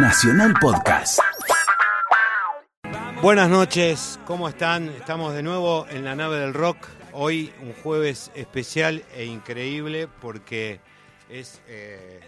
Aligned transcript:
Nacional 0.00 0.54
Podcast. 0.60 1.18
Buenas 3.20 3.50
noches, 3.50 4.18
¿cómo 4.26 4.48
están? 4.48 4.88
Estamos 4.90 5.34
de 5.34 5.42
nuevo 5.42 5.86
en 5.90 6.04
la 6.04 6.14
nave 6.14 6.38
del 6.38 6.54
rock. 6.54 6.86
Hoy 7.12 7.52
un 7.62 7.72
jueves 7.82 8.30
especial 8.34 9.04
e 9.14 9.24
increíble 9.24 10.08
porque 10.20 10.80
es 11.28 11.60
eh, 11.66 12.20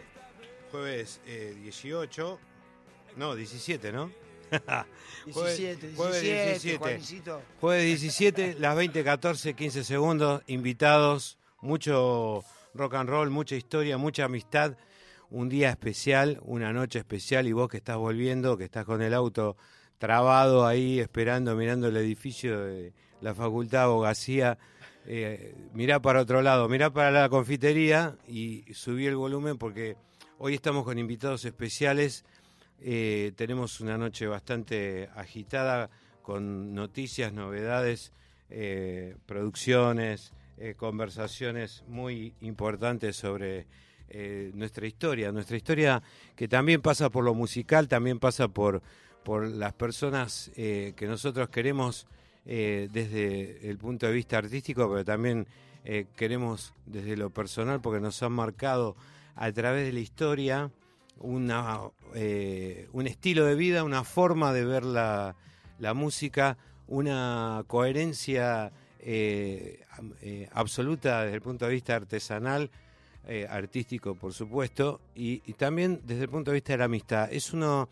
jueves 0.73 1.21
eh, 1.27 1.57
18, 1.63 2.39
no, 3.17 3.35
17, 3.35 3.93
¿no? 3.93 4.11
Jueves- 5.33 5.57
17, 5.59 5.93
jueves 5.95 6.23
17, 6.23 6.45
17. 6.51 6.79
Juancito. 6.79 7.43
Jueves 7.61 7.85
17, 7.85 8.57
las 8.59 8.75
20, 8.75 9.05
14, 9.05 9.55
15 9.55 9.85
segundos, 9.85 10.43
invitados, 10.49 11.39
mucho 11.61 12.43
rock 12.75 12.95
and 12.95 13.09
roll, 13.09 13.31
mucha 13.31 13.55
historia, 13.55 13.97
mucha 13.97 14.25
amistad, 14.25 14.77
un 15.31 15.49
día 15.49 15.71
especial, 15.71 16.41
una 16.43 16.73
noche 16.73 16.99
especial 16.99 17.47
y 17.47 17.53
vos 17.53 17.69
que 17.69 17.79
estás 17.79 17.97
volviendo, 17.97 18.57
que 18.57 18.65
estás 18.65 18.85
con 18.85 19.01
el 19.01 19.15
auto 19.15 19.57
trabado 19.99 20.67
ahí 20.67 20.99
esperando, 20.99 21.55
mirando 21.55 21.89
el 21.89 21.97
edificio 21.97 22.65
de 22.65 22.93
la 23.21 23.35
Facultad 23.35 23.81
de 23.81 23.85
Abogacía, 23.85 24.59
eh, 25.07 25.55
mirá 25.73 26.01
para 26.01 26.21
otro 26.21 26.43
lado, 26.43 26.69
mirá 26.69 26.91
para 26.91 27.11
la 27.11 27.29
confitería 27.29 28.17
y 28.29 28.65
subí 28.75 29.07
el 29.07 29.17
volumen 29.17 29.57
porque 29.57 29.97
hoy 30.39 30.55
estamos 30.55 30.85
con 30.85 30.99
invitados 30.99 31.45
especiales. 31.45 32.25
Eh, 32.81 33.33
tenemos 33.37 33.81
una 33.81 33.99
noche 33.99 34.27
bastante 34.27 35.09
agitada 35.15 35.91
con 36.23 36.75
noticias, 36.75 37.33
novedades, 37.33 38.13
eh, 38.51 39.17
producciones, 39.27 40.33
conversaciones 40.77 41.85
muy 41.89 42.35
importantes 42.43 43.17
sobre 43.17 43.67
eh, 44.13 44.51
nuestra 44.55 44.89
historia. 44.89 45.31
Nuestra 45.31 45.57
historia 45.57 46.03
que 46.35 46.49
también 46.49 46.83
pasa 46.83 47.11
por 47.11 47.23
lo 47.23 47.33
musical, 47.33 47.87
también 47.87 48.19
pasa 48.19 48.49
por, 48.49 48.83
por 49.23 49.47
las 49.47 49.73
personas 49.73 50.51
eh, 50.57 50.95
que 50.97 51.07
nosotros 51.07 51.49
queremos 51.49 52.09
eh, 52.45 52.89
desde 52.93 53.71
el 53.71 53.79
punto 53.79 54.07
de 54.07 54.13
vista 54.13 54.39
artístico, 54.39 54.91
pero 54.91 55.05
también 55.05 55.47
queremos 56.15 56.75
desde 56.85 57.17
lo 57.17 57.31
personal 57.31 57.81
porque 57.81 58.01
nos 58.01 58.23
han 58.23 58.33
marcado 58.33 58.97
a 59.35 59.51
través 59.51 59.87
de 59.87 59.95
la 59.95 60.01
historia 60.01 60.71
una, 61.19 61.81
un 62.93 63.07
estilo 63.07 63.47
de 63.47 63.55
vida, 63.55 63.83
una 63.83 64.05
forma 64.05 64.53
de 64.53 64.67
ver 64.67 64.85
la, 64.85 65.37
la 65.79 65.95
música, 65.95 66.59
una 66.87 67.65
coherencia 67.67 68.73
absoluta 70.53 71.23
desde 71.23 71.37
el 71.37 71.41
punto 71.43 71.65
de 71.65 71.73
vista 71.73 71.97
artesanal, 71.97 72.71
eh, 73.27 73.47
artístico 73.49 74.15
por 74.15 74.33
supuesto, 74.33 75.01
y, 75.15 75.39
también 75.55 76.01
desde 76.05 76.23
el 76.23 76.29
punto 76.29 76.51
de 76.51 76.57
vista 76.57 76.73
de 76.73 76.79
la 76.79 76.85
amistad. 76.87 77.33
Es 77.33 77.53
uno 77.53 77.89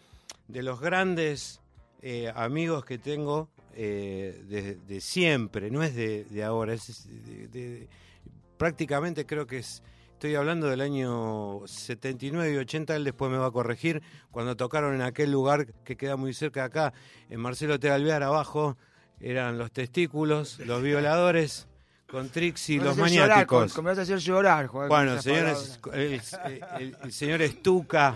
de 0.47 0.63
los 0.63 0.81
grandes 0.81 1.61
eh, 2.03 2.33
amigos 2.35 2.85
que 2.85 2.99
tengo 2.99 3.49
eh, 3.75 4.79
de, 4.87 5.01
siempre, 5.01 5.71
no 5.71 5.83
es 5.83 5.95
de, 5.95 6.45
ahora, 6.45 6.75
es 6.75 7.07
de- 7.53 7.89
prácticamente 8.57 9.25
creo 9.27 9.47
que 9.47 9.59
es 9.59 9.83
Estoy 10.19 10.35
hablando 10.35 10.67
del 10.67 10.81
año 10.81 11.61
79 11.65 12.53
y 12.53 12.57
80, 12.57 12.97
él 12.97 13.05
después 13.05 13.31
me 13.31 13.39
va 13.39 13.47
a 13.47 13.51
corregir, 13.53 14.03
cuando 14.33 14.57
tocaron 14.57 14.97
en 14.97 15.03
aquel 15.03 15.31
lugar 15.31 15.73
que 15.85 15.97
queda 15.97 16.17
muy 16.17 16.35
cerca 16.35 16.63
de 16.63 16.67
acá, 16.67 16.93
en 17.31 17.39
Marcelo 17.39 17.79
T. 17.79 17.89
Abajo, 17.89 18.77
eran 19.21 19.59
los 19.59 19.71
testículos, 19.71 20.59
los 20.59 20.83
violadores, 20.83 21.68
con 22.11 22.29
Trixie, 22.31 22.79
los 22.79 22.97
llorar, 22.97 23.11
maniáticos. 23.29 23.73
con- 23.75 23.85
me 23.85 23.91
vas 23.91 23.99
a 23.99 24.03
hacer 24.03 24.19
llorar, 24.19 24.67
Juan. 24.67 24.89
Bueno, 24.89 25.21
señores, 25.21 25.79
el, 25.93 26.21
el- 26.79 26.97
el 27.03 27.13
señor 27.13 27.43
Estuca, 27.43 28.15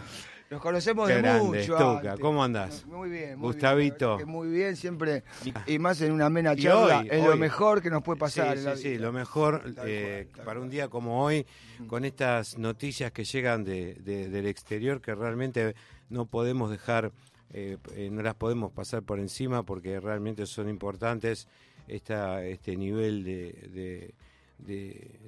Nos 0.51 0.61
conocemos 0.61 1.09
qué 1.09 1.15
de 1.15 1.23
grande, 1.23 1.45
mucho. 1.47 1.59
Estuca. 1.61 2.17
¿cómo 2.19 2.45
andás? 2.45 2.85
Muy 2.85 3.09
bien. 3.09 3.39
Muy 3.39 3.49
Gustavito. 3.53 4.17
Bien, 4.19 4.29
muy 4.29 4.49
bien, 4.49 4.77
siempre. 4.77 5.25
Y 5.67 5.79
más 5.79 5.99
en 6.03 6.13
una 6.13 6.27
amena 6.27 6.55
charla. 6.55 6.99
hoy, 7.01 7.09
es 7.11 7.25
lo 7.25 7.31
hoy. 7.33 7.39
mejor 7.39 7.81
que 7.81 7.89
nos 7.89 8.03
puede 8.03 8.19
pasar. 8.19 8.53
Sí, 8.53 8.59
en 8.59 8.65
la 8.67 8.77
sí, 8.77 8.83
sí, 8.83 8.89
vida. 8.91 9.01
lo 9.01 9.13
mejor 9.13 9.63
eh, 9.87 10.29
para 10.45 10.61
un 10.61 10.69
día 10.69 10.89
como 10.89 11.25
hoy, 11.25 11.47
con 11.87 12.05
estas 12.05 12.59
noticias 12.59 13.13
que 13.13 13.25
llegan 13.25 13.65
de, 13.65 13.95
de- 13.95 14.29
del 14.29 14.47
exterior 14.47 15.01
que 15.01 15.15
realmente 15.15 15.75
no 16.11 16.27
podemos 16.27 16.71
dejar, 16.71 17.13
eh, 17.55 17.79
eh, 17.95 18.11
no 18.13 18.21
las 18.21 18.35
podemos 18.35 18.73
pasar 18.73 19.03
por 19.03 19.21
encima 19.21 19.63
porque 19.63 20.01
realmente 20.01 20.45
son 20.45 20.69
importantes. 20.69 21.49
Esta, 21.93 22.43
este 22.45 22.75
nivel 22.77 23.23
de, 23.23 24.15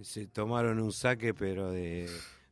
se 0.02 0.26
tomaron 0.28 0.80
un 0.80 0.92
saque, 0.92 1.34
pero 1.34 1.70
de, 1.70 2.08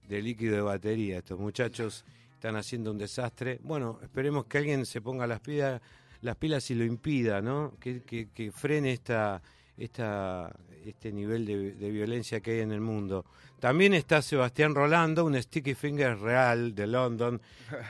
de 0.09 0.23
líquido 0.23 0.56
de 0.56 0.62
batería. 0.62 1.19
Estos 1.19 1.39
muchachos 1.39 2.05
están 2.34 2.56
haciendo 2.56 2.91
un 2.91 2.99
desastre. 2.99 3.59
Bueno, 3.62 3.99
esperemos 4.03 4.45
que 4.47 4.59
alguien 4.59 4.84
se 4.84 5.01
ponga 5.01 5.27
las 5.27 5.41
pilas, 5.41 5.81
las 6.21 6.37
pilas 6.37 6.71
y 6.71 6.75
lo 6.75 6.84
impida, 6.84 7.41
¿no? 7.41 7.75
Que, 7.81 8.03
que- 8.03 8.28
que 8.34 8.53
frene 8.53 8.93
esta, 8.93 9.41
esta, 9.77 10.55
este 10.87 11.12
nivel 11.12 11.47
de, 11.47 11.72
de 11.72 11.91
violencia 11.91 12.41
que 12.41 12.53
hay 12.53 12.60
en 12.60 12.72
el 12.72 12.81
mundo. 12.81 13.25
También 13.62 13.94
está 13.94 14.22
Sebastián 14.22 14.75
Rolando, 14.75 15.25
un 15.25 15.41
sticky 15.41 15.75
finger 15.75 16.19
real 16.19 16.75
de 16.75 16.87
London, 16.88 17.41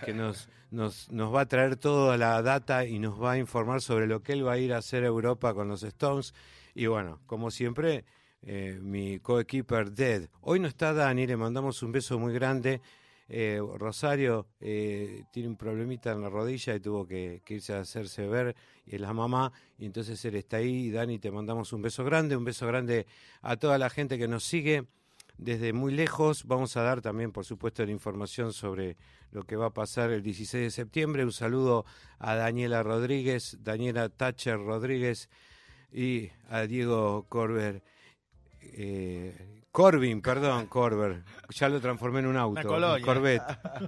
que 0.05 0.13
nos, 0.13 0.51
nos, 0.71 1.11
nos 1.11 1.35
va 1.35 1.41
a 1.41 1.47
traer 1.47 1.77
toda 1.77 2.19
la 2.19 2.43
data 2.43 2.85
y 2.85 2.99
nos 2.99 3.21
va 3.23 3.33
a 3.33 3.39
informar 3.39 3.81
sobre 3.81 4.07
lo 4.07 4.23
que 4.23 4.35
él 4.35 4.47
va 4.47 4.53
a 4.53 4.59
ir 4.59 4.75
a 4.75 4.79
hacer 4.79 5.05
a 5.05 5.07
Europa 5.07 5.55
con 5.55 5.69
los 5.69 5.83
Stones. 5.83 6.35
Y 6.75 6.87
bueno, 6.87 7.21
como 7.27 7.51
siempre, 7.51 8.05
eh, 8.43 8.79
mi 8.83 9.19
coequiper 9.21 9.93
Dead. 9.93 10.29
Hoy 10.43 10.61
no 10.61 10.69
está 10.69 10.93
Dani, 10.93 11.27
le 11.27 11.39
mandamos 11.39 11.83
un 11.83 11.93
beso 11.93 12.19
muy 12.19 12.35
grande. 12.35 12.83
Eh, 13.29 13.61
Rosario 13.77 14.47
eh, 14.61 15.25
tiene 15.33 15.49
un 15.49 15.57
problemita 15.57 16.13
en 16.13 16.23
la 16.23 16.29
rodilla 16.29 16.75
y 16.75 16.81
tuvo 16.81 17.07
que, 17.07 17.43
irse 17.49 17.75
a 17.75 17.81
hacerse 17.81 18.27
ver, 18.27 18.55
y 18.87 18.99
la 18.99 19.13
mamá, 19.13 19.53
y 19.79 19.87
entonces 19.87 20.23
él 20.25 20.35
está 20.35 20.59
ahí. 20.59 20.91
Dani, 20.91 21.19
te 21.19 21.31
mandamos 21.31 21.73
un 21.73 21.83
beso 21.83 22.05
grande, 22.05 22.37
un 22.37 22.45
beso 22.45 22.67
grande 22.67 23.07
a 23.41 23.57
toda 23.57 23.79
la 23.79 23.91
gente 23.91 24.19
que 24.19 24.29
nos 24.29 24.45
sigue 24.45 24.87
desde 25.39 25.73
muy 25.73 25.93
lejos. 25.93 26.45
Vamos 26.45 26.77
a 26.77 26.83
dar 26.83 27.01
también, 27.01 27.33
por 27.33 27.45
supuesto, 27.45 27.85
la 27.85 27.93
información 27.93 28.53
sobre 28.53 28.97
lo 29.31 29.45
que 29.45 29.57
va 29.57 29.67
a 29.67 29.71
pasar 29.71 30.11
el 30.11 30.23
16 30.23 30.65
de 30.65 30.71
septiembre. 30.71 31.25
Un 31.25 31.33
saludo 31.33 31.85
a 32.19 32.35
Daniela 32.35 32.83
Rodríguez, 32.83 33.59
Daniela 33.63 34.09
Thatcher 34.09 34.59
Rodríguez 34.59 35.29
y 35.93 36.31
a 36.49 36.67
Diego 36.67 37.27
Corber. 37.29 37.83
Eh, 38.75 39.49
Corbin, 39.71 40.21
perdón, 40.21 40.67
Corber. 40.67 41.23
Ya 41.51 41.69
lo 41.69 41.81
transformé 41.81 42.21
en 42.21 42.27
un 42.27 42.37
auto. 42.37 42.61
La 42.61 42.63
Colonia. 42.63 43.05
Corvette. 43.07 43.43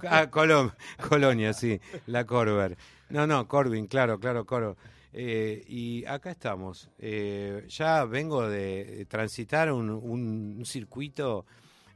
Ah, 0.09 0.27
Colom- 0.31 0.73
Colonia, 1.09 1.53
sí. 1.53 1.79
La 2.07 2.25
Corber. 2.25 2.75
No, 3.09 3.27
no, 3.27 3.47
Corbin, 3.47 3.85
claro, 3.87 4.19
claro, 4.19 4.45
Coro. 4.45 4.77
Eh, 5.13 5.63
y 5.67 6.03
acá 6.05 6.31
estamos. 6.31 6.89
Eh, 6.97 7.65
ya 7.69 8.03
vengo 8.05 8.47
de 8.49 9.05
transitar 9.07 9.71
un, 9.71 9.89
un- 9.89 10.55
un 10.59 10.65
circuito 10.65 11.45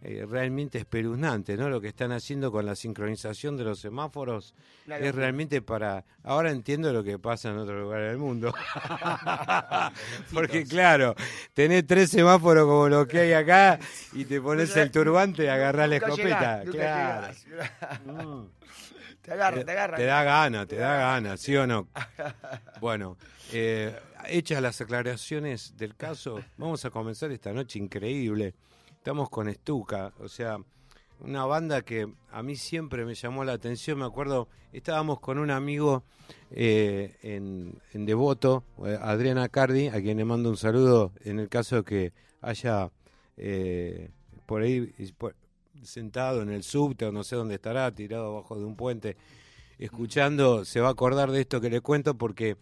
eh, 0.01 0.25
realmente 0.29 0.77
espeluznante, 0.77 1.57
¿no? 1.57 1.69
Lo 1.69 1.81
que 1.81 1.89
están 1.89 2.13
haciendo 2.13 2.51
con 2.51 2.65
la 2.65 2.75
sincronización 2.75 3.57
de 3.57 3.65
los 3.65 3.79
semáforos 3.79 4.55
es 4.87 5.13
realmente 5.13 5.61
para... 5.61 6.05
Ahora 6.23 6.51
entiendo 6.51 6.93
lo 6.93 7.03
que 7.03 7.19
pasa 7.19 7.49
en 7.49 7.57
otros 7.57 7.81
lugares 7.81 8.11
del 8.11 8.17
mundo. 8.17 8.53
Porque 10.33 10.63
claro, 10.65 11.15
tenés 11.53 11.85
tres 11.85 12.11
semáforos 12.11 12.65
como 12.65 12.87
los 12.87 13.07
que 13.07 13.19
hay 13.19 13.33
acá 13.33 13.77
y 14.13 14.23
te 14.23 14.39
pones 14.39 14.73
el 14.77 14.89
turbante 14.89 15.43
y 15.43 15.47
agarrás 15.47 15.89
la 15.89 15.95
escopeta. 15.97 16.63
llegás, 16.63 16.75
claro. 16.75 17.33
llegás. 17.45 18.01
Mm. 18.05 18.43
Te 19.21 19.33
agarra, 19.33 19.63
te 19.63 19.71
agarra. 19.71 19.97
Te 19.97 20.05
da 20.05 20.23
gana, 20.23 20.65
te 20.65 20.75
da 20.77 20.95
gana, 20.95 21.37
¿sí 21.37 21.55
o 21.55 21.67
no? 21.67 21.87
Bueno, 22.81 23.17
eh, 23.51 23.93
hechas 24.25 24.61
las 24.61 24.79
aclaraciones 24.81 25.77
del 25.77 25.95
caso, 25.95 26.43
vamos 26.57 26.83
a 26.85 26.89
comenzar 26.89 27.29
esta 27.31 27.53
noche 27.53 27.77
increíble. 27.77 28.55
Estamos 28.99 29.29
con 29.29 29.47
Estuca, 29.47 30.11
o 30.19 30.27
sea, 30.27 30.57
una 31.21 31.45
banda 31.45 31.83
que 31.83 32.11
a 32.31 32.43
mí 32.43 32.57
siempre 32.57 33.05
me 33.05 33.15
llamó 33.15 33.45
la 33.45 33.53
atención. 33.53 33.97
Me 33.97 34.05
acuerdo, 34.05 34.49
estábamos 34.73 35.21
con 35.21 35.39
un 35.39 35.51
amigo 35.51 36.03
eh, 36.51 37.15
en, 37.21 38.05
Devoto, 38.05 38.65
eh, 38.85 38.99
Adriana 39.01 39.47
Cardi, 39.47 39.87
a 39.87 40.01
quien 40.01 40.17
le 40.17 40.25
mando 40.25 40.49
un 40.49 40.57
saludo 40.57 41.13
en 41.23 41.39
el 41.39 41.47
caso 41.47 41.85
que 41.85 42.11
haya 42.41 42.91
eh, 43.37 44.09
por 44.45 44.63
ahí 44.63 44.93
sentado 45.81 46.41
en 46.41 46.49
el 46.49 46.63
subte 46.63 47.05
o 47.05 47.13
no 47.13 47.23
sé 47.23 47.37
dónde 47.37 47.55
estará, 47.55 47.89
tirado 47.95 48.27
abajo 48.35 48.59
de 48.59 48.65
un 48.65 48.75
puente, 48.75 49.15
escuchando, 49.77 50.65
se 50.65 50.81
va 50.81 50.89
a 50.89 50.91
acordar 50.91 51.31
de 51.31 51.39
esto 51.39 51.61
que 51.61 51.69
le 51.69 51.79
cuento 51.79 52.15
porque 52.15 52.57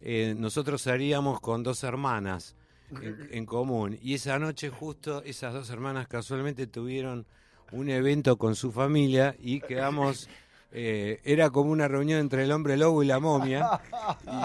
eh, 0.00 0.36
nosotros 0.38 0.82
salíamos 0.82 1.40
con 1.40 1.64
dos 1.64 1.82
hermanas 1.82 2.54
en, 3.00 3.28
en 3.30 3.46
común. 3.46 3.98
Y 4.02 4.14
esa 4.14 4.38
noche 4.38 4.70
justo 4.70 5.22
esas 5.24 5.54
dos 5.54 5.70
hermanas 5.70 6.08
casualmente 6.08 6.66
tuvieron 6.66 7.26
un 7.72 7.88
evento 7.88 8.36
con 8.36 8.54
su 8.54 8.70
familia 8.70 9.34
y 9.40 9.60
quedamos, 9.60 10.28
eh, 10.72 11.20
era 11.24 11.50
como 11.50 11.70
una 11.70 11.88
reunión 11.88 12.20
entre 12.20 12.44
el 12.44 12.52
hombre 12.52 12.76
lobo 12.76 13.02
y 13.02 13.06
la 13.06 13.18
momia. 13.18 13.80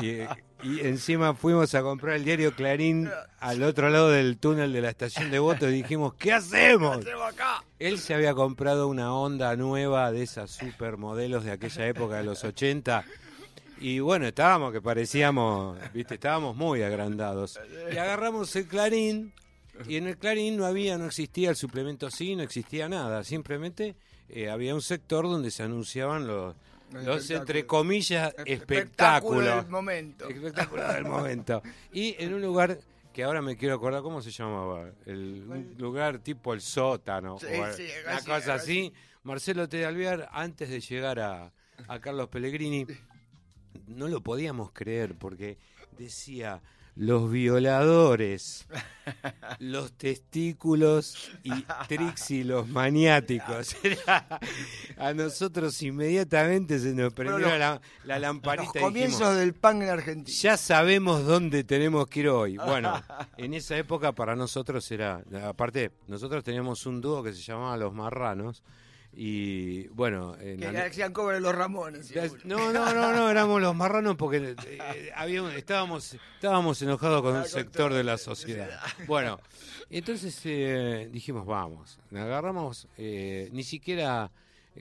Y, 0.01 0.09
eh, 0.09 0.27
Y 0.63 0.79
encima 0.79 1.35
fuimos 1.35 1.75
a 1.75 1.83
comprar 1.83 2.15
el 2.15 2.23
diario 2.25 2.55
Clarín 2.55 3.09
al 3.39 3.61
otro 3.61 3.89
lado 3.89 4.09
del 4.09 4.39
túnel 4.39 4.73
de 4.73 4.81
la 4.81 4.89
estación 4.89 5.29
de 5.29 5.37
voto 5.37 5.69
y 5.69 5.73
dijimos, 5.73 6.15
¿qué 6.15 6.33
hacemos? 6.33 7.05
Él 7.77 7.99
se 7.99 8.15
había 8.15 8.33
comprado 8.33 8.87
una 8.87 9.13
Honda 9.13 9.55
nueva 9.55 10.11
de 10.11 10.23
esas 10.23 10.49
supermodelos 10.49 11.43
de 11.43 11.51
aquella 11.51 11.85
época 11.87 12.15
de 12.17 12.23
los 12.23 12.43
80 12.43 13.05
y 13.79 13.99
bueno, 13.99 14.27
estábamos 14.27 14.71
que 14.73 14.81
parecíamos, 14.81 15.77
viste, 15.93 16.15
estábamos 16.15 16.55
muy 16.55 16.81
agrandados. 16.83 17.59
Y 17.91 17.97
agarramos 17.97 18.55
el 18.55 18.67
Clarín 18.67 19.33
y 19.87 19.97
en 19.97 20.07
el 20.07 20.17
Clarín 20.17 20.57
no 20.57 20.65
había, 20.65 20.97
no 20.97 21.05
existía 21.05 21.49
el 21.49 21.55
suplemento 21.55 22.09
sí, 22.09 22.35
no 22.35 22.43
existía 22.43 22.89
nada, 22.89 23.23
simplemente 23.23 23.95
eh, 24.29 24.49
había 24.49 24.73
un 24.75 24.81
sector 24.81 25.25
donde 25.25 25.51
se 25.51 25.63
anunciaban 25.63 26.27
los, 26.27 26.55
los 26.91 27.29
entre 27.29 27.65
comillas, 27.65 28.33
espectáculos. 28.45 29.63
del 29.63 29.67
momento. 29.71 30.27
Espectáculos 30.29 30.93
del 30.93 31.05
momento. 31.05 31.61
Y 31.93 32.15
en 32.21 32.33
un 32.33 32.41
lugar 32.41 32.79
que 33.13 33.23
ahora 33.23 33.41
me 33.41 33.57
quiero 33.57 33.75
acordar 33.75 34.01
cómo 34.03 34.21
se 34.21 34.31
llamaba, 34.31 34.91
el, 35.05 35.43
un 35.47 35.75
lugar 35.77 36.19
tipo 36.19 36.53
el 36.53 36.61
sótano, 36.61 37.39
Sí, 37.39 37.47
o 37.47 37.73
sí, 37.73 37.87
una 38.05 38.17
así, 38.17 38.25
cosa 38.29 38.53
así. 38.55 38.93
Marcelo 39.23 39.67
T. 39.67 39.85
Alvear, 39.85 40.29
antes 40.31 40.69
de 40.69 40.79
llegar 40.79 41.19
a, 41.19 41.51
a 41.87 41.99
Carlos 41.99 42.29
Pellegrini, 42.29 42.85
no 43.87 44.07
lo 44.07 44.21
podíamos 44.21 44.71
creer 44.71 45.15
porque 45.15 45.57
decía 45.97 46.61
los 46.95 47.29
violadores, 47.29 48.65
los 49.59 49.93
testículos 49.93 51.29
y 51.43 51.51
Trixie 51.87 52.43
los 52.43 52.67
maniáticos. 52.67 53.75
Era- 53.83 54.39
a 54.97 55.13
nosotros 55.13 55.79
inmediatamente 55.83 56.79
se 56.79 56.93
nos 56.95 57.13
prendió 57.13 57.37
los- 57.49 57.59
la, 57.59 57.79
la 58.03 58.17
lamparita 58.19 58.63
Los 58.65 58.73
dijimos, 58.73 58.89
comienzos 58.91 59.35
del 59.37 59.53
punk 59.53 59.83
en 59.83 59.89
Argentina. 59.89 60.37
ya 60.41 60.57
sabemos 60.57 61.23
dónde 61.23 61.63
tenemos 61.63 62.07
que 62.07 62.21
ir 62.21 62.29
hoy. 62.29 62.57
Bueno, 62.57 62.99
en 63.37 63.53
esa 63.53 63.77
época 63.77 64.11
para 64.13 64.35
nosotros 64.35 64.89
era, 64.91 65.23
aparte, 65.43 65.91
nosotros 66.07 66.43
teníamos 66.43 66.85
un 66.87 66.99
dúo 67.01 67.21
que 67.21 67.31
se 67.33 67.41
llamaba 67.43 67.77
Los 67.77 67.93
Marranos 67.93 68.63
y 69.19 69.87
bueno, 69.87 70.37
en 70.39 70.59
Que 70.59 70.71
la- 70.71 70.85
hacían 70.85 71.11
cover 71.11 71.35
de 71.35 71.41
los 71.41 71.55
Ramones. 71.55 72.05
seguro. 72.07 72.39
no, 72.45 72.71
no, 72.71 72.93
no, 72.93 73.11
no, 73.11 73.29
éramos 73.31 73.59
los 73.59 73.75
marranos 73.75 74.15
porque 74.15 74.55
eh, 74.67 75.11
había 75.15 75.41
un- 75.41 75.51
estábamos, 75.51 76.15
estábamos 76.35 76.79
enojados 76.83 77.23
con 77.23 77.31
Ah, 77.35 77.37
un 77.39 77.43
con 77.43 77.49
sector 77.51 77.93
de 77.93 78.03
la 78.03 78.17
sociedad. 78.19 78.69
Bueno, 79.07 79.39
entonces 79.89 80.39
eh, 80.45 81.09
dijimos, 81.11 81.47
vamos, 81.47 81.99
agarramos, 82.11 82.87
eh, 82.97 83.49
ni 83.53 83.63
siquiera, 83.63 84.31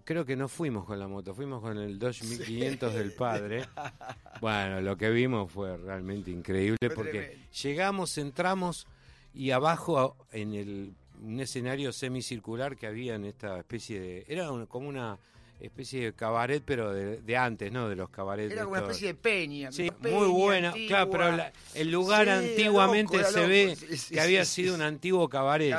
creo 0.04 0.26
que 0.26 0.36
no 0.36 0.48
fuimos 0.48 0.84
con 0.84 0.98
la 0.98 1.08
moto, 1.08 1.34
fuimos 1.34 1.62
con 1.62 1.78
el 1.78 1.98
Dodge 1.98 2.22
1500 2.24 2.92
del 2.94 3.12
padre. 3.12 3.64
Bueno, 4.42 4.82
lo 4.82 4.98
que 4.98 5.08
vimos 5.08 5.50
fue 5.50 5.78
realmente 5.78 6.30
increíble 6.30 6.76
Fue 6.78 6.90
porque 6.90 7.10
tremendo. 7.20 7.46
llegamos, 7.62 8.18
entramos 8.18 8.86
y 9.32 9.50
abajo 9.50 10.14
en 10.30 10.52
el 10.52 10.94
un 11.26 11.40
escenario 11.40 11.92
semicircular 11.92 12.76
que 12.76 12.86
había 12.86 13.16
en 13.16 13.24
esta 13.24 13.58
especie 13.58 14.00
de 14.00 14.24
era 14.28 14.50
un- 14.52 14.66
como 14.66 14.88
una 14.88 15.18
especie 15.60 16.04
de 16.04 16.12
cabaret 16.12 16.62
pero 16.64 16.92
de, 16.92 17.20
de 17.22 17.36
antes 17.36 17.72
no 17.72 17.88
de 17.88 17.96
los 17.96 18.10
cabarets 18.10 18.52
Era 18.52 18.62
como 18.64 18.72
una 18.74 18.82
especie 18.82 19.08
de 19.08 19.14
peña. 19.14 19.72
Sí, 19.72 19.90
peña 19.90 20.16
muy 20.18 20.28
buena. 20.28 20.68
antigua. 20.68 20.88
Claro, 20.88 21.10
pero 21.10 21.32
la- 21.36 21.52
el 21.74 21.90
lugar 21.90 22.26
Sí, 22.26 22.30
antiguamente 22.32 23.16
loco, 23.18 23.30
se 23.30 23.36
loco. 23.38 23.48
ve 23.48 23.76
Sí, 23.76 23.96
sí, 23.96 24.14
que 24.14 24.20
había 24.20 24.44
sido 24.44 24.74
un 24.74 24.82
antiguo 24.82 25.28
cabaret. 25.28 25.74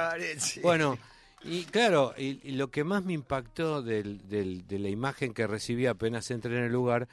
Bueno, 0.61 0.97
y 1.43 1.63
claro, 1.65 2.13
y, 2.17 2.39
y 2.43 2.51
lo 2.53 2.69
que 2.69 2.83
más 2.83 3.03
me 3.05 3.13
impactó 3.13 3.81
del- 3.83 4.27
del- 4.27 4.67
de 4.67 4.79
la 4.79 4.89
imagen 4.89 5.33
que 5.33 5.45
recibí 5.47 5.85
apenas 5.85 6.29
entré 6.31 6.57
en 6.57 6.63
el 6.65 6.71
lugar 6.71 7.07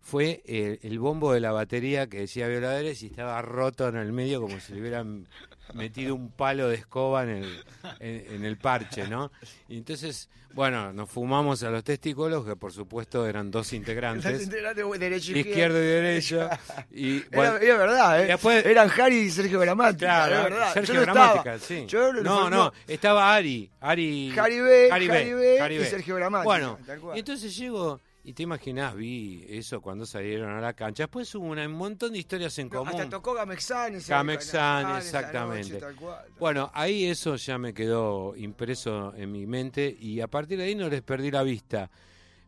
fue 0.00 0.42
eh, 0.46 0.78
el 0.82 0.98
bombo 0.98 1.32
de 1.32 1.40
la 1.40 1.52
batería 1.52 2.06
que 2.08 2.20
decía 2.20 2.48
violadores 2.48 3.02
y 3.02 3.06
estaba 3.06 3.40
roto 3.42 3.88
en 3.88 3.96
el 3.96 4.12
medio 4.12 4.40
como 4.40 4.58
si 4.60 4.72
le 4.74 4.80
hubieran 4.80 5.28
metido 5.74 6.14
un 6.14 6.30
palo 6.30 6.68
de 6.68 6.76
escoba 6.76 7.24
en 7.24 7.28
el, 7.30 7.64
en, 8.00 8.34
en 8.36 8.44
el 8.44 8.56
parche, 8.56 9.06
¿no? 9.06 9.30
Y 9.68 9.76
entonces, 9.76 10.30
bueno, 10.54 10.94
nos 10.94 11.10
fumamos 11.10 11.62
a 11.62 11.68
los 11.68 11.84
testículos, 11.84 12.46
que 12.46 12.56
por 12.56 12.72
supuesto 12.72 13.26
eran 13.26 13.50
dos 13.50 13.74
integrantes, 13.74 14.48
Derecho 14.48 15.36
izquierdo 15.36 15.78
y 15.78 15.86
derecho, 15.86 16.48
y 16.90 17.20
bueno, 17.34 17.56
Era, 17.58 17.64
era 17.66 17.76
verdad, 17.76 18.22
¿eh? 18.22 18.26
después- 18.28 18.64
Eran 18.64 18.90
Harry 18.98 19.18
y 19.18 19.30
Sergio 19.30 19.60
Gramática. 19.60 20.06
Claro, 20.06 20.34
era 20.34 20.42
verdad. 20.44 20.72
Sergio 20.72 20.94
Yo 20.94 21.00
no 21.00 21.12
Gramática, 21.12 21.54
estaba. 21.56 21.58
sí. 21.58 21.84
Yo 21.86 22.12
no, 22.14 22.48
no, 22.48 22.72
estaba 22.86 23.34
Ari, 23.34 23.70
Ari, 23.80 24.32
Harry 24.38 24.60
B, 24.60 24.88
Harry 24.90 25.10
Harry 25.10 25.34
B 25.34 25.60
Harry 25.60 25.76
y 25.76 25.84
Sergio 25.84 26.16
Gramática, 26.16 26.44
Bueno, 26.44 26.78
y 27.14 27.18
entonces 27.18 27.54
llego 27.54 28.00
y 28.28 28.34
te 28.34 28.42
imaginás, 28.42 28.94
vi 28.94 29.44
eso 29.48 29.80
cuando 29.80 30.04
salieron 30.04 30.50
a 30.50 30.60
la 30.60 30.74
cancha. 30.74 31.04
Después 31.04 31.34
hubo 31.34 31.46
un 31.46 31.72
montón 31.72 32.12
de 32.12 32.18
historias 32.18 32.58
en 32.58 32.68
No, 32.68 32.80
común. 32.80 32.94
hasta 32.94 33.08
tocó 33.08 33.32
Gamexan. 33.34 33.98
Gamexan, 34.06 34.82
noche, 34.82 34.98
exactamente. 34.98 35.80
cual. 35.98 36.26
Bueno, 36.38 36.70
ahí 36.74 37.06
eso 37.06 37.36
ya 37.36 37.56
me 37.56 37.72
quedó 37.72 38.36
impreso 38.36 39.14
en 39.16 39.32
mi 39.32 39.46
mente 39.46 39.96
y 39.98 40.20
a 40.20 40.26
partir 40.28 40.58
de 40.58 40.64
ahí 40.64 40.74
no 40.74 40.88
les 40.88 41.00
perdí 41.02 41.30
la 41.30 41.42
vista. 41.42 41.90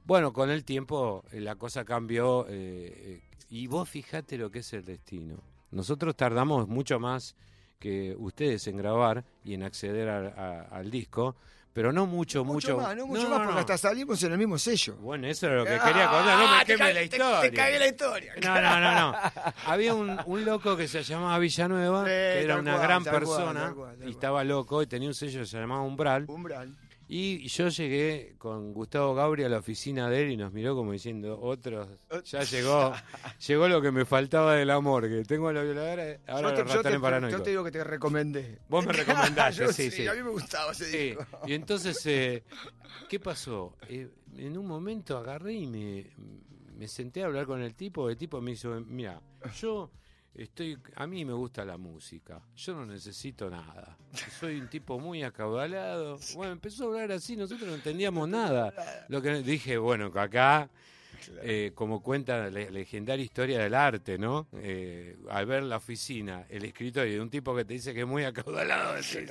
Bueno, 0.05 0.33
con 0.33 0.51
el 0.51 0.65
tiempo 0.65 1.25
eh, 1.33 1.41
la 1.41 1.57
cosa 1.57 1.85
cambió 1.85 2.47
eh, 2.49 2.51
eh, 2.53 3.23
y 3.49 3.67
vos 3.67 3.89
fijate 3.89 4.37
lo 4.37 4.51
que 4.51 4.59
es 4.61 4.73
el 4.75 4.85
destino. 4.85 5.43
Nosotros 5.71 6.15
tardamos 6.17 6.69
mucho 6.69 6.99
más 7.01 7.35
que 7.79 8.15
ustedes 8.19 8.67
en 8.67 8.77
grabar 8.77 9.25
y 9.45 9.55
en 9.55 9.63
acceder 9.63 10.09
a- 10.11 10.29
a- 10.29 10.61
al 10.77 10.91
disco, 10.91 11.37
pero 11.73 11.93
no 11.93 12.07
mucho, 12.07 12.45
mucho, 12.45 12.75
Mucho 12.75 12.77
más, 12.77 12.97
no 12.97 13.07
mucho 13.07 13.29
más, 13.29 13.41
porque 13.47 13.61
hasta 13.61 13.79
salimos 13.79 14.23
en 14.25 14.33
el 14.33 14.39
mismo 14.39 14.59
sello. 14.59 14.97
Bueno, 14.97 15.27
eso 15.29 15.47
era 15.47 15.57
lo 15.57 15.65
que 15.65 15.71
quería 15.79 16.09
contar, 16.09 16.39
no 16.39 16.47
Ah, 16.49 16.57
me 16.59 16.65
te 16.65 16.73
queme 16.77 16.89
la 16.95 16.99
te- 17.01 17.05
historia. 17.05 17.41
Te, 17.41 17.53
cagué 17.53 17.79
la 17.79 17.87
historia. 17.89 18.35
No, 18.43 18.61
no, 18.61 18.81
no, 18.81 18.95
no. 19.13 19.19
Había 19.67 19.95
un, 19.95 20.19
un 20.27 20.45
loco 20.45 20.77
que 20.77 20.89
se 20.89 21.03
llamaba 21.03 21.39
Villanueva, 21.39 22.01
Sí, 22.05 22.09
que 22.11 22.43
era 22.45 22.57
una 22.57 22.73
cual, 22.75 22.83
gran 22.83 23.03
cual, 23.05 23.15
persona, 23.15 23.73
cual, 23.75 23.97
y 24.05 24.11
estaba 24.11 24.43
loco, 24.45 24.83
y 24.83 24.87
tenía 24.87 25.09
un 25.09 25.15
sello 25.15 25.41
que 25.41 25.47
se 25.47 25.59
llamaba 25.59 25.83
Umbral. 25.83 26.25
Umbral. 26.29 26.75
Y 27.13 27.49
yo 27.49 27.67
llegué 27.67 28.37
con 28.39 28.73
Gustavo 28.73 29.17
Gabri 29.17 29.43
a 29.43 29.49
la 29.49 29.59
oficina 29.59 30.09
de 30.09 30.23
él 30.23 30.31
y 30.31 30.37
nos 30.37 30.53
miró 30.53 30.77
como 30.77 30.93
diciendo, 30.93 31.41
otros, 31.41 31.89
ya 32.25 32.43
llegó, 32.45 32.93
llegó 33.49 33.67
lo 33.67 33.83
que 33.83 33.91
me 33.91 34.05
faltaba 34.05 34.55
del 34.55 34.71
amor, 34.71 35.09
que 35.09 35.25
tengo 35.25 35.49
a 35.49 35.53
la 35.53 35.65
violadora, 35.65 36.21
ahora 36.29 36.51
yo, 36.51 36.55
te, 36.55 36.61
yo, 36.61 36.67
te, 36.69 36.75
ratones 36.77 37.01
paranoicos. 37.01 37.39
yo 37.41 37.43
te 37.43 37.51
digo 37.51 37.65
que 37.65 37.73
te 37.73 37.83
recomendé. 37.83 38.61
Vos 38.69 38.87
me 38.87 38.93
recomendaste, 38.93 39.61
Yo 39.65 39.73
sí, 39.73 39.91
sí. 39.91 40.07
A 40.07 40.15
mí 40.15 40.23
me 40.23 40.31
gustaba 40.31 40.71
ese 40.71 40.85
Sí, 40.85 40.99
disco. 41.09 41.27
y 41.49 41.55
entonces, 41.55 42.07
eh, 42.07 42.45
¿qué 43.09 43.19
pasó? 43.19 43.75
Eh, 43.89 44.09
en 44.37 44.57
un 44.57 44.69
momento 44.69 45.19
agarré 45.19 45.55
y 45.55 45.67
me, 45.67 46.07
me 46.77 46.87
senté 46.87 47.25
a 47.25 47.27
hablar 47.27 47.45
con 47.45 47.61
el 47.61 47.75
tipo. 47.75 48.09
El 48.09 48.17
tipo 48.17 48.41
me 48.41 48.53
hizo, 48.53 48.81
mira, 48.87 49.21
yo 49.61 49.91
estoy, 50.35 50.79
a 50.97 51.07
mí 51.07 51.25
me 51.25 51.33
gusta 51.33 51.65
la 51.65 51.77
música, 51.77 52.41
yo 52.57 52.75
no 52.75 52.87
necesito 52.87 53.51
nada. 53.51 53.97
Soy 54.39 54.61
un 54.61 54.69
tipo 54.69 54.99
muy 54.99 55.23
acaudalado. 55.23 56.19
Bueno, 56.35 56.53
empezó 56.53 56.85
a 56.85 56.87
hablar 56.89 57.13
así, 57.13 57.37
nosotros 57.37 57.69
no 57.69 57.75
entendíamos 57.75 58.29
nada. 58.29 58.73
Lo 59.09 59.21
que 59.21 59.43
dije, 59.43 59.79
bueno, 59.79 60.13
que 60.13 60.21
acá 60.21 60.71
eh, 61.43 61.73
como 61.75 62.03
cuenta 62.03 62.39
la 62.39 62.51
legendaria 62.51 63.25
historia 63.25 63.59
del 63.61 63.75
arte, 63.75 64.19
¿no? 64.19 64.49
Eh, 64.55 65.17
al 65.29 65.47
ver 65.47 65.63
la 65.65 65.77
oficina, 65.79 66.47
el 66.49 66.65
escritorio 66.65 67.13
de 67.13 67.21
un 67.21 67.31
tipo 67.31 67.55
que 67.55 67.65
te 67.65 67.75
dice 67.75 67.93
que 67.95 68.01
es 68.01 68.07
muy 68.07 68.25
acaudalado, 68.25 68.95
decís, 68.97 69.29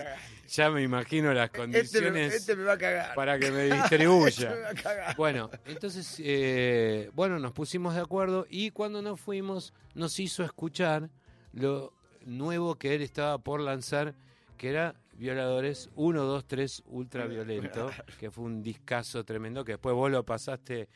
ya 0.48 0.69
me 0.69 0.81
imagino 0.81 1.34
las 1.34 1.46
Este 1.48 1.58
me, 1.60 1.63
condiciones 1.63 2.34
este 2.34 2.55
me 2.55 2.63
va 2.63 2.74
a 2.74 2.77
cagar. 2.77 3.15
para 3.15 3.39
que 3.39 3.51
me 3.51 3.63
Este 3.67 3.75
me 3.75 3.81
distribuya. 3.81 4.55
va 4.55 4.69
a 4.69 4.74
cagar. 4.75 5.15
Bueno, 5.15 5.50
entonces, 5.65 6.15
eh, 6.24 7.10
bueno, 7.13 7.39
nos 7.39 7.51
pusimos 7.53 7.96
de 7.96 8.01
acuerdo 8.01 8.46
y 8.50 8.72
cuando 8.72 9.01
nos 9.01 9.19
fuimos 9.19 9.74
nos 9.96 10.19
hizo 10.19 10.43
escuchar 10.43 11.10
lo 11.53 11.93
nuevo 12.25 12.75
que 12.75 12.96
él 12.96 13.01
estaba 13.01 13.38
por 13.38 13.60
lanzar, 13.62 14.13
que 14.58 14.69
era 14.69 14.96
Violadores 15.13 15.89
1, 15.96 16.24
2, 16.24 16.46
3 16.48 16.84
Ultraviolento, 16.88 17.91
que 18.19 18.31
fue 18.31 18.46
un 18.46 18.62
discazo 18.63 19.25
tremendo 19.25 19.65
que 19.65 19.74
después 19.74 19.93
vos 19.96 20.10
lo 20.10 20.24
pasaste, 20.24 20.88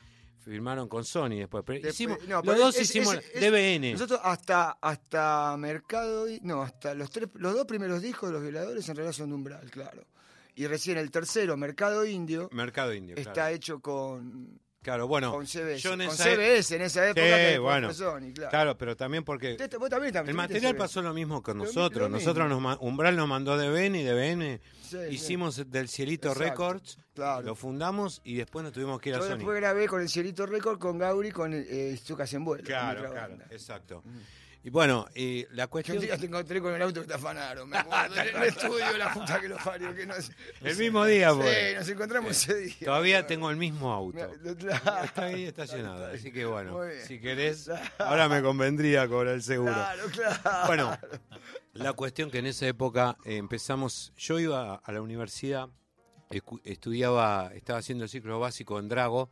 firmaron 0.43 0.87
con 0.87 1.03
Sony 1.05 1.29
después. 1.37 1.63
Pero 1.65 1.77
Después- 1.79 1.93
hicimos, 1.95 2.17
no, 2.27 2.41
los 2.43 2.57
dos 2.57 2.75
es- 2.75 2.81
hicimos 2.83 3.15
es- 3.15 3.25
es- 3.35 3.41
DBN. 3.41 3.93
Nosotros 3.93 4.19
hasta 4.23 4.77
hasta 4.81 5.55
Mercado 5.57 6.25
no, 6.41 6.61
hasta 6.61 6.93
los 6.93 7.09
tres 7.09 7.29
los 7.35 7.53
dos 7.53 7.65
primeros 7.65 8.01
discos 8.01 8.29
de 8.29 8.33
los 8.33 8.41
violadores 8.43 8.87
en 8.89 9.13
son 9.13 9.29
de 9.29 9.35
Umbral, 9.35 9.69
claro. 9.71 10.03
Y 10.55 10.67
recién 10.67 10.97
el 10.97 11.09
tercero, 11.09 11.57
Mercado 11.57 12.05
Indio, 12.05 12.49
Mercado 12.51 12.93
Indio. 12.93 13.15
está 13.15 13.33
claro. 13.33 13.55
hecho 13.55 13.79
con 13.79 14.59
Claro, 14.83 15.07
bueno, 15.07 15.31
con 15.31 15.47
CBS. 15.47 15.79
yo 15.79 15.93
en 15.93 15.99
con 15.99 16.07
esa- 16.09 16.23
CBS 16.25 16.75
en 16.75 16.81
esa 16.81 17.09
época 17.09 17.25
Sí, 17.25 17.53
que 17.53 17.57
bueno, 17.59 17.93
Sony, 17.93 18.33
claro. 18.35 18.49
Claro, 18.49 18.77
pero 18.77 18.97
también 18.97 19.23
porque 19.23 19.53
Usted- 19.53 19.77
vos 19.79 19.89
también, 19.89 20.13
también 20.13 20.31
El 20.31 20.35
material 20.35 20.75
pasó 20.75 21.01
lo 21.01 21.13
mismo 21.13 21.41
con 21.41 21.57
nosotros. 21.57 22.09
Nosotros 22.09 22.49
nos 22.49 22.77
Umbral 22.81 23.15
nos 23.15 23.27
mandó 23.27 23.57
DBN 23.57 24.01
y 24.01 24.03
DBN 24.03 24.61
Sí, 24.83 24.97
hicimos 25.09 25.71
del 25.71 25.87
Cielito 25.87 26.27
Exacto, 26.33 26.49
Records, 26.49 26.97
claro. 27.13 27.41
lo 27.45 27.55
fundamos 27.55 28.21
y 28.23 28.35
después 28.35 28.63
nos 28.63 28.73
tuvimos 28.73 28.99
que 29.01 29.09
ir 29.09 29.15
a 29.15 29.19
Yo 29.19 29.25
Sony. 29.25 29.35
después 29.37 29.57
grabé 29.57 29.87
con 29.87 30.01
el 30.01 30.09
Cielito 30.09 30.45
Record 30.45 30.79
con 30.79 30.97
Gauri 30.97 31.31
con 31.31 31.51
eh, 31.53 31.97
Zucas 32.03 32.33
en 32.33 32.43
vuelo. 32.45 32.63
Claro, 32.63 33.11
claro, 33.11 33.37
exacto. 33.49 34.03
Y 34.65 34.69
bueno, 34.69 35.05
y 35.13 35.45
la 35.51 35.65
Yo 35.65 35.69
cuestión... 35.71 35.97
un 35.97 36.03
día 36.05 36.17
te 36.17 36.25
encontré 36.25 36.61
con 36.61 36.73
el 36.73 36.81
auto 36.81 37.01
que 37.01 37.07
te 37.07 37.13
afanaron, 37.15 37.67
me 37.67 37.77
acuerdo, 37.79 38.15
en 38.15 38.37
el 38.37 38.43
estudio, 38.47 38.97
la 38.97 39.13
puta 39.13 39.41
que 39.41 39.49
lo 39.49 39.57
parió, 39.57 39.93
que 39.93 40.05
no 40.05 40.13
sé. 40.13 40.31
El 40.61 40.77
mismo 40.77 41.03
día, 41.03 41.33
pues. 41.33 41.53
Sí, 41.53 41.75
nos 41.75 41.89
encontramos 41.89 42.31
ese 42.31 42.55
día. 42.55 42.75
Todavía 42.85 43.27
tengo 43.27 43.49
el 43.49 43.57
mismo 43.57 43.91
auto. 43.91 44.19
Claro, 44.57 45.03
Está 45.03 45.23
ahí 45.25 45.43
estacionado, 45.43 46.05
así 46.05 46.31
que 46.31 46.45
bueno, 46.45 46.79
si 47.05 47.19
querés, 47.19 47.69
ahora 47.97 48.29
me 48.29 48.41
convendría 48.41 49.05
cobrar 49.09 49.33
el 49.33 49.43
seguro. 49.43 49.73
claro, 49.73 50.03
claro. 50.13 50.67
Bueno, 50.67 50.97
la 51.73 51.91
cuestión 51.91 52.31
que 52.31 52.37
en 52.37 52.45
esa 52.45 52.65
época 52.65 53.17
eh, 53.25 53.35
empezamos, 53.35 54.13
yo 54.15 54.39
iba 54.39 54.75
a 54.75 54.91
la 54.93 55.01
universidad, 55.01 55.67
estudiaba, 56.63 57.51
estaba 57.53 57.79
haciendo 57.79 58.03
el 58.05 58.09
ciclo 58.09 58.39
básico 58.39 58.79
en 58.79 58.87
Drago, 58.89 59.29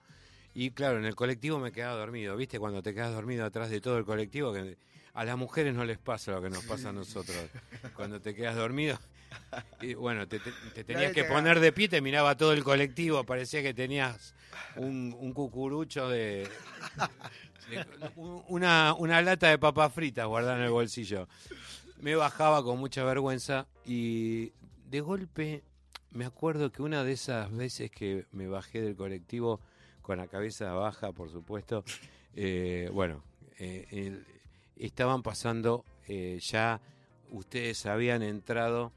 y 0.53 0.72
claro, 0.72 0.98
en 0.98 1.05
el 1.05 1.15
colectivo 1.15 1.60
me 1.60 1.72
quedaba 1.72 1.96
dormido, 1.98 2.36
¿viste? 2.36 2.60
Cuando 2.60 2.81
te 2.84 2.93
quedas 2.93 3.13
dormido 3.13 3.46
atrás 3.46 3.70
de 3.70 3.79
todo 3.81 3.98
el 3.98 4.05
colectivo, 4.05 4.51
que 4.53 4.77
a 5.13 5.24
las 5.25 5.38
mujeres 5.38 5.74
no 5.74 5.86
les 5.86 5.98
pasa 5.98 6.31
lo 6.31 6.41
que 6.41 6.50
nos 6.50 6.63
pasa 6.65 6.89
a 6.89 6.93
nosotros. 6.93 7.50
Cuando 7.96 8.20
te 8.22 8.36
quedas 8.36 8.55
dormido, 8.55 9.00
y 9.81 9.93
bueno, 9.93 10.27
te, 10.27 10.39
te- 10.39 10.51
te 10.74 10.84
tenías 10.84 11.12
que 11.13 11.22
poner 11.36 11.60
de 11.60 11.72
pie, 11.72 11.88
te 11.89 12.01
miraba 12.01 12.36
todo 12.36 12.51
el 12.53 12.63
colectivo, 12.63 13.24
parecía 13.24 13.62
que 13.63 13.74
tenías 13.74 14.34
un, 14.75 15.15
un 15.20 15.34
cucurucho 15.34 16.10
de, 16.10 16.48
de- 17.70 17.86
un- 18.15 18.43
una, 18.50 18.93
una 18.98 19.22
lata 19.22 19.50
de 19.50 19.58
papas 19.58 19.93
fritas 19.93 20.27
guardada 20.27 20.58
en 20.58 20.63
el 20.63 20.72
bolsillo. 20.72 21.27
Me 22.01 22.15
bajaba 22.15 22.63
con 22.63 22.77
mucha 22.79 23.03
vergüenza 23.03 23.67
y 23.86 24.51
de 24.89 25.01
golpe 25.01 25.63
me 26.12 26.25
acuerdo 26.25 26.72
que 26.72 26.82
una 26.82 27.03
de 27.03 27.13
esas 27.13 27.51
veces 27.56 27.91
que 27.91 28.25
me 28.32 28.48
bajé 28.48 28.82
del 28.82 28.96
colectivo 28.96 29.60
con 30.01 30.18
la 30.18 30.27
cabeza 30.27 30.74
baja, 30.74 31.12
por 31.12 31.30
supuesto, 31.30 31.84
eh, 32.36 32.89
bueno, 32.94 33.24
eh, 33.60 33.88
el- 33.91 34.25
estaban 34.75 35.22
pasando 35.24 35.86
eh, 36.08 36.39
ya, 36.41 36.82
ustedes 37.30 37.86
habían 37.86 38.24
entrado 38.24 38.91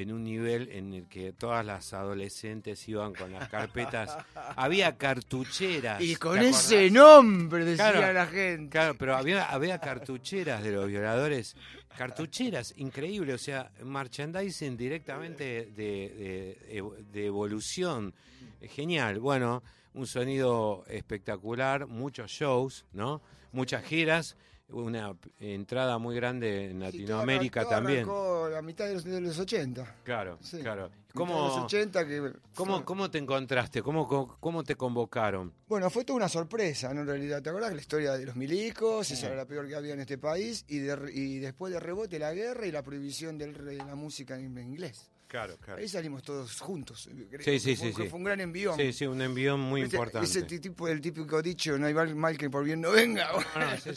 en 0.00 0.12
un 0.12 0.22
nivel 0.22 0.68
en 0.70 0.92
el 0.94 1.08
que 1.08 1.32
todas 1.32 1.66
las 1.66 1.92
adolescentes 1.92 2.86
iban 2.88 3.12
con 3.14 3.32
las 3.32 3.48
carpetas, 3.48 4.16
había 4.56 4.96
cartucheras. 4.96 6.00
Y 6.00 6.12
¿te 6.14 6.18
con 6.18 6.38
ese 6.38 6.90
nombre 6.90 7.64
decía 7.64 7.90
Claro, 7.92 8.12
la 8.12 8.26
gente. 8.26 8.70
Claro, 8.70 8.94
pero 8.96 9.16
había, 9.16 9.44
había 9.50 9.78
cartucheras 9.80 10.62
de 10.62 10.70
los 10.72 10.86
violadores, 10.86 11.56
cartucheras, 11.96 12.74
increíble, 12.76 13.34
o 13.34 13.38
sea, 13.38 13.70
merchandising 13.82 14.76
directamente 14.76 15.66
de, 15.74 16.56
de- 16.70 16.82
de 17.12 17.26
evolución, 17.26 18.14
genial, 18.62 19.18
bueno, 19.18 19.62
un 19.94 20.06
sonido 20.06 20.84
espectacular, 20.88 21.86
muchos 21.88 22.30
shows, 22.30 22.84
¿no? 22.92 23.20
Muchas 23.50 23.82
giras, 23.84 24.36
una 24.70 25.14
entrada 25.40 25.98
muy 25.98 26.14
grande 26.14 26.66
en 26.66 26.72
Sí, 26.72 26.78
todo 26.78 26.84
Latinoamérica 26.90 27.68
también. 27.68 27.98
arrancó 28.00 28.44
a 28.56 28.62
mitad 28.62 28.86
de 28.86 28.94
los, 28.94 29.04
de 29.04 29.20
los 29.20 29.38
80. 29.38 29.96
Claro, 30.04 30.38
Sí. 30.42 30.58
claro. 30.58 30.90
Los 30.90 31.14
¿Cómo, 31.14 31.64
80 31.64 32.06
que 32.06 32.32
cómo, 32.54 32.84
cómo 32.84 33.10
te 33.10 33.18
encontraste? 33.18 33.82
¿Cómo, 33.82 34.06
cómo, 34.06 34.36
cómo 34.38 34.62
te 34.62 34.76
convocaron? 34.76 35.52
Bueno, 35.66 35.88
fue 35.90 36.04
toda 36.04 36.18
una 36.18 36.28
sorpresa, 36.28 36.92
¿no? 36.94 37.00
En 37.00 37.06
realidad, 37.08 37.42
¿te 37.42 37.48
acordás? 37.50 37.72
La 37.74 37.80
historia 37.80 38.12
de 38.12 38.26
los 38.26 38.36
milicos, 38.36 39.10
esa 39.10 39.26
era 39.28 39.36
la 39.36 39.46
peor 39.46 39.66
que 39.66 39.74
había 39.74 39.94
en 39.94 40.00
este 40.00 40.18
país, 40.18 40.64
y, 40.68 40.78
de 40.78 40.96
y 41.12 41.38
después 41.38 41.72
de 41.72 41.80
rebote 41.80 42.18
la 42.18 42.32
guerra 42.34 42.66
y 42.66 42.70
la 42.72 42.82
prohibición 42.82 43.38
de 43.38 43.52
la 43.74 43.94
música 43.94 44.38
en 44.38 44.56
inglés. 44.58 45.10
Claro, 45.28 45.58
claro. 45.58 45.78
Ahí 45.78 45.86
salimos 45.88 46.22
todos 46.22 46.58
juntos. 46.58 47.06
creo. 47.28 47.42
Sí, 47.44 47.60
sí, 47.60 47.76
Fue- 47.76 47.86
sí, 47.88 47.92
fue, 47.92 48.04
sí. 48.04 48.08
fue 48.10 48.18
un 48.18 48.24
gran 48.24 48.40
envión. 48.40 48.76
Sí, 48.78 48.94
sí, 48.94 49.06
un 49.06 49.20
envión 49.20 49.60
muy 49.60 49.82
importante. 49.82 50.26
Ese 50.26 50.42
ti- 50.44 50.58
tipo, 50.58 50.88
el 50.88 51.02
típico 51.02 51.42
dicho, 51.42 51.76
no 51.76 51.86
hay 51.86 51.92
mal, 52.14 52.38
que 52.38 52.48
por 52.48 52.64
bien 52.64 52.80
no 52.80 52.92
venga. 52.92 53.28
Este 53.74 53.92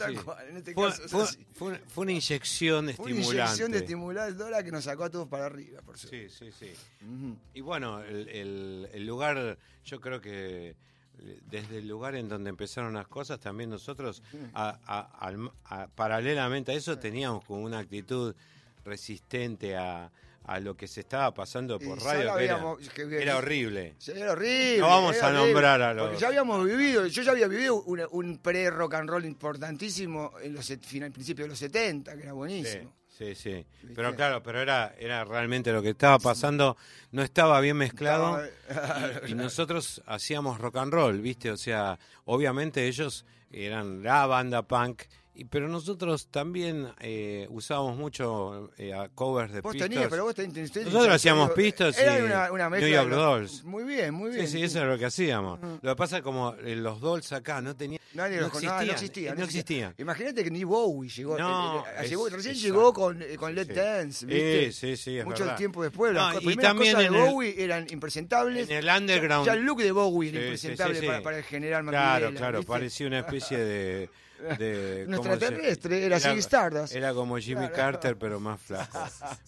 Fue, 1.56 1.78
una- 2.04 2.12
inyección 2.12 2.94
Fue 2.94 3.06
una 3.06 3.16
estimulante. 3.16 3.32
inyección 3.34 3.72
de 3.72 3.78
estimuladora 3.78 4.62
que 4.62 4.72
nos 4.72 4.84
sacó 4.84 5.06
a 5.06 5.10
todos 5.10 5.28
para 5.30 5.46
arriba, 5.46 5.82
por 5.82 5.98
suerte. 5.98 6.30
Sí, 6.30 6.52
sí, 6.52 6.74
sí. 6.76 7.36
Y 7.54 7.62
bueno, 7.62 8.04
el, 8.04 8.28
el- 8.28 8.90
el 8.92 9.06
lugar, 9.06 9.58
yo 9.86 10.02
creo 10.02 10.20
que 10.20 10.76
eh, 11.24 11.40
desde 11.50 11.78
el 11.78 11.88
lugar 11.88 12.16
en 12.16 12.28
donde 12.28 12.50
empezaron 12.50 12.94
las 12.94 13.08
cosas, 13.08 13.40
también 13.40 13.70
nosotros, 13.70 14.22
a- 14.54 14.80
a- 14.86 15.18
al- 15.26 15.52
a- 15.66 15.88
paralelamente 15.88 16.72
a 16.72 16.76
eso, 16.76 16.98
teníamos 16.98 17.46
como 17.46 17.62
una 17.62 17.80
actitud 17.80 18.36
resistente 18.84 19.78
a, 19.78 20.12
a 20.44 20.60
lo 20.60 20.76
que 20.76 20.88
se 20.88 21.02
estaba 21.02 21.34
pasando 21.34 21.80
por 21.80 22.02
radio, 22.02 22.36
que 22.36 22.44
era, 22.44 22.56
habíamos- 22.56 22.90
que- 22.90 23.22
era 23.22 23.38
horrible. 23.38 23.96
Era 24.08 24.32
horrible. 24.32 24.78
No 24.80 24.88
vamos 24.88 25.22
a 25.22 25.28
horrible, 25.28 25.46
nombrar 25.46 25.82
a 25.82 25.94
los- 25.94 26.04
Porque 26.08 26.20
ya 26.22 26.28
habíamos 26.28 26.66
vivido, 26.66 27.06
yo 27.08 27.22
ya 27.24 27.32
había 27.32 27.48
vivido 27.48 27.76
un 27.84 28.38
pre-rock 28.40 28.94
and 28.96 29.10
roll 29.10 29.26
importantísimo 29.26 30.32
en 30.42 30.54
los 30.54 30.68
final, 30.82 31.12
principio 31.12 31.46
de 31.46 31.50
los 31.50 31.60
70, 31.60 32.16
que 32.16 32.24
era 32.24 32.34
buenísimo. 32.34 32.94
sí, 33.18 33.36
sí. 33.36 33.64
Pero 33.96 34.16
claro, 34.16 34.42
pero 34.42 34.60
era, 34.60 34.96
era 34.98 35.24
realmente 35.24 35.72
lo 35.72 35.82
que 35.84 35.90
estaba 35.92 36.18
pasando, 36.18 36.76
no 37.12 37.22
estaba 37.22 37.60
bien 37.62 37.78
mezclado. 37.78 38.44
Estaba- 38.68 39.22
Y, 39.28 39.32
y 39.32 39.36
nosotros 39.36 40.02
hacíamos 40.08 40.60
rock 40.60 40.78
and 40.78 40.92
roll, 40.94 41.22
¿viste? 41.22 41.52
O 41.52 41.58
sea, 41.58 42.00
obviamente 42.26 42.88
ellos 42.88 43.26
eran 43.52 44.02
la 44.02 44.26
banda 44.26 44.64
punk, 44.64 45.04
y, 45.34 45.46
pero 45.46 45.68
nosotros 45.70 46.28
también 46.28 46.88
eh, 47.00 47.48
usábamos 47.50 47.98
mucho 47.98 48.70
eh, 48.78 48.94
covers 49.16 49.54
de 49.54 49.62
Vos 49.62 49.72
Pistols. 49.74 49.90
tenías, 49.90 50.10
pero 50.10 50.24
vos 50.26 50.36
ten- 50.36 50.52
ten- 50.52 50.70
ten- 50.70 50.84
Nosotros 50.86 51.16
hacíamos 51.16 51.52
Pistols 51.52 51.98
Era 51.98 52.20
y 52.20 52.22
una, 52.24 52.52
una 52.52 52.70
New 52.70 52.88
York 52.88 53.10
Dolls. 53.10 53.64
Muy 53.64 53.84
bien, 53.86 54.14
muy 54.14 54.32
Sí, 54.32 54.36
bien. 54.38 54.48
sí, 54.50 54.62
eso 54.64 54.80
era 54.80 54.92
lo 54.92 54.98
que 55.00 55.06
hacíamos. 55.06 55.60
Ujú. 55.60 55.80
Lo 55.82 55.92
que 55.92 55.96
pasa 55.96 56.18
es 56.18 56.24
como 56.24 56.54
eh, 56.56 56.76
los 56.76 57.00
dolls 57.00 57.32
acá 57.32 57.62
no 57.62 57.76
tenían... 57.76 58.02
Nadie 58.14 58.36
no, 58.38 58.42
los- 58.50 58.54
no, 58.56 58.60
no 58.60 58.68
existían, 58.82 58.90
existía, 58.94 59.36
no 59.36 59.44
existían. 59.46 59.96
Imagínate 59.98 60.44
que 60.44 60.52
ni 60.52 60.66
Bowie 60.66 61.10
llegó. 61.10 61.38
No, 61.38 61.80
eh, 61.80 61.90
eh, 61.90 62.02
es- 62.04 62.10
llegó- 62.10 62.26
recién 62.30 62.54
exacto. 62.56 62.68
llegó 62.76 62.94
con, 62.94 63.22
eh, 63.22 63.36
con 63.38 63.56
Let 63.56 63.68
Sí. 63.68 63.74
Dance, 63.74 64.26
¿viste? 64.26 64.72
Sí, 64.74 64.74
sí, 64.74 64.98
sí, 64.98 65.18
es 65.20 65.26
Mucho 65.26 65.44
verdad. 65.46 65.58
tiempo 65.58 65.82
después. 65.82 66.14
Las 66.14 66.36
y 66.36 66.46
primeras 66.46 66.64
también 66.74 66.94
cosas 66.96 67.10
de 67.12 67.18
el- 67.18 67.24
Bowie 67.32 67.64
eran 67.64 67.88
impresentables. 67.90 68.70
En 68.70 68.78
el 68.78 68.90
underground... 69.02 69.46
Ya 69.46 69.54
el 69.54 69.62
look 69.64 69.82
de 69.82 69.92
Bowie 69.94 70.30
era 70.30 70.40
Sí, 70.40 70.44
impresentable 70.44 70.96
sí, 70.96 71.00
sí, 71.00 71.06
sí. 71.06 71.08
Para, 71.10 71.24
para 71.24 71.38
el 71.38 71.44
general 71.46 71.86
Claro, 71.86 72.26
Mandela, 72.26 72.38
claro, 72.38 72.64
parecía 72.64 73.08
una 73.08 73.20
especie 73.20 73.58
de... 73.58 74.10
de 74.58 75.06
Un 75.08 75.16
¿cómo 75.18 75.24
se- 75.30 75.34
extraterrestre, 75.34 76.06
era 76.06 76.20
Ziggy 76.20 76.40
Stardust. 76.40 76.94
Era 76.96 77.14
como 77.14 77.38
Jimmy 77.38 77.68
Claro. 77.68 77.76
Carter, 77.76 78.18
pero 78.18 78.40
más 78.40 78.60
flaco. 78.68 79.00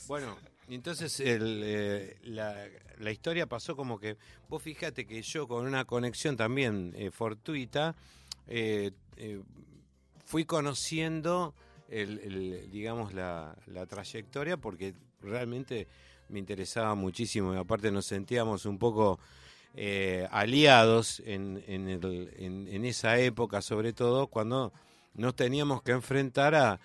Bueno, 0.07 0.37
entonces 0.69 1.19
el, 1.19 1.61
eh, 1.63 2.17
la, 2.23 2.55
la 2.99 3.11
historia 3.11 3.45
pasó 3.47 3.75
como 3.75 3.99
que, 3.99 4.17
vos 4.49 4.61
fíjate 4.61 5.05
que 5.05 5.21
yo 5.21 5.47
con 5.47 5.65
una 5.65 5.85
conexión 5.85 6.37
también 6.37 6.93
eh, 6.95 7.11
fortuita, 7.11 7.95
eh, 8.47 8.91
eh, 9.17 9.41
fui 10.25 10.45
conociendo, 10.45 11.53
el, 11.89 12.19
el, 12.19 12.71
digamos, 12.71 13.13
la, 13.13 13.55
la 13.67 13.85
trayectoria 13.85 14.57
porque 14.57 14.93
realmente 15.21 15.87
me 16.29 16.39
interesaba 16.39 16.95
muchísimo 16.95 17.53
y 17.53 17.57
aparte 17.57 17.91
nos 17.91 18.05
sentíamos 18.07 18.65
un 18.65 18.79
poco 18.79 19.19
eh, 19.75 20.27
aliados 20.31 21.21
en, 21.25 21.63
en, 21.67 21.89
el- 21.89 22.31
en- 22.37 22.67
en 22.67 22.85
esa 22.85 23.17
época, 23.19 23.61
sobre 23.61 23.93
todo 23.93 24.27
cuando 24.27 24.71
nos 25.15 25.35
teníamos 25.35 25.81
que 25.83 25.91
enfrentar 25.93 26.55
a, 26.55 26.79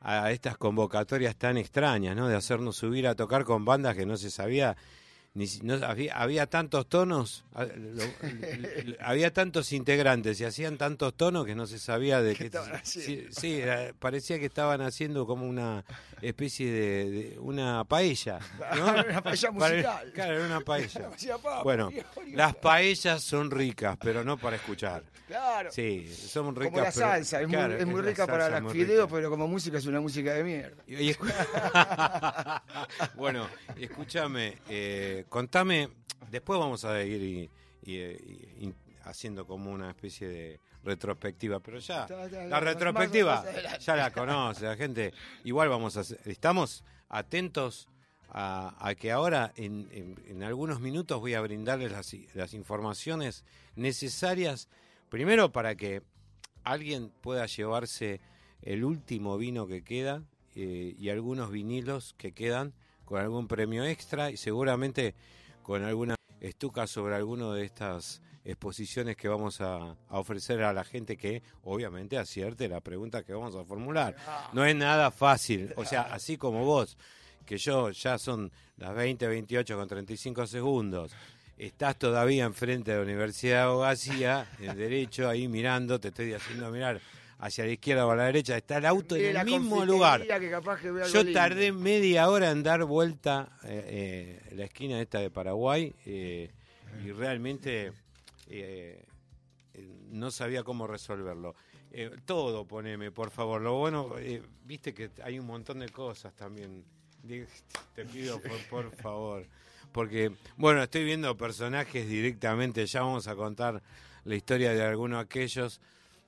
a 0.00 0.30
estas 0.32 0.56
convocatorias 0.56 1.36
tan 1.36 1.56
extrañas, 1.56 2.16
¿no? 2.16 2.28
De 2.28 2.36
hacernos 2.36 2.76
subir 2.76 3.06
a 3.06 3.14
tocar 3.14 3.44
con 3.44 3.64
bandas 3.64 3.96
que 3.96 4.06
no 4.06 4.16
se 4.16 4.30
sabía. 4.30 4.76
Ni, 5.34 5.46
no, 5.62 5.74
había, 5.86 6.14
había 6.18 6.46
tantos 6.46 6.86
tonos, 6.90 7.42
lo- 7.56 8.02
había 9.00 9.32
tantos 9.32 9.72
integrantes 9.72 10.38
y 10.42 10.44
hacían 10.44 10.76
tantos 10.76 11.14
tonos 11.14 11.46
que 11.46 11.54
no 11.54 11.66
se 11.66 11.78
sabía 11.78 12.20
de 12.20 12.34
¿Qué 12.34 12.50
sí, 12.82 13.26
sí, 13.30 13.60
era- 13.60 13.94
parecía 13.98 14.38
que 14.38 14.44
estaban 14.44 14.82
haciendo 14.82 15.26
como 15.26 15.46
una 15.48 15.84
especie 16.20 16.70
de, 16.70 17.10
de 17.10 17.38
una 17.38 17.82
paella. 17.84 18.40
¿no? 18.76 18.92
Una 18.92 19.22
paella 19.22 19.50
musical. 19.52 20.12
Claro, 20.12 20.34
era 20.36 20.44
una 20.44 20.60
paella. 20.66 21.10
Bueno, 21.64 21.90
las 22.34 22.54
paellas 22.56 23.22
son 23.22 23.50
ricas, 23.50 23.96
pero 24.02 24.22
no 24.24 24.36
para 24.36 24.56
escuchar. 24.56 25.02
Claro. 25.28 25.72
Sí, 25.72 26.12
son 26.14 26.54
ricas. 26.54 26.72
Como 26.72 26.84
la 26.84 26.90
pero- 26.92 27.06
salsa, 27.06 27.40
es, 27.40 27.48
claro, 27.48 27.72
muy, 27.72 27.80
es 27.80 27.86
muy 27.86 28.02
la 28.02 28.08
rica 28.08 28.26
para 28.26 28.60
los 28.60 28.70
fideos, 28.70 29.08
pero 29.10 29.30
como 29.30 29.48
música 29.48 29.78
es 29.78 29.86
una 29.86 29.98
música 30.02 30.34
de 30.34 30.44
mierda. 30.44 30.82
Y- 30.86 30.96
y 30.96 31.14
escu- 31.14 31.32
bueno, 33.14 33.48
escúchame, 33.78 34.58
eh, 34.68 35.21
contame, 35.28 35.88
después 36.30 36.58
vamos 36.58 36.84
a 36.84 37.02
ir 37.02 37.22
y- 37.22 37.50
y, 37.84 37.94
y- 37.96 38.48
y 38.68 38.74
haciendo 39.04 39.46
como 39.46 39.70
una 39.72 39.90
especie 39.90 40.28
de 40.28 40.60
retrospectiva, 40.84 41.60
pero 41.60 41.78
ya, 41.78 42.06
la 42.48 42.60
retrospectiva 42.60 43.42
ya 43.78 43.96
la 43.96 44.10
conoce 44.12 44.64
la 44.64 44.76
gente, 44.76 45.12
igual 45.44 45.68
vamos 45.68 45.96
a 45.96 46.02
estamos 46.28 46.84
atentos 47.08 47.88
a, 48.34 48.74
a 48.80 48.94
que 48.94 49.10
ahora 49.12 49.52
en, 49.56 49.88
en- 49.92 50.16
en 50.26 50.42
algunos 50.42 50.80
minutos 50.80 51.20
voy 51.20 51.34
a 51.34 51.40
brindarles 51.40 51.92
las, 51.92 52.14
las 52.34 52.54
informaciones 52.54 53.44
necesarias, 53.76 54.68
primero 55.08 55.52
para 55.52 55.74
que 55.74 56.02
alguien 56.64 57.10
pueda 57.20 57.46
llevarse 57.46 58.20
el 58.62 58.84
último 58.84 59.36
vino 59.36 59.66
que 59.66 59.82
queda 59.82 60.22
eh, 60.54 60.94
y 60.98 61.08
algunos 61.10 61.50
vinilos 61.50 62.14
que 62.16 62.32
quedan 62.32 62.72
con 63.12 63.20
algún 63.20 63.46
premio 63.46 63.84
extra 63.84 64.30
y 64.30 64.38
seguramente 64.38 65.14
con 65.62 65.84
alguna 65.84 66.14
estuca 66.40 66.86
sobre 66.86 67.14
alguno 67.14 67.52
de 67.52 67.66
estas 67.66 68.22
exposiciones 68.42 69.18
que 69.18 69.28
vamos 69.28 69.60
a, 69.60 69.98
ofrecer 70.08 70.62
a 70.62 70.72
la 70.72 70.82
gente 70.82 71.18
que 71.18 71.42
obviamente 71.62 72.16
acierte 72.16 72.70
la 72.70 72.80
pregunta 72.80 73.22
que 73.22 73.34
vamos 73.34 73.54
a 73.54 73.64
formular. 73.64 74.16
No 74.54 74.64
es 74.64 74.74
nada 74.74 75.10
fácil, 75.10 75.74
o 75.76 75.84
sea, 75.84 76.04
así 76.04 76.38
como 76.38 76.64
vos, 76.64 76.96
que 77.44 77.58
yo 77.58 77.90
ya 77.90 78.16
son 78.16 78.50
las 78.78 78.94
20, 78.94 79.28
28 79.28 79.76
con 79.76 79.86
35 79.86 80.46
segundos, 80.46 81.12
estás 81.58 81.98
todavía 81.98 82.44
enfrente 82.44 82.92
de 82.92 82.96
la 82.96 83.02
Universidad 83.02 83.56
de 83.56 83.62
Abogacía, 83.64 84.46
en 84.58 84.74
Derecho, 84.74 85.28
ahí 85.28 85.48
mirando, 85.48 86.00
te 86.00 86.08
estoy 86.08 86.32
haciendo 86.32 86.70
mirar 86.70 86.98
hacia 87.42 87.64
la 87.64 87.72
izquierda 87.72 88.06
o 88.06 88.10
a 88.12 88.16
la 88.16 88.26
derecha, 88.26 88.56
está 88.56 88.78
el 88.78 88.86
auto 88.86 89.16
en 89.16 89.36
el 89.36 89.44
mismo 89.44 89.84
lugar. 89.84 90.22
Yo 91.12 91.32
tardé 91.32 91.72
media 91.72 92.30
hora 92.30 92.52
en 92.52 92.62
dar 92.62 92.84
vuelta 92.84 93.58
eh, 93.64 94.38
eh, 94.48 94.54
la 94.54 94.64
esquina 94.64 95.00
esta 95.00 95.18
de 95.18 95.28
Paraguay 95.28 95.92
eh, 96.06 96.52
y 97.04 97.10
realmente 97.10 97.92
no 100.10 100.30
sabía 100.30 100.62
cómo 100.62 100.86
resolverlo. 100.86 101.56
todo 102.24 102.64
poneme, 102.64 103.10
por 103.10 103.32
favor. 103.32 103.60
Lo 103.60 103.74
bueno, 103.74 104.14
viste 104.64 104.94
que 104.94 105.10
hay 105.24 105.40
un 105.40 105.46
montón 105.46 105.80
de 105.80 105.88
cosas 105.88 106.32
también. 106.34 106.84
Te 107.94 108.04
pido 108.04 108.40
por, 108.40 108.58
por 108.70 108.94
favor. 108.94 109.44
Porque, 109.90 110.30
bueno, 110.56 110.80
estoy 110.80 111.04
viendo 111.04 111.36
personajes 111.36 112.08
directamente, 112.08 112.86
ya 112.86 113.02
vamos 113.02 113.26
a 113.26 113.34
contar 113.34 113.82
la 114.24 114.34
historia 114.36 114.72
de 114.74 114.82
algunos 114.82 115.18
de 115.18 115.24
aquellos 115.24 115.80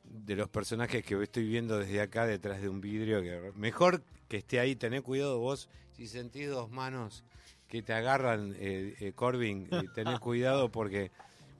de 0.05 0.37
los 0.37 0.49
personajes 0.49 1.05
que 1.05 1.21
estoy 1.23 1.47
viendo 1.47 1.79
desde 1.79 2.01
acá 2.01 2.27
detrás 2.27 2.61
de 2.61 2.69
un 2.69 2.81
vidrio. 2.81 3.23
que 3.23 3.53
Mejor 3.57 4.03
que 4.29 4.39
esté 4.39 4.61
ahí, 4.61 4.77
tené 4.77 5.03
cuidado 5.03 5.39
vos, 5.39 5.69
si 5.93 6.07
sentís 6.07 6.49
dos 6.49 6.71
manos 6.71 7.25
que 7.69 7.83
te 7.83 7.93
agarran, 7.93 8.55
eh, 8.59 8.95
eh 9.01 9.13
Corbin, 9.15 9.69
eh, 9.71 9.83
tené 9.95 10.19
cuidado 10.19 10.71
porque 10.71 11.11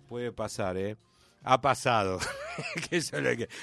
puede 0.09 0.33
pasar, 0.33 0.77
¿eh? 0.77 0.97
Ha 1.43 1.61
pasado. 1.61 2.19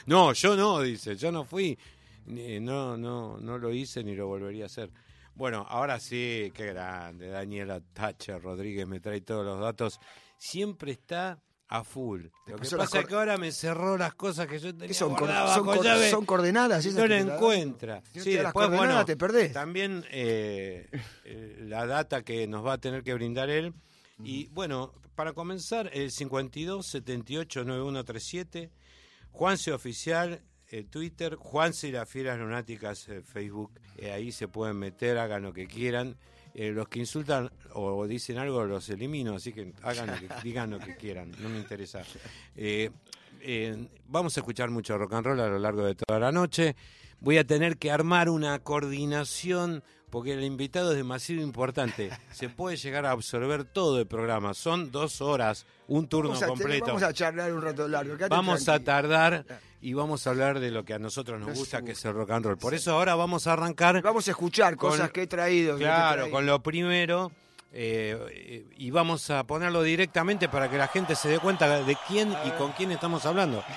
No, 0.06 0.34
yo 0.34 0.58
no, 0.58 0.82
dice, 0.82 1.16
yo 1.16 1.32
no 1.32 1.46
fui, 1.46 1.80
no, 2.26 2.98
no, 2.98 3.38
no 3.38 3.58
lo 3.58 3.72
hice 3.72 4.04
ni 4.04 4.16
lo 4.16 4.28
volvería 4.28 4.64
a 4.64 4.66
hacer. 4.66 4.92
Bueno, 5.34 5.66
ahora 5.70 5.98
sí, 5.98 6.52
qué 6.54 6.66
grande, 6.68 7.30
Daniela 7.30 7.80
Thatcher 7.80 8.42
Rodríguez 8.42 8.86
me 8.86 9.00
trae 9.00 9.22
todos 9.22 9.46
los 9.46 9.62
datos. 9.62 10.02
Siempre 10.38 10.92
está 10.92 11.40
a 11.72 11.86
full. 11.86 12.26
Lo 12.48 12.58
que 12.58 12.70
pasa 12.76 13.00
es 13.00 13.06
que 13.06 13.16
ahora 13.16 13.38
me 13.38 13.50
cerró 13.54 13.98
las 13.98 14.14
cosas 14.14 14.46
que 14.46 14.60
yo 14.60 14.76
tenía 14.76 14.94
son, 14.94 15.18
son, 15.18 16.10
son 16.10 16.26
coordenadas. 16.26 16.86
No 16.88 17.08
la 17.08 17.18
encuentra. 17.18 18.04
sí, 18.14 18.34
después, 18.34 18.70
bueno, 18.70 19.06
te 19.06 19.16
perdés. 19.16 19.54
También 19.54 20.06
eh, 20.12 20.90
eh, 21.24 21.58
la 21.62 21.88
data 21.88 22.24
que 22.24 22.46
nos 22.46 22.66
va 22.66 22.74
a 22.74 22.78
tener 22.78 23.04
que 23.04 23.14
brindar 23.14 23.50
él. 23.50 23.74
Y 24.22 24.48
bueno, 24.50 24.94
para 25.16 25.32
comenzar, 25.32 25.90
el 25.94 26.12
52 26.12 26.86
78 26.86 27.64
9137, 27.64 28.70
Juanse 29.32 29.72
Oficial, 29.72 30.42
eh, 30.68 30.84
Twitter, 30.84 31.36
Juanse 31.36 31.88
y 31.88 31.92
las 31.94 32.10
Fieras 32.10 32.38
Lunáticas, 32.38 33.08
Facebook. 33.24 33.72
ahí 34.14 34.34
se 34.34 34.50
pueden 34.50 34.78
meter, 34.78 35.18
hagan 35.18 35.44
lo 35.44 35.54
que 35.54 35.68
quieran. 35.68 36.18
Eh, 36.54 36.72
los 36.72 36.88
que 36.90 37.00
insultan 37.00 37.50
o 37.74 38.06
dicen 38.08 38.38
algo 38.38 38.66
los 38.66 38.90
elimino, 38.90 39.36
así 39.36 39.54
que 39.54 39.74
hagan 39.84 40.08
lo 40.08 40.14
que, 40.16 40.28
digan 40.44 40.70
lo 40.70 40.80
que 40.80 40.96
quieran, 40.96 41.32
no 41.40 41.50
me 41.50 41.58
interesa. 41.58 42.04
Eh, 42.56 42.90
eh, 43.40 43.88
vamos 44.08 44.36
a 44.38 44.42
escuchar 44.42 44.70
mucho 44.70 44.98
rock 44.98 45.14
and 45.14 45.26
roll 45.26 45.40
a 45.40 45.48
lo 45.48 45.60
largo 45.60 45.84
de 45.84 45.96
toda 45.96 46.20
la 46.20 46.32
noche. 46.32 46.76
Voy 47.22 47.38
a 47.38 47.46
tener 47.46 47.78
que 47.78 47.92
armar 47.92 48.30
una 48.30 48.60
coordinación 48.60 49.84
porque 50.10 50.34
el 50.34 50.44
invitado 50.44 50.92
es 50.92 50.98
demasiado 50.98 51.42
importante. 51.42 52.12
Se 52.32 52.50
puede 52.50 52.76
llegar 52.76 53.06
a 53.06 53.12
absorber 53.12 53.64
todo 53.64 54.00
el 54.00 54.08
programa. 54.08 54.54
Son 54.54 54.92
dos 54.92 55.22
horas, 55.22 55.66
un 55.88 56.08
turno 56.08 56.38
completo. 56.40 56.88
vamos 56.88 57.04
a 57.04 57.14
charlar 57.14 57.54
un 57.54 57.62
rato 57.62 57.88
largo. 57.88 58.16
vamos 58.30 58.68
a 58.68 58.80
tardar 58.80 59.46
y 59.82 59.94
vamos 59.94 60.28
a 60.28 60.30
hablar 60.30 60.60
de 60.60 60.72
lo 60.72 60.86
que 60.86 60.94
a 60.94 61.00
nosotros 61.00 61.40
nos 61.40 61.58
gusta, 61.58 61.82
que 61.82 61.92
es 61.92 62.06
el 62.06 62.14
rock 62.14 62.32
and 62.32 62.46
roll. 62.46 62.58
Por 62.58 62.74
eso 62.74 62.94
ahora 62.94 63.16
vamos 63.16 63.48
a 63.48 63.54
arrancar. 63.54 64.02
Vamos 64.02 64.28
a 64.28 64.32
escuchar 64.32 64.78
cosas 64.78 65.12
que 65.12 65.24
he 65.24 65.28
traído. 65.28 65.78
Claro, 65.78 66.30
con 66.30 66.46
lo 66.46 66.62
primero. 66.62 67.32
Eh, 67.74 68.66
y 68.76 68.92
vamos 68.92 69.30
a 69.30 69.46
ponerlo 69.46 69.82
directamente 69.82 70.50
para 70.50 70.70
que 70.70 70.78
la 70.78 70.88
gente 70.88 71.16
se 71.16 71.30
dé 71.30 71.40
cuenta 71.40 71.84
de 71.84 71.98
quién 72.08 72.36
y 72.46 72.50
con 72.52 72.74
quién 72.74 72.92
estamos 72.92 73.26
hablando. 73.26 73.64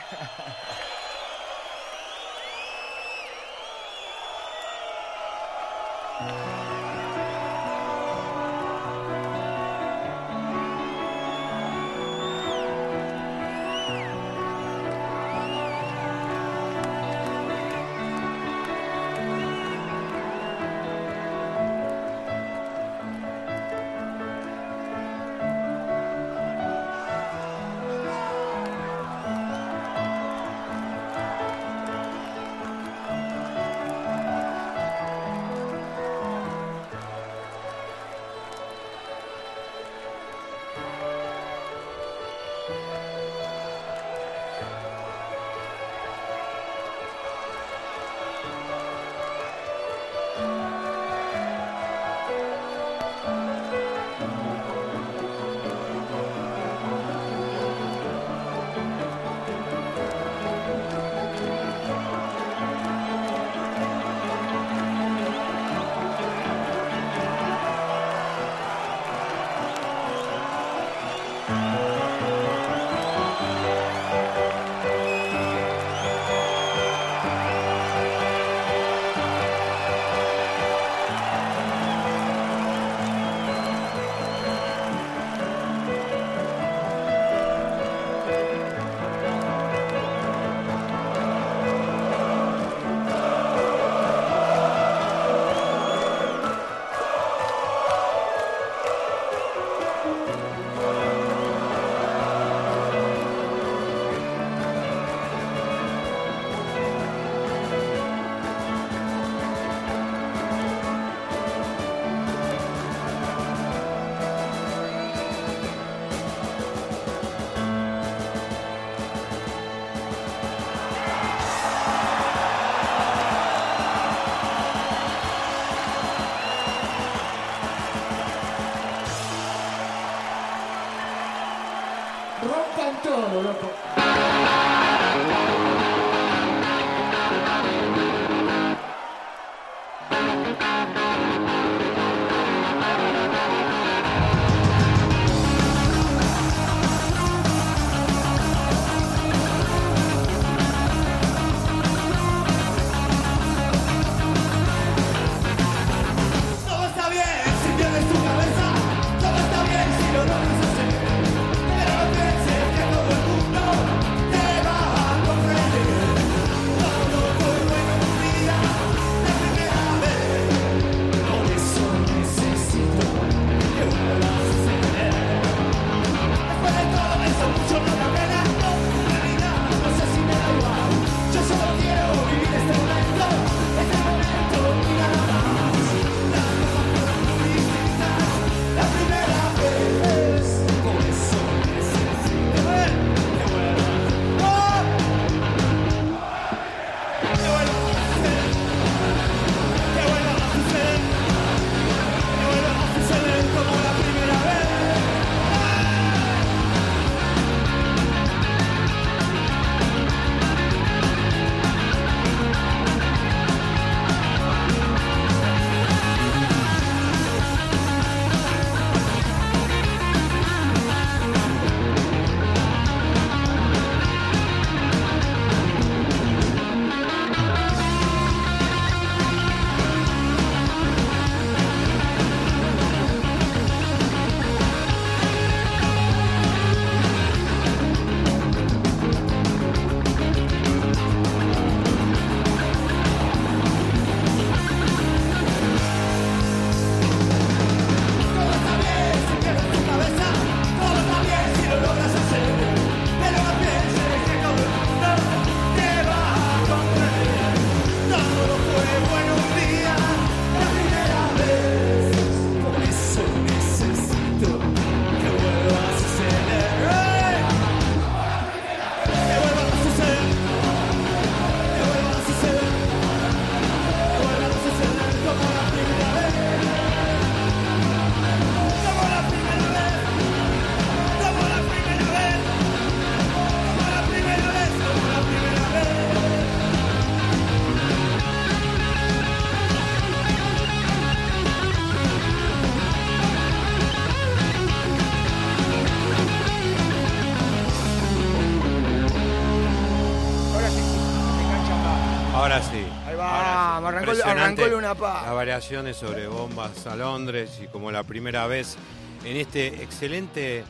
Las 305.01 305.35
variaciones 305.35 305.97
sobre 305.97 306.29
bombas 306.29 306.87
a 306.87 306.95
Londres 306.95 307.61
y 307.63 307.67
como 307.67 307.91
la 307.91 308.05
primera 308.05 308.47
vez 308.47 308.77
en 309.25 309.37
este 309.37 309.83
excelente 309.83 310.63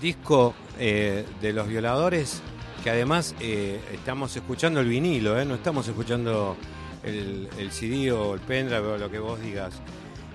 disco 0.00 0.54
eh, 0.78 1.26
de 1.40 1.52
los 1.52 1.66
violadores, 1.66 2.42
que 2.84 2.90
además 2.90 3.34
eh, 3.40 3.80
estamos 3.92 4.36
escuchando 4.36 4.80
el 4.80 4.88
vinilo, 4.88 5.38
eh, 5.38 5.44
no 5.44 5.56
estamos 5.56 5.88
escuchando 5.88 6.56
el, 7.02 7.48
el 7.58 7.72
CD 7.72 8.12
o 8.12 8.34
el 8.34 8.40
pendrive 8.40 8.86
o 8.86 8.98
lo 8.98 9.10
que 9.10 9.18
vos 9.18 9.40
digas. 9.40 9.74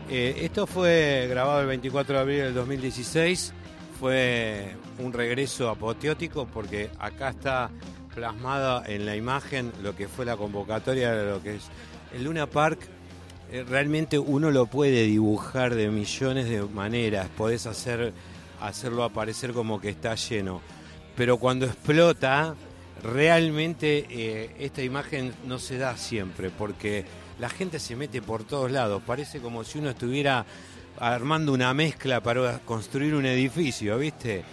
Esto 0.09 0.67
fue 0.67 1.27
grabado 1.29 1.61
el 1.61 1.67
24 1.67 2.15
de 2.15 2.21
abril 2.21 2.37
del 2.39 2.53
2016, 2.53 3.53
fue 3.99 4.75
un 4.99 5.13
regreso 5.13 5.69
apoteótico 5.69 6.47
porque 6.47 6.89
acá 6.99 7.29
está 7.29 7.69
plasmada 8.13 8.83
en 8.87 9.05
la 9.05 9.15
imagen 9.15 9.71
lo 9.81 9.95
que 9.95 10.07
fue 10.07 10.25
la 10.25 10.35
convocatoria 10.35 11.13
de 11.13 11.31
lo 11.31 11.41
que 11.41 11.55
es 11.55 11.69
el 12.13 12.25
Luna 12.25 12.45
Park. 12.45 12.96
Eh, 13.51 13.63
realmente 13.67 14.19
uno 14.19 14.51
lo 14.51 14.65
puede 14.65 15.03
dibujar 15.03 15.75
de 15.75 15.89
millones 15.89 16.49
de 16.49 16.63
maneras, 16.63 17.27
podés 17.35 17.65
hacer 17.65 18.13
hacerlo 18.61 19.03
aparecer 19.03 19.53
como 19.53 19.79
que 19.79 19.89
está 19.89 20.15
lleno, 20.15 20.61
pero 21.15 21.37
cuando 21.37 21.65
explota 21.65 22.55
realmente 23.03 24.07
eh, 24.09 24.55
esta 24.59 24.81
imagen 24.81 25.33
no 25.45 25.59
se 25.59 25.77
da 25.77 25.95
siempre 25.95 26.49
porque 26.49 27.05
la 27.39 27.49
gente 27.49 27.79
se 27.79 27.95
mete 27.95 28.21
por 28.21 28.43
todos 28.43 28.71
lados, 28.71 29.01
parece 29.05 29.39
como 29.39 29.63
si 29.63 29.77
uno 29.77 29.91
estuviera 29.91 30.45
armando 30.99 31.53
una 31.53 31.73
mezcla 31.73 32.21
para 32.21 32.59
construir 32.59 33.13
un 33.13 33.25
edificio, 33.25 33.97
¿viste? 33.99 34.43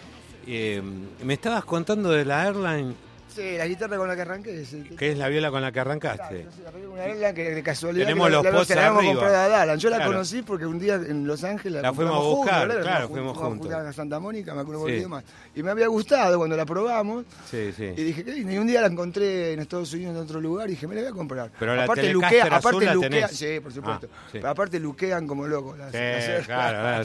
Eh, 0.46 0.82
me 1.24 1.34
estabas 1.34 1.64
contando 1.64 2.10
de 2.10 2.26
la 2.26 2.42
Airline, 2.42 2.94
Sí, 3.34 3.56
la 3.58 3.66
guitarra 3.66 3.96
con 3.96 4.06
la 4.06 4.14
que 4.14 4.22
arranqué. 4.22 4.62
Es 4.62 4.72
el- 4.72 4.96
que 4.96 5.10
es 5.12 5.18
la 5.18 5.28
viola 5.28 5.50
con 5.50 5.60
la 5.60 5.68
que 5.68 5.72
Claro, 5.74 5.90
arrancaste. 5.90 6.46
una 6.92 7.02
Airline 7.04 7.34
que 7.34 7.50
de 7.54 7.62
casualidad 7.62 8.06
Tenemos 8.06 8.26
que 8.28 8.30
la- 8.30 8.36
los 8.36 8.44
la- 8.68 8.74
la 8.76 8.80
habíamos 8.82 8.98
arriba. 9.00 9.12
comprado 9.14 9.36
a 9.36 9.48
Dallan. 9.48 9.78
Yo 9.78 9.90
la 9.90 9.96
Claro. 9.96 10.12
conocí 10.12 10.42
porque 10.42 10.66
un 10.66 10.78
día 10.78 10.94
en 10.94 11.26
Los 11.26 11.42
Ángeles 11.42 11.82
La 11.82 11.92
fuimos 11.92 12.14
a 12.14 12.18
buscar, 12.20 12.66
juntos, 12.68 12.84
claro, 12.84 13.08
fuimos 13.08 13.36
juntos. 13.36 13.72
a 13.72 13.92
Santa 13.92 14.20
Mónica, 14.20 14.54
me 14.54 14.60
acuerdo 14.60 14.86
Sí. 14.86 15.00
sí. 15.00 15.06
más. 15.06 15.24
Y 15.54 15.62
me 15.64 15.70
había 15.72 15.88
gustado 15.88 16.38
cuando 16.38 16.56
la 16.56 16.64
probamos. 16.64 17.24
Sí, 17.50 17.72
sí. 17.76 17.92
Y 17.96 18.04
dije, 18.04 18.24
qué. 18.24 18.36
Y 18.38 18.56
un 18.58 18.66
día 18.66 18.80
la 18.80 18.86
encontré 18.86 19.52
en 19.52 19.60
Estados 19.60 19.92
Unidos 19.92 20.14
en 20.14 20.22
otro 20.22 20.40
lugar 20.40 20.68
y 20.68 20.72
dije, 20.72 20.86
me 20.86 20.94
la 20.94 21.00
voy 21.02 21.10
a 21.10 21.12
comprar. 21.14 21.50
Pero 21.58 21.74
la 21.74 21.84
aparte 21.84 22.02
Telecaster 22.02 22.38
luquea, 22.38 22.42
azul 22.56 22.68
aparte 22.68 22.84
la 22.86 22.94
luquea, 22.94 23.10
tenés. 23.10 23.30
sí, 23.36 23.60
por 23.60 23.72
supuesto. 23.72 24.08
Ah, 24.12 24.18
sí. 24.26 24.32
Pero 24.38 24.48
aparte 24.48 24.78
luquean 24.78 25.26
como 25.26 25.46
locos 25.48 25.76
las, 25.76 25.90
Sí, 25.90 25.98
las 25.98 26.46
claro, 26.46 26.82
las 26.82 27.00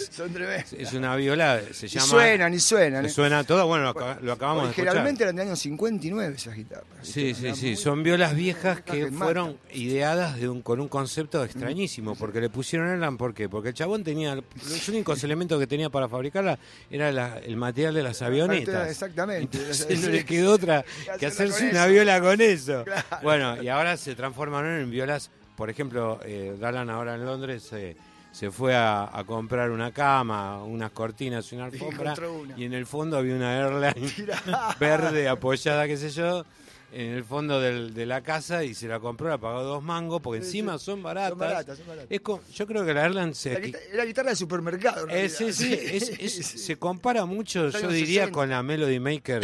es, 0.00 0.08
Son 0.12 0.32
tremendas. 0.32 0.72
es 0.72 0.92
una 0.92 1.16
viola, 1.16 1.60
se 1.72 1.86
Y 1.86 1.88
llama... 1.88 2.06
suenan, 2.06 2.54
y 2.54 2.60
suenan. 2.60 3.06
¿eh? 3.06 3.08
suena 3.08 3.42
todo, 3.44 3.66
bueno, 3.66 3.84
lo, 3.84 3.94
acab- 3.94 4.20
lo 4.20 4.32
acabamos 4.32 4.64
de 4.64 4.70
escuchar. 4.70 4.84
Generalmente 4.86 5.22
eran 5.24 5.36
de 5.36 5.42
años 5.42 5.55
59 5.56 6.34
esas 6.36 6.54
guitarras. 6.54 6.86
Sí, 7.02 7.34
sí, 7.34 7.54
sí, 7.54 7.66
muy- 7.66 7.76
son 7.76 8.02
violas 8.02 8.34
viejas 8.34 8.80
que 8.82 9.10
fueron 9.10 9.56
ideadas 9.72 10.38
de 10.38 10.48
un, 10.48 10.62
con 10.62 10.80
un 10.80 10.88
concepto 10.88 11.42
extrañísimo, 11.44 12.14
porque 12.14 12.40
le 12.40 12.48
pusieron 12.50 12.88
Erland, 12.88 13.18
¿por 13.18 13.34
qué? 13.34 13.48
Porque 13.48 13.68
el 13.70 13.74
chabón 13.74 14.04
tenía, 14.04 14.34
los 14.34 14.88
únicos 14.88 15.22
elementos 15.24 15.58
que 15.58 15.66
tenía 15.66 15.90
para 15.90 16.08
fabricarla 16.08 16.58
era 16.90 17.10
la- 17.12 17.38
el 17.38 17.56
material 17.56 17.94
de 17.94 18.02
las 18.02 18.22
avionetas. 18.22 18.90
Exactamente. 18.90 19.56
Entonces 19.58 20.00
no 20.02 20.08
le 20.10 20.24
quedó 20.24 20.52
otra 20.52 20.84
que 21.18 21.26
hacerse 21.26 21.70
una 21.70 21.84
eso. 21.84 21.92
viola 21.92 22.20
con 22.20 22.40
eso. 22.40 22.84
Claro. 22.84 23.02
Bueno, 23.22 23.62
y 23.62 23.68
ahora 23.68 23.96
se 23.96 24.14
transformaron 24.14 24.80
en 24.80 24.90
violas, 24.90 25.30
por 25.56 25.70
ejemplo, 25.70 26.20
eh, 26.24 26.56
Dalan 26.60 26.90
ahora 26.90 27.14
en 27.14 27.24
Londres 27.24 27.68
eh, 27.72 27.96
se 28.36 28.50
fue 28.50 28.76
a, 28.76 29.08
a 29.10 29.24
comprar 29.24 29.70
una 29.70 29.92
cama, 29.92 30.62
unas 30.62 30.90
cortinas 30.90 31.50
y 31.50 31.56
una 31.56 31.64
alfombra, 31.64 32.14
una. 32.28 32.54
y 32.54 32.64
en 32.64 32.74
el 32.74 32.84
fondo 32.84 33.16
había 33.16 33.34
una 33.34 33.56
airline 33.56 34.12
verde 34.78 35.26
apoyada, 35.26 35.86
qué 35.86 35.96
sé 35.96 36.10
yo, 36.10 36.44
en 36.92 37.10
el 37.12 37.24
fondo 37.24 37.60
del- 37.60 37.92
de 37.92 38.06
la 38.06 38.22
casa 38.22 38.64
y 38.64 38.74
se 38.74 38.86
la 38.88 39.00
compró, 39.00 39.28
la 39.28 39.38
pagó 39.38 39.62
dos 39.62 39.82
mangos, 39.82 40.20
porque 40.22 40.40
Sí, 40.40 40.46
encima 40.60 40.78
sí. 40.78 40.84
son 40.86 41.02
baratas. 41.02 41.30
Son 41.30 41.38
baratas, 41.38 41.78
son 41.78 41.86
baratas. 41.88 42.06
Es 42.10 42.20
co- 42.20 42.40
yo 42.54 42.66
creo 42.66 42.84
que 42.86 42.94
la 42.94 43.04
airline 43.04 43.34
se... 43.34 43.52
La 43.54 43.60
guita- 43.60 44.04
guitarra 44.06 44.30
de 44.30 44.36
supermercado. 44.36 45.08
en 45.08 45.16
Eh, 45.16 45.28
sí, 45.28 45.44
realidad. 45.50 45.56
sí, 45.58 45.72
es- 45.96 46.08
es- 46.20 46.46
se 46.46 46.78
compara 46.78 47.24
mucho, 47.26 47.68
yo 47.70 47.88
diría, 47.88 48.22
60. 48.22 48.32
con 48.32 48.48
la 48.50 48.62
Melody 48.62 49.00
Maker 49.00 49.42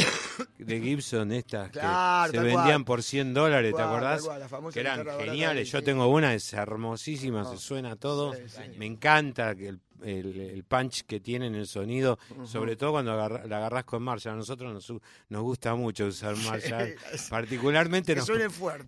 de 0.58 0.80
Gibson, 0.80 1.32
estas 1.32 1.70
Claro, 1.70 2.32
que 2.32 2.38
se 2.38 2.44
vendían 2.44 2.64
cual. 2.64 2.84
por 2.84 3.02
100 3.02 3.34
dólares, 3.34 3.74
¿te 3.74 3.82
acordás? 3.82 4.22
cual, 4.22 4.72
que 4.72 4.80
eran 4.80 5.04
geniales. 5.18 5.70
Yo 5.70 5.82
tengo 5.82 6.06
una, 6.06 6.34
es 6.34 6.52
hermosísima, 6.52 7.44
se 7.44 7.58
suena 7.58 7.96
todo. 7.96 8.32
Me 8.78 8.86
encanta 8.86 9.54
que 9.54 9.68
el, 9.68 9.80
el- 10.04 10.40
el 10.40 10.64
punch 10.64 11.02
que 11.06 11.20
tiene 11.20 11.46
en 11.46 11.54
el 11.54 11.66
sonido, 11.66 12.18
sobre 12.44 12.76
todo 12.76 12.92
cuando 12.92 13.12
agarra- 13.12 13.46
la 13.46 13.58
agarrás 13.58 13.84
con 13.84 14.02
Marshall. 14.02 14.34
A 14.34 14.36
nosotros 14.36 14.72
nos, 14.72 14.92
nos 15.28 15.42
gusta 15.42 15.74
mucho 15.74 16.06
usar 16.06 16.36
Marshall. 16.36 16.94
Sí. 17.12 17.26
Particularmente 17.30 18.14
nos, 18.14 18.30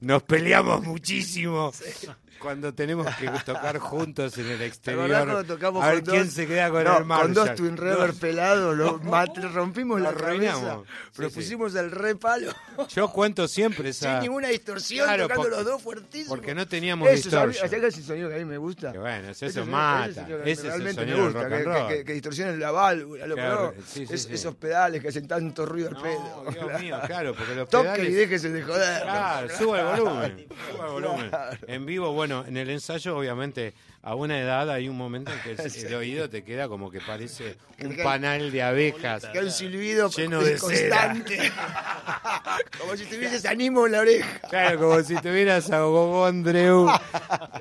nos 0.00 0.22
peleamos 0.22 0.82
muchísimo 0.82 1.72
cuando 2.40 2.74
tenemos 2.74 3.06
que 3.16 3.28
tocar 3.44 3.78
juntos 3.78 4.36
en 4.38 4.46
el 4.50 4.58
¿Te 4.58 4.66
exterior. 4.66 5.44
tocamos 5.46 5.82
a 5.82 5.88
ver 5.92 6.02
con 6.04 6.12
quién 6.14 6.24
dos- 6.26 6.34
se 6.34 6.46
queda 6.46 6.70
con 6.70 6.84
no, 6.84 6.98
el 6.98 7.04
Marshall. 7.04 7.34
Con 7.34 7.46
dos 7.46 7.54
Twin 7.54 7.76
Reverb 7.76 8.06
Dos. 8.12 8.16
pelados, 8.16 8.76
lo 8.76 8.98
mat- 9.02 9.36
rompimos 9.52 10.00
la 10.00 10.12
cabeza, 10.14 10.80
pero 11.16 11.30
Sí, 11.30 11.42
sí. 11.42 11.54
el 11.78 11.90
re 11.90 12.16
palo. 12.16 12.52
Yo 12.94 13.08
cuento 13.10 13.46
siempre 13.48 13.90
esa. 13.90 14.14
Sin 14.20 14.22
ninguna 14.28 14.48
distorsión, 14.48 15.06
Claro, 15.06 15.28
tocando 15.28 15.48
los 15.48 15.64
dos 15.64 15.82
fuertísimos. 15.82 16.28
porque 16.28 16.54
no 16.54 16.66
teníamos 16.66 17.08
Eso. 17.08 17.30
¿sabes 17.30 17.60
qué 17.60 17.76
es 17.76 17.96
el 17.98 18.04
sonido 18.04 18.28
que 18.28 18.34
a 18.34 18.38
mí 18.38 18.44
me 18.44 18.58
gusta? 18.58 18.92
Que 18.92 18.98
bueno, 18.98 19.28
eso 19.30 19.46
Ese 19.46 19.64
mata. 19.64 20.06
ese 20.10 20.20
sonido 20.20 20.38
Ese 20.42 20.50
es 20.52 20.58
el 20.58 20.64
realmente 20.70 21.03
me 21.12 21.12
del 21.12 21.24
gusta, 21.24 21.42
rock 21.48 21.52
and 21.52 21.88
que, 21.88 21.96
que, 21.98 22.04
que, 22.04 22.12
distorsionen 22.14 22.60
la 22.60 22.70
válvula, 22.70 23.26
loco, 23.26 23.40
Claro, 23.40 23.74
¿no? 23.76 23.82
sí, 23.86 24.06
sí, 24.06 24.14
Es- 24.14 24.22
sí. 24.24 24.34
Esos 24.34 24.54
pedales 24.56 25.00
que 25.02 25.08
hacen 25.08 25.26
tanto 25.28 25.66
ruido 25.66 25.88
al 25.88 25.94
No, 25.94 26.02
pedo. 26.02 26.44
Dios 26.68 26.80
mío, 26.80 26.96
claro, 27.06 27.34
porque 27.34 27.54
los 27.54 27.68
Toque 27.68 27.84
pedales... 27.84 28.08
y 28.10 28.12
déjese 28.12 28.50
de 28.50 28.62
joder. 28.62 29.02
Claro, 29.02 29.48
suba 29.56 29.80
el 29.80 29.86
volumen. 30.00 30.46
Suba 30.72 30.86
el 30.86 30.92
volumen. 30.92 31.30
En 31.66 31.86
vivo, 31.86 32.12
bueno, 32.12 32.44
en 32.46 32.56
el 32.56 32.70
ensayo, 32.70 33.16
obviamente, 33.16 33.74
a 34.04 34.14
una 34.14 34.38
edad 34.38 34.70
hay 34.70 34.88
un 34.88 34.96
momento 34.96 35.32
en 35.32 35.40
que 35.40 35.62
el, 35.62 35.70
Sí. 35.70 35.86
el 35.86 35.94
oído 35.94 36.28
te 36.28 36.44
queda 36.44 36.68
como 36.68 36.90
que 36.90 37.00
parece 37.00 37.56
un 37.80 37.96
panal 37.96 38.52
de 38.52 38.62
abejas. 38.62 39.24
Que 39.26 39.38
un 39.40 39.50
silbido 39.50 40.10
Lleno 40.10 40.42
de 40.42 40.58
constante. 40.58 41.38
Como 42.78 42.96
si 42.96 43.04
tuvieses 43.06 43.44
ánimo 43.46 43.86
en 43.86 43.92
la 43.92 44.00
oreja. 44.00 44.40
Claro, 44.48 44.78
como 44.78 45.02
si 45.02 45.14
tuvieras 45.16 45.70
a 45.70 45.80
Gogo 45.80 46.26
Andreu 46.26 46.88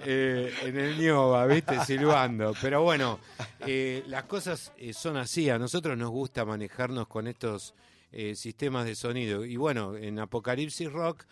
eh, 0.06 0.54
en 0.64 0.78
el 0.78 0.98
Nioba, 0.98 1.46
¿viste? 1.48 1.84
Silbando. 1.86 2.54
Pero 2.62 2.82
bueno, 2.84 3.20
eh, 3.66 4.04
las 4.08 4.24
cosas 4.24 4.72
eh, 4.78 4.94
son 4.94 5.18
así. 5.18 5.50
A 5.50 5.58
nosotros 5.58 5.98
nos 5.98 6.10
gusta 6.10 6.46
manejarnos 6.46 7.08
con 7.08 7.28
estos 7.28 7.74
eh, 8.12 8.36
sistemas 8.36 8.86
de 8.86 8.96
sonido. 8.96 9.46
Y 9.46 9.56
bueno, 9.56 9.96
en 9.96 10.20
Apocalipsis 10.20 10.92
Rock, 10.92 11.24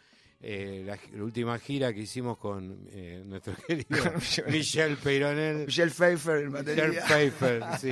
eh, 0.43 0.83
la, 0.85 0.97
la 1.15 1.23
última 1.23 1.57
gira 1.59 1.93
que 1.93 2.01
hicimos 2.01 2.37
con 2.37 2.87
eh, 2.91 3.21
nuestro 3.25 3.53
querido 3.67 4.13
Michel 4.47 4.97
Peyronel. 4.97 5.65
Michelle 5.67 5.91
Pfeiffer 5.91 6.49
batería. 6.49 7.03
Pfeiffer, 7.05 7.63
sí. 7.79 7.89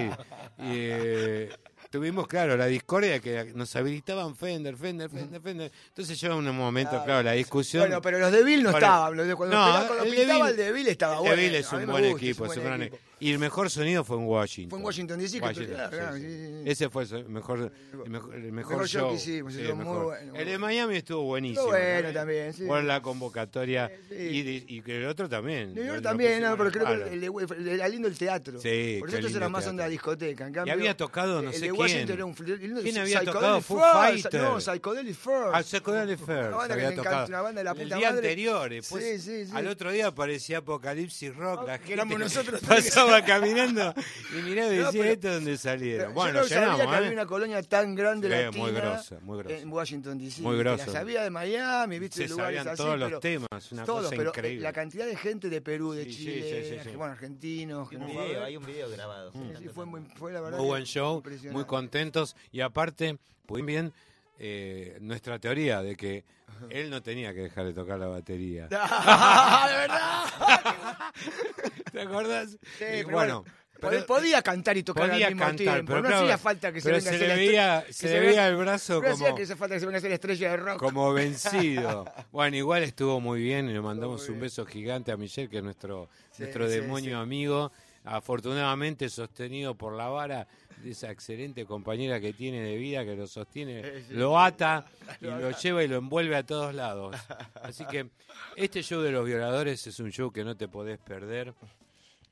Y, 0.57 0.71
eh, 0.87 1.49
tuvimos, 1.91 2.27
claro, 2.27 2.55
la 2.57 2.65
discordia 2.67 3.19
que 3.19 3.51
nos 3.55 3.75
habilitaban 3.75 4.35
Fender, 4.35 4.75
Fender, 4.75 5.09
Fender, 5.09 5.41
Fender. 5.41 5.71
Entonces 5.89 6.19
llegó 6.19 6.37
un 6.37 6.55
momento, 6.55 6.91
claro, 6.91 7.05
Claro. 7.05 7.23
la 7.23 7.31
discusión. 7.33 7.83
Bueno, 7.83 8.01
pero 8.01 8.19
los 8.19 8.31
de 8.31 8.43
Bill 8.43 8.63
no 8.63 8.71
Bueno, 8.71 8.85
estaban. 8.85 9.17
De, 9.27 9.35
cuando, 9.35 9.55
no, 9.55 9.87
cuando 9.87 10.03
el 10.05 10.09
pintaba 10.15 10.45
Devil- 10.45 10.49
el 10.51 10.57
de 10.57 10.71
Bill 10.71 10.87
estaba 10.87 11.19
bueno. 11.19 11.35
Devil 11.35 11.55
es 11.55 11.71
un 11.71 11.85
buen 11.87 12.05
equipo, 12.05 12.45
es 12.45 12.57
un 12.57 12.63
gran- 12.63 12.81
equipo. 12.83 12.97
Y 13.19 13.31
el 13.31 13.39
mejor 13.39 13.69
sonido 13.69 14.03
fue 14.03 14.17
en 14.17 14.25
Washington. 14.27 14.69
Fue 14.69 14.79
en 14.79 14.85
Washington 14.85 15.19
DC, 15.19 15.39
Washington, 15.41 15.75
claro, 15.75 15.89
sí, 15.91 15.97
claro, 15.97 16.15
sí. 16.15 16.21
sí, 16.21 16.27
sí, 16.29 16.47
sí. 16.63 16.69
Ese 16.69 16.89
fue 16.89 17.03
el 17.03 17.29
mejor, 17.29 17.71
el 18.03 18.09
mejor, 18.09 18.35
el 18.35 18.41
mejor 18.51 18.51
mejor 18.51 18.87
show 18.87 19.01
show. 19.01 19.09
que 19.09 19.15
hicimos, 19.15 19.53
Sí, 19.53 19.59
estuvo 19.61 19.71
el 19.71 19.75
muy 19.77 19.85
mejor. 19.85 20.05
bueno, 20.05 20.31
muy 20.31 20.39
El 20.41 20.47
de. 20.47 20.57
Miami 20.57 20.95
estuvo 20.97 21.23
buenísimo. 21.23 21.73
Estuvo 21.73 21.93
bueno 21.93 22.13
también. 22.13 22.53
Por 22.67 22.83
la 22.83 23.01
convocatoria 23.01 23.91
y, 24.11 24.75
y 24.75 24.83
el 24.85 25.05
otro 25.05 25.27
también. 25.29 25.73
New 25.73 25.83
York 25.85 26.01
también, 26.01 26.41
no, 26.41 26.57
pero 26.57 26.71
creo 26.71 26.85
que 26.85 27.73
era 27.73 27.87
lindo 27.87 28.07
el 28.07 28.17
teatro. 28.17 28.59
Sí, 28.59 28.97
Por 28.99 29.09
eso 29.09 29.17
eran 29.37 29.51
más 29.51 29.61
teatro. 29.63 29.69
onda 29.71 29.87
discoteca. 29.87 30.47
En 30.47 30.53
cambio, 30.53 30.73
había 30.73 30.95
tocado 30.95 31.41
no 31.41 31.49
el 31.49 31.53
sé 31.55 31.61
de 31.61 31.67
quién. 31.69 31.79
Washington 31.81 32.15
era 32.15 32.25
un 32.25 32.35
lindo- 32.35 32.81
¿Quién 32.81 32.97
había 32.97 33.23
tocado? 33.23 33.61
Foo 33.61 33.77
Furs, 33.79 33.91
Fighter. 33.91 34.41
No, 34.41 34.59
Psychedelic 34.59 35.15
First. 35.15 35.49
Ah, 35.53 35.63
Psychedelic 35.63 36.19
First 36.19 36.71
había 36.71 36.95
tocado. 36.95 37.27
una 37.27 37.41
banda 37.41 37.59
de 37.59 37.63
la 37.65 37.71
el 37.71 37.89
día 37.89 38.09
anterior, 38.09 38.71
al 39.53 39.67
otro 39.67 39.91
día 39.91 40.07
aparecía 40.07 40.59
Apocalipsis 40.59 41.35
Rock, 41.35 41.67
la 41.67 41.79
que 41.79 41.95
gente 41.95 42.17
nosotros 42.17 42.61
pasaba 43.09 43.25
caminando 43.25 43.93
y 44.31 44.41
miraba 44.41 44.73
y 44.73 44.77
No, 44.77 44.85
decía, 44.85 45.11
¿esto 45.11 45.27
es 45.29 45.33
donde 45.35 45.57
salieron? 45.57 46.07
Yo 46.09 46.13
bueno, 46.13 46.39
no 46.39 46.43
sabía 46.45 46.59
llenamos, 46.59 46.81
que 46.81 46.87
había 46.97 47.09
¿eh? 47.09 47.13
una 47.13 47.25
colonia 47.25 47.63
tan 47.63 47.95
grande 47.95 48.27
Sí, 48.27 48.33
latina 48.35 48.63
muy 48.63 48.71
grosa, 48.71 49.19
muy 49.21 49.37
grosa. 49.39 49.57
en 49.57 49.71
Washington 49.71 50.17
DC. 50.17 50.41
Muy 50.41 50.55
que 50.55 50.59
grosa. 50.63 50.85
La 50.87 50.91
sabía 50.93 51.23
de 51.23 51.29
Miami, 51.29 51.99
viste, 51.99 52.23
Se 52.23 52.29
lugares 52.29 52.57
sabían 52.57 52.67
así, 52.73 52.77
todos 52.77 52.95
pero 52.95 53.09
los 53.09 53.19
temas, 53.19 53.71
una 53.71 53.83
todos, 53.85 54.03
cosa 54.03 54.09
pero 54.11 54.23
eh, 54.23 54.27
increíble. 54.29 54.63
la 54.63 54.73
cantidad 54.73 55.05
de 55.05 55.15
gente 55.15 55.49
de 55.49 55.61
Perú, 55.61 55.91
de 55.93 56.03
Sí, 56.05 56.11
sí, 56.13 56.17
Chile, 56.17 56.63
sí, 56.69 56.75
sí, 56.83 56.89
sí. 56.91 56.95
bueno, 56.95 57.13
argentinos, 57.13 57.89
que 57.89 57.97
Un 57.97 58.07
video, 58.07 58.27
ver. 58.27 58.43
hay 58.43 58.57
un 58.57 58.65
video 58.65 58.89
grabado. 58.89 59.31
Sí, 59.31 59.39
sí, 59.59 59.69
fue 59.73 59.85
muy, 59.85 60.01
fue 60.15 60.31
la 60.31 60.41
verdad. 60.41 60.57
Muy 60.57 60.65
que 60.65 60.69
buen 60.69 60.83
show, 60.85 61.23
muy 61.51 61.65
contentos 61.65 62.35
y 62.51 62.61
aparte, 62.61 63.17
muy 63.47 63.61
bien, 63.61 63.91
eh, 64.39 64.97
nuestra 65.01 65.37
teoría 65.37 65.81
de 65.81 65.95
que 65.95 66.23
él 66.69 66.89
no 66.89 67.01
tenía 67.03 67.33
que 67.33 67.41
dejar 67.41 67.65
de 67.65 67.73
tocar 67.73 67.99
la 67.99 68.07
batería. 68.07 68.67
¡Ah, 68.71 69.67
de 69.69 69.75
verdad! 69.77 71.13
¿Te 71.91 72.01
acordás? 72.01 72.49
Sí, 72.77 72.83
Y 72.85 73.03
pero 73.03 73.09
bueno, 73.11 73.45
Pod- 73.81 74.05
podía 74.05 74.41
cantar 74.41 74.75
y 74.77 74.83
tocar 74.83 75.09
podía 75.09 75.27
al 75.27 75.33
mismo 75.35 75.47
cantar, 75.47 75.73
tiempo. 75.75 75.85
pero 75.87 76.01
no 76.01 76.07
claro, 76.09 76.23
hacía 76.25 76.37
falta 76.37 76.71
que 76.73 76.81
se 76.81 76.85
pero 76.89 76.97
venga 76.97 77.11
a 77.11 77.13
hacer 77.15 77.27
le 77.29 77.35
veía, 77.35 77.83
que 77.87 77.93
se 77.93 78.07
se 78.09 78.13
le 78.13 78.19
veía 78.19 78.47
el 78.49 78.55
brazo 78.57 79.01
No 79.01 79.07
hacía 79.09 79.25
como, 79.27 79.37
que 79.37 79.45
se 79.45 79.55
falta 79.55 79.75
que 79.75 79.79
se 79.79 79.85
venga 79.85 79.97
a 79.97 79.99
hacer 79.99 80.09
la 80.11 80.15
estrella 80.15 80.51
de 80.51 80.57
rock. 80.57 80.79
como 80.79 81.13
vencido. 81.13 82.05
Bueno, 82.31 82.57
igual 82.57 82.83
estuvo 82.83 83.19
muy 83.21 83.41
bien 83.41 83.69
y 83.69 83.73
le 83.73 83.79
mandamos 83.81 84.27
un 84.29 84.39
beso 84.41 84.65
gigante 84.65 85.11
a 85.13 85.17
Michelle, 85.17 85.49
que 85.49 85.57
es 85.59 85.63
nuestro, 85.63 86.09
Sí, 86.31 86.41
nuestro 86.43 86.67
sí, 86.67 86.75
demonio 86.75 87.17
sí. 87.17 87.21
amigo, 87.23 87.71
afortunadamente 88.03 89.07
sostenido 89.09 89.75
por 89.75 89.93
la 89.93 90.09
vara 90.09 90.47
esa 90.85 91.11
excelente 91.11 91.65
compañera 91.65 92.19
que 92.19 92.33
tiene 92.33 92.61
de 92.61 92.75
vida, 92.77 93.03
que 93.03 93.15
lo 93.15 93.27
sostiene, 93.27 93.81
lo 94.09 94.39
ata 94.39 94.85
y 95.21 95.25
lo 95.25 95.51
lleva 95.51 95.83
y 95.83 95.87
lo 95.87 95.97
envuelve 95.97 96.35
a 96.35 96.45
todos 96.45 96.73
lados. 96.73 97.15
Así 97.61 97.85
que 97.85 98.09
este 98.55 98.81
show 98.81 99.01
de 99.01 99.11
los 99.11 99.25
violadores 99.25 99.85
es 99.87 99.99
un 99.99 100.11
show 100.11 100.31
que 100.31 100.43
no 100.43 100.55
te 100.55 100.67
podés 100.67 100.99
perder. 100.99 101.53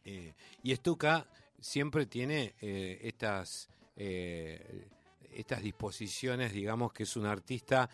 Eh, 0.06 0.34
y 0.64 0.76
Stuka 0.76 1.26
siempre 1.60 2.06
tiene 2.06 2.54
eh, 2.62 3.00
estas, 3.04 3.70
eh, 3.96 4.88
estas 5.34 5.62
disposiciones, 5.62 6.54
digamos 6.54 6.94
que 6.94 7.04
es 7.04 7.16
un 7.18 7.26
artista 7.26 7.90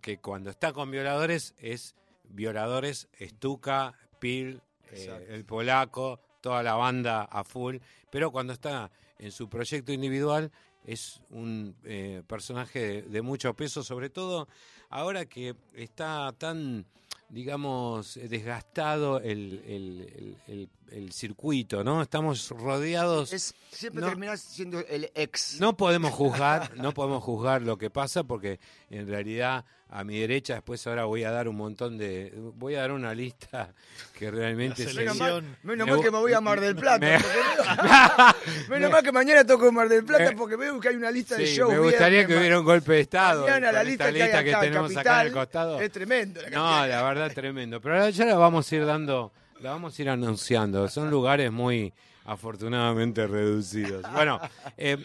que 0.00 0.18
cuando 0.18 0.50
está 0.50 0.72
con 0.72 0.90
violadores 0.90 1.54
es 1.58 1.96
violadores, 2.28 3.08
Stuka, 3.20 3.92
Pil, 4.20 4.62
el 4.92 5.44
polaco, 5.44 6.20
toda 6.40 6.62
la 6.62 6.74
banda 6.74 7.22
a 7.24 7.42
full, 7.42 7.78
pero 8.10 8.30
cuando 8.30 8.52
está 8.52 8.90
en 9.18 9.30
su 9.32 9.48
proyecto 9.48 9.92
individual 9.92 10.50
es 10.84 11.20
un 11.30 11.74
eh, 11.84 12.22
personaje 12.26 12.78
de, 12.80 13.02
de 13.02 13.22
mucho 13.22 13.54
peso, 13.54 13.82
sobre 13.82 14.10
todo 14.10 14.48
ahora 14.90 15.24
que 15.26 15.54
está 15.74 16.32
tan 16.36 16.86
digamos, 17.30 18.14
desgastado 18.28 19.18
el, 19.18 19.60
el- 19.66 20.12
el- 20.16 20.38
el- 20.46 20.68
el 20.92 21.12
circuito, 21.12 21.82
¿no? 21.82 22.00
Estamos 22.02 22.50
rodeados... 22.50 23.32
Es, 23.32 23.54
siempre 23.72 24.02
No. 24.02 24.08
terminás 24.08 24.40
siendo 24.40 24.78
el 24.80 25.10
ex. 25.16 25.58
No 25.58 25.76
podemos 25.76 26.12
juzgar, 26.12 26.76
no 26.76 26.92
podemos 26.94 27.24
juzgar 27.24 27.62
lo 27.62 27.76
que 27.76 27.90
pasa 27.90 28.22
porque 28.22 28.60
en 28.90 29.08
realidad 29.08 29.64
a 29.90 30.02
mi 30.02 30.18
derecha 30.18 30.54
después 30.54 30.84
ahora 30.86 31.04
voy 31.04 31.22
a 31.24 31.30
dar 31.30 31.46
un 31.46 31.56
montón 31.56 31.96
de 31.98 32.32
voy 32.56 32.74
a 32.74 32.80
dar 32.80 32.92
una 32.92 33.14
lista 33.14 33.72
que 34.18 34.30
realmente 34.30 34.84
Menos 34.92 35.16
mal, 35.18 35.56
menos 35.62 35.86
Me 35.86 35.92
mal 35.92 36.02
que 36.02 36.10
me 36.10 36.18
voy 36.18 36.32
a 36.32 36.40
Mar 36.40 36.60
del 36.60 36.74
Plata. 36.74 37.06
me- 38.68 38.76
menos 38.78 38.90
mal 38.90 39.02
que 39.02 39.12
mañana 39.12 39.44
toco 39.46 39.68
en 39.68 39.74
Mar 39.74 39.88
del 39.88 40.04
Plata 40.04 40.32
porque 40.36 40.56
veo 40.56 40.80
que 40.80 40.88
hay 40.88 40.96
una 40.96 41.10
lista 41.10 41.36
de 41.36 41.46
shows. 41.46 41.72
me 41.72 41.78
gustaría 41.78 42.26
que 42.26 42.36
hubiera 42.36 42.58
un 42.58 42.64
golpe 42.64 42.92
de 42.92 43.00
estado 43.00 43.42
Mañana 43.42 43.70
la 43.72 43.82
esta 43.82 43.84
lista 43.84 44.04
que 44.04 44.08
hay 44.10 44.22
lista 44.22 44.44
que 44.44 44.50
acá 44.50 44.58
en 44.66 44.72
tenemos 44.72 44.90
acá 44.92 45.02
Capital 45.02 45.26
al 45.26 45.32
costado. 45.32 45.80
es 45.80 45.92
tremendo. 45.92 46.42
la 46.42 46.50
No, 46.50 46.86
la 46.86 47.02
verdad 47.02 47.32
tremendo. 47.32 47.80
Pero 47.80 47.94
ahora 47.94 48.10
ya 48.10 48.24
la 48.24 48.36
vamos 48.36 48.70
a 48.72 48.76
ir 48.76 48.86
dando, 48.86 49.32
la 49.60 49.70
vamos 49.70 49.96
a 49.98 50.02
ir 50.02 50.08
anunciando. 50.10 50.88
Son 50.88 51.10
lugares 51.10 51.52
muy 51.52 51.92
afortunadamente 52.24 53.26
reducidos. 53.26 54.04
Bueno, 54.12 54.40
eh, 54.76 54.96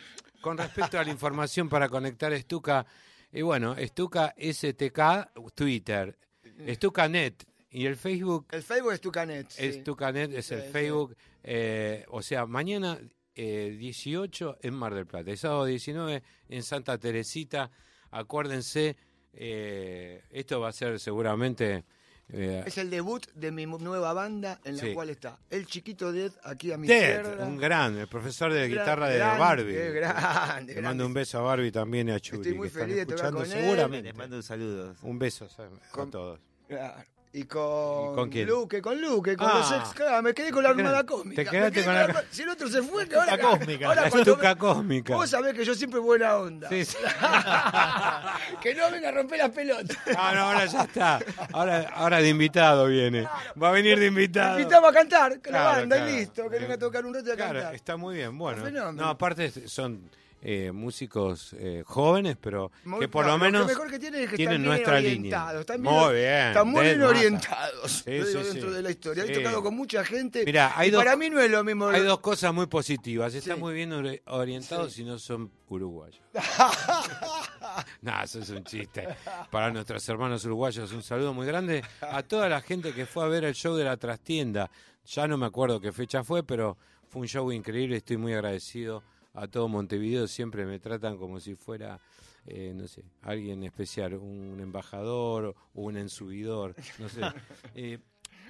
con 0.42 0.58
respecto 0.58 0.98
a 1.00 1.04
la 1.04 1.10
información 1.12 1.70
para 1.70 1.90
conectar 1.90 2.32
Estuca, 2.34 2.86
y 3.32 3.42
bueno, 3.42 3.76
Estuca 3.76 4.34
STK, 4.38 5.32
Twitter, 5.56 6.18
Estucanet 6.66 7.46
y 7.72 7.86
el 7.86 7.96
Facebook 7.96 8.48
El 8.52 8.64
Facebook 8.64 8.94
es 8.94 9.02
tu 9.02 9.12
canet. 9.12 9.48
sí. 9.50 9.66
Estucanet 9.66 10.34
es 10.34 10.52
el 10.52 10.64
sí. 10.64 10.70
Facebook. 10.72 11.16
eh, 11.44 12.06
o 12.10 12.22
sea, 12.22 12.46
mañana 12.46 13.00
eh, 13.36 13.76
18 13.80 14.58
en 14.62 14.74
Mar 14.74 14.94
del 14.96 15.06
Plata, 15.06 15.32
el 15.32 15.38
sábado 15.38 15.66
19 15.66 16.24
en 16.50 16.64
Santa 16.64 16.98
Teresita. 16.98 17.72
Acuérdense, 18.12 18.98
eh, 19.34 20.24
esto 20.32 20.60
va 20.60 20.70
a 20.70 20.74
ser 20.74 21.00
seguramente. 21.00 21.86
Eh, 22.32 22.64
Es 22.66 22.78
el 22.78 22.90
debut 22.90 23.26
de 23.34 23.52
mi 23.52 23.66
nueva 23.66 24.14
banda 24.14 24.60
en 24.64 24.78
la 24.78 24.84
Sí. 24.84 24.94
cual 24.94 25.10
está 25.10 25.40
el 25.50 25.66
chiquito 25.66 26.12
Dead 26.12 26.32
aquí 26.44 26.72
a 26.72 26.78
mi 26.78 26.88
Ted, 26.88 27.20
izquierda. 27.26 27.46
un 27.46 27.58
gran, 27.58 27.98
el 27.98 28.08
profesor 28.08 28.54
de 28.54 28.70
Gran- 28.70 28.84
guitarra 28.84 29.10
de 29.10 29.18
grande, 29.18 29.40
Barbie. 29.40 29.92
grande, 29.92 30.76
Le 30.76 30.82
mando 30.82 31.06
un 31.06 31.14
beso 31.14 31.40
a 31.40 31.42
Barbie 31.42 31.72
también 31.72 32.10
y 32.10 32.12
a 32.12 32.20
Churi. 32.20 32.42
Estoy 32.42 32.54
muy 32.54 32.68
que 32.68 32.68
están 32.68 32.82
feliz 32.84 32.96
de 32.98 33.06
tocar 33.06 33.26
escuchando 33.26 33.40
con 33.40 33.52
él. 33.52 33.64
seguramente. 33.64 34.08
Les 34.10 34.16
mando 34.18 34.36
un 34.36 34.44
saludo. 34.44 34.96
Un 35.02 35.20
beso 35.20 35.46
a, 35.58 35.64
a 35.64 35.92
Con- 35.92 36.12
todos. 36.12 36.40
Claro. 36.68 37.04
Y 37.32 37.44
con, 37.44 38.14
¿Y 38.14 38.16
con 38.16 38.30
quién? 38.32 38.48
Luque, 38.48 38.82
con 38.82 39.00
Luque, 39.00 39.38
con 39.38 39.48
Ah. 39.48 39.60
los 39.60 39.72
ex. 39.72 39.94
Claro, 39.94 40.24
me 40.24 40.34
quedé 40.34 40.50
con 40.50 40.64
la 40.64 40.70
armada 40.70 41.06
cósmica. 41.06 41.44
te 41.44 41.48
quedaste 41.50 41.84
con 41.86 41.94
la- 41.94 42.08
la- 42.08 42.24
Si 42.32 42.42
el 42.42 42.50
otro 42.50 42.68
se 42.68 42.82
fue, 42.82 43.08
que 43.08 43.16
ahora. 43.16 43.38
La 43.38 43.44
cósmica. 43.44 43.86
Ahora 43.86 44.02
La 44.02 44.10
cuando 44.10 44.32
estuca 44.32 44.50
me- 44.56 44.58
cósmica. 44.60 45.14
Vos 45.14 45.30
sabés 45.30 45.54
que 45.54 45.64
yo 45.64 45.76
siempre 45.76 46.00
buena 46.00 46.38
onda. 46.38 46.68
Sí, 46.70 46.86
sí. 46.86 46.98
que 48.62 48.74
no 48.76 48.90
venga 48.92 49.10
a 49.10 49.12
romper 49.12 49.38
las 49.38 49.50
pelotas. 49.52 49.96
Ah, 50.18 50.32
no, 50.34 50.42
ahora 50.42 50.66
ya 50.66 50.82
está. 50.82 51.20
Ahora, 51.54 51.90
ahora 51.94 52.18
de 52.18 52.30
invitado 52.30 52.88
viene. 52.88 53.28
Va 53.62 53.70
a 53.70 53.72
venir 53.74 54.00
de 54.00 54.08
invitado. 54.08 54.56
Me 54.56 54.62
invitamos 54.64 54.90
a 54.90 54.94
cantar 54.94 55.34
con 55.42 55.54
la 55.54 55.60
Claro, 55.60 55.80
banda 55.82 55.96
claro. 55.98 56.12
y 56.12 56.16
listo. 56.16 56.50
Que 56.50 56.60
venga 56.60 56.74
a 56.74 56.78
tocar 56.80 57.06
un 57.06 57.14
rato 57.14 57.30
y 57.30 57.32
a 57.32 57.36
Claro, 57.36 57.54
cantar. 57.54 57.76
está 57.76 57.96
muy 57.96 58.16
bien. 58.16 58.36
Bueno, 58.38 58.92
no, 58.92 59.08
aparte 59.08 59.68
son 59.68 60.10
eh, 60.42 60.72
músicos 60.72 61.54
eh, 61.60 61.84
jóvenes, 61.86 62.38
pero 62.40 62.72
Muy- 62.86 63.00
que 63.02 63.08
por 63.10 63.26
no, 63.26 63.32
lo 63.34 63.38
menos 63.38 63.68
mejor 63.68 63.90
que 63.92 64.00
tienen 64.00 64.22
es 64.24 64.30
que 64.30 64.38
tienen 64.38 64.62
están 64.62 64.64
bien 64.64 64.70
nuestra 64.72 65.00
línea. 65.02 65.60
Están 65.60 65.82
bien, 65.82 65.94
Muy 65.94 66.14
bien. 66.16 66.48
Están 66.48 66.68
muy 66.70 66.84
bien 66.86 67.02
orientados. 67.04 67.92
Sí, 68.06 68.12
dentro 68.12 68.70
sí. 68.70 68.76
de 68.76 68.82
la 68.82 68.90
historia. 68.92 69.26
He 69.26 69.32
tocado 69.34 69.62
con 69.62 69.76
mucha 69.76 70.04
gente. 70.06 70.46
Mirá, 70.46 70.72
hay 70.76 70.88
y 70.88 70.92
dos- 70.92 71.04
para 71.04 71.16
mí 71.18 71.30
no 71.30 71.40
es 71.42 71.52
lo 71.52 71.64
mismo. 71.64 71.88
hay 71.90 72.04
dos 72.04 72.20
cosas 72.20 72.54
muy 72.54 72.68
positivas. 72.68 73.34
Están 73.34 73.60
muy 73.60 73.74
bien 73.74 73.92
ori- 73.92 74.22
orientados 74.28 74.98
y 74.98 75.04
no 75.04 75.20
son 75.20 75.52
uruguayos. 75.68 76.22
no, 78.02 78.24
eso 78.24 78.40
es 78.40 78.50
un 78.50 78.64
chiste. 78.64 79.08
Para 79.52 79.72
nuestros 79.72 80.08
hermanos 80.10 80.46
uruguayos, 80.46 80.92
un 80.94 81.04
saludo 81.04 81.34
muy 81.34 81.46
grande 81.46 81.84
a 82.02 82.24
toda 82.24 82.48
la 82.50 82.62
gente 82.62 82.94
que 82.94 83.06
fue 83.06 83.24
a 83.26 83.28
ver 83.28 83.44
el 83.44 83.54
show 83.54 83.76
de 83.76 83.84
la 83.84 83.98
trastienda. 83.98 84.70
Ya 85.06 85.28
no 85.28 85.38
me 85.38 85.46
acuerdo 85.46 85.80
qué 85.82 85.92
fecha 85.92 86.24
fue, 86.24 86.44
pero 86.44 86.78
fue 87.10 87.22
un 87.24 87.28
show 87.28 87.52
increíble. 87.52 87.98
Estoy 87.98 88.18
muy 88.18 88.34
agradecido 88.34 89.04
a 89.34 89.48
todo 89.48 89.68
Montevideo. 89.68 90.28
Siempre 90.28 90.66
me 90.66 90.80
tratan 90.80 91.18
como 91.18 91.40
si 91.40 91.56
fuera, 91.56 92.00
eh, 92.46 92.74
no 92.76 92.88
sé, 92.88 93.04
alguien 93.22 93.64
especial, 93.64 94.16
un 94.16 94.60
embajador 94.60 95.56
o 95.74 95.82
un 95.82 95.98
ensubidor, 95.98 96.76
no 96.98 97.10
sé. 97.10 97.22
Eh, 97.76 98.00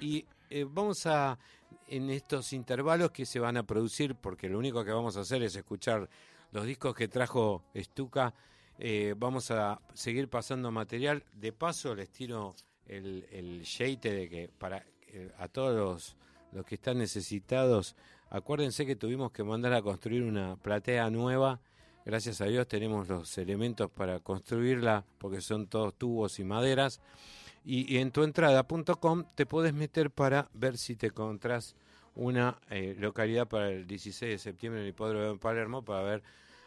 y 0.00 0.24
eh, 0.48 0.66
vamos 0.68 1.06
a, 1.06 1.38
en 1.86 2.10
estos 2.10 2.52
intervalos 2.52 3.10
que 3.10 3.26
se 3.26 3.38
van 3.38 3.56
a 3.56 3.66
producir, 3.66 4.14
porque 4.14 4.48
lo 4.48 4.58
único 4.58 4.84
que 4.84 4.92
vamos 4.92 5.16
a 5.16 5.20
hacer 5.20 5.42
es 5.42 5.54
escuchar 5.56 6.08
los 6.52 6.64
discos 6.64 6.94
que 6.94 7.06
trajo 7.06 7.62
Stuka, 7.76 8.34
eh, 8.78 9.14
vamos 9.16 9.50
a 9.50 9.80
seguir 9.92 10.28
pasando 10.28 10.70
material. 10.70 11.22
De 11.34 11.52
paso 11.52 11.94
les 11.94 12.10
tiro 12.10 12.54
el, 12.86 13.26
el 13.30 13.62
yeite 13.62 14.12
de 14.12 14.28
que 14.28 14.48
para 14.48 14.84
a 15.38 15.48
todos 15.48 15.76
los, 15.76 16.16
los 16.52 16.64
que 16.64 16.76
están 16.76 16.98
necesitados, 16.98 17.96
acuérdense 18.30 18.86
que 18.86 18.96
tuvimos 18.96 19.32
que 19.32 19.44
mandar 19.44 19.74
a 19.74 19.82
construir 19.82 20.22
una 20.22 20.56
platea 20.56 21.10
nueva. 21.10 21.60
Gracias 22.04 22.40
a 22.40 22.46
Dios 22.46 22.66
tenemos 22.66 23.08
los 23.08 23.36
elementos 23.36 23.90
para 23.90 24.20
construirla, 24.20 25.04
porque 25.18 25.40
son 25.40 25.66
todos 25.66 25.94
tubos 25.94 26.38
y 26.38 26.44
maderas. 26.44 27.00
Y, 27.64 27.98
en 27.98 28.10
tuentrada.com 28.10 29.24
te 29.34 29.44
puedes 29.44 29.74
meter 29.74 30.10
para 30.10 30.48
ver 30.54 30.78
si 30.78 30.96
te 30.96 31.08
encontrás 31.08 31.76
una 32.14 32.58
eh, 32.70 32.96
localidad 32.98 33.46
para 33.46 33.70
el 33.70 33.86
16 33.86 34.32
de 34.32 34.38
septiembre 34.38 34.80
en 34.80 34.86
el 34.86 34.90
hipódromo 34.90 35.34
de 35.34 35.38
Palermo 35.38 35.82
para 35.82 36.02
ver 36.02 36.22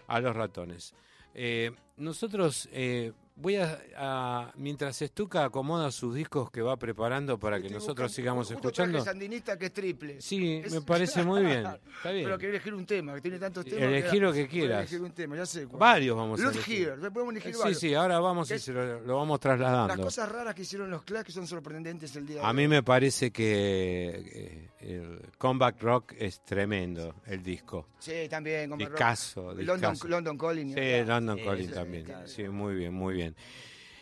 a 0.07 0.19
los 0.19 0.35
ratones. 0.35 0.93
Eh, 1.33 1.71
nosotros, 1.97 2.69
eh, 2.71 3.11
voy 3.35 3.55
a, 3.55 3.79
a- 3.97 4.51
mientras 4.55 5.01
Estuca 5.01 5.45
acomoda 5.45 5.91
sus 5.91 6.13
discos 6.15 6.51
que 6.51 6.61
va 6.61 6.77
preparando 6.77 7.37
para 7.39 7.57
que 7.57 7.63
Estoy 7.67 7.75
nosotros 7.75 8.07
buscando- 8.09 8.13
sigamos 8.15 8.47
justo 8.47 8.71
traje 8.71 8.91
escuchando. 8.91 9.03
sandinista 9.05 9.57
que 9.57 9.65
es 9.65 9.73
triple. 9.73 10.21
Sí, 10.21 10.61
Es- 10.63 10.71
me 10.71 10.81
parece 10.81 11.23
muy 11.23 11.41
bien. 11.43 11.65
Está 11.97 12.11
bien. 12.11 12.25
Pero 12.25 12.37
quería 12.37 12.49
elegir 12.55 12.73
un 12.73 12.85
tema, 12.85 13.15
que 13.15 13.21
tiene 13.21 13.39
tantos 13.39 13.65
temas. 13.65 13.81
elegí 13.83 14.17
era- 14.17 14.27
lo 14.27 14.33
que 14.33 14.47
quieras. 14.47 14.79
elegir 14.81 15.01
un 15.01 15.11
tema, 15.11 15.35
ya 15.35 15.45
sé. 15.45 15.65
cuál. 15.67 15.79
Varios 15.79 16.15
vamos 16.17 16.39
a 16.41 16.49
elegir. 16.49 16.89
Here, 16.89 17.11
podemos 17.11 17.31
elegir 17.33 17.53
Sí, 17.55 17.59
varios. 17.61 17.79
sí, 17.79 17.93
ahora 17.93 18.19
vamos 18.19 18.47
Que 18.47 18.55
y 18.55 18.59
se 18.59 18.71
lo, 18.73 19.01
lo 19.01 19.15
vamos 19.17 19.35
Las 19.35 19.39
trasladando. 19.41 20.03
cosas 20.03 20.29
raras 20.31 20.53
que 20.55 20.61
hicieron 20.61 20.89
los 20.91 21.03
Clash 21.03 21.23
que 21.25 21.31
son 21.31 21.47
sorprendentes 21.47 22.15
el 22.15 22.25
día 22.27 22.35
de 22.37 22.41
A 22.43 22.49
hoy. 22.49 22.55
mí 22.55 22.67
me 22.67 22.83
parece 22.83 23.31
que 23.31 24.09
eh, 24.33 24.69
el 24.81 25.21
Comeback 25.37 25.81
Rock 25.81 26.13
es 26.17 26.41
tremendo, 26.43 27.15
el 27.25 27.41
disco. 27.41 27.87
Sí, 27.99 28.27
también. 28.29 28.69
como 28.69 28.83
rock. 28.83 28.91
Discaso, 28.91 29.53
London. 29.53 29.95
London 30.07 30.37
Calling. 30.37 30.73
Sí. 30.73 31.05
London 31.05 31.39
Calling 31.43 31.71
también. 31.71 32.05
Sí, 32.25 32.43
muy 32.49 32.75
bien, 32.75 32.93
muy 32.93 33.13
bien. 33.15 33.22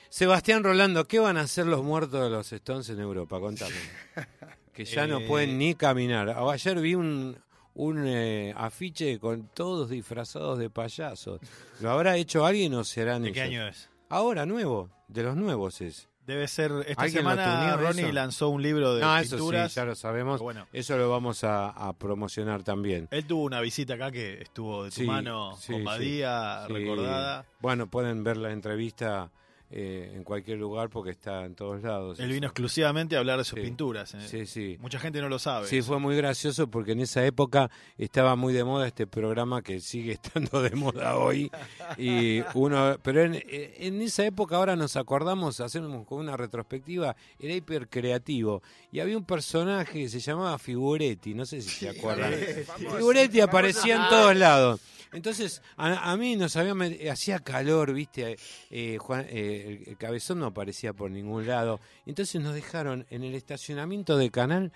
Sebastián 0.09 0.63
Rolando, 0.63 1.05
¿qué 1.07 1.19
van 1.19 1.37
a 1.37 1.41
hacer 1.41 1.65
los 1.67 1.83
muertos 1.83 2.21
de 2.23 2.29
los 2.29 2.51
Stones 2.51 2.89
en 2.89 2.99
Europa? 2.99 3.39
Contame. 3.39 3.75
Que 4.73 4.85
ya 4.85 5.05
no 5.05 5.19
Eh, 5.19 5.25
pueden 5.27 5.57
ni 5.57 5.75
caminar. 5.75 6.29
Ayer 6.29 6.79
vi 6.79 6.95
un, 6.95 7.37
un 7.73 8.05
eh, 8.07 8.53
afiche 8.55 9.19
con 9.19 9.49
todos 9.53 9.89
disfrazados 9.89 10.57
de 10.59 10.69
payasos. 10.69 11.41
¿Lo 11.81 11.91
habrá 11.91 12.15
hecho 12.15 12.45
alguien 12.45 12.73
o 12.75 12.85
serán 12.85 13.23
¿De 13.23 13.33
qué 13.33 13.41
año 13.41 13.67
es? 13.67 13.89
Ahora, 14.07 14.45
nuevo. 14.45 14.89
De 15.09 15.23
los 15.23 15.35
nuevos 15.35 15.81
es. 15.81 16.07
Debe 16.25 16.47
ser. 16.47 16.71
Esta 16.87 17.01
¿Alguien 17.03 17.23
lo 17.23 17.31
semana 17.31 17.75
Ronnie 17.77 18.03
eso? 18.05 18.11
lanzó 18.13 18.49
un 18.49 18.61
libro 18.61 18.93
de 18.95 19.01
No, 19.01 19.17
eso 19.17 19.37
pinturas. 19.37 19.71
sí, 19.71 19.75
ya 19.77 19.85
lo 19.85 19.95
sabemos. 19.95 20.39
Bueno. 20.41 20.67
Eso 20.71 20.95
lo 20.97 21.09
vamos 21.09 21.43
a, 21.43 21.69
a 21.69 21.93
promocionar 21.93 22.63
también. 22.63 23.07
Él 23.11 23.25
tuvo 23.25 23.43
una 23.43 23.59
visita 23.59 23.95
acá 23.95 24.11
que 24.11 24.41
estuvo 24.41 24.83
de 24.83 24.91
tu 24.91 24.97
Sí, 24.97 25.03
mano 25.07 25.55
sí, 25.57 25.71
con 25.73 25.81
sí. 25.81 25.85
Badía, 25.85 26.63
Sí. 26.67 26.73
recordada. 26.73 27.45
Bueno, 27.59 27.87
pueden 27.87 28.23
ver 28.23 28.37
la 28.37 28.51
entrevista 28.51 29.31
eh, 29.73 30.11
en 30.15 30.23
cualquier 30.23 30.57
lugar 30.59 30.89
porque 30.89 31.11
está 31.11 31.45
en 31.45 31.55
todos 31.55 31.81
lados. 31.81 32.19
Él 32.19 32.31
vino 32.31 32.47
exclusivamente 32.47 33.15
a 33.15 33.19
hablar 33.19 33.37
de 33.37 33.43
sus 33.45 33.57
Sí. 33.57 33.65
pinturas. 33.65 34.13
eh. 34.15 34.27
Sí, 34.27 34.45
sí. 34.45 34.77
Mucha 34.81 34.99
gente 34.99 35.21
no 35.21 35.29
lo 35.29 35.39
sabe. 35.39 35.67
Sí, 35.67 35.81
fue 35.81 35.97
muy 35.99 36.15
gracioso 36.17 36.67
porque 36.69 36.91
en 36.91 36.99
esa 36.99 37.25
época 37.25 37.71
estaba 37.97 38.35
muy 38.35 38.53
de 38.53 38.63
moda 38.63 38.85
este 38.87 39.07
programa 39.07 39.61
que 39.61 39.79
sigue 39.79 40.11
estando 40.21 40.61
de 40.61 40.71
moda 40.71 41.17
hoy. 41.17 41.49
Y 41.97 42.41
uno, 42.53 42.97
pero 43.01 43.23
en, 43.23 43.41
en 43.47 44.01
esa 44.01 44.25
época 44.25 44.57
ahora 44.57 44.75
nos 44.75 44.95
acordamos, 44.97 45.59
hacemos 45.61 46.05
con 46.05 46.19
una 46.19 46.35
retrospectiva, 46.37 47.15
era 47.39 47.53
hiper 47.53 47.87
creativo. 47.87 48.61
Y 48.91 48.99
había 48.99 49.17
un 49.17 49.25
personaje 49.25 49.99
que 50.01 50.09
se 50.09 50.19
llamaba 50.19 50.57
Figuretti, 50.59 51.33
no 51.33 51.45
sé 51.45 51.61
si 51.61 51.69
se 51.69 51.89
acuerdan. 51.89 52.33
Figuretti 52.77 53.39
aparecía 53.41 53.95
en 53.95 54.09
todos 54.09 54.35
lados. 54.35 54.81
Entonces, 55.13 55.61
a, 55.75 56.09
a 56.09 56.15
mí 56.15 56.37
nos 56.37 56.55
había 56.55 56.73
hacía 57.11 57.39
calor, 57.39 57.91
viste, 57.93 58.37
eh, 58.69 58.97
Juan- 58.97 59.25
eh, 59.27 59.60
el, 59.61 59.97
cabezón 59.97 60.39
no 60.39 60.47
aparecía 60.47 60.93
por 60.93 61.11
ningún 61.11 61.47
lado. 61.47 61.79
Entonces 62.05 62.41
nos 62.41 62.53
dejaron 62.53 63.05
en 63.09 63.23
el 63.23 63.35
estacionamiento 63.35 64.17
de 64.17 64.29
canal 64.29 64.71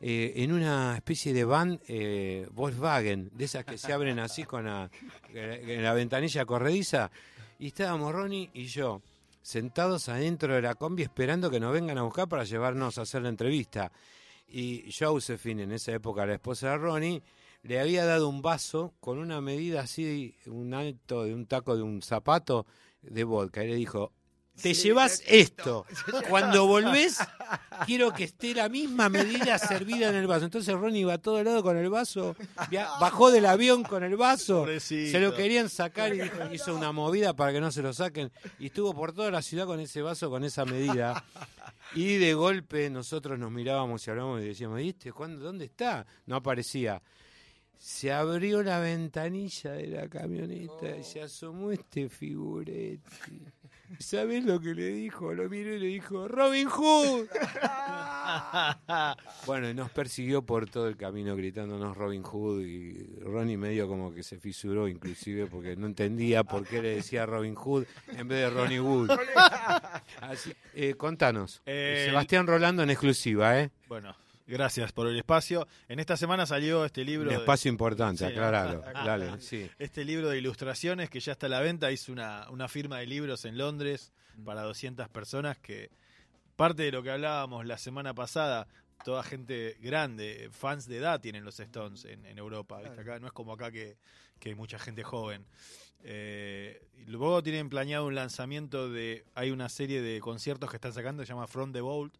eh, 0.00 0.32
en 0.36 0.52
una 0.52 0.96
especie 0.96 1.32
de 1.32 1.44
van 1.44 1.80
eh, 1.88 2.46
Volkswagen, 2.52 3.30
de 3.32 3.44
esas 3.44 3.64
que 3.64 3.78
se 3.78 3.92
abren 3.92 4.18
así 4.18 4.44
con 4.44 4.64
la, 4.64 4.90
la 5.32 5.94
ventanilla 5.94 6.44
corrediza. 6.44 7.10
Y 7.58 7.68
estábamos 7.68 8.12
Ronnie 8.12 8.50
y 8.52 8.64
yo 8.66 9.00
sentados 9.44 10.08
adentro 10.08 10.54
de 10.54 10.62
la 10.62 10.74
combi 10.74 11.02
esperando 11.02 11.50
que 11.50 11.60
nos 11.60 11.72
vengan 11.72 11.98
a 11.98 12.02
buscar 12.02 12.26
para 12.28 12.44
llevarnos 12.44 12.96
a 12.96 13.02
hacer 13.02 13.22
la 13.22 13.28
entrevista. 13.28 13.92
Y 14.48 14.90
Josephine, 14.90 15.64
en 15.64 15.72
esa 15.72 15.92
época 15.92 16.24
la 16.24 16.34
esposa 16.34 16.70
de 16.70 16.78
Ronnie, 16.78 17.22
le 17.62 17.80
había 17.80 18.06
dado 18.06 18.28
un 18.28 18.40
vaso 18.40 18.94
con 19.00 19.18
una 19.18 19.40
medida 19.40 19.80
así, 19.82 20.34
un 20.46 20.72
alto 20.74 21.24
de 21.24 21.34
un 21.34 21.46
taco 21.46 21.76
de 21.76 21.82
un 21.82 22.00
zapato 22.02 22.66
de 23.02 23.24
vodka. 23.24 23.64
Y 23.64 23.68
le 23.68 23.74
dijo, 23.74 24.12
te 24.60 24.72
llevas 24.74 25.22
esto. 25.26 25.84
Cuando 26.28 26.66
volvés, 26.66 27.18
quiero 27.86 28.12
que 28.12 28.24
esté 28.24 28.54
la 28.54 28.68
misma 28.68 29.08
medida 29.08 29.58
servida 29.58 30.08
en 30.08 30.14
el 30.14 30.26
vaso. 30.26 30.44
Entonces 30.44 30.74
Ronnie 30.74 31.00
iba 31.00 31.14
a 31.14 31.18
todo 31.18 31.42
lado 31.42 31.62
con 31.62 31.76
el 31.76 31.90
vaso, 31.90 32.36
bajó 33.00 33.30
del 33.30 33.46
avión 33.46 33.82
con 33.82 34.04
el 34.04 34.16
vaso, 34.16 34.60
Pobrecito. 34.60 35.10
se 35.12 35.20
lo 35.20 35.34
querían 35.34 35.68
sacar 35.68 36.14
y 36.14 36.20
dijo- 36.20 36.52
hizo 36.52 36.74
una 36.74 36.92
movida 36.92 37.34
para 37.34 37.52
que 37.52 37.60
no 37.60 37.70
se 37.72 37.82
lo 37.82 37.92
saquen. 37.92 38.30
Y 38.58 38.66
estuvo 38.66 38.94
por 38.94 39.12
toda 39.12 39.30
la 39.30 39.42
ciudad 39.42 39.66
con 39.66 39.80
ese 39.80 40.02
vaso, 40.02 40.30
con 40.30 40.44
esa 40.44 40.64
medida. 40.64 41.24
Y 41.94 42.16
de 42.16 42.34
golpe 42.34 42.90
nosotros 42.90 43.38
nos 43.38 43.50
mirábamos 43.52 44.06
y 44.06 44.10
hablábamos 44.10 44.40
y 44.42 44.46
decíamos, 44.46 44.78
¿viste? 44.78 45.12
¿Cuándo, 45.12 45.44
¿Dónde 45.44 45.66
está? 45.66 46.06
No 46.26 46.36
aparecía. 46.36 47.00
Se 47.78 48.10
abrió 48.12 48.62
la 48.62 48.78
ventanilla 48.80 49.72
de 49.72 49.88
la 49.88 50.08
camioneta 50.08 50.96
y 50.96 51.04
se 51.04 51.20
asomó 51.20 51.70
este 51.70 52.08
figuretti. 52.08 53.42
¿Sabes 53.98 54.44
lo 54.44 54.60
que 54.60 54.74
le 54.74 54.88
dijo? 54.88 55.34
Lo 55.34 55.48
miró 55.48 55.74
y 55.74 55.78
le 55.78 55.86
dijo, 55.86 56.26
Robin 56.26 56.68
Hood. 56.68 57.28
bueno, 59.46 59.68
y 59.68 59.74
nos 59.74 59.90
persiguió 59.90 60.42
por 60.42 60.68
todo 60.68 60.88
el 60.88 60.96
camino 60.96 61.36
gritándonos 61.36 61.96
Robin 61.96 62.22
Hood 62.22 62.62
y 62.62 63.20
Ronnie 63.20 63.56
medio 63.56 63.86
como 63.86 64.12
que 64.12 64.22
se 64.22 64.38
fisuró 64.38 64.88
inclusive 64.88 65.46
porque 65.46 65.76
no 65.76 65.86
entendía 65.86 66.44
por 66.44 66.66
qué 66.66 66.82
le 66.82 66.96
decía 66.96 67.26
Robin 67.26 67.54
Hood 67.54 67.84
en 68.16 68.28
vez 68.28 68.40
de 68.40 68.50
Ronnie 68.50 68.80
Wood. 68.80 69.10
Así, 70.20 70.52
eh, 70.74 70.94
contanos. 70.94 71.62
Eh, 71.66 72.04
Sebastián 72.06 72.46
Rolando 72.46 72.82
en 72.82 72.90
exclusiva, 72.90 73.60
¿eh? 73.60 73.70
Bueno, 73.88 74.16
gracias 74.46 74.92
por 74.92 75.06
el 75.06 75.16
espacio. 75.16 75.66
En 75.88 76.00
esta 76.00 76.16
semana 76.16 76.46
salió 76.46 76.84
este 76.84 77.04
libro. 77.04 77.28
Un 77.30 77.34
de- 77.36 77.40
espacio 77.40 77.68
importante, 77.70 78.18
Sí, 78.18 78.24
aclaralo. 78.24 78.80
Dale, 78.80 79.40
sí. 79.40 79.70
Este 79.78 80.04
libro 80.04 80.28
de 80.28 80.38
ilustraciones 80.38 81.10
que 81.10 81.20
ya 81.20 81.32
está 81.32 81.46
a 81.46 81.50
la 81.50 81.60
venta, 81.60 81.90
hizo 81.92 82.12
una, 82.12 82.48
una 82.50 82.68
firma 82.68 82.98
de 82.98 83.06
libros 83.06 83.44
en 83.44 83.56
Londres 83.58 84.12
para 84.44 84.62
200 84.62 85.08
personas 85.08 85.58
que 85.58 85.90
parte 86.56 86.82
de 86.84 86.92
lo 86.92 87.02
que 87.02 87.10
hablábamos 87.10 87.66
la 87.66 87.78
semana 87.78 88.14
pasada, 88.14 88.66
toda 89.04 89.22
gente 89.22 89.76
grande, 89.80 90.48
fans 90.52 90.86
de 90.86 90.98
edad 90.98 91.20
tienen 91.20 91.44
los 91.44 91.58
Stones 91.60 92.04
en, 92.04 92.24
en 92.26 92.38
Europa, 92.38 92.80
¿viste? 92.80 93.00
Acá 93.00 93.18
no 93.18 93.26
es 93.26 93.32
como 93.32 93.52
acá 93.52 93.70
que, 93.72 93.96
que 94.38 94.50
hay 94.50 94.54
mucha 94.54 94.78
gente 94.78 95.02
joven. 95.02 95.44
Eh, 96.06 96.80
luego 97.06 97.42
tienen 97.42 97.68
planeado 97.70 98.06
un 98.06 98.14
lanzamiento 98.14 98.90
de, 98.90 99.24
hay 99.34 99.50
una 99.50 99.68
serie 99.68 100.02
de 100.02 100.20
conciertos 100.20 100.70
que 100.70 100.76
están 100.76 100.92
sacando, 100.92 101.22
se 101.24 101.28
llama 101.28 101.46
From 101.46 101.72
the 101.72 101.80
Vault, 101.80 102.14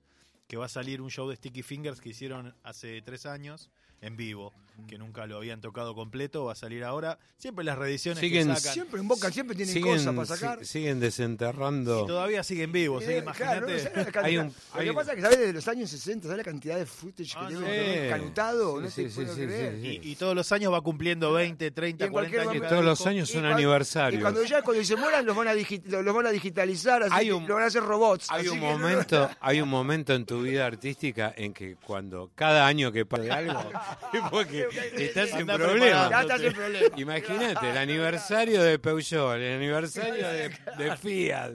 que 0.47 0.57
va 0.57 0.67
a 0.67 0.69
salir 0.69 1.01
un 1.01 1.11
show 1.11 1.29
de 1.29 1.37
Sticky 1.37 1.63
Fingers 1.63 2.01
que 2.01 2.11
hicieron 2.11 2.55
hace 2.63 3.01
tres 3.03 3.27
años 3.27 3.71
en 4.05 4.17
vivo, 4.17 4.53
que 4.89 4.99
nunca 4.99 5.27
lo 5.27 5.37
habían 5.37 5.61
tocado 5.61 5.95
completo, 5.95 6.45
va 6.47 6.53
a 6.53 6.57
salir 6.57 6.83
ahora. 6.85 7.19
Siempre 7.39 7.65
las 7.65 7.79
reediciones 7.79 8.21
Siguen- 8.23 8.49
que 8.49 8.57
sacan. 8.57 8.75
Siempre 8.75 9.01
en 9.01 9.09
Boca, 9.09 9.31
siempre 9.31 9.55
tienen 9.55 9.73
Siguen, 9.73 9.97
cosas 9.99 10.15
para 10.15 10.27
sacar. 10.27 10.59
si- 10.61 10.65
siguen 10.67 10.99
desenterrando. 11.01 12.03
Y 12.03 12.07
todavía 12.07 12.43
siguen 12.43 12.73
vivos, 12.73 13.05
Y 13.05 13.13
¿eh? 13.13 13.19
imagínate. 13.19 13.91
Hay 14.23 14.39
un- 14.39 14.47
Lo 14.49 14.53
hay 14.81 14.85
que 14.85 14.91
un- 14.91 14.97
pasa 14.97 15.11
es 15.13 15.17
que 15.17 15.23
sabes 15.23 15.39
desde 15.39 15.53
los 15.53 15.69
años 15.69 15.91
60, 15.91 16.25
¿sabes 16.29 16.39
la 16.39 16.45
cantidad 16.51 16.77
de 16.77 16.87
footage 16.87 17.33
que 17.33 17.39
Ah, 17.39 17.47
tiene 17.49 17.61
no. 17.99 18.03
un 18.05 18.09
canutado? 18.11 18.77
Sí, 18.79 18.83
no 18.83 18.91
sí, 18.91 19.11
sí, 19.11 19.27
sí, 19.27 19.35
creer. 19.47 19.75
sí, 19.77 19.81
sí. 19.83 20.01
Y, 20.03 20.11
y 20.13 20.17
todos 20.17 20.35
los 20.35 20.51
años 20.53 20.73
va 20.73 20.81
cumpliendo 20.81 21.33
20, 21.33 21.71
30, 21.71 22.05
Y 22.05 22.07
en 22.09 22.13
40 22.13 22.13
cualquier 22.13 22.41
años. 22.41 22.63
cada 22.63 22.71
Todos 22.71 22.85
los 22.85 23.07
años 23.07 23.29
son 23.31 23.41
cuando- 23.43 23.57
aniversarios. 23.57 24.19
Y 24.21 24.23
cuando 24.23 24.45
ya 24.45 24.63
cuando 24.63 24.85
se 24.85 24.97
mueran 24.97 25.25
los 25.25 25.37
van 25.37 25.49
a, 25.49 25.55
digi- 25.55 25.85
los 25.87 26.15
van 26.15 26.27
a 26.27 26.31
digitalizar, 26.31 27.03
así 27.05 27.13
Hay 27.15 27.27
que 27.27 27.33
un- 27.33 27.47
lo 27.47 27.55
van 27.55 27.63
a 27.63 27.67
hacer 27.67 27.83
robots. 27.83 28.27
Hay 28.31 28.49
un 28.49 28.55
que 28.59 28.61
no- 28.67 28.79
momento, 28.79 29.31
hay 29.41 29.61
un 29.61 29.69
momento 29.69 30.15
en 30.15 30.27
tu 30.27 30.43
vida 30.43 30.67
artística 30.67 31.33
en 31.37 31.55
que 31.55 31.77
cuando 31.77 32.31
cada 32.35 32.67
año 32.67 32.91
que 32.91 33.07
pasa 33.07 33.37
algo, 33.37 33.61
porque 34.31 34.67
estás 34.97 35.31
en 35.33 35.41
Andá 35.41 35.57
problemas. 35.57 36.11
Ya 36.11 36.21
estás 36.23 36.41
en 36.43 36.53
problema. 36.53 36.97
Imagínate, 36.97 37.71
el 37.71 37.79
aniversario 37.79 38.63
de 38.63 38.79
Peugeot, 38.79 39.37
el 39.37 39.57
aniversario 39.57 40.29
de, 40.29 40.51
de 40.79 40.97
Fiat. 40.97 41.55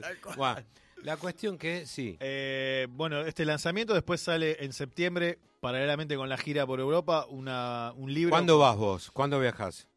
La 1.02 1.16
cuestión 1.16 1.56
que 1.56 1.86
sí, 1.86 2.16
Eh, 2.20 2.86
bueno, 2.90 3.22
este 3.22 3.44
lanzamiento 3.46 3.94
después 3.94 4.20
sale 4.20 4.62
en 4.62 4.72
septiembre, 4.72 5.38
paralelamente 5.60 6.14
con 6.16 6.28
la 6.28 6.36
gira 6.36 6.66
por 6.66 6.78
Europa, 6.78 7.26
una, 7.30 7.92
un 7.96 8.12
libro. 8.12 8.30
¿cuándo 8.30 8.58
vas 8.58 8.76
vos? 8.76 9.10
¿Cuándo 9.10 9.40
viajas? 9.40 9.88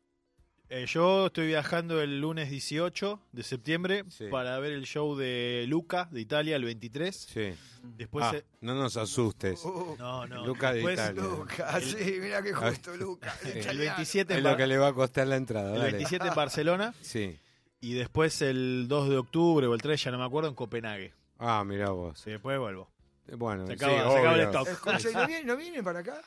Eh, 0.76 0.88
yo 0.88 1.28
estoy 1.28 1.46
viajando 1.46 2.02
el 2.02 2.20
lunes 2.20 2.50
18 2.50 3.20
de 3.32 3.44
septiembre 3.44 4.06
Sí. 4.10 4.26
para 4.32 4.58
ver 4.58 4.72
el 4.72 4.86
show 4.86 5.16
de 5.16 5.66
Luca 5.68 6.08
de 6.10 6.20
Italia 6.20 6.56
el 6.56 6.64
23. 6.66 7.16
Sí. 7.16 7.54
Después. 7.96 8.26
Ah, 8.26 8.38
eh, 8.38 8.44
no 8.62 8.74
nos 8.74 8.98
asustes. 8.98 9.64
Uh, 9.66 9.96
no, 10.00 10.26
no. 10.26 10.48
Luca 10.48 10.70
de 10.74 10.78
después, 10.78 10.96
Italia. 11.00 11.22
Luca, 11.22 11.80
sí, 11.80 12.18
mira 12.20 12.42
qué 12.42 12.54
justo, 12.54 12.98
Luca. 12.98 13.38
El 13.44 13.78
27 13.78 14.36
Es 14.38 14.42
lo 14.42 14.58
que 14.58 14.66
le 14.66 14.80
va 14.80 14.88
a 14.88 14.94
costar 14.94 15.28
la 15.28 15.36
entrada. 15.36 15.74
el 15.76 15.80
dale. 15.80 15.92
27 15.92 16.28
en 16.30 16.34
Barcelona 16.34 16.96
Sí. 17.02 17.38
y 17.80 17.94
después 17.94 18.42
el 18.42 18.88
2 18.88 19.10
de 19.10 19.18
octubre 19.18 19.68
o 19.68 19.76
el 19.76 19.82
3, 19.82 20.04
ya 20.04 20.10
no 20.10 20.18
me 20.18 20.26
acuerdo, 20.26 20.50
en 20.50 20.56
Copenhague. 20.56 21.14
Ah, 21.38 21.64
mira 21.64 21.92
vos. 21.92 22.18
Sí, 22.20 22.32
después 22.32 22.58
vuelvo. 22.58 22.90
Bueno, 23.38 23.68
Se 23.68 23.78
sí, 23.78 23.86
acaba, 23.86 24.12
se 24.12 24.18
acaba 24.18 24.36
el 24.38 24.42
stock. 24.42 24.68
Escucha, 24.70 25.10
¿y 25.10 25.14
¿no 25.14 25.28
vienen, 25.28 25.46
no 25.48 25.56
vienen 25.58 25.84
para 25.84 26.00
acá? 26.00 26.20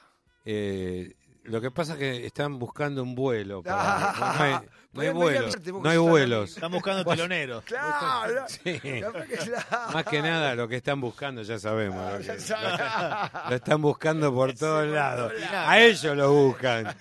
Eh, 0.45 1.17
lo 1.49 1.61
que 1.61 1.71
pasa 1.71 1.93
es 1.95 1.99
que 1.99 2.27
están 2.27 2.59
buscando 2.59 3.03
un 3.03 3.15
vuelo. 3.15 3.63
para- 3.63 4.11
Ah, 4.11 4.35
no 4.39 4.45
hay, 4.45 4.53
no 4.53 5.01
hay 5.03 5.09
podés 5.11 5.15
vuelos. 5.15 5.57
No 5.83 5.91
hay. 6.37 6.45
Están 6.55 6.73
buscando 6.73 7.05
teloneros. 7.05 7.65
Claro. 7.65 8.45
Sí. 8.49 8.81
capaz 9.01 9.27
que 9.27 9.37
claro. 9.37 9.93
Más 9.93 10.05
que 10.05 10.23
nada 10.23 10.55
lo 10.55 10.69
que 10.69 10.77
están 10.77 11.01
buscando, 11.01 11.43
ya 11.43 11.59
sabemos. 11.59 12.13
lo, 12.13 12.19
que- 12.19 13.51
lo 13.51 13.57
están 13.57 13.83
buscando 13.83 14.33
por 14.35 14.55
todos 14.55 14.87
lados. 14.89 15.33
A 15.53 15.79
ellos 15.81 16.17
lo 16.17 16.33
buscan. 16.33 16.95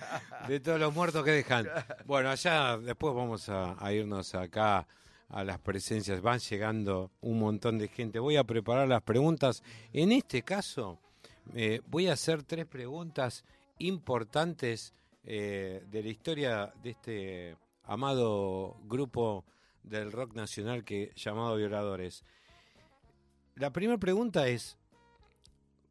De 0.48 0.60
todos 0.60 0.78
los 0.78 0.94
muertos 0.94 1.24
que 1.24 1.30
dejan. 1.32 1.68
Bueno, 2.04 2.30
allá 2.30 2.76
después 2.78 3.14
vamos 3.14 3.48
a, 3.48 3.74
a 3.84 3.92
irnos 3.92 4.34
acá 4.34 4.86
a 5.28 5.42
las 5.42 5.58
presencias. 5.58 6.20
Van 6.20 6.38
llegando 6.38 7.10
un 7.22 7.38
montón 7.40 7.78
de 7.78 7.88
gente. 7.88 8.18
Voy 8.20 8.36
a 8.36 8.44
preparar 8.44 8.86
las 8.86 9.02
preguntas. 9.02 9.62
En 9.92 10.12
este 10.12 10.42
caso, 10.42 11.00
eh, 11.54 11.80
voy 11.86 12.06
a 12.08 12.12
hacer 12.12 12.42
tres 12.44 12.66
preguntas 12.66 13.44
importantes 13.78 14.94
eh, 15.24 15.84
de 15.90 16.02
la 16.02 16.08
historia 16.08 16.72
de 16.82 16.90
este 16.90 17.56
amado 17.84 18.76
grupo 18.84 19.44
del 19.82 20.12
rock 20.12 20.34
nacional 20.34 20.84
que 20.84 21.12
llamado 21.16 21.56
Violadores. 21.56 22.24
La 23.54 23.72
primera 23.72 23.98
pregunta 23.98 24.48
es, 24.48 24.78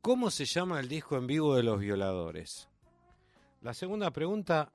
¿cómo 0.02 0.30
se 0.30 0.46
llama 0.46 0.80
el 0.80 0.88
disco 0.88 1.18
en 1.18 1.28
vivo 1.28 1.56
de 1.56 1.64
los 1.64 1.80
Violadores? 1.80 2.70
La 3.62 3.74
segunda 3.74 4.12
pregunta, 4.12 4.72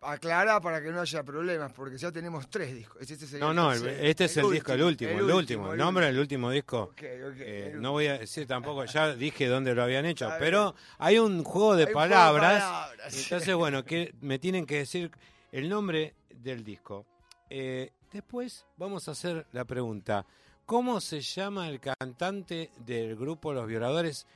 Aclara 0.00 0.60
para 0.60 0.80
que 0.82 0.90
no 0.90 1.00
haya 1.00 1.22
problemas, 1.22 1.72
porque 1.72 1.98
ya 1.98 2.12
tenemos 2.12 2.48
tres 2.48 2.74
discos. 2.74 3.00
Este 3.02 3.14
es 3.24 3.32
el 3.34 3.40
no, 3.40 3.52
no, 3.52 3.72
el- 3.72 3.86
este 3.86 4.26
es 4.26 4.36
el, 4.36 4.50
disco, 4.50 4.72
el 4.72 4.82
último, 4.82 5.10
el 5.10 5.30
último, 5.30 5.72
el 5.72 5.78
nombre 5.78 6.04
último. 6.04 6.12
del 6.14 6.18
último 6.20 6.50
disco. 6.50 6.78
Ok, 6.82 6.92
ok, 6.92 7.36
eh, 7.40 7.72
no 7.76 7.92
voy 7.92 8.06
a 8.06 8.18
decir 8.18 8.46
tampoco, 8.46 8.84
ya 8.84 9.12
dije 9.16 9.46
dónde 9.48 9.74
lo 9.74 9.82
habían 9.82 10.06
hecho, 10.06 10.30
pero 10.38 10.74
hay 10.98 11.18
un 11.18 11.42
juego 11.42 11.74
de 11.76 11.82
Hay 11.84 11.88
un 11.88 11.92
juego 11.94 12.08
de 12.08 12.08
palabras. 12.10 12.62
palabras. 12.62 13.22
Entonces, 13.22 13.54
bueno, 13.54 13.84
que 13.84 14.14
me 14.20 14.38
tienen 14.38 14.66
que 14.66 14.76
decir 14.78 15.10
el 15.52 15.68
nombre 15.68 16.14
del 16.30 16.62
disco. 16.64 17.04
Eh, 17.50 17.90
después 18.12 18.66
vamos 18.76 19.08
a 19.08 19.12
hacer 19.12 19.46
la 19.52 19.64
pregunta. 19.64 20.24
¿Cómo 20.64 21.00
se 21.00 21.20
llama 21.22 21.68
el 21.68 21.80
cantante 21.80 22.70
del 22.76 23.16
grupo 23.16 23.52
Los 23.54 23.66
Violadores 23.66 24.26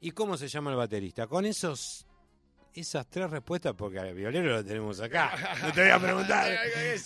y 0.00 0.10
cómo 0.10 0.36
se 0.36 0.48
llama 0.48 0.72
el 0.72 0.76
baterista? 0.76 1.26
Con 1.28 1.46
esos 1.46 2.04
esas 2.80 3.06
tres 3.08 3.30
respuestas, 3.30 3.74
porque 3.74 3.98
al 3.98 4.14
violero 4.14 4.50
lo 4.56 4.64
tenemos 4.64 5.00
acá. 5.00 5.32
No 5.62 5.72
te 5.72 5.82
voy 5.82 5.90
a 5.90 5.98
preguntar. 6.00 6.52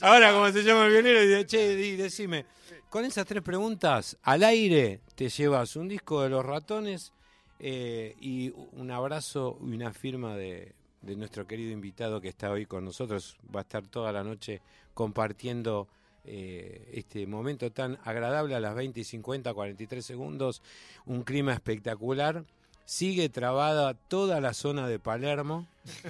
Ahora, 0.00 0.32
como 0.32 0.50
se 0.50 0.62
llama 0.62 0.86
el 0.86 0.92
violero, 0.92 1.46
che, 1.46 1.74
di- 1.76 1.96
decime. 1.96 2.46
Con 2.88 3.04
esas 3.04 3.24
tres 3.26 3.42
preguntas, 3.42 4.16
al 4.22 4.42
aire 4.42 5.00
te 5.14 5.28
llevas 5.28 5.76
un 5.76 5.86
disco 5.88 6.22
de 6.22 6.28
los 6.28 6.44
ratones 6.44 7.12
eh, 7.60 8.16
y 8.20 8.52
un 8.72 8.90
abrazo 8.90 9.58
y 9.62 9.74
una 9.74 9.92
firma 9.92 10.36
de, 10.36 10.72
de 11.02 11.14
nuestro 11.16 11.46
querido 11.46 11.70
invitado 11.72 12.20
que 12.20 12.28
está 12.28 12.50
hoy 12.50 12.66
con 12.66 12.84
nosotros. 12.84 13.36
Va 13.54 13.60
a 13.60 13.62
estar 13.62 13.86
toda 13.86 14.10
la 14.12 14.24
noche 14.24 14.60
compartiendo 14.92 15.86
eh, 16.24 16.88
este 16.92 17.26
momento 17.26 17.70
tan 17.70 17.98
agradable 18.04 18.54
a 18.54 18.60
las 18.60 18.74
20 18.74 19.00
y 19.00 19.04
50, 19.04 19.54
43 19.54 20.04
segundos. 20.04 20.60
Un 21.06 21.22
clima 21.22 21.52
espectacular. 21.52 22.44
Sigue 22.90 23.28
trabada 23.28 23.94
toda 23.94 24.40
la 24.40 24.52
zona 24.52 24.88
de 24.88 24.98
Palermo. 24.98 25.68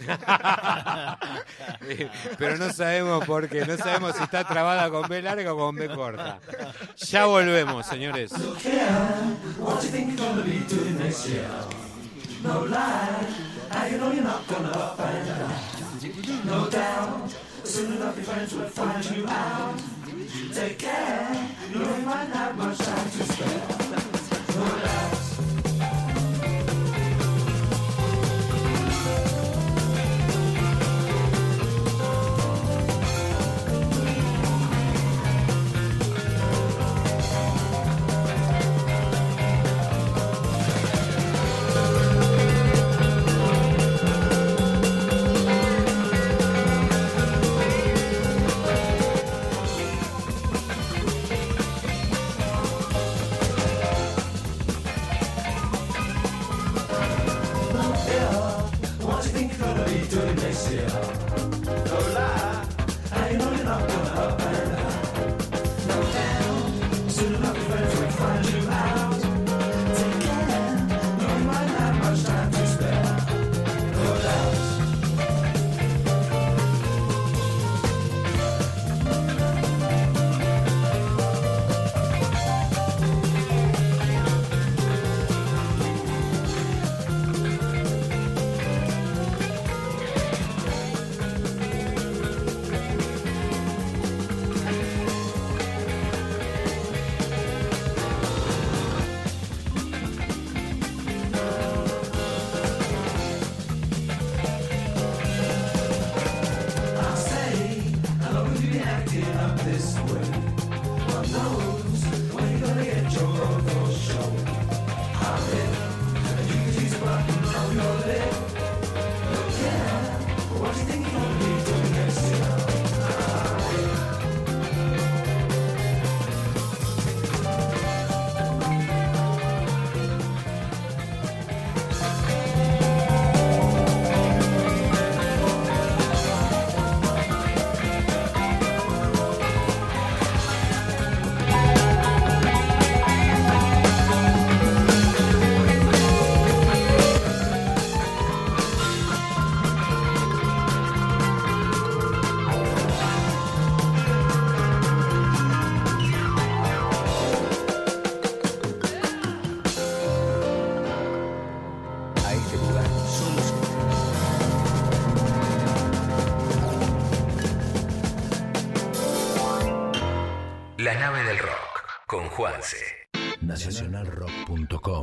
Pero 2.39 2.57
no 2.57 2.73
sabemos 2.73 3.27
por 3.27 3.51
qué. 3.51 3.67
No 3.67 3.77
sabemos 3.77 4.17
si 4.17 4.23
está 4.23 4.45
trabada 4.45 4.89
con 4.89 5.07
B 5.07 5.21
larga 5.21 5.53
o 5.53 5.59
con 5.59 5.77
B 5.77 5.95
corta. 5.95 6.41
Ya 6.97 7.27
volvemos, 7.27 7.85
señores. 7.85 8.33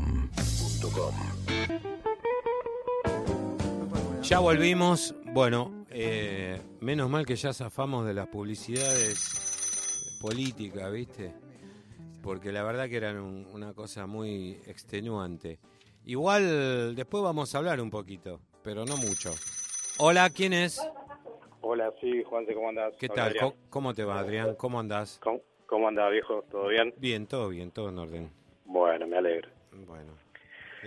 nacionalrock.com. 0.01 1.13
Ya 4.21 4.39
volvimos. 4.39 5.15
Bueno, 5.33 5.85
eh, 5.89 6.59
menos 6.81 7.09
mal 7.09 7.25
que 7.25 7.35
ya 7.35 7.53
zafamos 7.53 8.05
de 8.05 8.13
las 8.13 8.27
publicidades 8.27 10.17
políticas, 10.21 10.91
¿viste? 10.91 11.33
Porque 12.21 12.51
la 12.51 12.63
verdad 12.63 12.89
que 12.89 12.97
eran 12.97 13.17
un- 13.19 13.45
una 13.53 13.73
cosa 13.73 14.05
muy 14.07 14.59
extenuante. 14.67 15.59
Igual 16.05 16.95
después 16.95 17.23
vamos 17.23 17.53
a 17.53 17.57
hablar 17.59 17.79
un 17.81 17.89
poquito, 17.89 18.39
pero 18.63 18.85
no 18.85 18.97
mucho. 18.97 19.31
Hola, 19.99 20.29
¿quién 20.29 20.53
es? 20.53 20.81
Hola, 21.61 21.91
sí, 22.01 22.23
Juanse, 22.23 22.53
¿cómo 22.53 22.69
andás? 22.69 22.93
¿Qué 22.99 23.07
Hola, 23.07 23.15
tal? 23.15 23.27
Adrián. 23.29 23.49
¿Cómo, 23.49 23.55
cómo 23.69 23.93
te 23.93 24.03
va, 24.03 24.19
Adrián? 24.19 24.55
¿Cómo 24.55 24.79
andás? 24.79 25.19
¿Cómo, 25.21 25.41
cómo 25.67 25.87
andás, 25.87 26.11
viejo? 26.11 26.43
¿Todo 26.49 26.67
bien? 26.67 26.93
Bien, 26.97 27.27
todo 27.27 27.49
bien, 27.49 27.71
todo 27.71 27.89
en 27.89 27.99
orden. 27.99 28.31
Bueno, 28.65 29.07
me 29.07 29.17
alegro. 29.17 29.49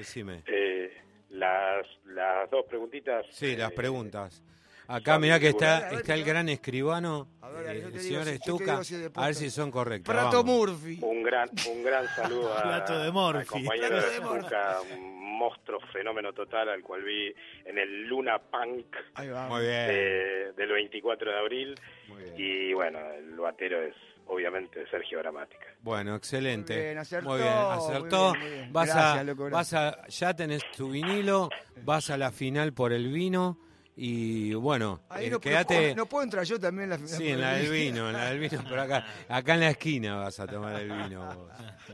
Decime. 0.01 0.43
Eh, 0.47 0.91
las, 1.31 1.87
las 2.07 2.51
dos 2.51 2.65
preguntitas. 2.67 3.27
Sí, 3.31 3.55
las 3.55 3.71
eh, 3.71 3.75
preguntas. 3.75 4.43
Acá 4.89 5.19
mirá 5.19 5.39
que 5.39 5.49
está, 5.49 5.91
está 5.91 6.15
el 6.15 6.25
gran 6.25 6.49
escribano, 6.49 7.29
A 7.43 7.51
ver, 7.51 7.77
eh, 7.77 7.83
el 7.93 8.01
señor 8.01 8.27
Estuca, 8.29 8.83
si 8.83 8.97
a 9.15 9.27
ver 9.27 9.35
si 9.35 9.51
son 9.51 9.71
correctos. 9.71 10.13
Prato 10.13 10.39
vamos. 10.39 10.69
Murphy. 10.71 10.99
Un 11.03 11.23
gran, 11.23 11.51
un 11.71 11.85
gran 11.85 12.09
saludo 12.09 12.53
a, 12.57 12.63
Plato 12.63 12.99
de 12.99 13.13
Morphy. 13.13 13.41
al 13.41 13.47
compañero 13.47 13.97
de. 13.97 14.11
Zucca, 14.17 14.81
un 14.91 15.39
monstruo 15.39 15.81
fenómeno 15.93 16.33
total 16.33 16.71
al 16.71 16.83
cual 16.83 17.03
vi 17.05 17.33
en 17.67 17.79
el 17.79 18.09
Luna 18.09 18.39
Punk 18.39 18.97
Ahí 19.15 19.29
va. 19.29 19.49
Muy 19.49 19.61
bien. 19.61 19.87
eh, 19.91 20.53
del 20.57 20.73
24 20.73 21.31
de 21.31 21.39
abril. 21.39 21.75
Muy 22.09 22.23
bien. 22.23 22.35
Y 22.37 22.73
bueno, 22.73 22.99
el 23.13 23.37
batero 23.37 23.83
es 23.83 23.95
obviamente 24.27 24.85
Sergio 24.91 25.19
Gramática. 25.19 25.65
Bueno, 25.83 26.15
excelente. 26.17 26.75
Muy 26.75 26.83
bien, 26.85 26.99
acertó, 26.99 27.29
Muy 27.31 27.39
bien, 27.39 27.53
acertó. 27.53 28.29
muy 28.31 28.39
bien, 28.39 28.41
muy 28.41 28.51
bien. 28.51 28.73
Vas 28.73 28.87
Gracias, 28.89 29.17
a, 29.17 29.25
loco, 29.25 29.51
vas 29.51 29.73
a, 29.75 30.07
ya 30.09 30.35
tenés 30.35 30.71
tu 30.71 30.91
vinilo, 30.91 31.49
vas 31.85 32.11
a 32.11 32.17
la 32.17 32.31
final 32.31 32.73
por 32.73 32.93
el 32.93 33.11
vino 33.13 33.59
y 33.97 34.55
bueno, 34.55 35.01
Ahí 35.11 35.27
eh, 35.27 35.31
no, 35.31 35.41
quédate. 35.41 35.91
no, 35.91 36.03
no 36.03 36.07
puedo 36.07 36.25
entrar 36.25 36.45
yo 36.45 36.59
también 36.59 36.85
en 36.93 37.01
la 37.03 37.07
Sí, 37.07 37.29
en 37.29 37.41
la 37.41 37.53
del 37.55 37.71
vino, 37.71 38.09
en 38.09 38.15
la 38.15 38.31
del 38.31 38.39
vino, 38.39 38.63
pero 38.69 38.83
acá, 38.83 39.05
acá 39.29 39.55
en 39.55 39.61
la 39.61 39.71
esquina 39.71 40.17
vas 40.17 40.39
a 40.41 40.47
tomar 40.47 40.81
el 40.81 40.91
vino. 40.91 41.25
vos. 41.27 41.53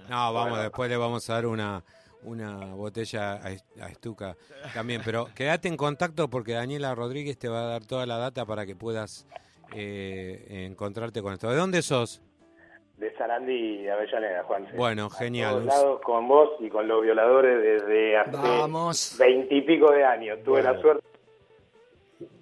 No, 0.09 0.33
vamos, 0.33 0.51
Bueno. 0.51 0.63
después 0.65 0.91
le 0.91 0.97
vamos 0.97 1.29
a 1.31 1.35
dar 1.35 1.47
una, 1.47 1.83
una 2.23 2.67
botella 2.75 3.35
a, 3.45 3.51
Est- 3.51 3.81
a 3.81 3.89
Estuca 3.89 4.37
también, 4.75 5.01
pero 5.05 5.29
quédate 5.35 5.69
en 5.69 5.77
contacto 5.77 6.29
porque 6.31 6.53
Daniela 6.53 6.95
Rodríguez 6.95 7.39
te 7.39 7.49
va 7.49 7.63
a 7.63 7.67
dar 7.67 7.85
toda 7.87 8.07
la 8.07 8.19
data 8.19 8.45
para 8.47 8.67
que 8.67 8.77
puedas 8.77 9.27
eh, 9.75 10.67
encontrarte 10.71 11.23
con 11.23 11.33
esto. 11.35 11.51
¿De 11.51 11.57
dónde 11.57 11.83
sos? 11.83 12.23
De 12.97 13.15
Sarandí 13.17 13.83
y 13.83 13.89
Avellaneda, 13.89 14.43
Juanse. 14.45 14.75
Bueno, 14.77 15.11
genial. 15.11 15.53
todos 15.55 15.67
lados 15.67 16.01
con 16.03 16.27
vos 16.29 16.51
y 16.61 16.69
con 16.71 16.89
los 16.89 17.03
violadores 17.03 17.63
desde 17.63 18.17
hace 18.17 19.19
veintipico 19.19 19.91
de 19.93 20.05
años. 20.05 20.39
Tuve 20.45 20.63
Bueno. 20.63 20.73
la 20.73 20.81
suerte 20.81 21.07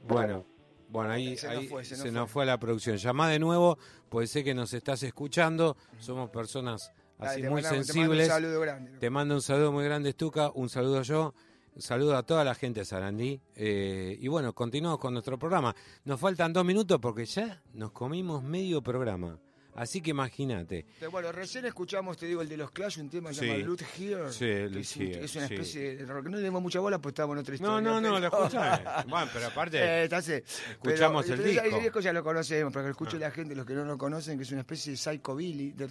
Bueno, 0.06 0.44
bueno, 0.88 1.10
ahí, 1.10 1.36
Se 1.36 1.48
nos 1.48 1.56
ahí 1.56 1.66
fue, 1.66 1.84
se 1.84 1.96
se, 1.96 2.04
nos 2.04 2.12
nos 2.12 2.30
fue. 2.30 2.46
la 2.46 2.58
producción. 2.58 2.96
Llamá 2.98 3.28
de 3.30 3.38
nuevo, 3.40 3.78
pues 4.08 4.30
sé 4.30 4.44
que 4.44 4.54
nos 4.54 4.72
estás 4.74 5.02
escuchando. 5.02 5.76
Somos 5.98 6.30
personas 6.30 6.92
Dale, 7.18 7.30
así 7.32 7.42
te 7.42 7.50
muy 7.50 7.62
mandamos- 7.62 7.86
te 7.86 7.92
mando 7.98 8.14
sensibles. 8.14 8.26
un 8.28 8.32
saludo 8.34 8.60
grande. 8.60 8.98
Te 9.00 9.10
mando 9.10 9.34
un 9.34 9.42
saludo 9.42 9.72
muy 9.72 9.84
grande, 9.84 10.10
Estuca. 10.10 10.50
Un 10.54 10.68
saludo 10.68 11.02
yo. 11.02 11.34
Saludo 11.76 12.16
a 12.16 12.22
toda 12.22 12.44
la 12.44 12.54
gente 12.54 12.80
de 12.80 12.86
Sarandí. 12.86 13.40
Eh, 13.56 14.16
y 14.20 14.28
bueno, 14.28 14.54
continuamos 14.54 14.98
con 14.98 15.12
nuestro 15.12 15.38
programa. 15.38 15.74
Nos 16.04 16.20
faltan 16.20 16.52
dos 16.52 16.64
minutos 16.64 16.98
porque 17.00 17.26
ya 17.26 17.62
nos 17.72 17.90
comimos 17.90 18.42
medio 18.42 18.80
programa. 18.80 19.38
Así 19.76 20.00
que 20.00 20.10
imagínate. 20.10 20.86
Te- 21.00 21.06
Bueno, 21.08 21.32
recién 21.32 21.64
escuchamos, 21.66 22.16
te 22.16 22.26
digo, 22.26 22.42
el 22.42 22.48
de 22.48 22.56
los 22.56 22.70
Clash, 22.70 22.98
un 22.98 23.08
tema 23.10 23.30
que 23.30 23.34
se 23.36 23.40
Sí. 23.42 23.46
llama 23.48 23.58
Loot 23.64 23.82
Here. 23.98 24.32
Sí, 24.32 24.44
Loot 24.70 24.76
es, 24.76 24.96
Here, 24.96 25.24
es 25.24 25.36
una 25.36 25.48
sí. 25.48 25.54
especie 25.54 25.96
de 25.96 26.06
rock. 26.06 26.26
No 26.26 26.36
le 26.36 26.42
dimos 26.42 26.62
mucha 26.62 26.80
bola, 26.80 26.98
pues 26.98 27.12
estábamos 27.12 27.34
en 27.36 27.40
otra 27.40 27.54
historia. 27.54 27.80
No, 27.80 27.80
no, 27.80 28.00
no, 28.00 28.18
lo 28.20 28.26
escuchamos. 28.26 28.80
bueno, 29.08 29.30
pero 29.32 29.46
aparte, 29.46 29.78
Eh, 30.04 30.08
así. 30.12 30.32
escuchamos 30.34 30.78
Pero, 30.82 31.34
el 31.34 31.40
entonces, 31.40 31.44
disco. 31.62 31.76
El 31.76 31.82
disco 31.82 32.00
ya 32.00 32.12
lo 32.12 32.22
conocemos, 32.24 32.72
pero 32.72 32.84
que 32.84 32.90
escuche 32.92 33.18
la 33.18 33.30
gente, 33.30 33.54
los 33.54 33.66
que 33.66 33.74
no 33.74 33.84
lo 33.84 33.98
conocen, 33.98 34.36
que 34.36 34.44
es 34.44 34.50
una 34.52 34.60
especie 34.60 34.92
de 34.92 34.96
psychobilly. 34.96 35.72
De, 35.72 35.88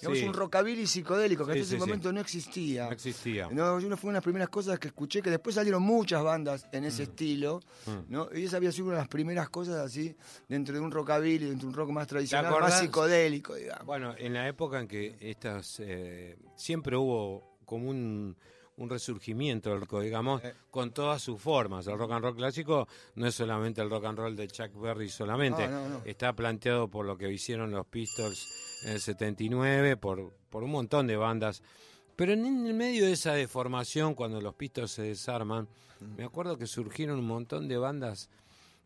digamos, 0.00 0.18
Sí. 0.18 0.24
un 0.24 0.34
rockabilly 0.34 0.86
psicodélico, 0.86 1.44
que 1.46 1.52
hasta 1.52 1.62
ese 1.64 1.76
momento 1.76 2.12
no 2.12 2.20
existía. 2.20 2.86
no 2.86 2.92
existía. 2.92 3.48
No, 3.50 3.76
una 3.76 3.96
fue 3.96 4.08
una 4.08 4.14
de 4.14 4.18
las 4.18 4.24
primeras 4.24 4.48
cosas 4.48 4.78
que 4.78 4.88
escuché, 4.88 5.20
que 5.22 5.30
después 5.30 5.54
salieron 5.56 5.82
muchas 5.82 6.22
bandas 6.22 6.66
en 6.72 6.84
ese 6.84 7.04
estilo, 7.04 7.60
Mm. 7.86 7.90
¿no? 8.12 8.28
Y 8.34 8.44
esa 8.44 8.56
había 8.56 8.72
sido 8.72 8.86
una 8.86 8.94
de 8.96 9.00
las 9.02 9.08
primeras 9.08 9.48
cosas 9.50 9.76
así, 9.76 10.14
dentro 10.48 10.74
de 10.74 10.80
un 10.80 10.90
rockabilly, 10.90 11.46
dentro 11.46 11.66
de 11.66 11.66
un 11.68 11.74
rock 11.74 11.90
más 11.90 12.06
tradicional, 12.06 12.50
más 12.60 12.78
psicodélico, 12.80 13.25
digamos. 13.54 13.84
Bueno, 13.86 14.14
en 14.18 14.32
la 14.34 14.46
época 14.48 14.80
en 14.80 14.88
que 14.88 15.16
estas 15.20 15.80
eh, 15.80 16.36
siempre 16.56 16.96
hubo 16.96 17.58
como 17.64 17.88
un, 17.90 18.36
un 18.76 18.90
resurgimiento 18.90 19.70
del 19.70 19.80
rock, 19.80 20.00
digamos, 20.02 20.42
Eh. 20.44 20.54
con 20.70 20.92
todas 20.92 21.22
sus 21.22 21.40
formas. 21.40 21.86
El 21.86 21.98
rock 21.98 22.12
and 22.12 22.24
roll 22.24 22.36
clásico 22.36 22.86
no 23.14 23.26
es 23.26 23.34
solamente 23.34 23.80
el 23.80 23.90
rock 23.90 24.04
and 24.04 24.18
roll 24.18 24.36
de 24.36 24.48
Chuck 24.48 24.72
Berry 24.80 25.08
solamente, 25.08 25.66
No, 25.68 25.88
no, 25.88 25.98
no. 25.98 26.02
está 26.04 26.32
planteado 26.34 26.88
por 26.88 27.06
lo 27.06 27.16
que 27.16 27.30
hicieron 27.32 27.70
los 27.70 27.86
Pistols 27.86 28.82
en 28.84 28.92
el 28.92 29.00
79, 29.00 29.96
por, 29.96 30.32
por 30.50 30.62
un 30.62 30.70
montón 30.70 31.06
de 31.06 31.16
bandas. 31.16 31.62
Pero 32.16 32.32
en 32.32 32.66
el 32.66 32.74
medio 32.74 33.04
de 33.06 33.12
esa 33.12 33.34
deformación, 33.34 34.14
cuando 34.14 34.40
los 34.40 34.54
Pistols 34.54 34.90
se 34.90 35.02
desarman, 35.02 35.68
me 36.16 36.24
acuerdo 36.24 36.56
que 36.58 36.66
surgieron 36.66 37.18
un 37.18 37.26
montón 37.26 37.68
de 37.68 37.76
bandas 37.78 38.30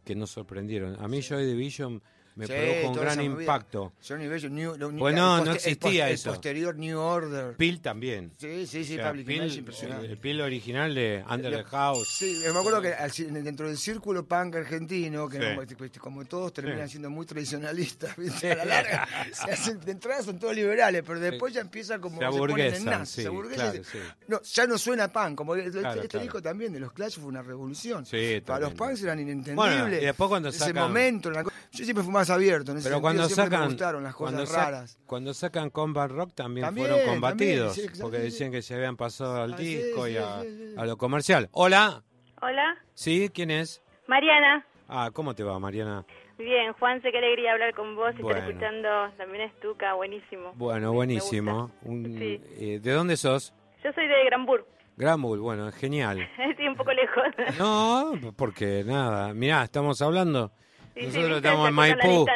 que 0.05 0.15
nos 0.15 0.31
sorprendieron. 0.31 0.97
A 1.03 1.07
mí 1.09 1.21
Joy 1.23 1.45
Division 1.45 2.03
me 2.37 2.47
Sí, 2.47 2.53
produjo 2.53 2.89
un 2.91 2.97
gran 3.05 3.21
impacto. 3.21 3.93
Johnny 4.07 4.27
Bello, 4.29 4.49
New, 4.49 4.77
lo- 4.77 4.91
Pues 4.97 5.13
el 5.13 5.19
no, 5.21 5.45
no 5.45 5.51
el 5.51 5.57
existía 5.57 6.07
poste- 6.07 6.13
eso. 6.15 6.29
El 6.31 6.35
posterior 6.37 6.77
New 6.77 6.99
Order. 6.99 7.57
Pil 7.57 7.81
también. 7.81 8.33
Sí, 8.39 8.67
sí, 8.67 8.85
sí, 8.85 8.95
O 8.95 8.97
sea, 8.97 9.11
Public 9.11 9.27
Pil- 9.27 9.37
Image, 9.37 9.59
impresionante. 9.59 10.07
el 10.07 10.19
Pil 10.19 10.41
original 10.41 10.95
de 10.95 11.25
Under 11.29 11.57
the 11.57 11.65
House. 11.65 12.09
Sí, 12.09 12.41
me 12.53 12.59
acuerdo 12.59 12.81
que 12.81 12.95
dentro 13.43 13.67
del 13.69 13.77
círculo 13.77 14.25
punk 14.27 14.57
argentino, 14.57 15.29
que 15.29 15.39
Sí. 15.39 15.45
como, 15.49 15.63
este, 15.63 16.01
como 16.01 16.25
todos 16.25 16.53
terminan 16.53 16.87
Sí. 16.87 16.93
siendo 16.93 17.11
muy 17.11 17.27
tradicionalistas, 17.27 18.17
¿viste? 18.17 18.53
a 18.53 18.57
la 18.57 18.65
larga, 18.65 19.09
se 19.33 19.51
hacen- 19.51 19.81
de 19.81 19.93
entrada 19.93 20.23
son 20.23 20.39
todos 20.39 20.55
liberales, 20.55 21.03
pero 21.07 21.21
después 21.21 21.53
ya 21.53 21.61
empieza 21.61 21.99
como 21.99 22.21
Se 22.21 22.27
ponen 22.27 22.59
en 22.59 23.07
se 23.07 23.25
claro, 23.55 23.85
sí. 23.85 23.99
No, 24.29 24.41
ya 24.43 24.67
no 24.67 24.79
suena 24.79 25.09
punk, 25.09 25.35
como 25.37 25.55
este, 25.55 25.81
Claro, 25.81 25.95
este 25.97 26.09
claro. 26.09 26.23
disco 26.25 26.43
también 26.43 26.73
de 26.73 26.81
los 26.81 26.93
Clash 26.93 27.17
fue 27.19 27.27
una 27.27 27.43
revolución. 27.43 28.05
Para 28.47 28.61
los 28.61 28.75
punks 28.75 29.03
eran 29.03 29.19
inentendibles. 29.21 29.57
Bueno, 29.57 29.89
y 29.89 30.05
después 30.05 30.29
cuando 30.29 30.49
ese 30.51 30.59
sacan- 30.59 30.83
momento, 30.85 31.31
la 31.31 31.45
co- 31.45 31.53
yo 31.73 31.85
siempre 31.85 32.03
fui 32.05 32.13
más 32.21 32.31
abierto 32.31 32.73
en 32.73 32.79
ese 32.79 32.89
Pero 32.89 32.97
sentido, 32.97 33.01
cuando 33.03 33.25
siempre 33.27 33.45
me 33.45 33.51
sacan, 33.57 33.69
gustaron 33.69 34.03
las 34.05 34.15
cosas 34.15 34.33
cuando, 34.35 34.47
sa- 34.47 34.65
raras. 34.65 34.99
cuando 35.07 35.35
sacan 35.35 35.71
Combat 35.71 36.11
Rock 36.11 36.33
también, 36.35 36.67
También, 36.67 36.87
fueron 36.89 36.99
también, 37.01 37.15
combatidos, 37.21 37.75
sí, 37.75 37.87
porque 38.01 38.19
sí, 38.19 38.23
decían 38.25 38.53
que 38.53 38.63
se 38.63 38.75
habían 38.75 38.97
pasado 38.97 39.43
al 39.43 39.55
Ah, 39.55 39.57
sí, 39.57 39.65
disco 39.77 40.07
sí, 40.07 40.13
y 40.13 40.17
a, 40.17 40.43
sí, 40.43 40.49
sí. 40.57 40.75
a 40.77 40.85
lo 40.87 40.97
comercial. 40.97 41.49
Hola, 41.53 42.03
Hola, 42.43 42.77
¿sí? 42.95 43.31
¿Quién 43.35 43.51
es? 43.51 43.83
Mariana. 44.07 44.65
Ah, 44.89 45.11
¿cómo 45.13 45.35
te 45.35 45.43
va, 45.45 45.59
Mariana? 45.59 46.05
Bien, 46.39 46.73
Juanse, 46.73 47.13
qué 47.13 47.19
alegría 47.19 47.53
hablar 47.53 47.75
con 47.75 47.95
vos 47.97 48.13
y 48.19 48.23
Bueno. 48.23 48.39
estar 48.39 48.51
escuchando 48.51 48.89
también 49.19 49.43
Estuca, 49.45 49.93
buenísimo. 49.95 50.53
Bueno, 50.55 50.93
buenísimo. 50.93 51.71
Un- 51.83 52.17
Sí. 52.19 52.41
eh, 52.59 52.81
¿De 52.83 52.93
dónde 52.93 53.17
sos? 53.19 53.53
Yo 53.85 53.93
soy 53.93 54.07
de 54.09 54.25
Granbur, 54.25 54.67
Granbull, 54.97 55.39
bueno, 55.41 55.71
genial. 55.73 56.19
estoy 56.51 56.67
un 56.69 56.77
poco 56.77 56.93
lejos. 56.93 57.25
No, 57.59 58.13
porque 58.37 58.83
nada. 58.87 59.33
Mirá, 59.35 59.63
estamos 59.65 60.01
hablando. 60.03 60.51
Sí, 60.95 61.07
Nosotros 61.07 61.37
estamos 61.37 61.69
en 61.69 61.75
Maipú, 61.75 62.27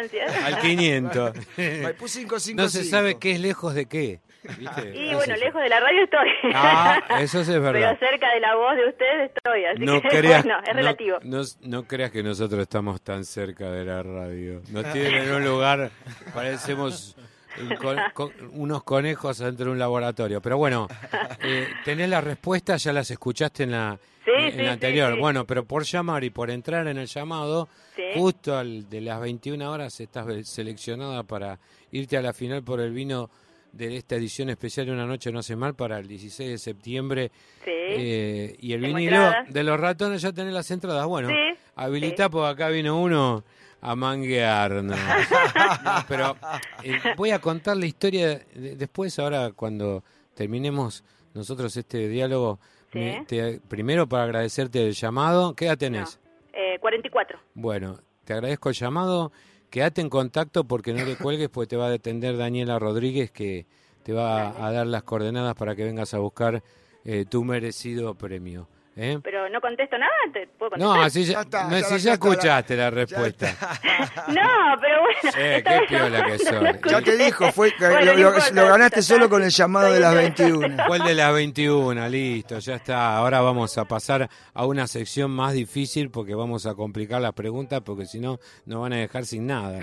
al 0.45 0.61
500. 0.61 1.35
Maipú 1.83 2.05
555. 2.07 2.63
no 2.63 2.69
se 2.69 2.85
sabe 2.85 3.19
qué 3.19 3.33
es 3.33 3.41
lejos 3.41 3.75
de 3.75 3.87
qué. 3.87 4.21
¿viste? 4.59 4.93
Y 4.95 5.15
bueno, 5.15 5.35
es- 5.35 5.41
lejos 5.41 5.61
de 5.63 5.69
la 5.69 5.81
radio 5.81 6.05
estoy. 6.05 6.29
Ah, 6.55 6.99
eso 7.21 7.43
sí 7.45 7.53
es 7.53 7.61
verdad. 7.61 7.97
Pero 7.99 8.11
cerca 8.11 8.33
de 8.35 8.41
la 8.41 8.55
voz 8.57 8.77
de 8.77 8.89
ustedes 8.89 9.31
estoy, 9.35 9.65
así 9.65 9.81
No 9.81 10.01
que 10.03 10.09
creas, 10.09 10.45
bueno, 10.45 10.59
es 10.63 10.69
no- 10.69 10.75
relativo. 10.75 11.19
No, 11.23 11.43
no 11.63 11.83
creas 11.85 12.11
que 12.11 12.23
nosotros 12.23 12.61
estamos 12.61 13.01
tan 13.03 13.25
cerca 13.25 13.71
de 13.71 13.85
la 13.85 14.03
radio. 14.03 14.61
Nos 14.71 14.93
tienen 14.93 15.15
en 15.25 15.33
un 15.33 15.45
lugar, 15.45 15.91
parecemos 16.35 17.17
con- 17.81 17.97
con- 18.15 18.33
unos 18.53 18.83
conejos 18.85 19.39
dentro 19.39 19.67
de 19.67 19.73
un 19.73 19.79
laboratorio. 19.79 20.41
Pero 20.41 20.59
bueno, 20.59 20.89
eh, 21.43 21.69
tenés 21.85 22.09
las 22.09 22.25
respuestas, 22.25 22.83
ya 22.85 22.93
las 22.93 23.11
escuchaste 23.11 23.65
en 23.65 23.71
la, 23.73 23.99
Sí, 24.25 24.31
en 24.37 24.53
sí, 24.53 24.63
la 24.63 24.73
anterior. 24.73 25.15
sí. 25.15 25.21
Bueno, 25.21 25.47
pero 25.47 25.65
por 25.65 25.85
llamar 25.85 26.25
y 26.25 26.31
por 26.31 26.51
entrar 26.51 26.87
en 26.89 26.97
el 26.99 27.07
llamado, 27.07 27.69
justo 28.15 28.57
al 28.57 28.89
de 28.89 29.01
las 29.03 29.21
21 29.21 29.71
horas 29.71 30.01
estás 30.01 30.27
seleccionada 30.49 31.23
para 31.25 31.59
irte 31.93 32.17
a 32.17 32.23
la 32.23 32.33
final 32.33 32.63
por 32.63 32.81
el 32.81 32.93
vino 32.93 33.29
de 33.73 33.97
esta 33.97 34.15
edición 34.15 34.49
especial 34.51 34.87
de 34.87 34.93
Una 34.93 35.05
Noche 35.05 35.31
No 35.33 35.41
Hace 35.41 35.57
Mal 35.57 35.75
para 35.75 35.99
el 35.99 36.07
16 36.09 36.49
de 36.49 36.59
septiembre. 36.59 37.33
Sí. 37.65 37.71
Eh, 37.71 38.57
y 38.61 38.73
el 38.73 38.81
vinilo 38.81 39.17
entradas. 39.17 39.53
de 39.53 39.63
los 39.65 39.79
ratones 39.81 40.23
ya 40.23 40.33
tenés 40.33 40.55
las 40.55 40.71
entradas. 40.71 41.05
Bueno, 41.07 41.29
Sí, 41.29 41.59
habilita 41.77 42.31
porque 42.31 42.49
acá 42.53 42.69
vino 42.71 42.99
uno 43.01 43.45
a 43.85 43.95
manguearnos. 43.97 44.97
No, 44.97 45.93
pero 46.09 46.37
eh, 46.82 46.99
voy 47.16 47.30
a 47.30 47.39
contar 47.41 47.76
la 47.76 47.87
historia 47.87 48.41
de- 48.55 48.76
después, 48.76 49.18
ahora 49.18 49.53
cuando 49.53 50.03
terminemos 50.35 51.05
nosotros 51.35 51.76
este 51.76 52.09
diálogo. 52.09 52.59
Sí. 52.93 52.99
me- 53.01 53.24
te- 53.26 53.61
primero 53.68 54.09
para 54.09 54.24
agradecerte 54.24 54.87
el 54.87 54.95
llamado. 54.95 55.55
¿Qué 55.55 55.66
edad 55.66 55.76
tenés? 55.78 56.18
no, 56.53 56.59
eh, 56.59 56.78
44. 56.80 57.39
Bueno, 57.55 57.99
te 58.24 58.32
agradezco 58.35 58.68
el 58.68 58.74
llamado. 58.74 59.32
Quédate 59.70 60.01
en 60.01 60.09
contacto 60.09 60.62
porque 60.64 60.93
no 60.95 61.05
le 61.05 61.16
cuelgues, 61.16 61.49
porque 61.49 61.66
te 61.70 61.76
va 61.76 61.89
a 61.89 61.93
atender 61.93 62.37
Daniela 62.37 62.78
Rodríguez, 62.78 63.32
que 63.32 63.66
te 64.05 64.12
va 64.12 64.49
a, 64.51 64.66
a 64.68 64.72
dar 64.72 64.87
las 64.87 65.03
coordenadas 65.03 65.55
para 65.57 65.74
que 65.74 65.82
vengas 65.82 66.14
a 66.14 66.18
buscar 66.18 66.62
eh, 67.05 67.24
tu 67.28 67.43
merecido 67.45 68.14
premio. 68.14 68.68
¿Eh? 68.97 69.18
Pero 69.22 69.49
no 69.51 69.61
contesto 69.61 69.97
nada, 69.99 70.12
¿te 70.32 70.47
puedo 70.59 70.76
No, 70.76 70.95
contestar? 70.95 71.07
así 71.07 71.24
ya, 71.24 71.32
Ya 71.34 71.40
está, 71.40 71.64
no, 71.64 71.70
ya 71.70 71.76
si 71.76 71.82
ya 71.82 71.88
ya 71.90 71.97
está 71.97 72.07
la- 72.07 72.14
escuchaste 72.14 72.76
la 72.76 72.90
respuesta. 72.90 73.57
No, 74.28 74.76
pero 74.80 75.01
bueno. 75.03 75.36
Eh, 75.36 75.62
qué 75.66 75.76
no- 75.76 75.86
piola 75.86 76.24
que 76.24 76.45
no 76.53 76.61
lo 76.62 76.90
Ya 76.90 77.03
te 77.03 77.16
dijo, 77.16 77.53
fue, 77.53 77.72
Bueno, 77.78 78.01
lo, 78.01 78.05
no 78.07 78.12
lo- 78.14 78.28
importa, 78.28 78.51
lo 78.53 78.68
ganaste 78.68 79.03
solo 79.03 79.28
con 79.28 79.42
el 79.42 79.51
llamado 79.51 79.92
de 79.92 80.01
las 80.01 80.14
21. 80.14 80.84
Fue 80.86 80.97
el 80.97 81.03
de 81.05 81.14
las 81.14 81.34
21, 81.34 82.09
listo, 82.09 82.59
ya 82.59 82.74
está. 82.76 83.16
Ahora 83.16 83.40
vamos 83.40 83.76
a 83.76 83.84
pasar 83.84 84.28
a 84.55 84.66
una 84.66 84.86
sección 84.86 85.30
más 85.30 85.53
difícil 85.53 86.11
porque 86.11 86.34
vamos 86.34 86.64
a 86.66 86.74
complicar 86.74 87.20
las 87.20 87.32
preguntas 87.34 87.82
porque 87.84 88.07
si 88.07 88.20
no 88.20 88.38
nos 88.64 88.80
van 88.80 88.92
a 88.95 88.97
dejar 88.97 89.26
sin 89.26 89.47
nada. 89.47 89.80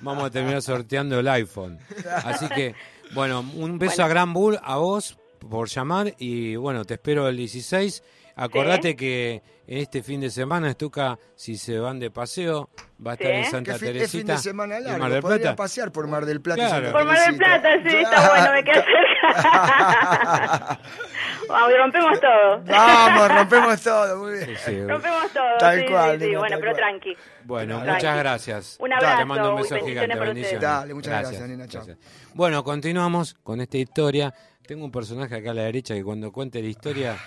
Vamos 0.00 0.24
a 0.24 0.30
terminar 0.30 0.62
sorteando 0.62 1.18
el 1.20 1.28
iPhone. 1.28 1.78
Así 2.24 2.48
que, 2.48 2.74
bueno, 3.12 3.40
un 3.56 3.78
beso 3.78 4.02
a 4.02 4.08
Gran 4.08 4.32
Bull, 4.32 4.58
a 4.62 4.76
vos 4.76 5.16
por 5.48 5.68
llamar 5.68 6.14
y 6.18 6.56
bueno, 6.56 6.84
te 6.84 6.94
espero 6.94 7.28
el 7.28 7.36
16. 7.36 8.02
Acordate 8.36 8.96
que 8.96 9.42
en 9.66 9.78
este 9.78 10.02
fin 10.02 10.20
de 10.20 10.28
semana, 10.28 10.68
Estuca, 10.68 11.16
si 11.36 11.56
se 11.56 11.78
van 11.78 12.00
de 12.00 12.10
paseo, 12.10 12.68
va 13.04 13.12
a 13.12 13.14
estar 13.14 13.28
Sí. 13.28 13.32
en 13.36 13.42
Que 13.44 13.48
Santa 13.50 13.74
fin, 13.74 13.74
es 13.74 13.80
fin 13.80 13.92
Teresita. 14.26 14.32
de 14.32 14.38
semana 14.40 14.80
largo, 14.80 14.98
Mar 14.98 15.12
del 15.12 15.22
Plata. 15.22 15.54
pasear 15.56 15.92
por 15.92 16.08
Mar 16.08 16.26
del 16.26 16.40
Plata. 16.40 16.66
Claro. 16.66 16.90
Por 16.90 17.04
Mar 17.04 17.16
del 17.16 17.38
Teresita. 17.38 17.60
Plata, 17.62 17.90
sí, 17.90 17.96
está 17.96 18.28
bueno, 18.30 18.52
me 18.52 18.64
queda 18.64 18.84
cerca. 18.84 20.80
Vamos, 21.48 21.72
rompemos 21.78 22.20
todo. 22.20 22.62
Vamos, 22.66 23.28
rompemos 23.28 23.82
todo, 23.82 24.18
muy 24.18 24.32
bien. 24.32 24.46
Sí, 24.46 24.54
sí. 24.64 24.80
Rompemos 24.86 25.30
todo. 25.32 25.44
Tal 25.58 25.80
sí, 25.80 25.86
cual, 25.90 26.10
sí, 26.12 26.18
sí. 26.18 26.26
nena, 26.26 26.38
Bueno, 26.40 26.50
tal 26.56 26.60
pero 26.60 26.72
cual. 26.72 26.76
tranqui. 27.00 27.16
Bueno, 27.44 27.74
Tranqui. 27.76 27.92
muchas 27.94 28.18
gracias. 28.18 28.76
Un 28.80 28.92
abrazo 28.94 29.18
Te 29.18 29.24
mando 29.26 29.50
un 29.50 29.56
beso 29.62 29.74
bendiciones 29.74 30.04
gigante. 30.06 30.24
bendiciones. 30.26 30.54
ustedes. 30.54 30.60
Dale, 30.80 30.94
muchas 30.94 31.20
gracias, 31.20 31.48
nena, 31.48 31.68
chao. 31.68 31.86
Bueno, 32.34 32.64
continuamos 32.64 33.34
con 33.34 33.60
esta 33.60 33.76
historia. 33.76 34.34
Tengo 34.66 34.86
un 34.86 34.90
personaje 34.90 35.34
acá 35.34 35.50
a 35.50 35.54
la 35.54 35.64
derecha 35.64 35.94
que 35.94 36.02
cuando 36.02 36.32
cuente 36.32 36.62
la 36.62 36.68
historia, 36.68 37.18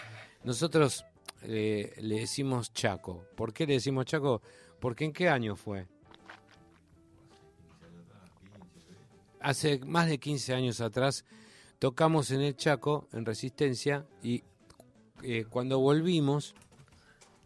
nosotros 0.44 1.06
eh, 1.44 1.94
le 2.02 2.22
decimos 2.22 2.74
Chaco. 2.74 3.26
¿Por 3.36 3.54
qué 3.54 3.68
le 3.68 3.74
decimos 3.74 4.06
Chaco? 4.06 4.42
Porque 4.80 5.06
¿en 5.06 5.14
qué 5.14 5.30
año 5.30 5.56
fue? 5.56 5.86
Hace 9.40 9.80
más 9.86 10.08
de 10.10 10.18
15 10.18 10.56
años 10.56 10.82
atrás 10.82 11.26
tocamos 11.78 12.32
en 12.32 12.42
el 12.42 12.56
Chaco, 12.56 13.08
en 13.14 13.24
Resistencia, 13.24 14.08
y 14.24 14.44
eh, 15.22 15.46
cuando 15.48 15.78
volvimos 15.78 16.56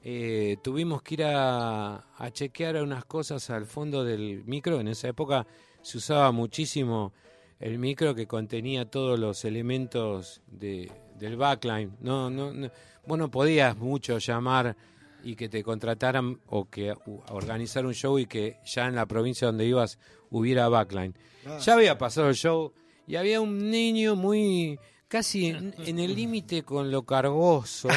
eh, 0.03 0.55
tuvimos 0.63 1.01
que 1.01 1.15
ir 1.15 1.23
a, 1.25 1.97
a 2.17 2.31
chequear 2.31 2.81
unas 2.81 3.03
cosas 3.03 3.49
al 3.49 3.65
fondo 3.65 4.05
del 4.05 4.45
micro. 4.45 4.79
En 4.79 4.87
esa 4.87 5.09
época 5.09 5.45
se 5.81 5.97
usaba 5.97 6.31
muchísimo 6.31 7.11
el 7.61 7.77
micro 7.79 8.13
que 8.15 8.27
contenía 8.27 8.85
todos 8.89 9.17
los 9.19 9.45
elementos 9.45 10.41
de, 10.47 10.91
del 11.17 11.37
backline. 11.37 11.91
No, 12.01 12.29
no, 12.29 12.51
no, 12.51 12.69
vos 13.05 13.17
no 13.17 13.29
podías 13.31 13.77
mucho 13.77 14.17
llamar 14.17 14.75
y 15.23 15.35
que 15.35 15.47
te 15.49 15.63
contrataran 15.63 16.39
o 16.47 16.67
que 16.69 16.93
u- 17.05 17.21
organizar 17.29 17.85
un 17.85 17.93
show 17.93 18.17
y 18.19 18.25
que 18.25 18.57
ya 18.65 18.87
en 18.87 18.95
la 18.95 19.05
provincia 19.05 19.47
donde 19.47 19.65
ibas 19.65 19.99
hubiera 20.31 20.67
backline. 20.69 21.13
Ya 21.59 21.73
había 21.75 21.97
pasado 21.97 22.29
el 22.29 22.35
show 22.35 22.73
y 23.07 23.15
había 23.15 23.39
un 23.41 23.69
niño 23.69 24.15
muy 24.15 24.79
casi 25.11 25.47
en, 25.47 25.75
en 25.85 25.99
el 25.99 26.15
límite 26.15 26.63
con 26.63 26.89
lo 26.89 27.03
cargoso 27.03 27.89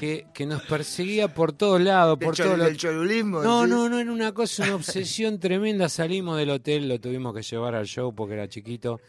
que, 0.00 0.26
que 0.32 0.46
nos 0.46 0.62
perseguía 0.62 1.28
por 1.34 1.52
todos 1.52 1.78
lados, 1.82 2.18
por 2.18 2.34
del 2.34 2.58
lados. 2.58 2.76
cholulismo, 2.78 3.42
No, 3.42 3.64
¿sí? 3.64 3.70
no, 3.70 3.90
no, 3.90 3.98
era 3.98 4.10
una 4.10 4.32
cosa, 4.32 4.64
una 4.64 4.76
obsesión 4.76 5.38
tremenda. 5.38 5.90
Salimos 5.90 6.38
del 6.38 6.48
hotel, 6.48 6.88
lo 6.88 6.98
tuvimos 6.98 7.34
que 7.34 7.42
llevar 7.42 7.74
al 7.74 7.84
show 7.86 8.14
porque 8.14 8.34
era 8.34 8.48
chiquito. 8.48 9.00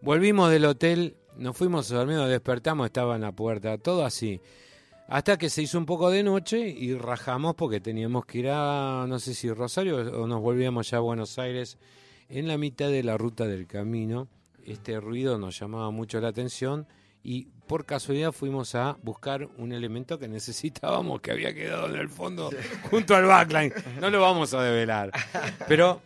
Volvimos 0.00 0.48
del 0.52 0.64
hotel, 0.66 1.16
nos 1.36 1.56
fuimos 1.56 1.90
a 1.90 1.96
dormir, 1.96 2.16
nos 2.16 2.28
despertamos, 2.28 2.86
estaba 2.86 3.16
en 3.16 3.22
la 3.22 3.32
puerta, 3.32 3.76
todo 3.78 4.04
así. 4.04 4.40
Hasta 5.08 5.36
que 5.38 5.50
se 5.50 5.62
hizo 5.62 5.78
un 5.78 5.86
poco 5.86 6.10
de 6.10 6.22
noche 6.22 6.68
y 6.68 6.94
rajamos 6.94 7.54
porque 7.56 7.80
teníamos 7.80 8.26
que 8.26 8.38
ir 8.38 8.48
a, 8.50 9.06
no 9.08 9.18
sé 9.18 9.34
si 9.34 9.50
Rosario 9.52 9.96
o 10.22 10.26
nos 10.28 10.40
volvíamos 10.40 10.90
ya 10.90 10.98
a 10.98 11.00
Buenos 11.00 11.38
Aires. 11.38 11.78
En 12.28 12.46
la 12.46 12.58
mitad 12.58 12.88
de 12.88 13.02
la 13.02 13.16
ruta 13.16 13.46
del 13.46 13.66
camino, 13.66 14.28
este 14.66 15.00
ruido 15.00 15.38
nos 15.38 15.58
llamaba 15.58 15.90
mucho 15.90 16.20
la 16.20 16.28
atención 16.28 16.86
y 17.22 17.46
por 17.66 17.84
casualidad 17.84 18.30
fuimos 18.30 18.74
a 18.76 18.96
buscar 19.02 19.48
un 19.58 19.72
elemento 19.72 20.18
que 20.18 20.28
necesitábamos, 20.28 21.20
que 21.20 21.32
había 21.32 21.52
quedado 21.54 21.88
en 21.88 21.96
el 21.96 22.08
fondo 22.08 22.50
junto 22.90 23.14
al 23.16 23.24
backline. 23.24 23.72
No 24.00 24.10
lo 24.10 24.20
vamos 24.20 24.54
a 24.54 24.62
develar. 24.62 25.10
Pero 25.68 26.00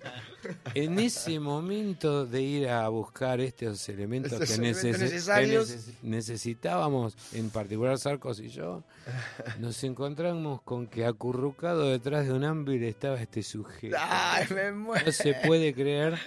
en 0.72 0.98
ese 0.98 1.38
momento 1.38 2.24
de 2.24 2.40
ir 2.40 2.68
a 2.70 2.88
buscar 2.88 3.40
estos 3.42 3.86
elementos 3.90 4.32
Estos 4.32 4.48
que, 4.48 4.54
elementos 4.54 4.82
neces- 4.84 4.92
que 4.96 5.04
necesarios. 5.04 5.70
neces- 5.70 5.94
necesitábamos, 6.02 7.14
en 7.34 7.50
particular 7.50 7.98
Sarcos 7.98 8.40
y 8.40 8.48
yo, 8.48 8.82
nos 9.60 9.84
encontramos 9.84 10.62
con 10.62 10.86
que 10.86 11.04
acurrucado 11.04 11.90
detrás 11.90 12.26
de 12.26 12.32
un 12.32 12.44
ámbir 12.44 12.82
estaba 12.84 13.20
este 13.20 13.42
sujeto. 13.42 13.96
Ay, 14.00 14.46
me 14.54 14.72
muero. 14.72 15.04
No 15.04 15.12
se 15.12 15.34
puede 15.34 15.74
creer. 15.74 16.18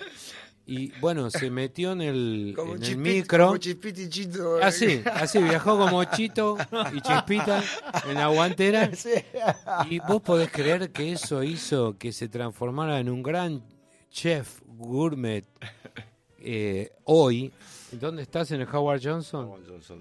Y 0.66 0.92
bueno, 1.00 1.30
se 1.30 1.50
metió 1.52 1.92
en 1.92 2.02
el, 2.02 2.54
Como 2.56 2.76
en 2.76 2.84
el 2.84 2.98
micro. 2.98 3.48
como 3.48 3.58
Chispita 3.58 4.02
y 4.02 4.10
Chito. 4.10 4.64
Así, 4.64 5.02
así, 5.14 5.40
viajó 5.44 5.78
como 5.78 6.04
Chito 6.06 6.58
y 6.94 7.02
Chispita 7.02 7.62
en 8.08 8.16
la 8.16 8.28
guantera. 8.28 8.90
Sí. 8.96 9.10
Y 9.90 10.00
vos 10.00 10.22
podés 10.22 10.50
creer 10.52 10.92
que 10.92 11.12
eso 11.12 11.44
hizo 11.44 11.98
que 11.98 12.12
se 12.14 12.30
transformara 12.30 13.00
en 13.00 13.10
un 13.10 13.22
gran 13.24 13.62
chef 14.10 14.62
gourmet 14.66 15.46
eh, 16.40 16.92
hoy. 17.06 17.52
¿Dónde 17.92 18.24
estás? 18.24 18.50
¿En 18.52 18.62
el 18.62 18.68
Howard 18.74 19.02
Johnson? 19.04 19.52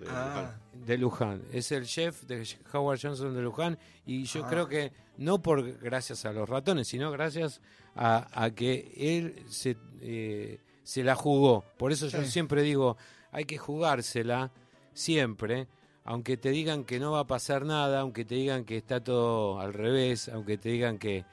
Ah, 0.08 0.52
De 0.86 0.96
Luján. 0.96 1.42
Es 1.52 1.72
el 1.72 1.84
chef 1.86 2.22
de 2.22 2.46
Howard 2.72 2.98
Johnson 3.02 3.34
de 3.34 3.42
Luján. 3.42 3.78
Y 4.06 4.22
Ah. 4.22 4.30
yo 4.32 4.46
creo 4.46 4.68
que 4.68 4.92
no 5.18 5.42
por 5.42 5.78
gracias 5.78 6.24
a 6.24 6.32
los 6.32 6.48
ratones, 6.48 6.88
sino 6.88 7.10
gracias 7.10 7.60
a, 7.94 8.28
a 8.32 8.50
que 8.50 8.92
él 8.96 9.44
se, 9.48 9.76
eh, 10.00 10.58
se 10.82 11.02
la 11.04 11.14
jugó. 11.14 11.64
Por 11.76 11.92
eso 11.92 12.08
yo 12.08 12.22
siempre 12.24 12.62
digo, 12.62 12.96
hay 13.30 13.44
que 13.44 13.58
jugársela 13.58 14.50
siempre. 14.92 15.68
Aunque 16.04 16.36
te 16.36 16.50
digan 16.50 16.84
que 16.84 16.98
no 16.98 17.12
va 17.12 17.20
a 17.20 17.26
pasar 17.26 17.64
nada, 17.64 18.00
aunque 18.00 18.24
te 18.24 18.34
digan 18.34 18.64
que 18.64 18.76
está 18.76 19.02
todo 19.02 19.60
al 19.60 19.72
revés, 19.72 20.28
aunque 20.28 20.58
te 20.58 20.70
digan 20.70 20.98
que, 20.98 21.24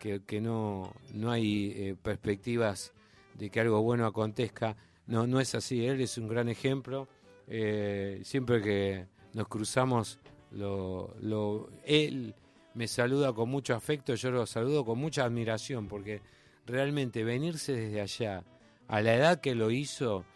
que, 0.00 0.20
que 0.26 0.40
no, 0.40 0.92
no 1.14 1.30
hay 1.30 1.72
eh, 1.76 1.96
perspectivas 2.02 2.92
de 3.34 3.50
que 3.50 3.60
algo 3.60 3.82
bueno 3.82 4.04
acontezca. 4.04 4.76
No, 5.06 5.26
no 5.28 5.38
es 5.38 5.54
así. 5.54 5.86
Él 5.86 6.00
es 6.00 6.18
un 6.18 6.26
gran 6.26 6.48
ejemplo. 6.48 7.06
Eh, 7.46 8.20
siempre 8.24 8.60
que 8.60 9.06
nos 9.32 9.46
cruzamos, 9.46 10.18
lo, 10.50 11.14
lo, 11.20 11.68
él 11.84 12.34
me 12.76 12.88
saluda 12.88 13.32
con 13.32 13.48
mucho 13.48 13.74
afecto, 13.74 14.14
yo 14.14 14.30
lo 14.30 14.44
saludo 14.44 14.84
con 14.84 14.98
mucha 14.98 15.24
admiración, 15.24 15.88
porque 15.88 16.20
realmente 16.66 17.24
venirse 17.24 17.72
desde 17.72 18.02
allá, 18.02 18.44
a 18.86 19.00
la 19.00 19.14
edad 19.14 19.40
que 19.40 19.54
lo 19.54 19.70
hizo, 19.70 20.26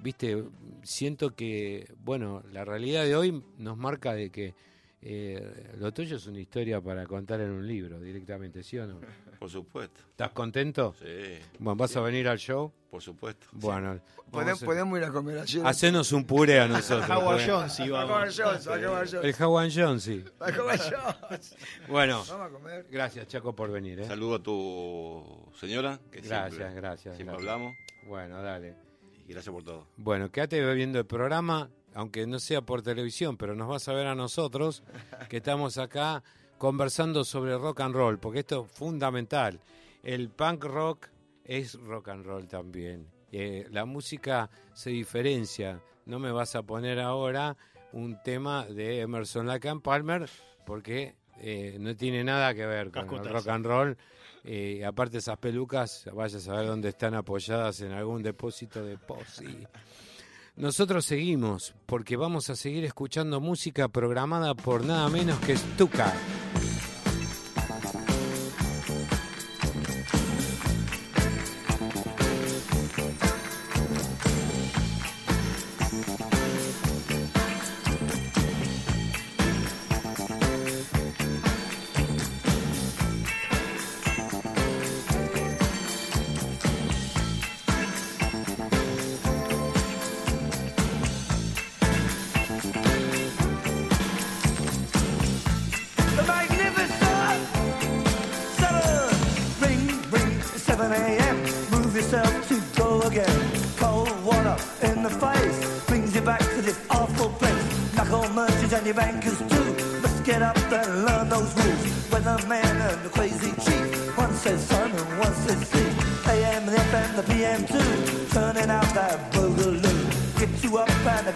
viste, 0.00 0.44
siento 0.84 1.34
que, 1.34 1.92
bueno, 2.04 2.44
la 2.52 2.64
realidad 2.64 3.04
de 3.04 3.16
hoy 3.16 3.42
nos 3.58 3.76
marca 3.76 4.14
de 4.14 4.30
que 4.30 4.54
eh, 5.02 5.72
lo 5.78 5.92
tuyo 5.92 6.16
es 6.16 6.26
una 6.26 6.40
historia 6.40 6.80
para 6.80 7.06
contar 7.06 7.40
en 7.40 7.50
un 7.50 7.66
libro 7.66 7.98
directamente, 8.00 8.62
¿sí 8.62 8.78
o 8.78 8.86
no? 8.86 9.00
Por 9.38 9.48
supuesto. 9.48 10.00
¿Estás 10.10 10.30
contento? 10.32 10.94
Sí, 11.00 11.38
Bueno, 11.58 11.76
¿vas 11.76 11.96
a 11.96 12.00
venir 12.00 12.28
al 12.28 12.38
show? 12.38 12.72
por 12.90 13.00
supuesto. 13.00 13.46
Bueno, 13.52 14.00
podemos, 14.32 14.60
vamos 14.60 14.62
a- 14.62 14.66
podemos 14.66 14.98
ir 14.98 15.04
a 15.04 15.10
comer 15.12 15.38
ayer. 15.38 15.64
hacenos 15.64 16.10
un 16.12 16.24
puré 16.24 16.58
a 16.60 16.66
nosotros. 16.66 17.08
Howard 17.08 17.40
Jones 17.48 17.72
comer 18.08 19.06
Jones. 19.10 19.36
El 19.38 19.44
Howard 19.44 19.70
Jones, 19.74 20.02
sí. 20.02 20.24
Jones. 20.90 21.56
Bueno, 21.88 22.24
Vamos 22.28 22.46
a 22.46 22.50
comer. 22.50 22.86
gracias 22.90 23.28
Chaco 23.28 23.54
por 23.54 23.70
venir. 23.70 24.00
¿eh? 24.00 24.04
Saludo 24.06 24.34
a 24.34 24.42
tu 24.42 25.24
señora, 25.58 25.98
que 26.10 26.20
Gracias, 26.20 26.54
siempre, 26.56 26.74
gracias, 26.80 27.16
siempre 27.16 27.36
gracias. 27.36 27.52
hablamos. 27.52 27.76
Bueno, 28.06 28.42
dale. 28.42 28.74
Y 29.28 29.32
gracias 29.32 29.52
por 29.54 29.62
todo. 29.62 29.86
Bueno, 29.96 30.30
quédate 30.32 30.74
viendo 30.74 30.98
el 30.98 31.06
programa, 31.06 31.70
aunque 31.94 32.26
no 32.26 32.38
sea 32.38 32.62
por 32.62 32.82
televisión, 32.82 33.36
pero 33.36 33.54
nos 33.54 33.68
vas 33.68 33.88
a 33.88 33.92
ver 33.92 34.06
a 34.06 34.14
nosotros, 34.14 34.82
que 35.28 35.38
estamos 35.38 35.78
acá 35.78 36.22
conversando 36.58 37.24
sobre 37.24 37.56
rock 37.56 37.80
and 37.80 37.94
roll, 37.94 38.18
porque 38.18 38.40
esto 38.40 38.66
es 38.66 38.72
fundamental. 38.72 39.60
El 40.02 40.28
punk 40.30 40.64
rock 40.64 41.08
es 41.44 41.74
rock 41.74 42.08
and 42.08 42.24
roll 42.24 42.46
también. 42.46 43.08
Eh, 43.32 43.66
la 43.70 43.84
música 43.84 44.50
se 44.72 44.90
diferencia. 44.90 45.80
No 46.06 46.18
me 46.18 46.32
vas 46.32 46.54
a 46.56 46.62
poner 46.62 47.00
ahora 47.00 47.56
un 47.92 48.22
tema 48.22 48.66
de 48.66 49.00
Emerson 49.00 49.46
Lake 49.46 49.68
and 49.68 49.82
Palmer, 49.82 50.28
porque 50.66 51.16
eh, 51.40 51.76
no 51.80 51.94
tiene 51.96 52.24
nada 52.24 52.54
que 52.54 52.66
ver 52.66 52.90
con 52.90 53.08
el 53.14 53.32
rock 53.32 53.48
and 53.48 53.66
roll. 53.66 53.96
Eh, 54.44 54.84
aparte 54.84 55.18
esas 55.18 55.38
pelucas, 55.38 56.08
vaya 56.12 56.38
a 56.38 56.40
saber 56.40 56.66
dónde 56.66 56.90
están 56.90 57.14
apoyadas 57.14 57.80
en 57.82 57.92
algún 57.92 58.22
depósito 58.22 58.84
de 58.84 58.96
posi. 58.96 59.66
Nosotros 60.60 61.06
seguimos, 61.06 61.74
porque 61.86 62.18
vamos 62.18 62.50
a 62.50 62.54
seguir 62.54 62.84
escuchando 62.84 63.40
música 63.40 63.88
programada 63.88 64.54
por 64.54 64.84
nada 64.84 65.08
menos 65.08 65.38
que 65.38 65.56
Stuka. 65.56 66.12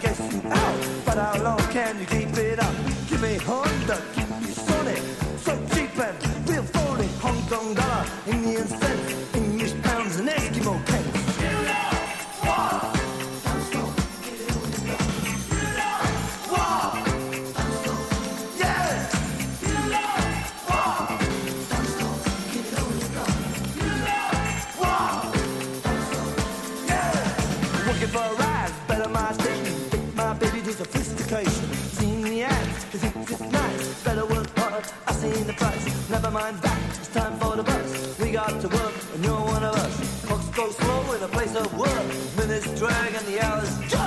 Guess 0.04 0.32
you 0.32 0.40
out. 0.50 1.04
But 1.06 1.16
how 1.16 1.42
long 1.42 1.64
can 1.72 1.98
you 1.98 2.06
keep 2.06 2.36
it 2.36 2.58
up? 2.58 2.74
Give 3.08 3.22
me 3.22 3.36
Honda, 3.38 3.96
keep 4.14 4.28
me 4.42 4.50
Sonic. 4.66 5.02
So 5.44 5.52
cheap 5.72 5.98
and 6.06 6.48
real 6.48 6.64
phony. 6.74 7.08
Hong 7.24 7.40
Kong 7.48 7.74
dollar, 7.74 8.04
Indian 8.26 8.66
sophistication. 31.34 31.74
Seen 31.74 32.22
the 32.22 32.42
ads, 32.42 32.84
cause 32.84 33.04
it's 33.04 33.30
just 33.30 33.52
nice. 33.52 34.04
Better 34.04 34.26
work 34.26 34.58
hard, 34.58 34.84
I 35.06 35.12
seen 35.12 35.46
the 35.46 35.52
price. 35.54 36.10
Never 36.10 36.30
mind 36.30 36.58
that, 36.58 36.78
it's 36.88 37.08
time 37.08 37.36
for 37.38 37.56
the 37.56 37.62
bus. 37.62 38.18
We 38.20 38.32
got 38.32 38.60
to 38.60 38.68
work, 38.68 38.94
and 39.14 39.24
you're 39.24 39.40
one 39.40 39.64
of 39.64 39.74
us. 39.74 40.26
Clocks 40.26 40.48
go 40.50 40.70
slow 40.70 41.12
in 41.12 41.22
a 41.22 41.28
place 41.28 41.54
of 41.56 41.66
work. 41.78 42.06
Minutes 42.36 42.78
drag 42.78 43.14
and 43.14 43.26
the 43.26 43.40
hours 43.40 43.78
judge. 43.90 44.03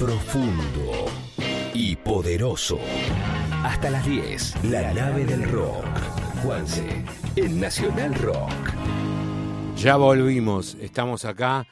Profundo 0.00 1.10
y 1.74 1.94
poderoso. 1.94 2.78
Hasta 3.62 3.90
las 3.90 4.06
10. 4.06 4.64
La 4.64 4.94
nave 4.94 5.26
del 5.26 5.42
rock. 5.50 5.84
Juanse, 6.42 7.04
en 7.36 7.60
Nacional 7.60 8.14
Rock. 8.14 8.50
Ya 9.76 9.96
volvimos, 9.96 10.74
estamos 10.80 11.26
acá. 11.26 11.66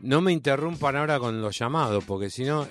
No 0.00 0.20
me 0.20 0.32
interrumpan 0.32 0.96
ahora 0.96 1.18
con 1.18 1.40
los 1.40 1.58
llamados, 1.58 2.04
porque 2.04 2.28
si 2.28 2.44
no, 2.44 2.68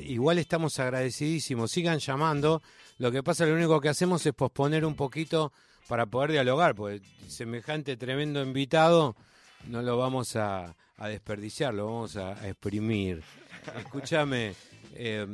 igual 0.00 0.38
estamos 0.38 0.78
agradecidísimos. 0.78 1.70
Sigan 1.70 1.98
llamando. 1.98 2.62
Lo 2.96 3.12
que 3.12 3.22
pasa, 3.22 3.44
lo 3.44 3.54
único 3.54 3.78
que 3.78 3.90
hacemos 3.90 4.24
es 4.24 4.32
posponer 4.32 4.86
un 4.86 4.94
poquito 4.94 5.52
para 5.86 6.06
poder 6.06 6.32
dialogar, 6.32 6.74
porque 6.74 7.02
semejante 7.28 7.98
tremendo 7.98 8.42
invitado 8.42 9.16
no 9.66 9.82
lo 9.82 9.98
vamos 9.98 10.34
a, 10.36 10.76
a 10.96 11.08
desperdiciar, 11.08 11.74
lo 11.74 11.84
vamos 11.84 12.16
a, 12.16 12.40
a 12.40 12.48
exprimir. 12.48 13.22
Escúchame, 13.78 14.54
eh, 14.94 15.26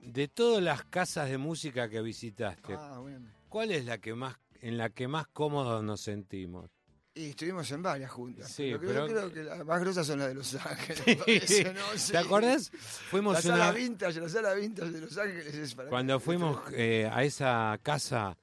de 0.00 0.28
todas 0.28 0.62
las 0.62 0.84
casas 0.84 1.28
de 1.28 1.38
música 1.38 1.88
que 1.88 2.00
visitaste, 2.02 2.74
Ah, 2.76 2.98
bueno. 3.00 3.26
¿cuál 3.48 3.70
es 3.72 3.84
la 3.84 3.98
que 3.98 4.14
más, 4.14 4.36
en 4.60 4.78
la 4.78 4.90
que 4.90 5.08
más 5.08 5.26
cómodos 5.28 5.82
nos 5.82 6.00
sentimos? 6.00 6.70
Y 7.14 7.30
estuvimos 7.30 7.68
en 7.72 7.82
varias 7.82 8.10
juntas. 8.12 8.48
Sí, 8.50 8.70
pero, 8.78 8.80
pero- 8.80 9.06
yo 9.08 9.12
creo 9.12 9.32
que 9.32 9.42
las 9.42 9.66
más 9.66 9.80
grosas 9.80 10.06
son 10.06 10.20
las 10.20 10.28
de 10.28 10.34
Los 10.34 10.54
Ángeles. 10.54 11.02
me 11.06 11.16
parece, 11.16 11.74
¿no? 11.74 11.80
Sí. 11.96 12.12
¿Te 12.12 12.18
acordás? 12.18 12.70
Fuimos 12.70 13.34
La 13.34 13.42
sala 13.42 13.54
una- 13.70 13.72
vintage, 13.72 14.20
la 14.20 14.28
sala 14.28 14.54
vintage 14.54 14.90
de 14.92 15.00
Los 15.00 15.18
Ángeles 15.18 15.52
es 15.54 15.74
para 15.74 15.88
Cuando 15.88 16.20
fuimos 16.20 16.60
eh, 16.72 17.10
a 17.12 17.24
esa 17.24 17.76
casa, 17.82 18.36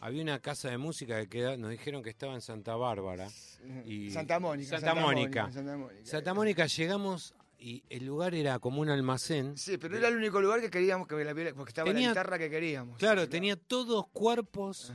había 0.00 0.22
una 0.22 0.40
casa 0.40 0.70
de 0.70 0.76
música 0.78 1.20
que 1.20 1.28
queda- 1.28 1.56
nos 1.56 1.70
dijeron 1.70 2.02
que 2.02 2.10
estaba 2.10 2.34
en 2.34 2.40
Santa 2.40 2.74
Bárbara. 2.74 3.28
Y 3.84 4.10
Santa 4.10 4.40
Mónica. 4.40 4.70
Santa, 4.80 4.94
Mónica. 4.96 5.52
Santa 5.52 5.76
Mónica. 5.76 6.04
Santa 6.04 6.34
Mónica 6.34 6.66
llegamos 6.66 7.32
y 7.58 7.82
el 7.88 8.04
lugar 8.04 8.34
era 8.34 8.58
como 8.58 8.80
un 8.80 8.88
almacén. 8.90 9.56
Sí, 9.56 9.78
pero 9.78 9.96
era 9.96 10.08
el 10.08 10.16
único 10.16 10.40
lugar 10.40 10.60
que 10.60 10.70
queríamos 10.70 11.06
que 11.08 11.22
la 11.24 11.32
viera, 11.32 11.52
porque 11.54 11.70
estaba 11.70 11.90
Tenía- 11.90 12.08
la 12.08 12.12
guitarra 12.14 12.38
que 12.38 12.50
queríamos. 12.50 12.98
Claro, 12.98 13.28
tenía 13.28 13.56
todos 13.56 14.06
cuerpos 14.12 14.92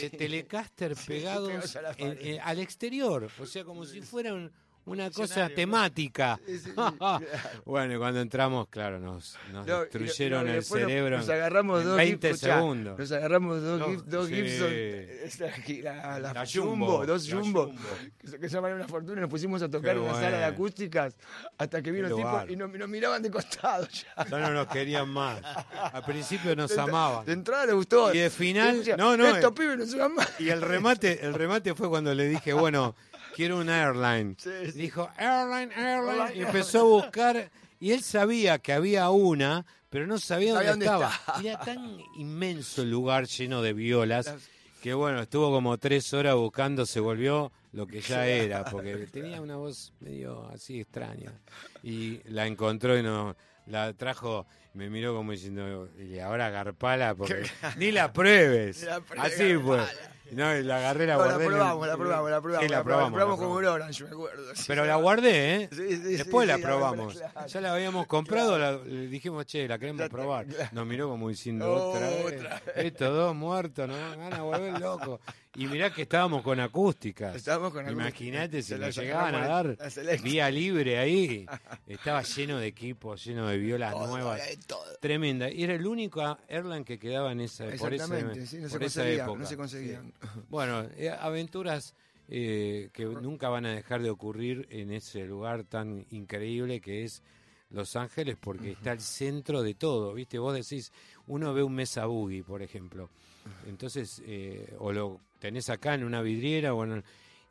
de 0.00 0.10
Telecaster 0.10 0.96
Sí, 0.96 1.06
pegados 1.06 1.48
pegados 1.72 1.96
en- 1.98 2.40
al 2.40 2.58
exterior. 2.58 3.28
O 3.40 3.46
sea, 3.46 3.64
como 3.64 3.84
si 3.84 4.00
fuera 4.02 4.34
un, 4.34 4.50
una 4.84 5.10
cosa 5.10 5.48
temática. 5.48 6.40
Sí, 6.46 6.58
sí, 6.58 6.64
sí, 6.64 6.70
claro. 6.98 7.24
bueno, 7.64 7.94
y 7.94 7.98
cuando 7.98 8.20
entramos, 8.20 8.68
claro, 8.68 8.98
nos, 8.98 9.36
No, 9.52 9.64
destruyeron 9.64 10.46
no, 10.46 10.52
el 10.52 10.64
cerebro 10.64 11.18
Nos 11.18 11.28
agarramos 11.28 11.82
en 11.82 11.86
dos 11.88 11.96
20 11.96 12.28
Gib- 12.28 12.34
escuchá, 12.34 12.54
segundos. 12.56 12.98
Nos 12.98 13.12
agarramos 13.12 13.62
dos, 13.62 13.78
No, 13.80 14.02
dos 14.02 14.26
sí. 14.28 14.34
Gibson. 14.34 15.82
La, 15.84 16.18
la, 16.18 16.32
La 16.32 16.44
Jumbo, 16.46 16.70
Jumbo, 16.70 17.06
dos 17.06 17.28
la 17.28 17.36
Jumbo. 17.36 17.66
Jumbo. 17.66 17.80
Que, 18.18 18.26
se- 18.26 18.38
que 18.40 18.48
se 18.48 18.54
llaman 18.56 18.72
una 18.74 18.88
fortuna. 18.88 19.18
y 19.18 19.20
Nos 19.20 19.30
pusimos 19.30 19.62
a 19.62 19.68
tocar 19.70 19.94
Qué 19.94 20.00
en 20.02 20.04
una 20.04 20.14
sala 20.14 20.38
de 20.38 20.44
acústicas 20.44 21.16
hasta 21.58 21.82
que 21.82 21.90
vino 21.90 22.08
el 22.08 22.14
tipo 22.16 22.42
y 22.48 22.56
nos, 22.56 22.70
nos 22.70 22.88
miraban 22.88 23.22
de 23.22 23.30
costado 23.30 23.86
ya. 23.88 24.24
Ya 24.28 24.38
no 24.38 24.50
nos 24.50 24.66
querían 24.68 25.08
más. 25.08 25.40
Al 25.92 26.04
principio 26.04 26.56
nos 26.56 26.76
amaban. 26.76 27.24
De 27.24 27.32
entrada 27.32 27.66
le 27.66 27.72
gustó. 27.72 28.12
Y 28.14 28.18
de 28.18 28.30
final, 28.30 28.78
Decía, 28.78 28.96
no, 28.96 29.16
no, 29.16 29.26
Estos 29.26 29.50
eh. 29.50 29.54
pibes 29.56 29.94
no 29.94 30.08
más. 30.10 30.28
Y 30.40 30.48
el 30.50 30.60
remate, 30.62 31.24
el 31.24 31.34
remate 31.34 31.74
fue 31.74 31.88
cuando 31.88 32.14
le 32.14 32.28
dije, 32.28 32.52
bueno, 32.52 32.94
quiero 33.34 33.58
un 33.58 33.68
airline. 33.68 34.36
Sí, 34.38 34.50
sí. 34.66 34.78
Dijo, 34.78 35.08
airline, 35.16 35.72
airline. 35.72 36.20
Airline, 36.20 36.36
Y 36.36 36.42
empezó 36.42 36.80
a 36.80 36.82
buscar. 37.04 37.50
Y 37.80 37.92
él 37.92 38.02
sabía 38.02 38.58
que 38.58 38.72
había 38.72 39.10
una, 39.10 39.66
pero 39.90 40.06
no 40.06 40.18
sabía 40.18 40.54
Sabía 40.54 40.70
dónde, 40.70 40.86
dónde 40.86 41.06
estaba. 41.06 41.40
Era 41.42 41.58
tan 41.60 41.98
inmenso 42.16 42.82
el 42.82 42.90
lugar 42.90 43.26
lleno 43.26 43.60
de 43.62 43.72
violas 43.72 44.26
Las- 44.26 44.48
que 44.82 44.94
bueno, 44.94 45.20
estuvo 45.22 45.50
como 45.50 45.78
tres 45.78 46.12
horas 46.12 46.34
buscando, 46.34 46.86
se 46.86 46.98
volvió 47.00 47.52
lo 47.72 47.86
que 47.86 48.00
ya 48.00 48.26
era, 48.26 48.64
porque 48.64 48.96
tenía 49.12 49.40
una 49.40 49.56
voz 49.56 49.92
medio 50.00 50.48
así 50.48 50.80
extraña. 50.80 51.32
Y 51.84 52.20
la 52.30 52.46
encontró 52.46 52.98
y 52.98 53.02
no 53.02 53.36
la 53.66 53.92
trajo, 53.94 54.44
me 54.74 54.90
miró 54.90 55.14
como 55.14 55.30
diciendo, 55.32 55.88
y 55.98 56.18
ahora 56.18 56.50
garpala, 56.50 57.14
porque 57.14 57.44
ni 57.76 57.92
la 57.92 58.12
pruebes. 58.12 58.80
Ni 58.80 58.86
la 58.88 59.00
pruebes, 59.00 59.24
así 59.32 59.54
fue. 59.56 59.78
No, 60.34 60.56
y 60.56 60.62
la 60.62 60.76
agarré, 60.78 61.06
la 61.06 61.14
No, 61.14 61.24
guardé. 61.24 61.44
probamos, 61.46 61.86
la 61.86 61.96
probamos, 61.96 62.30
la 62.30 62.40
probamos. 62.40 62.64
Sí, 62.64 62.70
la 62.70 62.78
la 62.78 62.84
probamos, 62.84 62.84
probamos. 62.84 63.12
la 63.12 63.16
probamos 63.16 63.38
con 63.38 63.48
probamos. 63.58 63.58
un 63.58 63.82
Orange, 63.82 64.04
me 64.04 64.10
acuerdo. 64.10 64.54
sí. 64.54 64.64
Pero 64.66 64.84
la 64.84 64.96
guardé, 64.96 65.54
¿eh? 65.56 65.68
Sí, 65.72 65.96
Después 65.96 66.48
la 66.48 66.58
probamos. 66.58 67.14
claro. 67.14 67.46
Ya 67.46 67.60
la 67.60 67.74
habíamos 67.74 68.06
comprado, 68.06 68.58
la- 68.58 68.72
le 68.78 69.06
dijimos, 69.08 69.46
che, 69.46 69.68
la 69.68 69.78
queremos 69.78 70.08
probar. 70.08 70.46
Nos 70.72 70.86
miró 70.86 71.08
como 71.08 71.28
diciendo, 71.28 71.72
Otra 71.72 72.08
otra 72.08 72.60
vez. 72.74 72.76
Estos 72.86 73.14
dos 73.14 73.34
muertos, 73.34 73.88
¿no? 73.88 73.94
Van 74.18 74.32
a 74.34 74.42
volver 74.42 74.80
locos. 74.80 75.20
Y 75.54 75.66
mirá 75.66 75.92
que 75.92 76.02
estábamos 76.02 76.40
con 76.42 76.58
acústicas. 76.60 77.36
Estábamos 77.36 77.74
con. 77.74 77.86
Imagínate 77.86 78.62
si 78.62 78.74
nos 78.74 78.96
llegaban 78.96 79.34
a 79.34 79.46
dar 79.46 79.76
vía 80.22 80.50
libre 80.50 80.98
ahí. 80.98 81.44
Estaba 81.86 82.22
lleno 82.22 82.58
de 82.58 82.68
equipos, 82.68 83.22
lleno 83.22 83.46
de 83.48 83.58
violas 83.58 83.92
Todo, 83.92 84.06
nuevas. 84.06 84.40
todo. 84.66 84.82
Tremenda. 84.98 85.50
Y 85.50 85.62
era 85.64 85.74
el 85.74 85.86
único 85.86 86.22
airline 86.48 86.84
que 86.86 86.98
quedaba 86.98 87.32
en 87.32 87.40
esa, 87.40 87.64
por 87.66 87.92
sí, 87.92 87.98
no 88.58 88.68
se 88.70 88.72
por 88.78 88.82
esa 88.82 89.06
época. 89.06 89.38
no 89.40 89.46
se 89.46 89.56
conseguían. 89.58 90.10
Bueno, 90.50 90.82
eh, 90.96 91.10
aventuras 91.10 91.94
eh, 92.28 92.90
que 92.92 93.04
nunca 93.04 93.48
van 93.48 93.66
a 93.66 93.74
dejar 93.74 94.02
de 94.02 94.10
ocurrir 94.10 94.66
en 94.70 94.92
ese 94.92 95.24
lugar 95.26 95.64
tan 95.64 96.06
increíble 96.10 96.80
que 96.80 97.04
es 97.04 97.22
Los 97.70 97.96
Ángeles, 97.96 98.36
porque 98.40 98.72
está 98.72 98.92
el 98.92 99.00
centro 99.00 99.62
de 99.62 99.74
todo, 99.74 100.14
¿viste? 100.14 100.38
Vos 100.38 100.54
decís, 100.54 100.92
uno 101.26 101.52
ve 101.54 101.62
un 101.62 101.74
Mesa 101.74 102.06
Boogie, 102.06 102.42
por 102.44 102.62
ejemplo, 102.62 103.08
entonces, 103.66 104.22
eh, 104.26 104.74
o 104.78 104.92
lo 104.92 105.20
tenés 105.40 105.68
acá 105.70 105.94
en 105.94 106.04
una 106.04 106.22
vidriera, 106.22 106.74
o 106.74 106.84
en- 106.84 107.02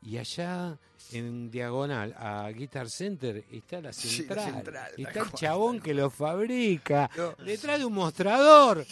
y 0.04 0.16
allá 0.16 0.78
en 1.12 1.50
diagonal 1.50 2.14
a 2.16 2.50
Guitar 2.54 2.88
Center 2.88 3.44
está 3.52 3.80
la 3.80 3.92
Sí, 3.92 4.26
la 4.28 4.44
central, 4.44 4.90
y 4.96 5.02
está 5.02 5.20
el 5.20 5.32
chabón 5.32 5.80
que 5.80 5.92
lo 5.94 6.08
fabrica, 6.10 7.10
No. 7.16 7.32
detrás 7.44 7.78
de 7.78 7.84
un 7.84 7.92
mostrador. 7.94 8.84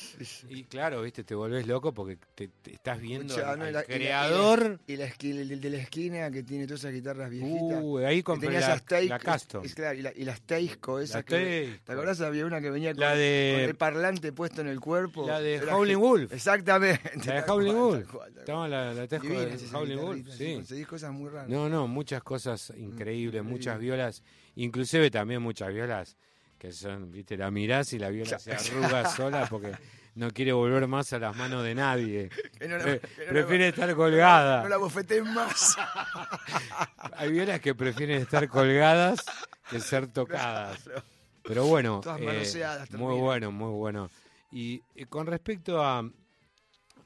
Y 0.49 0.65
claro, 0.65 1.03
viste, 1.03 1.25
te 1.25 1.35
volvés 1.35 1.67
loco 1.67 1.93
porque 1.93 2.19
te, 2.35 2.49
te 2.49 2.75
estás 2.75 3.01
viendo 3.01 3.33
Escuchá, 3.35 3.53
al, 3.53 3.59
no, 3.59 3.65
y 3.65 3.69
al 3.69 3.73
la- 3.75 3.81
y 3.81 3.83
la- 3.89 3.95
creador. 3.95 4.81
Y 4.87 4.97
la 4.97 5.05
esquina, 5.07 5.41
el 5.41 5.61
de 5.61 5.71
la 5.71 5.79
esquina 5.79 6.31
que 6.31 6.43
tiene 6.43 6.67
todas 6.67 6.81
esas 6.81 6.93
guitarras 6.93 7.31
viejitas. 7.31 7.79
Uh, 7.83 7.99
ahí 7.99 8.23
compré 8.23 8.51
la, 8.61 8.79
Teisco, 8.79 9.09
la 9.15 9.19
custom. 9.19 9.65
es 9.65 9.75
claro, 9.75 9.99
y, 9.99 10.03
la- 10.03 10.13
y 10.15 10.25
las 10.25 10.41
Teisco, 10.43 10.99
esas 11.01 11.25
que. 11.25 11.37
Teisco. 11.37 11.85
¿Te 11.85 11.93
acordás? 11.93 12.21
Había 12.21 12.45
una 12.47 12.61
que 12.61 12.71
venía 12.71 12.93
con, 12.93 13.01
La 13.01 13.15
de- 13.15 13.53
con 13.55 13.65
el 13.71 13.75
parlante 13.77 14.33
puesto 14.33 14.61
en 14.61 14.69
el 14.69 14.81
cuerpo. 14.81 15.27
La 15.27 15.41
de 15.41 15.55
Era 15.57 15.77
Howlin' 15.77 15.97
ge- 15.97 16.03
Wolf. 16.03 16.33
Exactamente. 16.33 17.11
La 17.27 17.35
de 17.35 17.41
tal 17.43 17.51
Howlin' 17.51 17.73
cual, 17.75 18.05
Wolf. 18.05 18.11
cual. 18.13 18.35
la, 18.71 18.95
la 18.95 19.07
Divinas 19.07 19.45
de 19.47 19.55
esas 19.55 19.75
Howlin' 19.75 19.99
Wolf, 20.01 20.29
sí. 20.37 20.55
Conseguís 20.55 20.87
cosas 20.87 21.13
muy 21.13 21.29
raras. 21.31 21.49
No, 21.49 21.69
no, 21.69 21.87
muchas 22.01 22.23
cosas 22.23 22.73
Mm, 22.75 22.83
increíbles, 22.83 23.45
muchas 23.45 23.79
violas, 23.79 24.23
inclusive 24.57 25.11
también 25.11 25.43
muchas 25.43 25.71
violas 25.73 26.17
que 26.59 26.73
son, 26.73 27.11
viste, 27.11 27.37
la 27.37 27.51
mirás 27.51 27.93
y 27.93 27.99
la 27.99 28.09
viola 28.11 28.39
se 28.39 28.53
arruga 28.53 29.05
sola 29.17 29.47
porque 29.51 29.73
no 30.15 30.31
quiere 30.31 30.53
volver 30.53 30.87
más 30.87 31.13
a 31.13 31.19
las 31.19 31.37
manos 31.37 31.63
de 31.63 31.75
nadie. 31.75 32.31
Que 32.59 32.69
no 32.69 32.77
la- 32.79 32.85
Pre- 32.85 33.01
que 33.01 33.09
no 33.19 33.25
la- 33.25 33.31
prefiere 33.33 33.69
estar 33.69 33.95
colgada. 33.95 34.63
No 34.63 34.69
la 34.69 34.77
bofeteen 34.79 35.33
más. 35.35 35.77
Hay 37.17 37.31
violas 37.33 37.61
que 37.61 37.75
prefieren 37.75 38.21
estar 38.23 38.49
colgadas 38.49 39.21
que 39.71 39.81
ser 39.81 40.07
tocadas. 40.09 40.79
Pero 41.43 41.67
bueno, 41.67 42.01
eh, 42.19 42.45
muy 42.91 43.15
bueno, 43.21 43.51
muy 43.53 43.73
bueno. 43.73 44.11
Y 44.53 44.81
eh, 44.95 45.07
con 45.07 45.27
respecto 45.27 45.83
a, 45.83 46.03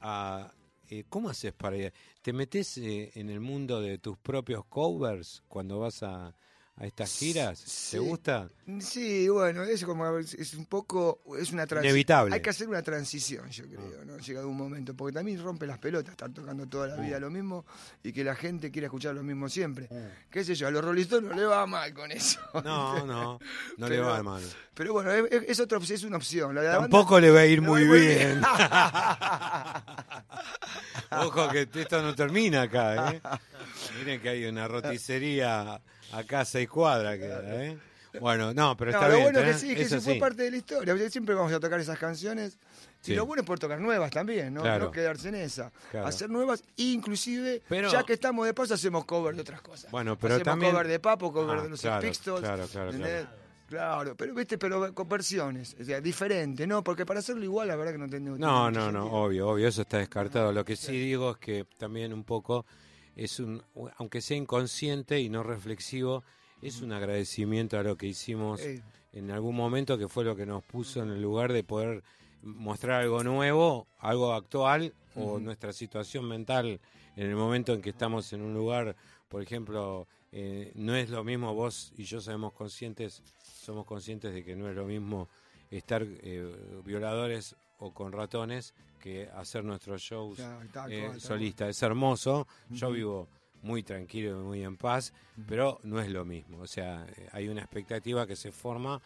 a, 0.00 0.52
eh, 0.90 1.04
¿cómo 1.08 1.28
haces 1.30 1.52
para 1.52 1.76
ir? 1.76 1.92
¿Te 2.24 2.32
metes 2.32 2.78
eh, 2.78 3.10
en 3.16 3.28
el 3.28 3.40
mundo 3.40 3.82
de 3.82 3.98
tus 3.98 4.16
propios 4.16 4.64
covers 4.64 5.42
cuando 5.46 5.80
vas 5.80 6.02
a, 6.02 6.34
a 6.76 6.86
estas 6.86 7.16
giras? 7.18 7.58
Sí. 7.60 7.92
¿Te 7.92 7.98
gusta? 8.00 8.48
Sí, 8.80 9.28
bueno, 9.28 9.62
es 9.62 9.84
como 9.84 10.18
es 10.18 10.54
un 10.54 10.66
poco 10.66 11.20
es 11.38 11.52
una 11.52 11.66
transición. 11.66 11.84
Inevitable. 11.84 12.34
Hay 12.34 12.42
que 12.42 12.50
hacer 12.50 12.68
una 12.68 12.82
transición, 12.82 13.48
yo 13.50 13.64
creo, 13.66 14.04
¿no? 14.04 14.18
Llegado 14.18 14.48
un 14.48 14.56
momento, 14.56 14.92
porque 14.94 15.14
también 15.14 15.40
rompe 15.42 15.66
las 15.68 15.78
pelotas 15.78 16.10
estar 16.12 16.30
tocando 16.32 16.66
toda 16.66 16.88
la 16.88 16.96
vida 16.96 17.20
lo 17.20 17.30
mismo 17.30 17.64
y 18.02 18.12
que 18.12 18.24
la 18.24 18.34
gente 18.34 18.70
quiera 18.72 18.86
escuchar 18.86 19.14
lo 19.14 19.22
mismo 19.22 19.48
siempre. 19.48 19.88
¿Qué 20.30 20.42
sé 20.44 20.54
yo? 20.56 20.66
A 20.66 20.70
los 20.72 20.84
Rolling 20.84 21.02
Stones 21.02 21.30
no 21.30 21.36
le 21.36 21.44
va 21.44 21.64
mal 21.66 21.92
con 21.94 22.10
eso. 22.10 22.40
No, 22.54 22.62
no, 23.06 23.38
no 23.76 23.88
le 23.88 24.00
va 24.00 24.20
mal. 24.22 24.42
Pero 24.74 24.94
bueno, 24.94 25.12
es, 25.12 25.44
es- 25.46 25.60
otra, 25.60 25.78
es 25.78 26.02
una 26.02 26.16
opción. 26.16 26.52
La 26.54 26.62
de 26.62 26.66
la 26.68 26.78
banda- 26.78 26.90
Tampoco 26.90 27.20
le 27.20 27.30
va 27.30 27.40
a 27.40 27.46
ir 27.46 27.62
muy 27.62 27.86
va 27.86 27.94
bien. 27.94 28.42
Ojo 31.26 31.48
que 31.50 31.68
esto 31.80 32.02
no 32.02 32.14
termina 32.14 32.62
acá, 32.62 33.12
¿eh? 33.12 33.20
Miren 33.98 34.20
que 34.20 34.28
hay 34.30 34.44
una 34.46 34.66
roticería 34.66 35.80
acá 36.18 36.44
seis 36.44 36.68
cuadras. 36.68 37.18
queda, 37.18 37.42
¿eh? 37.64 37.78
Bueno, 38.20 38.54
no, 38.54 38.76
pero 38.76 38.92
No, 38.92 38.96
está 38.98 39.08
lo 39.08 39.14
bien. 39.16 39.32
bueno 39.32 39.40
es 39.40 39.56
que 39.56 39.60
sí, 39.60 39.74
que 39.74 39.82
eso 39.82 39.96
eso 39.96 40.04
fue 40.04 40.14
sí. 40.14 40.20
parte 40.20 40.42
de 40.44 40.50
la 40.52 40.56
historia. 40.56 41.10
Siempre 41.10 41.34
vamos 41.34 41.52
a 41.52 41.58
tocar 41.58 41.80
esas 41.80 41.98
canciones. 41.98 42.56
Sí. 43.00 43.12
Y 43.12 43.16
lo 43.16 43.26
bueno 43.26 43.42
es 43.42 43.46
poder 43.46 43.58
tocar 43.58 43.80
nuevas 43.80 44.10
también, 44.12 44.54
¿no? 44.54 44.62
Claro. 44.62 44.84
No 44.86 44.90
quedarse 44.92 45.28
en 45.30 45.34
esa. 45.34 45.72
Claro. 45.90 46.06
Hacer 46.06 46.30
nuevas, 46.30 46.62
inclusive, 46.76 47.60
Pero- 47.68 47.90
ya 47.90 48.04
que 48.04 48.12
estamos 48.12 48.46
de 48.46 48.54
paso, 48.54 48.74
hacemos 48.74 49.04
cover 49.04 49.34
de 49.34 49.40
otras 49.42 49.60
cosas. 49.62 49.90
Bueno, 49.90 50.16
pero 50.16 50.34
hacemos 50.34 50.44
también- 50.46 50.72
cover 50.72 50.86
de 50.88 51.00
Papo, 51.00 51.32
cover 51.32 51.58
Ah, 51.58 51.62
de 51.64 51.68
los 51.70 51.80
claro, 51.80 52.06
Pistols. 52.08 52.40
claro, 52.40 52.66
claro, 52.68 52.90
¿entendés? 52.92 53.26
Claro, 53.68 54.14
pero 54.16 54.32
viste, 54.34 54.58
pero 54.58 54.94
con 54.94 55.08
versiones, 55.08 55.74
o 55.80 55.84
sea, 55.84 56.00
diferente, 56.00 56.66
¿no? 56.66 56.84
Porque 56.84 57.04
para 57.04 57.18
hacerlo 57.20 57.42
igual, 57.44 57.66
la 57.66 57.76
verdad 57.76 57.92
que 57.92 57.98
no 57.98 58.08
tengo. 58.08 58.36
No, 58.38 58.70
no, 58.70 58.92
no, 58.92 59.06
obvio, 59.06 59.48
obvio, 59.48 59.66
eso 59.66 59.82
está 59.82 59.98
descartado. 59.98 60.52
Lo 60.52 60.64
que 60.64 60.76
sí 60.76 60.92
digo 60.92 61.32
es 61.32 61.36
que 61.38 61.66
también 61.78 62.12
un 62.12 62.22
poco 62.24 62.64
es 63.16 63.40
un, 63.40 63.62
aunque 63.96 64.20
sea 64.20 64.36
inconsciente 64.36 65.20
y 65.20 65.28
no 65.28 65.42
reflexivo, 65.42 66.24
es 66.62 66.80
un 66.80 66.92
agradecimiento 66.92 67.78
a 67.78 67.82
lo 67.82 67.96
que 67.96 68.06
hicimos 68.06 68.60
en 69.12 69.30
algún 69.30 69.54
momento 69.54 69.98
que 69.98 70.08
fue 70.08 70.24
lo 70.24 70.34
que 70.34 70.46
nos 70.46 70.64
puso 70.64 71.02
en 71.02 71.10
el 71.10 71.22
lugar 71.22 71.52
de 71.52 71.62
poder 71.62 72.02
mostrar 72.42 73.02
algo 73.02 73.22
nuevo, 73.22 73.86
algo 73.98 74.32
actual 74.32 74.92
o 75.14 75.38
nuestra 75.38 75.72
situación 75.72 76.26
mental 76.26 76.80
en 77.16 77.28
el 77.28 77.36
momento 77.36 77.72
en 77.72 77.80
que 77.80 77.90
estamos 77.90 78.32
en 78.32 78.42
un 78.42 78.54
lugar, 78.54 78.96
por 79.28 79.42
ejemplo, 79.42 80.08
eh, 80.32 80.72
no 80.74 80.96
es 80.96 81.10
lo 81.10 81.22
mismo 81.22 81.54
vos 81.54 81.92
y 81.96 82.04
yo 82.04 82.20
somos 82.20 82.52
conscientes, 82.52 83.22
somos 83.42 83.86
conscientes 83.86 84.34
de 84.34 84.44
que 84.44 84.56
no 84.56 84.68
es 84.68 84.74
lo 84.74 84.84
mismo 84.84 85.28
estar 85.70 86.04
eh, 86.04 86.82
violadores 86.84 87.54
o 87.78 87.92
con 87.92 88.12
ratones 88.12 88.74
que 89.04 89.28
hacer 89.34 89.62
nuestros 89.64 90.00
shows 90.00 90.38
tal 90.72 90.90
eh, 90.92 91.00
solistas. 91.20 91.68
Es 91.68 91.82
hermoso, 91.82 92.48
yo 92.70 92.90
vivo 92.90 93.28
muy 93.62 93.82
tranquilo 93.82 94.30
y 94.40 94.42
muy 94.44 94.62
en 94.64 94.76
paz, 94.78 95.12
pero 95.46 95.78
no 95.82 96.00
es 96.00 96.08
lo 96.08 96.24
mismo. 96.24 96.60
O 96.60 96.66
sea, 96.66 97.06
eh, 97.16 97.28
hay 97.32 97.48
una 97.48 97.60
expectativa 97.60 98.26
que 98.26 98.34
se 98.36 98.50
forma 98.50 99.00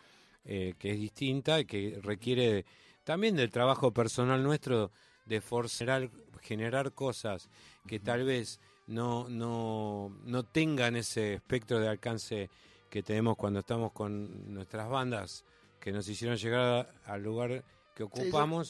eh, 0.44 0.74
que 0.78 0.92
es 0.92 0.98
distinta 1.00 1.58
y 1.60 1.64
que 1.64 1.98
requiere 2.02 2.52
de- 2.52 2.64
también 3.04 3.34
del 3.36 3.50
trabajo 3.50 3.92
personal 3.92 4.42
nuestro 4.42 4.90
de 5.26 5.40
forzar, 5.40 6.10
generar 6.42 6.92
cosas 6.92 7.48
que 7.86 7.98
tal 7.98 8.24
vez 8.24 8.60
no, 8.86 9.28
no, 9.28 10.16
no 10.24 10.44
tengan 10.44 10.94
ese 10.96 11.34
espectro 11.34 11.80
de 11.80 11.88
alcance 11.88 12.48
que 12.88 13.02
tenemos 13.02 13.36
cuando 13.36 13.58
estamos 13.60 13.92
con 13.92 14.54
nuestras 14.54 14.88
bandas 14.88 15.44
que 15.80 15.92
nos 15.92 16.08
hicieron 16.08 16.36
llegar 16.38 16.88
a- 17.06 17.12
al 17.12 17.22
lugar 17.22 17.64
que 17.94 18.04
ocupamos. 18.04 18.68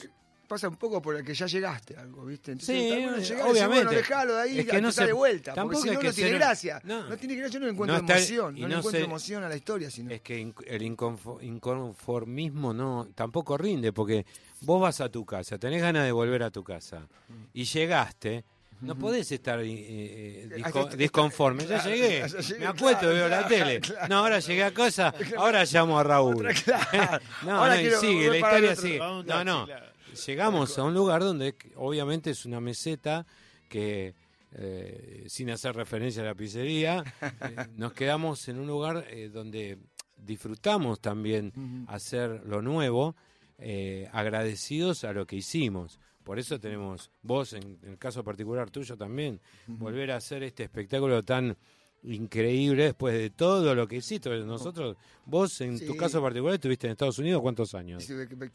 Pasa 0.49 0.67
un 0.67 0.75
poco 0.75 1.01
por 1.01 1.15
el 1.15 1.23
que 1.23 1.33
ya 1.33 1.45
llegaste 1.45 1.95
a 1.95 2.01
algo, 2.01 2.25
¿viste? 2.25 2.51
Entonces, 2.51 2.75
Sí, 2.75 2.89
llegar 3.33 3.47
obviamente. 3.49 3.67
bueno, 3.85 3.91
dejalo 3.91 4.35
de 4.35 4.41
ahí, 4.41 4.59
Es 4.59 4.65
que 4.67 4.81
no 4.81 4.91
se- 4.91 5.05
de 5.05 5.13
vuelta. 5.13 5.53
tampoco 5.53 5.75
Porque 5.79 5.89
si 5.89 5.95
no, 5.95 6.01
que 6.01 6.07
no 6.07 6.13
tiene 6.13 6.29
ser- 6.31 6.39
gracia. 6.39 6.81
no. 6.83 7.07
No. 7.07 7.17
tiene 7.17 7.35
gracia, 7.35 7.53
yo 7.53 7.59
no 7.61 7.65
le 7.67 7.71
encuentro 7.71 7.95
No 7.95 8.01
está- 8.01 8.17
emoción. 8.17 8.53
No, 8.55 8.67
le 8.67 8.73
no 8.73 8.77
encuentro 8.79 8.99
se- 8.99 9.05
emoción 9.05 9.43
a 9.43 9.49
la 9.49 9.55
historia, 9.55 9.89
sino. 9.91 10.11
Es 10.11 10.21
que 10.21 10.41
el 10.41 10.81
inconfo- 10.81 11.41
inconformismo 11.41 12.73
no 12.73 13.07
tampoco 13.15 13.57
rinde, 13.57 13.93
porque 13.93 14.25
vos 14.61 14.81
vas 14.81 14.99
a 15.01 15.09
tu 15.09 15.25
casa, 15.25 15.57
tenés 15.57 15.81
ganas 15.81 16.03
de 16.05 16.11
volver 16.11 16.43
a 16.43 16.49
tu 16.51 16.63
casa, 16.63 17.07
y 17.53 17.63
llegaste, 17.63 18.43
No 18.81 18.95
podés 18.95 19.29
estar 19.33 19.59
eh, 19.59 19.65
eh, 19.69 20.49
disco- 20.55 20.85
disconforme. 20.95 21.63
Ya 21.63 21.81
claro, 21.81 21.89
llegué. 21.89 22.19
ya 22.29 22.39
llegué, 22.39 22.59
Me 22.59 22.65
acuesto, 22.67 22.99
claro, 23.01 23.13
veo 23.13 23.27
la 23.27 23.45
tele. 23.45 23.81
claro. 23.81 24.07
No, 24.07 24.17
ahora 24.19 24.39
llegué 24.39 24.63
a 24.63 24.73
cosa. 24.73 25.13
Ahora 25.37 25.65
llamo 25.65 25.99
a 25.99 26.03
Raúl. 26.05 26.47
Claro. 26.63 27.19
No, 27.43 27.57
Ahora 27.59 27.75
no, 27.75 27.81
quiero- 27.81 27.99
sigue, 27.99 28.29
la 28.29 28.37
historia 28.37 28.71
otro- 28.71 28.81
sigue. 28.81 28.97
No, 28.99 29.43
no. 29.43 29.67
Llegamos 30.25 30.77
a 30.77 30.83
un 30.83 30.93
lugar 30.93 31.21
donde 31.21 31.55
obviamente 31.75 32.31
es 32.31 32.45
una 32.45 32.59
meseta 32.59 33.25
que, 33.67 34.15
eh, 34.53 35.25
sin 35.27 35.49
hacer 35.49 35.75
referencia 35.75 36.21
a 36.21 36.25
la 36.25 36.35
pizzería, 36.35 37.03
eh, 37.21 37.55
nos 37.75 37.93
quedamos 37.93 38.47
en 38.49 38.59
un 38.59 38.67
lugar 38.67 39.05
eh, 39.09 39.29
donde 39.29 39.77
disfrutamos 40.17 40.99
también 40.99 41.85
hacer 41.87 42.43
lo 42.45 42.61
nuevo, 42.61 43.15
agradecidos 44.11 45.03
a 45.03 45.13
lo 45.13 45.25
que 45.25 45.37
hicimos. 45.37 45.99
Por 46.23 46.39
eso 46.39 46.59
tenemos 46.59 47.11
vos, 47.21 47.53
en, 47.53 47.79
en 47.83 47.91
el 47.91 47.97
caso 47.97 48.23
particular 48.23 48.69
tuyo 48.69 48.97
también, 48.97 49.39
volver 49.67 50.11
a 50.11 50.17
hacer 50.17 50.43
este 50.43 50.63
espectáculo 50.63 51.23
tan 51.23 51.57
increíble 52.03 52.85
después 52.85 53.13
de 53.13 53.29
todo 53.29 53.75
lo 53.75 53.87
que 53.87 53.97
hiciste. 53.97 54.29
Nosotros, 54.39 54.97
vos 55.25 55.59
en 55.61 55.85
tu 55.85 55.95
caso 55.95 56.21
particular 56.21 56.55
estuviste 56.55 56.87
en 56.87 56.91
Estados 56.91 57.19
Unidos, 57.19 57.41
¿cuántos 57.41 57.73
años? 57.75 58.07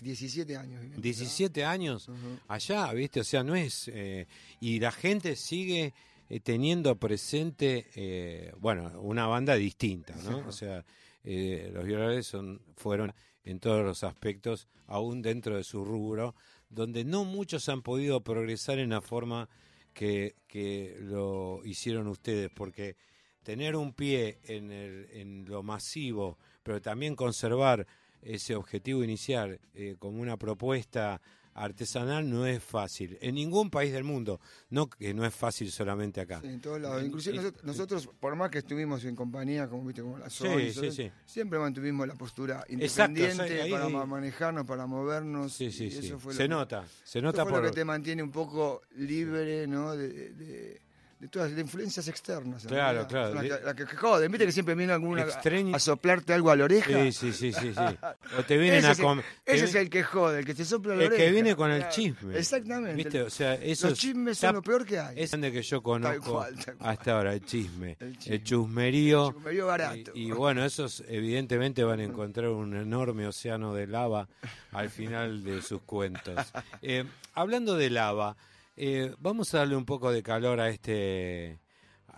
17 0.03 0.57
años. 0.57 0.80
viviendo, 0.80 1.01
17 1.03 1.64
años 1.64 2.09
allá, 2.49 2.92
¿viste? 2.92 3.20
O 3.20 3.24
sea, 3.24 3.42
no 3.42 3.55
es... 3.55 3.88
eh, 3.88 4.26
y 4.61 4.80
la 4.80 4.92
gente 4.92 5.36
sigue 5.36 5.92
eh, 6.30 6.40
teniendo 6.40 6.97
presente, 6.97 7.86
eh, 7.95 8.53
bueno, 8.59 8.99
una 9.03 9.26
banda 9.26 9.55
distinta, 9.57 10.14
¿no? 10.24 10.38
O 10.49 10.53
sea, 10.53 10.84
eh, 11.22 11.70
los 11.72 11.84
violadores 11.84 12.26
son, 12.26 12.62
fueron 12.76 13.12
en 13.45 13.61
todos 13.61 13.84
los 13.84 14.05
aspectos, 14.05 14.68
aún 14.86 15.20
dentro 15.20 15.57
de 15.57 15.64
su 15.64 15.84
rubro, 15.84 16.34
donde 16.70 17.05
no 17.05 17.24
muchos 17.24 17.68
han 17.68 17.82
podido 17.82 18.22
progresar 18.22 18.78
en 18.78 18.90
la 18.90 19.03
forma 19.03 19.51
que, 19.92 20.34
que 20.49 20.97
lo 21.01 21.61
hicieron 21.64 22.09
ustedes, 22.09 22.51
porque 22.51 22.97
tener 23.45 23.76
un 23.76 23.92
pie 23.92 24.38
en, 24.45 24.72
el, 24.72 25.09
en 25.12 25.45
lo 25.47 25.62
masivo, 25.62 26.36
pero 26.64 26.80
también 26.82 27.14
conservar 27.14 27.86
ese 28.22 28.57
objetivo 28.57 29.05
inicial 29.05 29.61
eh, 29.74 29.97
como 29.99 30.20
una 30.20 30.36
propuesta 30.36 31.20
artesanal 31.57 32.28
no 32.28 32.47
es 32.47 32.61
fácil. 32.64 33.16
En 33.20 33.36
ningún 33.36 33.70
país 33.70 33.92
del 33.92 34.03
mundo, 34.03 34.40
no 34.70 34.88
que 34.90 35.14
no 35.14 35.24
es 35.24 35.32
fácil 35.32 35.70
solamente 35.70 36.20
acá. 36.20 36.40
Sí, 36.40 36.49
en 36.49 36.61
todos 36.61 36.80
lados. 36.80 37.05
Inclusive 37.05 37.36
nosotros, 37.36 37.64
nosotros, 37.64 38.09
por 38.18 38.34
más 38.34 38.51
que 38.51 38.59
estuvimos 38.59 39.05
en 39.05 39.14
compañía, 39.14 39.68
como 39.68 39.84
viste, 39.84 40.03
como 40.03 40.18
la 40.18 40.28
Sony, 40.30 40.59
sí, 40.59 40.66
nosotros 40.68 40.95
sí. 40.97 41.11
siempre 41.24 41.59
mantuvimos 41.61 42.09
la 42.09 42.14
postura 42.14 42.64
Exacto, 42.68 43.12
independiente 43.20 43.62
ahí- 43.62 43.70
para 43.70 43.84
ahí- 43.86 43.92
manejarnos, 44.07 44.66
para 44.66 44.86
movernos. 44.86 45.53
Sí, 45.53 45.70
sí, 45.70 45.84
y 45.84 45.90
sí. 45.92 45.99
eso 46.07 46.18
fue 46.18 46.34
Se 46.34 46.49
lo 46.49 46.57
nota, 46.57 46.84
se 47.05 47.22
nota 47.22 47.45
fue 47.45 47.53
por... 47.53 47.62
lo 47.62 47.68
que 47.68 47.74
te 47.76 47.84
mantiene 47.84 48.22
un 48.24 48.32
poco 48.32 48.82
libre, 48.97 49.68
¿no? 49.68 49.95
De, 49.95 50.09
de- 50.32 50.80
de- 51.19 51.29
todas 51.29 51.51
las 51.51 51.61
influencias 51.61 52.07
externas. 52.09 52.65
Claro, 52.67 53.07
claro. 53.07 53.41
De- 53.41 53.49
que, 53.49 53.75
que- 53.77 53.87
que 53.87 53.97
joden, 53.97 54.31
viste 54.31 54.47
que 54.47 54.53
siempre 54.53 54.75
viene 54.75 54.93
alguna 54.93 55.23
Extraño- 55.23 55.75
a 55.75 55.79
soplarte 55.79 56.33
algo 56.33 56.51
a 56.51 56.57
la 56.57 56.65
oreja. 56.65 57.05
Sí, 57.05 57.12
sí, 57.12 57.33
sí, 57.33 57.53
sí, 57.53 57.73
sí. 57.75 57.97
O 58.39 58.43
te 58.45 58.57
vienen 58.59 58.79
ese 58.81 58.89
a 58.89 58.91
es 58.93 58.99
el, 58.99 59.05
com- 59.05 59.23
te 59.45 59.55
ese 59.55 59.65
es 59.67 59.75
el 59.75 59.91
que 59.91 60.03
jode, 60.03 60.39
el 60.41 60.45
que 60.45 60.55
te 60.55 60.65
sopla 60.65 60.95
la 60.97 61.05
el 61.05 61.09
que 61.11 61.15
oreja. 61.17 61.33
viene 61.33 61.57
con 61.57 61.71
el 61.71 61.89
chisme. 61.89 62.37
Exactamente. 62.39 62.95
¿Viste? 62.95 63.23
O 63.23 63.31
sea, 63.31 63.55
eso 63.55 63.89
Los 63.89 63.95
es- 63.95 63.99
chismes 64.01 64.39
son 64.39 64.55
lo 64.55 64.62
peor 64.62 64.85
que 64.85 64.99
hay. 64.99 65.21
Es 65.21 65.31
grande 65.31 65.53
que 65.53 65.62
yo 65.62 65.83
conozco 65.83 66.33
cual, 66.35 66.57
tal 66.65 66.77
cual. 66.77 66.91
hasta 66.91 67.12
ahora, 67.17 67.33
el 67.35 67.45
chisme, 67.45 67.97
El 68.01 68.09
el, 68.09 68.19
chisme. 68.19 68.43
chusmerío. 68.43 69.29
El 69.29 69.35
chusmerío 69.35 69.67
barato. 69.67 70.11
Y, 70.15 70.29
y 70.29 70.31
bueno, 70.33 70.65
esos 70.65 71.03
evidentemente 71.09 71.85
van 71.85 72.01
a 72.01 72.05
encontrar 72.05 72.49
un 72.51 72.75
enorme 72.77 73.27
océano 73.27 73.75
de 73.75 73.87
lava 73.87 74.29
al 74.73 74.91
final 74.91 75.43
de 75.45 75.62
sus 75.62 75.83
cuentos. 75.83 76.35
Eh, 76.83 77.05
hablando 77.35 77.77
de 77.77 77.89
lava, 77.91 78.37
eh, 78.77 79.14
vamos 79.18 79.55
a 79.55 79.59
darle 79.59 79.77
un 79.77 79.85
poco 79.85 80.11
de 80.11 80.22
calor 80.22 80.61
a 80.61 80.68
este 80.68 81.61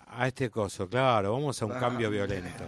a 0.09 0.27
este 0.29 0.49
coso, 0.51 0.89
claro, 0.89 1.33
vamos 1.33 1.61
a 1.61 1.67
un 1.67 1.73
Ah. 1.73 1.81
cambio 1.81 2.11
violento. 2.11 2.65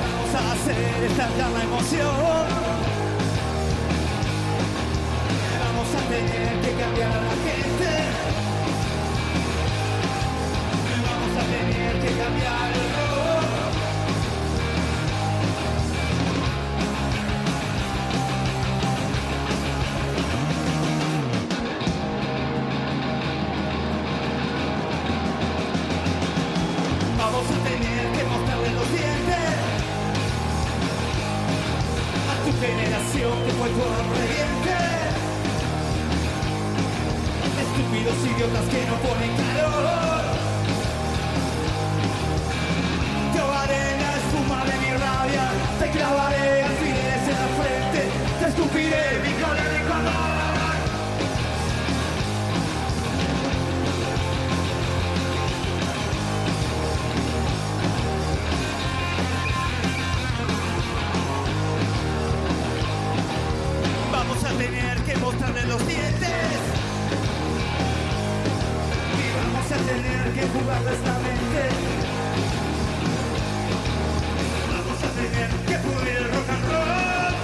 Vamos 0.00 0.34
a 0.34 0.52
hacer 0.52 1.04
estallar 1.04 1.50
la 1.50 1.62
emoción. 1.64 3.01
Generación 32.62 33.32
que 33.44 33.52
fue 33.52 33.68
tu 33.70 34.61
Estúpidos 37.72 38.18
idiotas 38.26 38.64
que 38.68 38.84
no 38.84 38.96
ponen 38.96 39.34
calor. 39.34 40.22
Te 43.32 43.38
ahogaré 43.38 43.94
en 43.94 44.02
la 44.02 44.12
espuma 44.16 44.64
de 44.66 44.74
mi 44.78 44.90
rabia, 44.92 45.50
te 45.78 45.90
clavaré 45.90 46.62
alfileres 46.64 47.28
en 47.28 47.36
la 47.40 47.48
frente, 47.56 48.02
te 48.40 48.46
escupiré 48.50 49.04
mi 49.22 49.32
colérico 49.42 49.92
amor. 49.94 50.32
Vamos 64.12 64.44
a 64.44 64.50
tener 64.58 64.98
que 65.04 65.16
mostrarle 65.16 65.62
los 65.64 65.86
dientes. 65.86 66.01
Tener 69.92 70.32
que 70.32 70.42
jugarles 70.48 71.00
la 71.00 71.18
mente. 71.18 71.62
Vamos 74.70 74.98
a 75.02 75.10
tener 75.20 75.50
que 75.68 75.76
pudrir 75.86 76.16
el 76.16 76.26
rock 76.32 76.48
and 76.54 76.64
roll. 76.70 77.34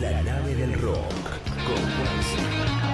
La 0.00 0.22
nave 0.22 0.54
del 0.54 0.72
rock 0.80 1.12
con 1.66 1.82
Juanse. 1.94 2.91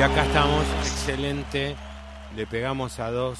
Y 0.00 0.02
acá 0.02 0.24
estamos, 0.24 0.64
excelente. 0.82 1.76
Le 2.34 2.46
pegamos 2.46 2.98
a 3.00 3.10
dos 3.10 3.38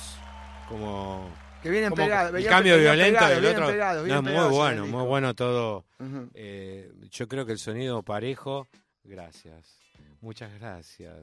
como 0.69 1.27
Que 1.63 1.71
vienen 1.71 1.91
pegados. 1.95 2.35
el 2.35 2.47
cambio 2.47 2.77
violento 2.77 3.19
pegados, 3.19 3.43
del 3.43 3.47
otro. 3.47 3.67
pegados, 3.69 3.97
No, 3.97 4.05
vienen 4.23 4.35
es 4.37 4.43
muy 4.43 4.59
bueno, 4.59 4.87
muy 4.87 5.07
bueno 5.07 5.35
todo. 5.35 5.87
Eh, 6.35 6.93
yo 7.11 7.29
creo 7.29 7.47
que 7.47 7.53
el 7.53 7.59
sonido 7.59 8.03
parejo. 8.03 8.69
Gracias. 9.05 9.79
Muchas 10.21 10.53
gracias. 10.61 11.17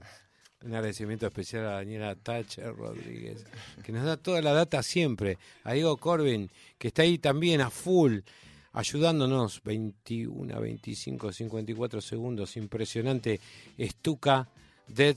Un 0.66 0.74
agradecimiento 0.74 1.28
especial 1.28 1.68
a 1.68 1.72
Daniela 1.74 2.16
Thatcher 2.16 2.76
Rodríguez, 2.76 3.46
que 3.84 3.92
nos 3.92 4.06
da 4.06 4.18
toda 4.18 4.42
la 4.42 4.54
data 4.54 4.82
siempre. 4.82 5.38
A 5.66 5.74
Diego 5.74 5.98
Corbin, 5.98 6.50
que 6.80 6.88
está 6.88 7.04
ahí 7.04 7.20
también 7.20 7.62
a 7.62 7.70
full, 7.70 8.22
ayudándonos. 8.74 9.62
21, 9.64 10.60
25, 10.60 11.32
54 11.32 12.02
segundos. 12.02 12.58
Impresionante. 12.58 13.40
Estuca, 13.78 14.50
Dead, 14.88 15.16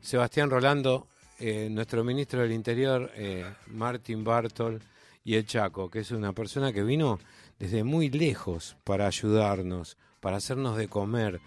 Sebastián 0.00 0.50
Rolando, 0.50 1.06
eh, 1.38 1.68
nuestro 1.70 2.04
ministro 2.04 2.42
del 2.42 2.52
Interior, 2.52 3.10
eh, 3.14 3.44
Martin 3.68 4.22
Bartol, 4.22 4.80
y 5.24 5.36
el 5.36 5.46
Chaco, 5.46 5.90
que 5.90 6.00
es 6.00 6.10
una 6.10 6.32
persona 6.34 6.72
que 6.72 6.82
vino 6.82 7.18
desde 7.58 7.82
muy 7.82 8.10
lejos 8.10 8.76
para 8.84 9.06
ayudarnos, 9.06 9.96
para 10.20 10.36
hacernos 10.36 10.76
de 10.76 10.88
comer, 10.88 11.40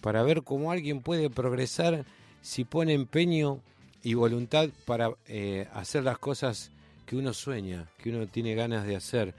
para 0.00 0.22
ver 0.24 0.42
cómo 0.42 0.72
alguien 0.72 1.00
puede 1.00 1.30
progresar 1.30 2.04
si 2.42 2.64
pone 2.64 2.92
empeño 2.92 3.60
y 4.02 4.14
voluntad 4.14 4.68
para 4.84 5.14
eh, 5.28 5.68
hacer 5.72 6.02
las 6.02 6.18
cosas 6.18 6.72
que 7.06 7.16
uno 7.16 7.32
sueña, 7.32 7.88
que 7.98 8.10
uno 8.10 8.26
tiene 8.26 8.54
ganas 8.56 8.84
de 8.84 8.96
hacer, 8.96 9.34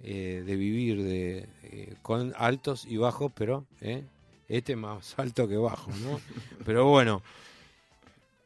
eh, 0.00 0.42
de 0.44 0.56
vivir, 0.56 1.02
de 1.02 1.96
con 2.02 2.32
altos 2.36 2.86
y 2.86 2.96
bajos, 2.96 3.30
pero 3.34 3.66
este 4.48 4.76
más 4.76 5.14
alto 5.18 5.46
que 5.46 5.56
bajo, 5.56 5.90
¿no? 6.02 6.20
Pero 6.64 6.86
bueno, 6.86 7.22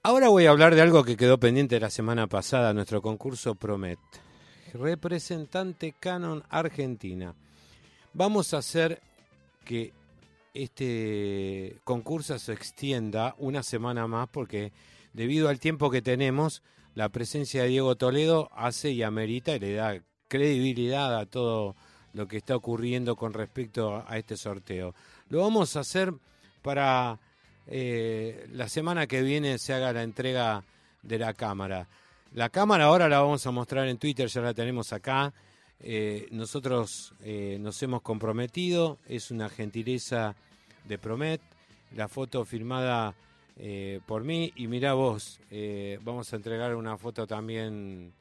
ahora 0.03 0.29
voy 0.29 0.47
a 0.47 0.51
hablar 0.51 0.75
de 0.75 0.83
algo 0.83 1.05
que 1.05 1.17
quedó 1.17 1.39
pendiente 1.39 1.81
la 1.81 1.91
semana 1.91 2.27
pasada, 2.27 2.75
nuestro 2.75 3.01
concurso 3.01 3.55
Promet. 3.55 3.99
Representante 4.75 5.95
Canon 5.99 6.43
Argentina. 6.49 7.35
Vamos 8.15 8.53
a 8.53 8.59
hacer 8.59 9.01
que 9.65 9.93
este 10.55 11.79
concurso 11.85 12.39
se 12.39 12.53
extienda 12.53 13.35
una 13.39 13.63
semana 13.63 14.07
más 14.07 14.29
porque 14.29 14.73
debido 15.13 15.49
al 15.49 15.61
tiempo 15.61 15.91
que 15.91 16.03
tenemos, 16.03 16.63
la 16.95 17.09
presencia 17.09 17.63
de 17.63 17.69
Diego 17.69 17.97
Toledo 17.97 18.51
hace 18.53 18.91
y 18.91 19.03
amerita 19.03 19.55
y 19.55 19.61
le 19.61 19.75
da 19.75 20.03
credibilidad 20.29 21.19
a 21.19 21.27
todo 21.27 21.75
lo 22.13 22.29
que 22.29 22.37
está 22.37 22.57
ocurriendo 22.57 23.17
con 23.17 23.33
respecto 23.33 24.05
a 24.07 24.19
este 24.19 24.37
sorteo. 24.37 24.95
Lo 25.33 25.41
vamos 25.41 25.77
a 25.77 25.81
hacer 25.81 26.13
para 26.61 27.19
eh, 27.67 28.47
la 28.53 28.69
semana 28.69 29.07
que 29.07 29.23
viene 29.23 29.57
se 29.57 29.73
haga 29.73 29.91
la 29.91 30.03
entrega 30.03 30.63
de 31.03 31.19
la 31.19 31.33
cámara. 31.33 31.89
La 32.35 32.51
cámara 32.51 32.85
ahora 32.85 33.09
la 33.09 33.21
vamos 33.21 33.47
a 33.47 33.51
mostrar 33.51 33.89
en 33.89 33.97
Twitter, 33.97 34.29
ya 34.29 34.43
la 34.43 34.53
tenemos 34.53 34.93
acá. 34.93 35.33
Eh, 35.81 36.29
nosotros 36.33 37.15
eh, 37.23 37.57
nos 37.59 37.83
hemos 37.83 38.03
comprometido, 38.03 38.99
es 39.09 39.31
una 39.31 39.49
gentileza 39.49 40.37
de 40.85 40.99
Promet, 40.99 41.41
la 41.97 42.09
foto 42.09 42.45
firmada 42.45 43.15
por 44.05 44.25
mí 44.25 44.53
y 44.57 44.67
mirá 44.67 44.93
vos, 44.93 45.41
vamos 46.03 46.31
a 46.31 46.37
entregar 46.37 46.75
una 46.75 46.99
foto 46.99 47.27
también 47.27 48.13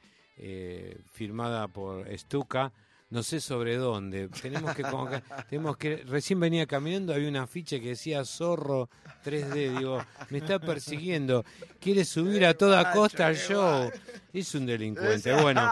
firmada 1.12 1.68
por 1.68 2.06
Stuka, 2.16 2.72
no 3.12 3.22
sé 3.22 3.40
sobre 3.40 3.76
dónde, 3.76 4.28
tenemos 4.28 4.74
que, 4.74 4.82
como 4.82 5.06
que- 5.08 5.22
tenemos 5.50 5.76
que, 5.76 5.96
recién 5.98 6.40
venía 6.40 6.66
caminando, 6.66 7.12
había 7.12 7.28
un 7.28 7.36
afiche 7.36 7.78
que 7.78 7.90
decía 7.90 8.24
Zorro 8.24 8.88
3D, 9.22 9.78
digo, 9.78 10.02
me 10.30 10.38
está 10.38 10.58
persiguiendo, 10.58 11.44
quiere 11.78 12.06
subir 12.06 12.46
a 12.46 12.54
toda 12.54 12.90
costa 12.92 13.26
al 13.26 13.36
show, 13.36 13.90
es 14.32 14.54
un 14.54 14.64
delincuente, 14.64 15.30
bueno, 15.34 15.70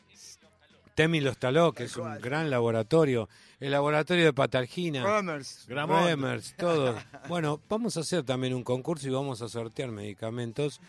Temi 0.94 1.22
Los 1.22 1.38
Taló, 1.38 1.72
que 1.72 1.86
es 1.86 1.98
un 1.98 2.20
gran 2.20 2.50
laboratorio. 2.50 3.30
El 3.62 3.72
laboratorio 3.72 4.26
de 4.26 4.34
Patargina. 4.34 5.04
Bromers. 5.04 5.66
Gramont. 5.68 6.04
Bremers, 6.04 6.56
todo. 6.58 6.96
Bueno, 7.30 7.62
vamos 7.70 7.96
a 7.96 8.00
hacer 8.00 8.24
también 8.24 8.56
un 8.56 8.64
concurso 8.64 9.08
y 9.08 9.12
vamos 9.12 9.42
a 9.44 9.48
sortear 9.48 9.92
medicamentos 9.92 10.82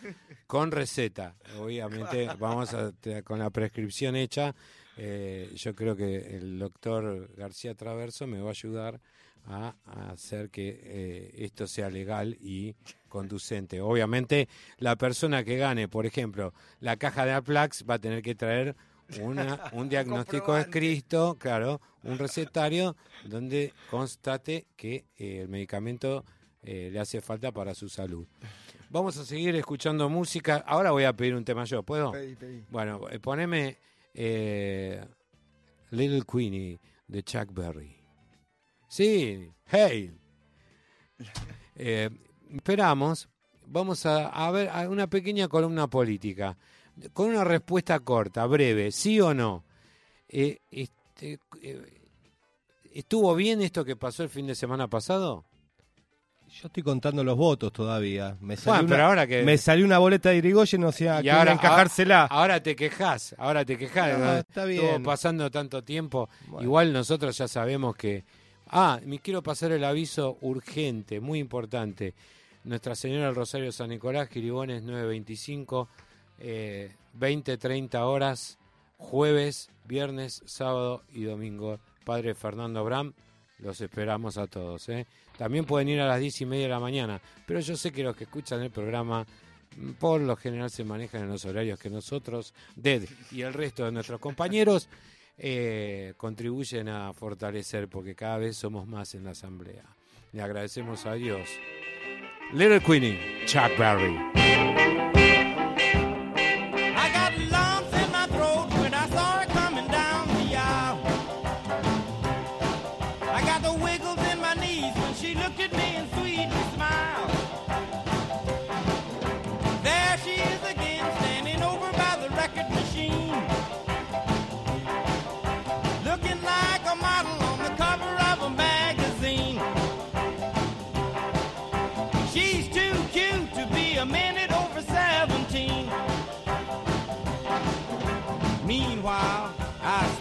con 0.47 0.71
receta. 0.71 1.35
Obviamente, 1.59 2.27
vamos 2.39 2.73
a 2.73 2.91
con 3.23 3.37
la 3.39 3.51
prescripción 3.51 4.15
hecha. 4.15 4.55
eh, 4.97 5.51
yo 5.55 5.75
creo 5.75 5.95
que 5.95 6.35
el 6.35 6.57
doctor 6.57 7.29
García 7.37 7.75
Traverso 7.75 8.25
me 8.25 8.41
va 8.41 8.47
a 8.47 8.51
ayudar 8.51 8.99
a, 9.45 9.75
a 9.85 10.11
hacer 10.11 10.49
que 10.49 10.79
eh, 10.83 11.31
esto 11.45 11.67
sea 11.67 11.89
legal 11.91 12.37
y 12.41 12.75
conducente. 13.07 13.81
Obviamente, 13.81 14.47
la 14.79 14.95
persona 14.95 15.43
que 15.43 15.57
gane, 15.57 15.87
por 15.87 16.07
ejemplo, 16.07 16.53
la 16.79 16.97
caja 16.97 17.23
de 17.25 17.33
Aplax 17.33 17.85
va 17.87 17.95
a 17.95 17.99
tener 17.99 18.23
que 18.23 18.33
traer 18.35 18.75
una, 19.19 19.63
un 19.73 19.89
diagnóstico 19.89 20.57
escrito, 20.57 21.35
claro, 21.39 21.81
un 22.03 22.17
recetario 22.17 22.95
donde 23.25 23.73
constate 23.89 24.67
que 24.75 25.05
eh, 25.17 25.41
el 25.41 25.49
medicamento 25.49 26.23
eh, 26.65 26.89
le 26.91 26.99
hace 26.99 27.19
falta 27.19 27.51
para 27.51 27.75
su 27.75 27.89
salud. 27.89 28.25
Vamos 28.89 29.17
a 29.17 29.25
seguir 29.25 29.53
escuchando 29.55 30.07
música. 30.07 30.63
Ahora 30.65 30.91
voy 30.91 31.03
a 31.03 31.13
pedir 31.13 31.35
un 31.35 31.43
tema 31.43 31.65
yo, 31.65 31.83
¿puedo? 31.83 32.11
Pedí, 32.11 32.35
pedí. 32.35 32.63
Bueno, 32.69 33.01
eh, 33.09 33.19
poneme 33.19 33.77
eh, 34.13 35.03
Little 35.91 36.21
Queenie 36.21 36.79
de 37.07 37.23
Chuck 37.23 37.51
Berry. 37.51 37.97
Sí, 38.87 39.49
hey. 39.65 40.15
Esperamos. 42.55 43.27
Vamos 43.65 44.05
a, 44.05 44.27
a 44.27 44.51
ver 44.51 44.69
a 44.69 44.87
una 44.89 45.07
pequeña 45.07 45.47
columna 45.47 45.87
política. 45.87 46.57
Con 47.13 47.29
una 47.29 47.43
respuesta 47.43 47.99
corta, 47.99 48.45
breve, 48.45 48.91
sí 48.91 49.19
o 49.19 49.33
no. 49.33 49.63
Eh, 50.29 50.59
este, 50.71 51.39
eh, 51.61 51.81
¿Estuvo 52.93 53.33
bien 53.35 53.61
esto 53.61 53.83
que 53.83 53.95
pasó 53.95 54.23
el 54.23 54.29
fin 54.29 54.45
de 54.47 54.55
semana 54.55 54.87
pasado? 54.87 55.45
Yo 56.47 56.67
estoy 56.67 56.83
contando 56.83 57.23
los 57.23 57.35
votos 57.35 57.73
todavía. 57.73 58.37
Me 58.39 58.55
salió, 58.55 58.73
Bueno, 58.73 58.89
pero 58.89 59.03
una, 59.03 59.07
ahora 59.07 59.25
que- 59.27 59.41
me 59.41 59.57
salió 59.57 59.83
una 59.85 59.97
boleta 59.97 60.29
de 60.29 60.37
Irigoyen, 60.37 60.83
o 60.83 60.91
sea, 60.91 61.19
Y 61.19 61.23
que 61.23 61.31
ahora- 61.31 61.53
encajársela. 61.53 62.25
Ahora 62.25 62.61
te 62.61 62.75
quejas, 62.75 63.33
ahora 63.39 63.65
te 63.65 63.75
quejas. 63.75 64.19
No, 64.19 64.25
¿no? 64.25 64.37
está 64.37 64.69
Estuvo 64.69 64.87
bien. 64.89 65.01
pasando 65.03 65.49
tanto 65.49 65.83
tiempo. 65.83 66.29
Bueno. 66.47 66.63
Igual 66.63 66.93
nosotros 66.93 67.35
ya 67.35 67.47
sabemos 67.47 67.95
que. 67.95 68.23
Ah, 68.67 68.99
me 69.03 69.17
quiero 69.19 69.41
pasar 69.41 69.71
el 69.71 69.83
aviso 69.83 70.37
urgente, 70.41 71.19
muy 71.19 71.39
importante. 71.39 72.13
Nuestra 72.65 72.95
Señora 72.95 73.25
del 73.25 73.35
Rosario 73.35 73.71
San 73.71 73.89
Nicolás, 73.89 74.29
Giribones 74.29 74.83
925, 74.83 75.89
eh, 76.39 76.95
20, 77.13 77.57
30 77.57 78.05
horas, 78.05 78.57
jueves, 78.97 79.69
viernes, 79.85 80.41
sábado 80.45 81.03
y 81.11 81.23
domingo. 81.23 81.79
Padre 82.03 82.35
Fernando 82.35 82.79
Abraham, 82.79 83.13
los 83.59 83.79
esperamos 83.81 84.37
a 84.37 84.47
todos. 84.47 84.89
¿eh? 84.89 85.07
También 85.37 85.65
pueden 85.65 85.89
ir 85.89 86.01
a 86.01 86.07
las 86.07 86.19
10 86.19 86.41
y 86.41 86.45
media 86.45 86.63
de 86.63 86.69
la 86.69 86.79
mañana, 86.79 87.21
pero 87.45 87.59
yo 87.59 87.75
sé 87.75 87.91
que 87.91 88.03
los 88.03 88.15
que 88.15 88.25
escuchan 88.25 88.61
el 88.61 88.71
programa 88.71 89.25
por 89.99 90.21
lo 90.21 90.35
general 90.35 90.69
se 90.69 90.83
manejan 90.83 91.23
en 91.23 91.29
los 91.29 91.45
horarios 91.45 91.79
que 91.79 91.89
nosotros, 91.89 92.53
Ded 92.75 93.07
y 93.31 93.41
el 93.41 93.53
resto 93.53 93.85
de 93.85 93.91
nuestros 93.91 94.19
compañeros, 94.19 94.87
eh, 95.37 96.13
contribuyen 96.17 96.89
a 96.89 97.11
fortalecer 97.13 97.87
porque 97.87 98.15
cada 98.15 98.37
vez 98.37 98.55
somos 98.55 98.87
más 98.87 99.15
en 99.15 99.23
la 99.23 99.31
asamblea. 99.31 99.83
Le 100.31 100.41
agradecemos 100.41 101.05
a 101.05 101.13
Dios. 101.13 101.49
Little 102.53 102.81
Queenie, 102.81 103.45
Chuck 103.45 103.77
Berry. 103.77 105.12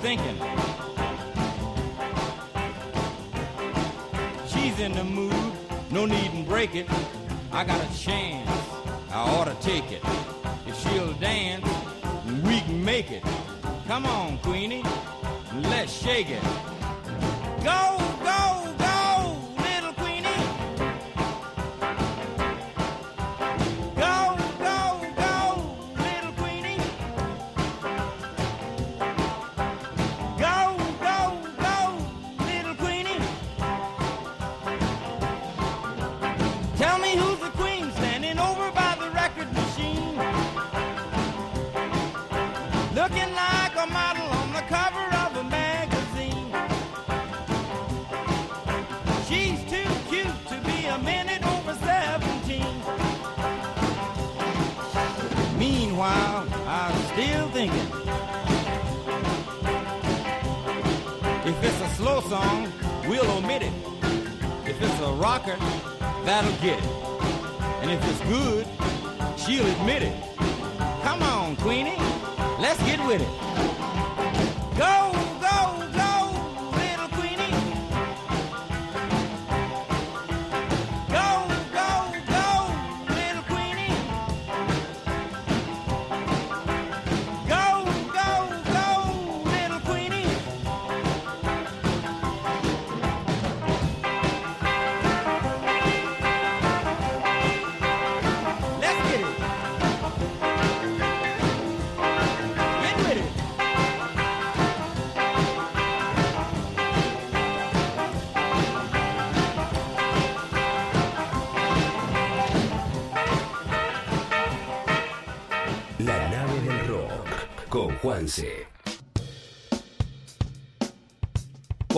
Thinking, 0.02 0.36
she's 4.48 4.80
in 4.80 4.90
the 4.94 5.04
mood, 5.04 5.52
no 5.92 6.06
need 6.06 6.32
and 6.32 6.44
break 6.44 6.74
it. 6.74 6.88
I 7.52 7.62
got 7.62 7.80
a 7.80 7.96
chance, 7.96 8.50
I 9.12 9.20
ought 9.20 9.44
to 9.44 9.54
take 9.64 9.92
it. 9.92 10.02
If 10.66 10.76
she'll 10.82 11.12
dance, 11.12 11.64
we 12.42 12.60
can 12.62 12.84
make 12.84 13.12
it. 13.12 13.22
Come 13.86 14.04
on, 14.06 14.38
Queenie, 14.38 14.82
let's 15.54 15.92
shake 15.92 16.30
it. 16.30 16.42
Go, 17.62 17.96
go, 17.96 18.01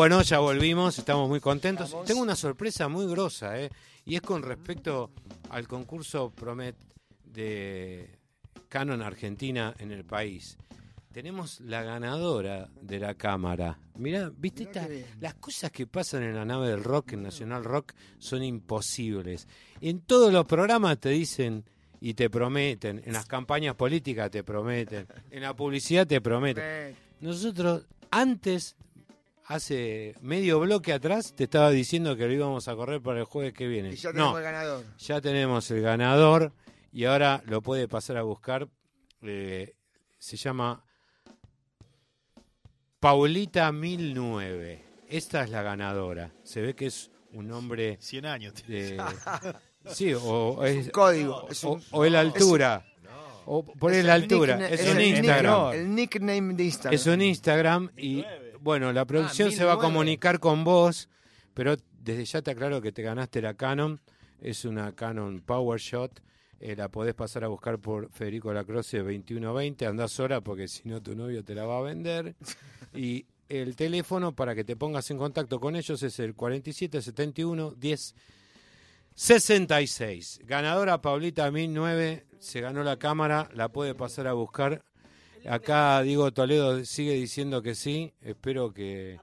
Bueno, 0.04 0.20
ya 0.20 0.38
volvimos, 0.38 0.98
estamos 0.98 1.30
muy 1.30 1.40
contentos. 1.40 1.96
Tengo 2.04 2.20
una 2.20 2.36
sorpresa 2.36 2.88
muy 2.88 3.06
grosa, 3.06 3.58
¿eh? 3.58 3.70
y 4.04 4.16
es 4.16 4.20
con 4.20 4.42
respecto 4.42 5.10
al 5.48 5.66
concurso 5.66 6.28
Promet 6.28 6.76
de 7.24 8.10
Canon 8.68 9.00
Argentina 9.00 9.74
en 9.78 9.92
el 9.92 10.04
país. 10.04 10.58
Tenemos 11.10 11.58
la 11.60 11.82
ganadora 11.82 12.68
de 12.82 12.98
la 12.98 13.14
cámara. 13.14 13.78
Mirá, 13.96 14.30
viste, 14.36 14.64
esta- 14.64 14.86
las 15.20 15.32
cosas 15.36 15.70
que 15.70 15.86
pasan 15.86 16.22
en 16.22 16.34
la 16.34 16.44
nave 16.44 16.68
del 16.68 16.84
rock, 16.84 17.14
en 17.14 17.22
Nacional 17.22 17.64
Rock, 17.64 17.94
son 18.18 18.42
imposibles. 18.44 19.48
En 19.80 20.00
todos 20.00 20.30
los 20.30 20.44
programas 20.44 20.98
te 21.00 21.08
dicen 21.08 21.64
y 21.98 22.12
te 22.12 22.28
prometen, 22.28 23.00
en 23.06 23.14
las 23.14 23.24
campañas 23.24 23.74
políticas 23.74 24.30
te 24.30 24.44
prometen, 24.44 25.06
en 25.30 25.40
la 25.40 25.56
publicidad 25.56 26.06
te 26.06 26.20
prometen. 26.20 26.62
Nosotros, 27.22 27.86
antes, 28.10 28.76
hace 29.46 30.14
medio 30.20 30.58
bloque 30.60 30.92
atrás, 30.92 31.34
te 31.34 31.44
estaba 31.44 31.70
diciendo 31.70 32.16
que 32.16 32.26
lo 32.26 32.32
íbamos 32.32 32.66
a 32.68 32.74
correr 32.76 33.00
para 33.02 33.20
el 33.20 33.24
jueves 33.24 33.52
que 33.52 33.66
viene. 33.66 33.90
Y 33.90 33.96
ya 33.96 34.10
tenemos 34.12 34.32
no, 34.32 34.38
el 34.38 34.44
ganador. 34.44 34.84
ya 34.98 35.20
tenemos 35.20 35.70
el 35.70 35.82
ganador 35.82 36.52
y 36.92 37.04
ahora 37.04 37.42
lo 37.46 37.60
puede 37.62 37.88
pasar 37.88 38.16
a 38.16 38.22
buscar. 38.22 38.68
eh, 39.22 39.74
se 40.18 40.36
llama 40.36 40.82
Paulita 43.00 43.70
1009. 43.72 44.82
Esta 45.08 45.44
es 45.44 45.50
la 45.50 45.62
ganadora. 45.62 46.32
Se 46.42 46.60
ve 46.60 46.74
que 46.74 46.86
es 46.86 47.10
un 47.32 47.48
nombre. 47.48 47.98
100 48.00 48.26
años. 48.26 48.54
de- 48.66 48.96
sí, 49.86 50.14
o 50.14 50.64
es. 50.64 50.90
código, 50.90 51.46
es 51.50 51.62
o, 51.64 51.72
un- 51.72 51.82
o 51.90 52.04
es 52.04 52.12
la 52.12 52.22
es- 52.22 52.32
altura. 52.34 52.86
O 53.46 53.62
por 53.62 53.92
Es 53.92 54.02
la 54.04 54.16
el 54.16 54.22
altura. 54.22 54.68
Es 54.68 54.80
es 54.80 54.90
un 54.90 54.96
el 55.00 55.06
Instagram. 55.08 55.44
nickname- 55.54 55.74
El 55.74 55.94
nickname 55.94 56.54
de 56.54 56.64
Instagram. 56.64 56.94
Es 56.94 57.06
un 57.06 57.20
Instagram 57.22 57.90
y 57.98 58.24
bueno, 58.64 58.92
la 58.92 59.04
producción 59.04 59.52
se 59.52 59.64
va 59.64 59.72
a 59.72 59.76
1009. 59.76 59.92
comunicar 59.92 60.40
con 60.40 60.64
vos, 60.64 61.10
pero 61.52 61.76
desde 62.00 62.24
ya 62.24 62.42
te 62.42 62.50
aclaro 62.50 62.80
que 62.80 62.92
te 62.92 63.02
ganaste 63.02 63.42
la 63.42 63.54
Canon, 63.54 64.00
es 64.40 64.64
una 64.64 64.92
Canon 64.94 65.42
PowerShot, 65.42 66.22
eh, 66.60 66.74
la 66.74 66.88
podés 66.88 67.14
pasar 67.14 67.44
a 67.44 67.48
buscar 67.48 67.78
por 67.78 68.10
Federico 68.10 68.52
Lacroce 68.54 68.98
2120, 68.98 69.86
andás 69.86 70.12
sola 70.12 70.40
porque 70.40 70.66
si 70.66 70.88
no 70.88 71.02
tu 71.02 71.14
novio 71.14 71.44
te 71.44 71.54
la 71.54 71.66
va 71.66 71.78
a 71.78 71.82
vender 71.82 72.34
y 72.94 73.26
el 73.50 73.76
teléfono 73.76 74.34
para 74.34 74.54
que 74.54 74.64
te 74.64 74.76
pongas 74.76 75.10
en 75.10 75.18
contacto 75.18 75.60
con 75.60 75.76
ellos 75.76 76.02
es 76.02 76.18
el 76.18 76.34
4771 76.34 77.74
10 77.76 78.14
66. 79.14 80.40
Ganadora 80.44 81.00
Paulita 81.02 81.50
1009, 81.50 82.26
se 82.40 82.60
ganó 82.60 82.82
la 82.82 82.98
cámara, 82.98 83.48
la 83.52 83.68
puede 83.68 83.94
pasar 83.94 84.26
a 84.26 84.32
buscar. 84.32 84.82
Acá 85.48 86.02
Diego 86.02 86.32
Toledo 86.32 86.84
sigue 86.84 87.12
diciendo 87.12 87.62
que 87.62 87.74
sí, 87.74 88.12
espero 88.22 88.72
que, 88.72 89.18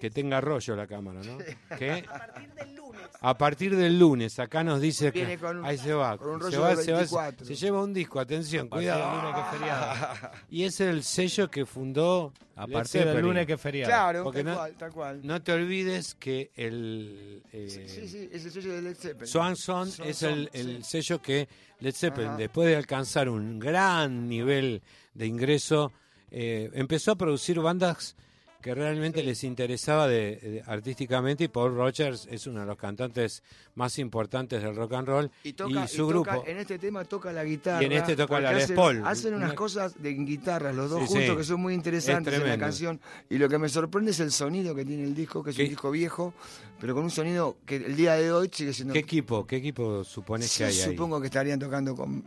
que 0.00 0.10
tenga 0.10 0.40
rollo 0.40 0.76
la 0.76 0.86
cámara, 0.86 1.20
¿no? 1.22 1.38
¿Qué? 1.78 2.04
A 2.08 2.18
partir 2.18 2.54
del 2.54 2.74
lunes. 2.76 3.00
A 3.20 3.38
partir 3.38 3.76
del 3.76 3.98
lunes, 3.98 4.38
acá 4.38 4.62
nos 4.62 4.80
dice 4.80 5.10
que 5.10 5.38
con 5.38 5.58
un- 5.58 5.64
ahí 5.64 5.78
se 5.78 5.92
va, 5.94 6.16
con 6.18 6.30
un 6.34 6.38
se 6.38 6.44
rollo 6.44 6.60
va, 6.60 6.74
de 6.76 6.84
se 6.84 6.92
va, 6.92 6.98
24. 6.98 7.46
se 7.46 7.54
lleva 7.54 7.82
un 7.82 7.94
disco, 7.94 8.20
atención, 8.20 8.68
cuidado. 8.68 9.16
lunes 9.22 9.34
que 9.34 9.40
es 9.40 9.46
feriado. 9.58 10.30
Y 10.50 10.64
es 10.64 10.80
el 10.80 11.02
sello 11.02 11.50
que 11.50 11.64
fundó 11.66 12.32
A 12.56 12.66
Led 12.66 12.72
partir 12.74 13.04
del 13.06 13.20
lunes 13.22 13.46
que 13.46 13.54
es 13.54 13.60
feriado. 13.60 13.90
Claro, 13.90 14.24
Porque 14.24 14.44
tal 14.44 14.52
no- 14.52 14.58
cual, 14.58 14.74
tal 14.76 14.92
cual. 14.92 15.20
No 15.24 15.42
te 15.42 15.52
olvides 15.52 16.14
que 16.14 16.50
el 16.56 17.42
eh, 17.52 17.66
Sí, 17.68 17.88
sí, 17.88 18.08
sí, 18.08 18.28
es 18.32 18.44
el 18.44 18.52
sello 18.52 18.74
de 18.74 18.82
Led 18.82 18.96
Zeppelin. 18.96 19.26
Swan 19.26 19.56
Song 19.56 19.88
Swan 19.88 20.08
es 20.08 20.22
el, 20.22 20.50
el 20.52 20.84
sí. 20.84 20.90
sello 21.02 21.20
que 21.22 21.48
Led 21.80 21.94
Zeppelin, 21.94 22.28
Ajá. 22.30 22.38
después 22.38 22.68
de 22.68 22.76
alcanzar 22.76 23.28
un 23.28 23.58
gran 23.58 24.28
nivel 24.28 24.82
de 25.14 25.26
ingreso, 25.26 25.92
eh, 26.30 26.70
empezó 26.74 27.12
a 27.12 27.16
producir 27.16 27.58
bandas 27.60 28.14
que 28.60 28.74
realmente 28.74 29.22
les 29.22 29.44
interesaba 29.44 30.08
de, 30.08 30.36
de- 30.36 30.62
artísticamente 30.66 31.44
y 31.44 31.48
Paul 31.48 31.76
Rogers 31.76 32.26
es 32.30 32.46
uno 32.46 32.60
de 32.60 32.66
los 32.66 32.76
cantantes 32.76 33.42
más 33.76 33.98
importantes 33.98 34.62
del 34.62 34.74
rock 34.74 34.94
and 34.94 35.06
roll 35.08 35.30
Y, 35.44 35.52
toca, 35.52 35.84
y 35.84 35.88
su 35.88 36.06
grupo 36.06 36.42
en 36.46 36.56
este 36.58 36.78
tema 36.78 37.04
toca 37.04 37.32
la 37.32 37.44
guitarra. 37.44 37.82
Y 37.82 37.86
en 37.86 37.92
este 37.92 38.16
toca 38.16 38.40
la 38.40 38.52
Les 38.52 38.72
Paul. 38.72 39.02
Hacen 39.04 39.34
unas 39.34 39.50
Una- 39.50 39.54
cosas 39.54 40.02
de 40.02 40.12
guitarras, 40.14 40.74
los 40.74 40.90
dos 40.90 41.00
Sí, 41.02 41.06
juntos, 41.06 41.30
sí. 41.30 41.36
que 41.36 41.44
son 41.44 41.60
muy 41.60 41.74
interesantes 41.74 42.34
Es 42.34 42.40
en 42.40 42.48
la 42.48 42.58
canción. 42.58 43.00
Y 43.30 43.38
lo 43.38 43.48
que 43.48 43.58
me 43.58 43.68
sorprende 43.68 44.10
es 44.10 44.20
el 44.20 44.32
sonido 44.32 44.74
que 44.74 44.84
tiene 44.84 45.04
el 45.04 45.14
disco, 45.14 45.44
que 45.44 45.50
es 45.50 45.56
¿Qué? 45.56 45.62
un 45.64 45.68
disco 45.68 45.90
viejo, 45.90 46.34
pero 46.80 46.94
con 46.94 47.04
un 47.04 47.10
sonido 47.10 47.56
que 47.66 47.76
el 47.76 47.94
día 47.94 48.14
de 48.14 48.32
hoy 48.32 48.50
sigue 48.52 48.72
siendo. 48.72 48.94
¿Qué 48.94 49.00
equipo? 49.00 49.46
¿Qué 49.46 49.56
equipo 49.56 50.02
supones 50.02 50.50
Sí, 50.50 50.58
que 50.58 50.64
hay 50.64 50.80
ahí? 50.80 50.90
supongo 50.90 51.20
que 51.20 51.26
estarían 51.26 51.58
tocando 51.58 51.94
con 51.94 52.24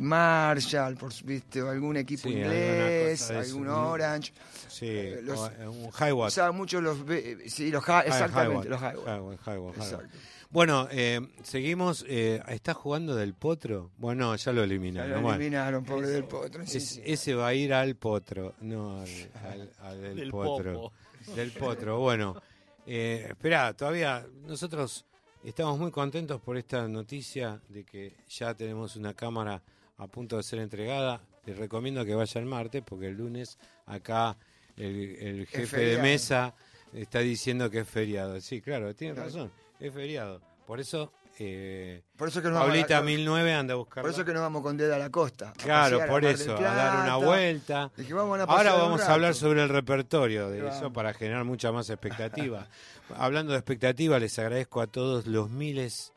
Marshall, 0.00 0.96
por 0.96 1.12
viste, 1.24 1.62
o 1.62 1.68
algún 1.70 1.96
equipo 1.96 2.22
Sí, 2.28 2.30
inglés, 2.34 3.20
eso, 3.22 3.38
algún. 3.38 3.68
Orange. 3.68 4.32
Sí, 4.68 4.86
Eh, 4.88 5.20
los- 5.22 5.38
o, 5.40 5.50
eh, 5.50 5.68
un 5.68 5.90
Hiwatt. 5.92 6.28
Usaban 6.28 6.56
mucho 6.56 6.80
los. 6.80 7.04
B- 7.04 7.48
Sí, 7.48 7.70
los 7.70 7.84
hi- 7.84 8.06
exactamente, 8.06 8.68
los 8.68 8.80
Hiwatt. 8.80 9.76
Exacto. 9.76 10.06
Bueno, 10.50 10.86
eh, 10.90 11.20
seguimos. 11.42 12.04
Eh, 12.08 12.40
¿Está 12.48 12.74
jugando 12.74 13.16
del 13.16 13.34
potro? 13.34 13.90
Bueno, 13.98 14.36
ya 14.36 14.52
lo 14.52 14.60
Ya 14.60 14.64
eliminaron. 14.66 15.10
lo 15.10 15.20
Bueno, 15.22 15.34
eliminaron, 15.36 15.84
pobre 15.84 16.08
del 16.08 16.24
potro. 16.24 16.64
sí, 16.66 16.78
es- 16.78 16.88
sí. 16.90 17.02
Ese 17.04 17.34
va 17.34 17.48
a 17.48 17.54
ir 17.54 17.74
al 17.74 17.96
potro, 17.96 18.54
no 18.60 19.00
al, 19.00 19.08
al- 19.50 19.72
al 19.82 20.00
del, 20.00 20.16
Del 20.16 20.30
potro. 20.30 20.72
popo. 20.74 20.92
Del 21.34 21.50
potro. 21.52 21.98
Bueno, 21.98 22.40
eh, 22.86 23.26
espera, 23.30 23.72
todavía 23.74 24.24
nosotros 24.46 25.04
estamos 25.44 25.78
muy 25.78 25.90
contentos 25.90 26.40
por 26.40 26.56
esta 26.56 26.88
noticia 26.88 27.60
de 27.68 27.84
que 27.84 28.16
ya 28.28 28.54
tenemos 28.54 28.96
una 28.96 29.14
cámara 29.14 29.62
a 29.98 30.06
punto 30.08 30.36
de 30.36 30.42
ser 30.42 30.58
entregada. 30.58 31.20
Les 31.44 31.56
recomiendo 31.56 32.04
que 32.04 32.14
vaya 32.14 32.40
el 32.40 32.46
martes 32.46 32.82
porque 32.84 33.08
el 33.08 33.16
lunes 33.16 33.58
acá 33.86 34.36
el, 34.76 35.16
el 35.20 35.46
jefe 35.46 35.80
de 35.80 36.02
mesa 36.02 36.54
está 36.92 37.20
diciendo 37.20 37.70
que 37.70 37.80
es 37.80 37.88
feriado. 37.88 38.40
Sí, 38.40 38.60
claro, 38.60 38.94
tiene 38.94 39.14
razón, 39.14 39.52
es 39.78 39.92
feriado. 39.92 40.40
Por 40.66 40.80
eso, 40.80 41.12
eh, 41.38 42.02
Por 42.16 42.28
eso 42.28 42.40
que 42.40 42.48
vamos 42.48 42.62
a 42.62 42.66
Paulita 42.66 42.94
la- 42.94 43.02
1009 43.02 43.52
anda 43.54 43.74
a 43.74 43.76
buscar. 43.76 44.02
Por 44.02 44.10
eso 44.10 44.24
que 44.24 44.32
nos 44.32 44.42
vamos 44.42 44.62
con 44.62 44.76
Dedo 44.76 44.94
a 44.94 44.98
la 44.98 45.10
costa. 45.10 45.50
a 45.50 45.52
Claro, 45.54 45.98
pasear 45.98 46.08
por 46.10 46.24
eso, 46.24 46.56
a 46.56 46.60
dar 46.60 47.04
una 47.04 47.16
vuelta. 47.16 47.90
Dije, 47.96 48.14
vamos 48.14 48.38
a 48.40 48.44
Ahora 48.44 48.74
vamos 48.74 49.00
a 49.02 49.12
hablar 49.14 49.34
sobre 49.34 49.62
el 49.62 49.68
repertorio 49.68 50.50
de 50.50 50.62
Vamos. 50.62 50.76
eso 50.76 50.92
para 50.92 51.12
generar 51.14 51.44
mucha 51.44 51.72
más 51.72 51.90
expectativa. 51.90 52.68
Hablando 53.16 53.52
de 53.52 53.58
expectativa, 53.58 54.18
les 54.18 54.38
agradezco 54.38 54.80
a 54.80 54.86
todos 54.86 55.26
los 55.26 55.50
miles 55.50 56.12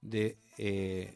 de 0.00 0.36
eh, 0.58 1.14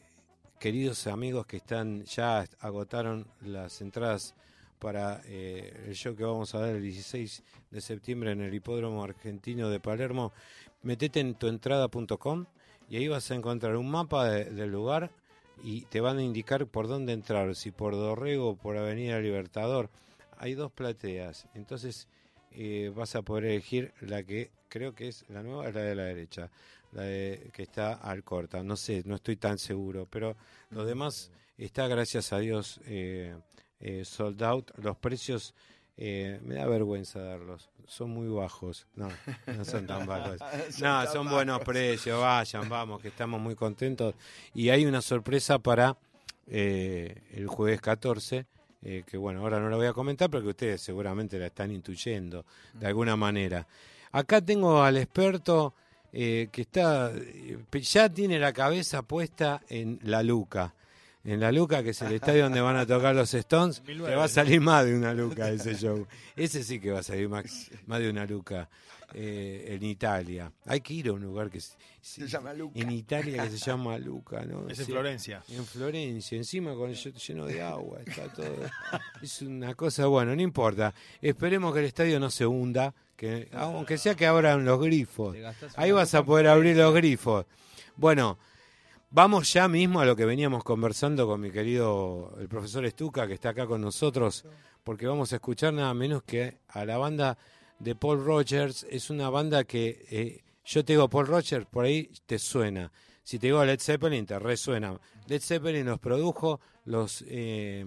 queridos 0.59 1.07
amigos 1.07 1.45
que 1.45 1.57
están 1.57 2.03
ya 2.05 2.45
agotaron 2.59 3.25
las 3.41 3.81
entradas 3.81 4.35
para 4.79 5.21
eh, 5.25 5.85
el 5.87 5.93
show 5.95 6.15
que 6.15 6.23
vamos 6.23 6.55
a 6.55 6.59
dar 6.59 6.69
el 6.69 6.81
16 6.81 7.43
de 7.71 7.81
septiembre 7.81 8.31
en 8.31 8.41
el 8.41 8.53
Hipódromo 8.53 9.03
Argentino 9.03 9.69
de 9.69 9.79
Palermo. 9.79 10.31
Metete 10.83 11.19
en 11.19 11.35
tuentrada.com 11.35 12.45
y 12.89 12.97
ahí 12.97 13.07
vas 13.07 13.29
a 13.31 13.35
encontrar 13.35 13.75
un 13.77 13.89
mapa 13.89 14.29
de- 14.29 14.45
del 14.45 14.71
lugar 14.71 15.11
y 15.63 15.81
te 15.85 16.01
van 16.01 16.17
a 16.17 16.23
indicar 16.23 16.67
por 16.67 16.87
dónde 16.87 17.13
entrar, 17.13 17.55
si 17.55 17.71
por 17.71 17.93
Dorrego 17.93 18.49
o 18.49 18.55
por 18.55 18.77
Avenida 18.77 19.19
Libertador. 19.19 19.89
Hay 20.37 20.53
dos 20.53 20.71
plateas, 20.71 21.47
entonces 21.53 22.07
eh, 22.51 22.91
vas 22.95 23.15
a 23.15 23.21
poder 23.21 23.45
elegir 23.45 23.93
la 24.01 24.23
que 24.23 24.51
creo 24.69 24.95
que 24.95 25.09
es 25.09 25.25
la 25.29 25.43
nueva, 25.43 25.67
es 25.67 25.75
la 25.75 25.81
de 25.81 25.95
la 25.95 26.03
derecha, 26.03 26.49
la 26.93 27.03
de, 27.03 27.51
que 27.53 27.63
está 27.63 27.93
al 27.93 28.23
corta. 28.23 28.63
No 28.63 28.75
sé, 28.75 29.03
no 29.05 29.15
estoy 29.15 29.35
tan 29.35 29.57
seguro, 29.57 30.07
pero 30.09 30.35
lo 30.69 30.85
demás 30.85 31.31
está, 31.57 31.87
gracias 31.87 32.31
a 32.33 32.39
Dios, 32.39 32.79
eh, 32.85 33.35
eh, 33.79 34.03
sold 34.05 34.41
out. 34.43 34.71
Los 34.77 34.97
precios, 34.97 35.53
eh, 36.01 36.39
me 36.45 36.55
da 36.55 36.65
vergüenza 36.65 37.19
darlos, 37.19 37.69
son 37.85 38.11
muy 38.11 38.29
bajos. 38.29 38.87
No, 38.95 39.09
no 39.45 39.65
son 39.65 39.85
tan 39.85 40.05
bajos. 40.07 40.39
Son 40.71 40.83
No, 40.83 41.03
tan 41.03 41.13
son 41.13 41.29
buenos 41.29 41.59
precios, 41.61 42.19
vayan, 42.21 42.69
vamos, 42.69 43.01
que 43.01 43.09
estamos 43.09 43.41
muy 43.41 43.55
contentos. 43.55 44.15
Y 44.53 44.69
hay 44.69 44.85
una 44.85 45.01
sorpresa 45.01 45.59
para 45.59 45.97
eh, 46.47 47.23
el 47.33 47.47
jueves 47.47 47.81
14, 47.81 48.45
eh, 48.81 49.03
que 49.05 49.17
bueno, 49.17 49.41
ahora 49.41 49.59
no 49.59 49.69
la 49.69 49.75
voy 49.75 49.87
a 49.87 49.93
comentar, 49.93 50.29
pero 50.29 50.43
que 50.43 50.49
ustedes 50.49 50.81
seguramente 50.81 51.37
la 51.37 51.47
están 51.47 51.69
intuyendo 51.71 52.45
de 52.73 52.87
alguna 52.87 53.17
manera. 53.17 53.67
Acá 54.13 54.39
tengo 54.41 54.81
al 54.81 54.95
experto 54.97 55.73
eh, 56.13 56.47
que 56.51 56.61
está, 56.61 57.11
eh, 57.13 57.59
ya 57.81 58.09
tiene 58.09 58.39
la 58.39 58.53
cabeza 58.53 59.01
puesta 59.01 59.61
en 59.69 59.99
la 60.03 60.23
Luca. 60.23 60.73
En 61.23 61.39
la 61.41 61.51
Luca, 61.51 61.83
que 61.83 61.89
es 61.89 62.01
el 62.01 62.13
estadio 62.13 62.43
donde 62.43 62.61
van 62.61 62.77
a 62.77 62.85
tocar 62.85 63.13
los 63.13 63.33
Stones, 63.33 63.81
que 63.81 63.93
va 64.15 64.23
a 64.23 64.27
salir 64.29 64.61
más 64.61 64.85
de 64.85 64.95
una 64.95 65.13
Luca 65.13 65.49
ese 65.49 65.75
show. 65.75 66.07
Ese 66.35 66.63
sí 66.63 66.79
que 66.79 66.91
va 66.91 66.99
a 66.99 67.03
salir 67.03 67.27
más, 67.27 67.69
más 67.87 67.99
de 67.99 68.09
una 68.09 68.25
Luca 68.25 68.69
eh, 69.13 69.65
en 69.75 69.83
Italia. 69.83 70.49
Hay 70.65 70.79
que 70.79 70.93
ir 70.93 71.09
a 71.09 71.13
un 71.13 71.21
lugar 71.21 71.49
que 71.49 71.59
se, 71.59 71.73
Se 72.01 72.25
llama 72.27 72.53
Luca. 72.53 72.79
en 72.79 72.91
Italia 72.91 73.43
que 73.43 73.49
se 73.49 73.57
llama 73.57 73.97
Luca, 73.97 74.45
¿no? 74.45 74.69
Es 74.69 74.79
en 74.79 74.85
Sí. 74.85 74.91
Florencia. 74.93 75.43
En 75.49 75.65
Florencia, 75.65 76.37
encima 76.37 76.73
con 76.73 76.89
ll- 76.91 77.13
lleno 77.27 77.45
de 77.45 77.61
agua, 77.61 77.99
está 78.05 78.31
todo. 78.33 78.55
Es 79.21 79.41
una 79.41 79.73
cosa, 79.75 80.05
bueno, 80.05 80.33
no 80.35 80.41
importa. 80.41 80.93
Esperemos 81.21 81.73
que 81.73 81.79
el 81.81 81.85
estadio 81.85 82.17
no 82.21 82.29
se 82.31 82.45
hunda, 82.45 82.93
que 83.17 83.49
aunque 83.51 83.97
sea 83.97 84.15
que 84.15 84.25
abran 84.25 84.63
los 84.63 84.79
grifos. 84.81 85.35
Te 85.35 85.45
Ahí 85.75 85.91
vas 85.91 86.15
a 86.15 86.23
poder 86.23 86.47
abrir 86.47 86.77
los 86.77 86.93
grifos. 86.93 87.45
Bueno, 87.97 88.37
vamos 89.11 89.51
ya 89.53 89.67
mismo 89.67 89.99
a 89.99 90.05
lo 90.05 90.15
que 90.15 90.25
veníamos 90.25 90.63
conversando 90.63 91.27
con 91.27 91.41
mi 91.41 91.51
querido 91.51 92.35
el 92.39 92.47
profesor 92.47 92.85
Estuca, 92.85 93.27
que 93.27 93.33
está 93.33 93.49
acá 93.49 93.65
con 93.65 93.81
nosotros, 93.81 94.45
porque 94.83 95.07
vamos 95.07 95.33
a 95.33 95.37
escuchar 95.37 95.73
nada 95.73 95.93
menos 95.93 96.23
que 96.23 96.59
a 96.67 96.85
la 96.85 96.97
banda 96.97 97.37
de 97.79 97.95
Paul 97.95 98.23
Rogers. 98.23 98.85
Es 98.89 99.09
una 99.09 99.29
banda 99.29 99.63
que 99.63 100.05
eh, 100.09 100.43
yo 100.65 100.85
te 100.85 100.93
digo 100.93 101.09
Paul 101.09 101.27
Rogers, 101.27 101.65
por 101.65 101.85
ahí 101.85 102.11
te 102.25 102.39
suena. 102.39 102.91
Si 103.23 103.39
te 103.39 103.47
digo 103.47 103.63
Led 103.63 103.79
Zeppelin, 103.79 104.25
te 104.25 104.39
resuena. 104.39 104.99
Led 105.27 105.41
Zeppelin 105.41 105.85
los 105.85 105.99
produjo, 105.99 106.59
los 106.85 107.23
eh, 107.27 107.85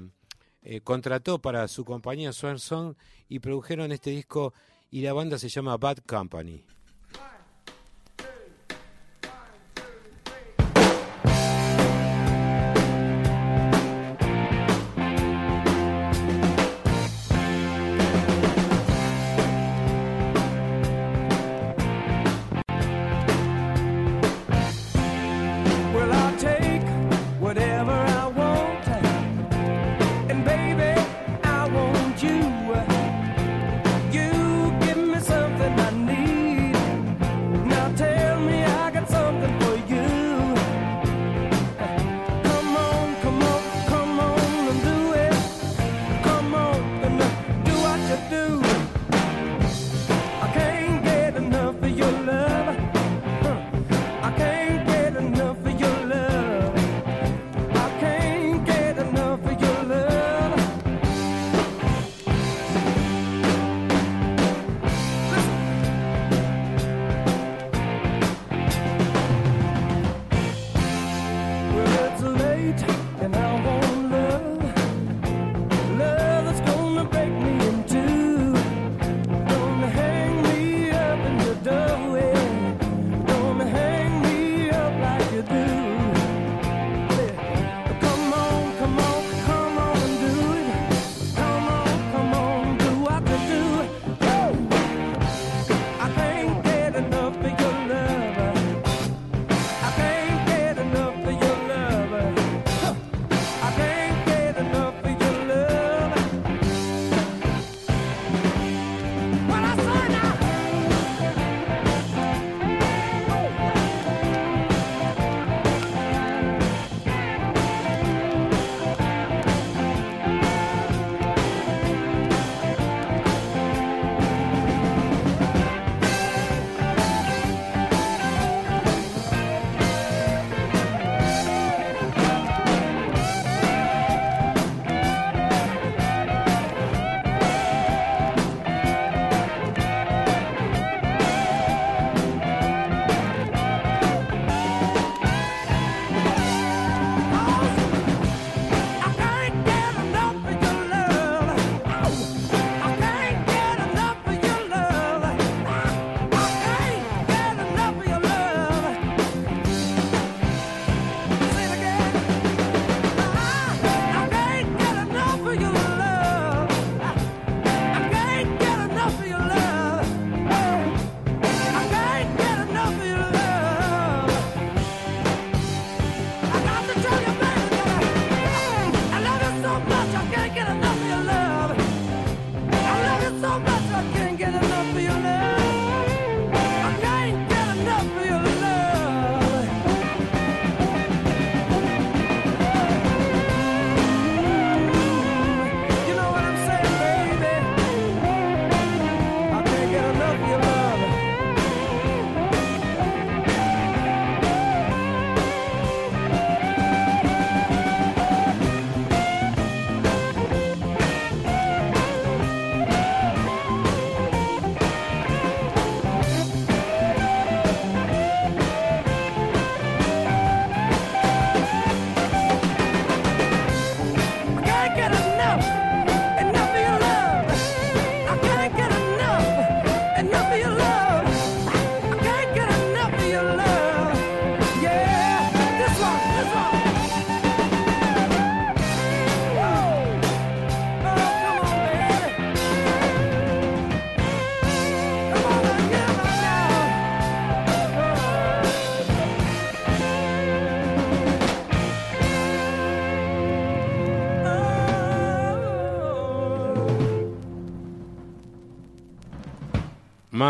eh, 0.63 0.81
contrató 0.83 1.41
para 1.41 1.67
su 1.69 1.85
compañía 1.85 2.33
Swan 2.33 2.59
Song 2.59 2.95
y 3.29 3.41
produjeron 3.41 3.91
este 3.93 4.11
disco 4.11 4.55
y 4.91 5.03
la 5.03 5.13
banda 5.13 5.39
se 5.39 5.49
llama 5.49 5.77
Bad 5.77 5.99
Company. 6.07 6.63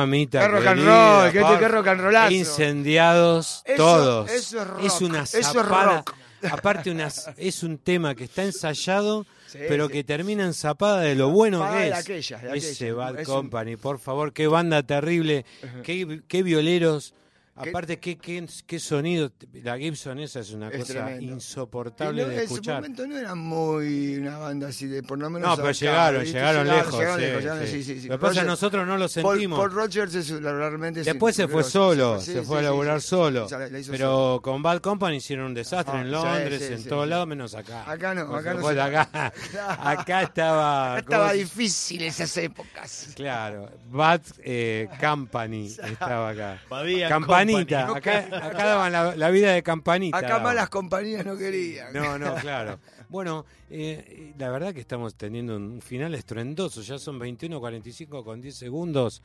Mamita. 0.07 0.41
Qué 0.41 0.49
rock 0.49 0.67
and 0.67 0.85
roll, 0.85 1.33
qué- 1.33 1.59
qué 1.59 1.69
rock 1.69 1.87
and 1.89 2.01
rollazo. 2.01 2.33
Incendiados 2.35 3.63
Eso- 3.65 3.77
todos. 3.77 4.31
eso 4.31 4.61
es 4.63 4.67
rock, 4.69 5.01
una 5.03 5.23
eso 5.23 5.39
es. 5.39 6.51
Aparte, 6.51 6.91
una, 6.91 7.09
es 7.37 7.63
un 7.63 7.79
tema 7.79 8.15
que 8.17 8.25
está 8.25 8.43
ensayado, 8.43 9.25
Sí, 9.47 9.59
pero 9.69 9.87
sí. 9.87 9.93
que 9.93 10.05
termina 10.05 10.45
en 10.45 10.55
zapada 10.55 11.01
de 11.01 11.15
lo 11.15 11.29
bueno 11.31 11.59
Zapada 11.61 11.77
que 11.79 11.85
de 11.85 11.89
es. 11.91 11.97
aquella, 11.99 12.39
de 12.39 12.59
Ese 12.59 12.73
aquella. 12.87 12.95
Bad 12.95 13.21
Es 13.21 13.29
un- 13.29 13.35
Company, 13.35 13.77
por 13.77 13.99
favor, 14.01 14.33
qué 14.33 14.47
banda 14.49 14.83
terrible, 14.83 15.45
qué, 15.85 16.21
qué 16.27 16.43
violeros. 16.43 17.15
Aparte, 17.55 17.99
qué, 17.99 18.17
qué, 18.17 18.47
qué 18.67 18.81
sonido. 18.81 19.31
La 19.63 19.77
Gibson 19.77 20.19
esa 20.21 20.41
es 20.41 20.53
una 20.53 20.69
Es 20.71 20.81
cosa 20.81 21.05
tremendo. 21.05 21.35
insoportable 21.35 22.23
no, 22.23 22.29
de 22.31 22.35
en 22.35 22.49
su 22.49 22.55
escuchar. 22.55 22.77
momento 22.77 23.07
no 23.07 23.19
era 23.19 23.35
muy 23.35 24.17
una 24.17 24.39
banda 24.39 24.69
así 24.69 24.87
de 24.87 25.03
por 25.03 25.19
lo 25.19 25.29
menos. 25.29 25.47
No, 25.51 25.57
pero 25.57 25.69
acá, 25.69 25.73
llegaron, 25.79 26.25
llegaron 26.25 26.67
lejos, 26.67 26.95
llegaron 26.95 27.17
sí, 27.21 27.27
lejos, 27.27 27.43
llegaron- 27.43 27.67
sí. 27.67 27.73
sí, 27.73 27.85
sí, 27.85 28.01
sí. 28.01 28.09
Lo 28.09 28.15
que 28.15 28.21
pasa 28.21 28.33
es 28.33 28.39
que 28.41 28.47
nosotros 28.47 28.87
no 28.87 28.97
lo 28.97 29.07
Paul- 29.07 29.11
sentimos. 29.37 29.59
Paul, 29.59 29.71
Rogers 29.73 30.15
es 30.15 30.31
realmente 30.31 31.01
es 31.01 31.07
Después 31.07 31.37
se 31.37 31.47
fue 31.47 31.63
solo, 31.63 32.19
sí, 32.21 32.33
se 32.33 32.41
sí, 32.41 32.47
fue 32.47 32.61
a 32.61 32.63
laburar 32.63 33.03
sí. 33.03 33.09
solo. 33.09 33.47
Pero 33.49 33.83
solo. 33.99 34.41
con 34.43 34.63
Bad 34.63 34.81
Company 34.81 35.17
hicieron 35.17 35.47
un 35.47 35.55
desastre 35.55 35.95
Ah, 35.99 36.01
en 36.01 36.07
sí, 36.07 36.11
Londres, 36.11 36.65
sí, 36.67 36.73
en 36.73 36.83
sí, 36.83 36.89
todos 36.89 37.05
sí. 37.05 37.11
lados, 37.11 37.27
menos 37.29 37.55
acá. 37.55 37.91
Acá 37.91 38.15
no, 38.15 38.35
acá 38.35 38.55
no 38.55 38.67
acá, 38.67 39.09
acá 39.79 40.23
estaba. 40.23 40.93
Acá 40.97 40.99
estaba 41.03 41.25
¿cómo 41.27 41.31
se- 41.33 41.37
difícil 41.39 42.03
esas 42.03 42.35
épocas. 42.39 43.09
Claro, 43.15 43.69
Bad 43.91 44.23
eh, 44.43 44.89
Company 44.99 45.67
estaba 45.85 46.31
acá. 46.31 46.63
Badía 46.71 47.11
Campanita, 47.53 47.97
acá, 47.97 48.47
acá 48.47 48.65
daban 48.65 48.93
la, 48.93 49.17
la 49.17 49.31
vida 49.31 49.53
de 49.53 49.63
campanita. 49.63 50.17
Acá 50.17 50.29
daban. 50.29 50.43
malas 50.45 50.69
compañías 50.69 51.25
no 51.25 51.37
querían. 51.37 51.93
No, 51.93 52.19
no, 52.19 52.35
claro. 52.37 52.79
Bueno, 53.09 53.45
eh, 53.69 54.33
la 54.39 54.49
verdad 54.51 54.73
que 54.73 54.81
estamos 54.81 55.15
teniendo 55.17 55.57
un 55.57 55.83
final 55.83 56.15
estruendoso. 56.15 56.81
Ya 56.81 56.99
son 56.99 57.21
21.45 57.21 58.25
con 58.25 58.41
10 58.41 58.55
segundos. 58.55 59.23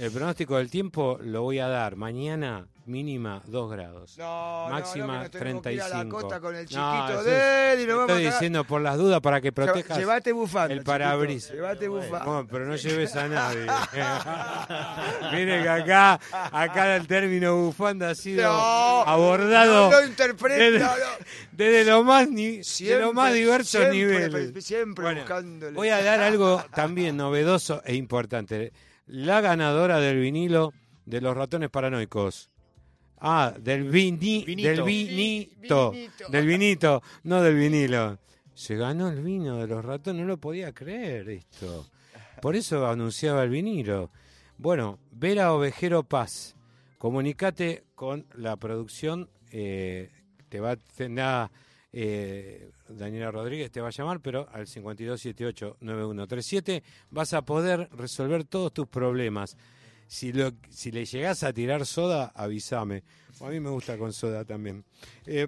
El 0.00 0.10
pronóstico 0.12 0.56
del 0.56 0.70
tiempo 0.70 1.18
lo 1.22 1.42
voy 1.42 1.58
a 1.58 1.68
dar. 1.68 1.94
Mañana 1.94 2.66
mínima 2.86 3.42
2 3.46 3.70
grados. 3.70 4.16
No, 4.18 4.66
máxima 4.70 5.06
no, 5.06 5.12
que 5.12 5.18
nos 5.18 5.30
tenemos 5.30 5.62
que 5.62 5.72
ir 5.74 5.82
a 5.82 5.88
la 5.88 5.94
35. 6.00 6.20
costa 6.20 6.40
con 6.40 6.56
el 6.56 6.64
No, 6.64 6.68
chiquito 6.68 7.20
eso 7.20 7.22
de 7.30 7.36
es- 7.36 7.78
él 7.78 7.86
y 7.88 7.92
a 7.92 8.00
Estoy 8.00 8.24
diciendo 8.24 8.64
por 8.64 8.80
las 8.80 8.96
dudas 8.96 9.20
para 9.20 9.40
que 9.42 9.52
protejas 9.52 9.98
Llevate 9.98 10.32
bufanda. 10.32 10.74
el 10.74 10.82
parabrisas. 10.82 11.52
Llevate 11.52 11.86
bufanda. 11.88 12.24
No, 12.24 12.46
pero 12.50 12.64
no 12.66 12.76
lleves 12.76 13.14
a 13.14 13.28
nadie. 13.28 13.66
Mire 15.32 15.62
que 15.62 15.68
acá, 15.68 16.18
acá 16.50 16.96
el 16.96 17.06
término 17.06 17.56
bufanda 17.56 18.10
ha 18.10 18.14
sido 18.14 18.50
abordado 18.50 19.90
no 19.90 20.00
lo 20.00 20.06
interpreta, 20.06 20.58
desde, 20.64 20.86
desde 21.52 21.90
lo 21.90 22.02
más 22.04 22.28
ni- 22.28 22.56
de 22.58 22.64
Siempre, 22.64 23.04
los 23.04 23.14
más 23.14 23.34
diversos 23.34 23.68
siempre, 23.68 23.92
niveles. 23.98 24.64
Siempre 24.64 25.04
Bueno, 25.04 25.20
buscándole. 25.20 25.72
Voy 25.76 25.90
a 25.90 26.02
dar 26.02 26.20
algo 26.20 26.64
también 26.74 27.16
novedoso 27.18 27.82
e 27.84 27.94
importante. 27.94 28.72
La 29.12 29.40
ganadora 29.40 29.98
del 29.98 30.20
vinilo 30.20 30.72
de 31.04 31.20
los 31.20 31.36
ratones 31.36 31.68
paranoicos. 31.68 32.48
Ah, 33.18 33.52
del 33.58 33.90
vini, 33.90 34.44
Vinito. 34.44 34.68
del 34.68 34.82
vinito, 34.82 35.90
Vinito. 35.90 36.28
del 36.30 36.46
vinito, 36.46 37.02
no 37.24 37.42
del 37.42 37.56
vinilo. 37.56 38.18
Se 38.54 38.76
ganó 38.76 39.08
el 39.08 39.20
vino 39.20 39.56
de 39.56 39.66
los 39.66 39.84
ratones, 39.84 40.22
no 40.22 40.28
lo 40.28 40.36
podía 40.38 40.72
creer 40.72 41.28
esto. 41.28 41.86
Por 42.40 42.54
eso 42.54 42.86
anunciaba 42.86 43.42
el 43.42 43.50
vinilo. 43.50 44.10
Bueno, 44.58 45.00
Vera 45.10 45.54
Ovejero 45.54 46.04
Paz, 46.04 46.54
comunicate 46.98 47.82
con 47.96 48.26
la 48.34 48.56
producción, 48.56 49.28
eh, 49.50 50.10
te 50.48 50.60
va 50.60 50.72
a 50.72 50.76
tener, 50.76 51.48
eh, 51.92 52.70
Daniela 52.90 53.30
Rodríguez 53.30 53.70
te 53.70 53.80
va 53.80 53.88
a 53.88 53.92
llamar, 53.92 54.20
pero 54.20 54.48
al 54.52 54.66
5278-9137 54.66 56.82
vas 57.10 57.32
a 57.32 57.42
poder 57.42 57.88
resolver 57.92 58.44
todos 58.44 58.72
tus 58.72 58.88
problemas. 58.88 59.56
Si, 60.06 60.32
lo, 60.32 60.50
si 60.68 60.90
le 60.90 61.04
llegás 61.04 61.44
a 61.44 61.52
tirar 61.52 61.86
soda, 61.86 62.32
avísame. 62.34 63.04
A 63.40 63.48
mí 63.48 63.60
me 63.60 63.70
gusta 63.70 63.96
con 63.96 64.12
soda 64.12 64.44
también. 64.44 64.84
Eh, 65.24 65.46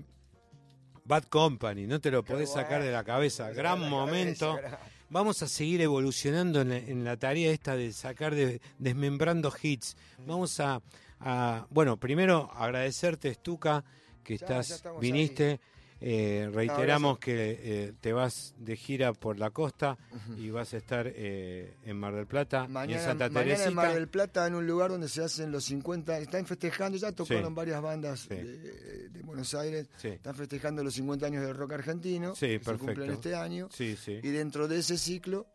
Bad 1.05 1.25
Company, 1.25 1.87
no 1.87 2.01
te 2.01 2.11
lo 2.13 2.25
podés 2.25 2.53
sacar 2.53 2.83
de 2.83 2.93
la 2.93 3.03
cabeza. 3.03 3.51
Gran 3.51 3.91
momento. 3.91 4.59
Vamos 5.11 5.43
a 5.43 5.49
seguir 5.49 5.81
evolucionando 5.83 6.61
en 6.63 6.69
la, 6.71 6.77
en 6.79 7.05
la 7.05 7.17
tarea 7.19 7.51
esta 7.53 7.77
de 7.77 7.93
sacar, 7.93 8.35
de, 8.35 8.61
desmembrando 8.79 9.53
hits. 9.61 9.97
Vamos 10.27 10.59
a, 10.61 10.81
a- 11.21 11.67
bueno, 11.71 11.99
primero 11.99 12.49
agradecerte, 12.55 13.35
Stuka, 13.35 13.85
que 14.25 14.39
Ya, 14.39 14.47
estás, 14.61 14.83
ya 14.83 14.93
viniste. 14.93 15.61
Eh, 16.05 16.51
reiteramos 16.53 17.19
que 17.21 17.59
eh, 17.63 17.93
te 18.01 18.13
vas 18.13 18.55
de 18.59 18.77
gira 18.77 19.13
por 19.13 19.39
la 19.39 19.51
costa 19.51 19.97
y 20.37 20.51
vas 20.51 20.75
a 20.75 20.79
estar 20.79 21.07
eh, 21.15 21.77
en 21.85 21.97
Mar 21.97 22.15
del 22.15 22.27
Plata 22.27 22.67
y 22.89 22.93
en 22.93 22.99
Santa 23.01 23.29
mañana 23.29 23.33
Teresita. 23.45 23.69
en 23.69 23.75
Mar 23.75 23.95
del 23.95 24.09
Plata, 24.09 24.47
en 24.49 24.55
un 24.57 24.67
lugar 24.67 24.91
donde 24.91 25.09
se 25.09 25.23
hacen 25.23 25.53
los 25.53 25.65
50, 25.65 26.19
están 26.19 26.45
festejando, 26.45 26.99
ya 26.99 27.13
tocaron 27.13 27.51
Sí. 27.51 27.55
varias 27.55 27.81
bandas 27.81 28.21
Sí. 28.21 28.35
de, 28.35 29.09
de 29.11 29.23
Buenos 29.23 29.55
Aires, 29.55 29.89
Sí. 29.97 30.09
están 30.09 30.35
festejando 30.35 30.83
los 30.83 30.93
50 30.95 31.27
años 31.27 31.45
del 31.47 31.55
rock 31.55 31.73
argentino, 31.75 32.35
que 32.35 32.59
se 32.63 32.75
cumplen 32.79 33.13
este 33.13 33.35
año, 33.37 33.69
Sí, 33.71 33.97
sí. 33.97 34.19
y 34.23 34.29
dentro 34.31 34.67
de 34.67 34.79
ese 34.81 34.99
ciclo 34.99 35.47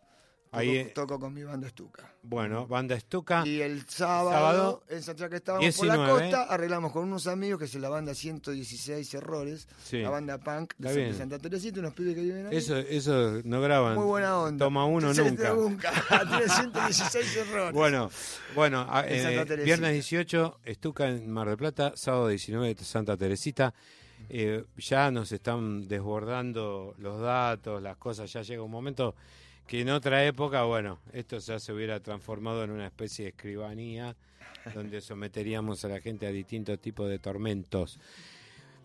Ahí, 0.51 0.91
toco 0.95 1.19
con 1.19 1.33
mi 1.33 1.43
banda 1.43 1.67
Estuca. 1.67 2.13
Bueno, 2.23 2.67
banda 2.67 2.99
Stuka. 2.99 3.43
Y 3.45 3.61
el 3.61 3.87
sábado, 3.87 4.31
Sábado, 4.31 4.83
en 4.89 5.01
Santiago 5.03 5.29
que 5.29 5.35
estábamos 5.37 5.75
por 5.75 5.85
19, 5.85 6.03
la 6.07 6.09
costa, 6.19 6.43
arreglamos 6.53 6.91
con 6.91 7.03
unos 7.03 7.27
amigos 7.27 7.59
que 7.59 7.65
es 7.65 7.75
la 7.75 7.89
banda 7.89 8.13
116 8.13 9.13
Errores, 9.13 9.67
Sí. 9.83 9.99
la 10.01 10.09
banda 10.09 10.37
punk 10.37 10.73
de, 10.77 11.09
San- 11.11 11.17
Santa 11.19 11.39
Teresita, 11.39 11.79
unos 11.79 11.93
pibes 11.93 12.15
que 12.15 12.21
viven 12.21 12.47
ahí. 12.47 12.57
Eso, 12.57 12.77
eso 12.77 13.41
no 13.43 13.61
graban. 13.61 13.95
Muy 13.95 14.05
buena 14.05 14.37
onda. 14.39 14.65
Toma 14.65 14.85
uno 14.85 15.13
nunca. 15.13 15.53
nunca. 15.53 15.91
Tiene 16.29 16.49
116 16.49 17.35
errores. 17.37 17.73
Bueno, 17.73 18.09
bueno, 18.55 18.85
a- 18.89 19.05
En 19.07 19.25
eh, 19.49 19.63
viernes 19.63 19.93
18, 19.93 20.59
Estuca 20.65 21.07
en 21.07 21.29
Mar 21.31 21.47
del 21.47 21.57
Plata, 21.57 21.93
sábado 21.95 22.27
19, 22.27 22.75
Santa 22.83 23.15
Teresita. 23.15 23.73
Eh, 24.29 24.65
ya 24.77 25.09
nos 25.11 25.31
están 25.31 25.87
desbordando 25.87 26.93
los 26.97 27.21
datos, 27.21 27.81
las 27.81 27.95
cosas, 27.97 28.31
ya 28.33 28.41
llega 28.41 28.61
un 28.63 28.71
momento 28.71 29.15
que 29.67 29.81
en 29.81 29.89
otra 29.89 30.25
época, 30.25 30.63
bueno, 30.63 30.99
esto 31.11 31.37
ya 31.39 31.59
se 31.59 31.73
hubiera 31.73 31.99
transformado 31.99 32.63
en 32.63 32.71
una 32.71 32.87
especie 32.87 33.25
de 33.25 33.29
escribanía 33.29 34.15
donde 34.73 35.01
someteríamos 35.01 35.83
a 35.83 35.89
la 35.89 35.99
gente 35.99 36.25
a 36.25 36.31
distintos 36.31 36.79
tipos 36.79 37.09
de 37.09 37.19
tormentos. 37.19 37.99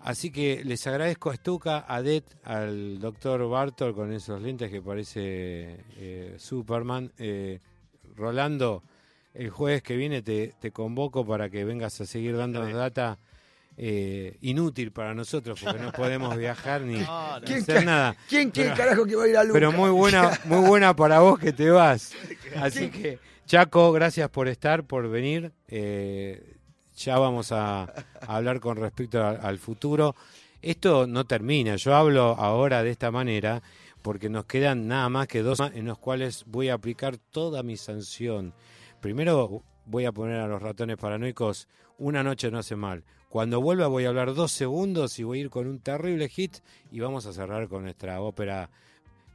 Así 0.00 0.32
que 0.32 0.64
les 0.64 0.84
agradezco 0.88 1.30
a 1.30 1.36
Stuka, 1.36 1.84
a 1.86 2.02
Det, 2.02 2.24
al 2.42 2.98
doctor 2.98 3.48
Bartol 3.48 3.94
con 3.94 4.12
esos 4.12 4.42
lentes 4.42 4.68
que 4.68 4.82
parece 4.82 5.84
eh, 5.96 6.34
Superman. 6.38 7.12
Eh, 7.18 7.60
Rolando, 8.16 8.82
el 9.32 9.48
jueves 9.48 9.82
que 9.82 9.96
viene 9.96 10.20
te, 10.20 10.54
te 10.60 10.70
convoco 10.72 11.24
para 11.24 11.48
que 11.48 11.64
vengas 11.64 12.00
a 12.00 12.06
seguir 12.06 12.36
dándonos 12.36 12.74
data 12.74 13.18
eh, 13.76 14.36
inútil 14.42 14.92
para 14.92 15.14
nosotros, 15.14 15.60
porque 15.62 15.78
no 15.80 15.92
podemos 15.92 16.36
viajar 16.36 16.82
ni 16.82 16.98
No, 17.00 17.40
no. 17.40 17.44
¿Quién, 17.46 17.58
hacer 17.60 17.84
nada. 17.84 18.16
¿Quién, 18.28 18.50
quién 18.50 18.66
Pero- 18.68 18.76
carajo 18.76 19.04
que 19.06 19.16
va 19.16 19.24
a 19.24 19.28
ir 19.28 19.36
a 19.36 19.42
Luca? 19.44 19.54
Pero 19.54 19.72
muy 19.72 19.90
buena, 19.90 20.38
muy 20.44 20.66
buena 20.66 20.94
para 20.94 21.20
vos 21.20 21.38
que 21.38 21.52
te 21.52 21.70
vas. 21.70 22.12
Así 22.60 22.90
que, 22.90 23.18
Chaco, 23.46 23.92
gracias 23.92 24.28
por 24.30 24.48
estar, 24.48 24.84
por 24.84 25.08
venir. 25.08 25.52
Eh, 25.68 26.56
ya 26.96 27.18
vamos 27.18 27.50
a, 27.52 27.82
a 27.84 28.36
hablar 28.36 28.60
con 28.60 28.76
respecto 28.76 29.22
a- 29.22 29.30
al 29.30 29.58
futuro. 29.58 30.14
Esto 30.60 31.06
no 31.06 31.24
termina. 31.24 31.76
Yo 31.76 31.94
hablo 31.96 32.36
ahora 32.38 32.82
de 32.82 32.90
esta 32.90 33.10
manera 33.10 33.62
porque 34.02 34.28
nos 34.28 34.44
quedan 34.44 34.86
nada 34.88 35.08
más 35.08 35.26
que 35.28 35.42
dos 35.42 35.58
en 35.60 35.86
los 35.86 35.98
cuales 35.98 36.44
voy 36.46 36.68
a 36.68 36.74
aplicar 36.74 37.16
toda 37.16 37.62
mi 37.62 37.76
sanción. 37.76 38.52
Primero 39.00 39.62
voy 39.86 40.04
a 40.04 40.12
poner 40.12 40.40
a 40.40 40.46
los 40.46 40.62
ratones 40.62 40.96
paranoicos 40.96 41.68
una 41.98 42.22
noche 42.22 42.50
no 42.50 42.58
hace 42.58 42.76
mal. 42.76 43.04
Cuando 43.32 43.62
vuelva 43.62 43.86
voy 43.86 44.04
a 44.04 44.10
hablar 44.10 44.34
dos 44.34 44.52
segundos 44.52 45.18
y 45.18 45.22
voy 45.22 45.38
a 45.38 45.40
ir 45.40 45.48
con 45.48 45.66
un 45.66 45.78
terrible 45.78 46.28
hit 46.28 46.58
y 46.90 47.00
vamos 47.00 47.24
a 47.24 47.32
cerrar 47.32 47.66
con 47.66 47.84
nuestra 47.84 48.20
ópera 48.20 48.68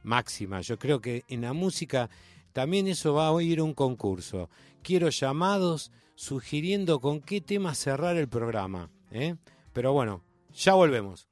máxima. 0.04 0.60
Yo 0.60 0.78
creo 0.78 1.00
que 1.00 1.24
en 1.26 1.40
la 1.40 1.52
música 1.52 2.08
también 2.52 2.86
eso 2.86 3.14
va 3.14 3.28
a 3.28 3.42
ir 3.42 3.60
un 3.60 3.74
concurso. 3.74 4.50
Quiero 4.84 5.08
llamados 5.08 5.90
sugiriendo 6.14 7.00
con 7.00 7.20
qué 7.20 7.40
tema 7.40 7.74
cerrar 7.74 8.16
el 8.16 8.28
programa. 8.28 8.88
¿eh? 9.10 9.34
Pero 9.72 9.92
bueno, 9.92 10.22
ya 10.54 10.74
volvemos. 10.74 11.26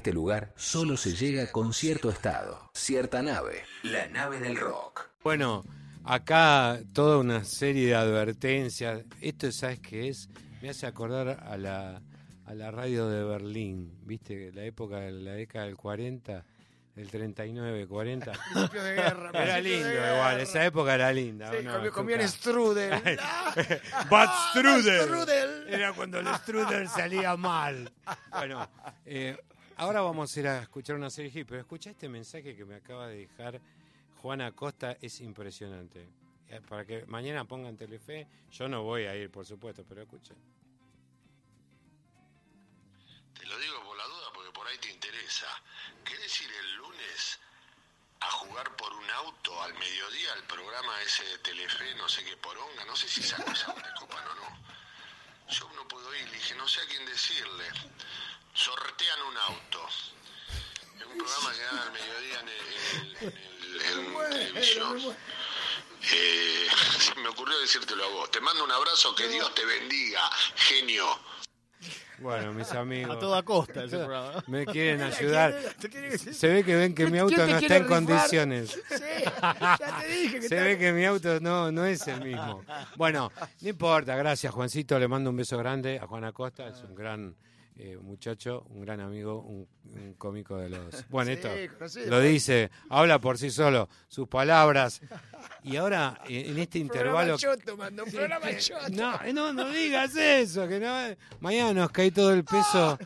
Este 0.00 0.14
lugar 0.14 0.50
solo 0.56 0.96
se 0.96 1.12
llega 1.14 1.52
con 1.52 1.74
cierto 1.74 2.08
estado, 2.08 2.70
cierta 2.72 3.20
nave, 3.20 3.64
la 3.82 4.08
nave 4.08 4.40
del 4.40 4.56
rock. 4.56 5.10
Bueno, 5.22 5.62
acá 6.04 6.80
toda 6.94 7.18
una 7.18 7.44
serie 7.44 7.88
de 7.88 7.94
advertencias. 7.96 9.02
Esto, 9.20 9.52
¿sabes 9.52 9.78
qué 9.80 10.08
es? 10.08 10.30
Me 10.62 10.70
hace 10.70 10.86
acordar 10.86 11.44
a 11.46 11.58
la, 11.58 12.00
a 12.46 12.54
la 12.54 12.70
radio 12.70 13.08
de 13.08 13.24
Berlín, 13.24 13.92
¿viste? 14.06 14.50
La 14.54 14.64
época 14.64 15.00
de 15.00 15.12
la 15.12 15.32
década 15.32 15.66
del 15.66 15.76
40, 15.76 16.44
del 16.96 17.10
39, 17.10 17.86
40. 17.86 18.32
Principio 18.32 18.82
de 18.82 18.94
guerra, 18.94 19.30
Era 19.34 19.60
lindo 19.60 19.86
de 19.86 19.92
guerra. 19.92 20.14
igual, 20.14 20.40
esa 20.40 20.64
época 20.64 20.94
era 20.94 21.12
linda. 21.12 21.50
Sí, 21.50 21.56
¿o 21.58 21.62
no, 21.62 21.74
comí- 21.78 21.90
comían 21.90 22.26
strudel. 22.26 22.90
Bad 24.10 24.28
Strudel. 24.52 25.02
strudel. 25.04 25.64
Era 25.68 25.92
cuando 25.92 26.20
el 26.20 26.26
strudel 26.36 26.88
salía 26.88 27.36
mal. 27.36 27.92
Bueno, 28.30 28.66
eh, 29.04 29.36
ahora 29.80 30.02
vamos 30.02 30.36
a 30.36 30.40
ir 30.40 30.46
a 30.46 30.60
escuchar 30.60 30.94
una 30.94 31.08
serie 31.08 31.44
pero 31.46 31.58
escucha 31.58 31.88
este 31.90 32.06
mensaje 32.06 32.54
que 32.54 32.66
me 32.66 32.74
acaba 32.74 33.08
de 33.08 33.26
dejar 33.26 33.60
Juana 34.20 34.52
Costa, 34.52 34.98
es 35.00 35.20
impresionante. 35.22 36.06
Eh, 36.48 36.60
Para 36.68 36.84
que 36.84 37.06
mañana 37.06 37.46
pongan 37.46 37.78
Telefe, 37.78 38.26
yo 38.50 38.68
no 38.68 38.82
voy 38.82 39.04
a 39.06 39.16
ir, 39.16 39.30
por 39.30 39.46
supuesto, 39.46 39.82
pero 39.88 40.02
escuchen. 40.02 40.36
Te 43.32 43.46
lo 43.46 43.58
digo 43.58 43.82
por 43.82 43.96
la 43.96 44.04
duda 44.04 44.26
porque 44.34 44.52
por 44.52 44.66
ahí 44.66 44.76
te 44.76 44.90
interesa. 44.90 45.46
¿Querés 46.04 46.40
ir 46.42 46.50
el 46.52 46.76
lunes 46.76 47.40
a 48.20 48.30
jugar 48.32 48.76
por 48.76 48.92
un 48.92 49.10
auto 49.10 49.62
al 49.62 49.72
mediodía 49.72 50.34
al 50.34 50.44
programa 50.44 51.00
ese 51.06 51.24
de 51.24 51.38
Telefe, 51.38 51.94
no 51.94 52.06
sé 52.06 52.22
qué 52.24 52.36
poronga? 52.36 52.84
No 52.84 52.94
sé 52.94 53.08
si 53.08 53.22
esa 53.22 53.42
cosa 53.42 53.74
te 53.74 53.88
copan 53.98 54.26
o 54.28 54.34
no. 54.34 55.48
Yo 55.48 55.70
no 55.74 55.88
puedo 55.88 56.14
ir, 56.14 56.28
le 56.28 56.36
dije, 56.36 56.54
no 56.56 56.68
sé 56.68 56.82
a 56.82 56.86
quién 56.86 57.06
decirle. 57.06 57.64
Sortean 58.52 59.18
un 59.30 59.36
auto. 59.36 59.86
Es 60.98 61.06
un 61.06 61.18
programa 61.18 61.52
que 61.52 61.62
dan 61.62 61.78
al 61.78 61.92
mediodía 61.92 62.40
en, 62.40 62.48
el- 62.48 63.16
en 63.20 63.28
el- 63.28 63.80
en- 63.80 64.16
en 64.16 64.30
televisión. 64.30 65.16
Eh, 66.12 66.66
me 67.22 67.28
ocurrió 67.28 67.58
decírtelo 67.60 68.04
a 68.04 68.08
vos. 68.08 68.30
Te 68.30 68.40
mando 68.40 68.64
un 68.64 68.70
abrazo, 68.72 69.14
que 69.14 69.28
Dios 69.28 69.54
te 69.54 69.64
bendiga, 69.64 70.20
genio. 70.56 71.06
Bueno, 72.18 72.52
mis 72.52 72.70
amigos. 72.72 73.16
A 73.16 73.18
toda 73.18 73.42
costa 73.42 73.84
ese. 73.84 73.96
Me 74.48 74.66
quieren 74.66 75.00
ayudar. 75.02 75.54
Se 76.32 76.48
ve 76.48 76.64
que 76.64 76.74
ven 76.76 76.94
que 76.94 77.04
mi 77.06 77.12
¿Quién 77.12 77.20
auto 77.22 77.46
no 77.46 77.56
está 77.56 77.76
en 77.76 77.86
condiciones. 77.86 78.70
Sí, 78.70 79.04
ya 79.40 79.98
te 80.00 80.06
dije 80.08 80.40
que 80.40 80.48
Se 80.48 80.60
ve 80.60 80.76
que 80.78 80.92
mi 80.92 81.04
auto 81.06 81.40
no, 81.40 81.72
no 81.72 81.84
es 81.86 82.06
el 82.08 82.20
mismo. 82.22 82.62
Bueno, 82.96 83.32
no 83.60 83.68
importa, 83.68 84.16
gracias 84.16 84.52
Juancito, 84.52 84.98
le 84.98 85.08
mando 85.08 85.30
un 85.30 85.36
beso 85.36 85.56
grande 85.56 85.98
a 85.98 86.06
Juan 86.06 86.24
Acosta, 86.24 86.68
es 86.68 86.82
un 86.82 86.94
gran 86.94 87.34
eh, 87.82 87.96
muchacho, 87.96 88.66
un 88.68 88.82
gran 88.82 89.00
amigo, 89.00 89.40
un, 89.40 89.66
un 89.84 90.14
cómico 90.18 90.56
de 90.58 90.68
los... 90.68 91.04
Bueno, 91.08 91.30
Sí, 91.30 91.38
esto 91.38 91.48
conocido. 91.78 92.06
lo 92.10 92.20
dice, 92.20 92.70
habla 92.90 93.18
por 93.18 93.38
sí 93.38 93.50
solo, 93.50 93.88
sus 94.06 94.28
palabras. 94.28 95.00
Y 95.62 95.76
ahora, 95.76 96.20
eh, 96.28 96.44
en 96.48 96.58
este 96.58 96.78
intervalo... 96.78 97.36
Programa 97.38 97.56
choto, 97.62 97.76
mando 97.78 98.04
un 98.04 98.10
programa 98.10 98.46
choto. 98.58 98.88
No, 98.90 99.18
no, 99.32 99.52
no 99.54 99.68
digas 99.70 100.14
eso, 100.14 100.68
que 100.68 100.78
no, 100.78 101.16
mañana 101.40 101.72
nos 101.72 101.90
cae 101.90 102.10
todo 102.10 102.34
el 102.34 102.44
peso. 102.44 102.98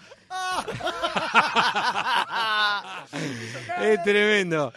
es 3.80 4.02
tremendo. 4.02 4.72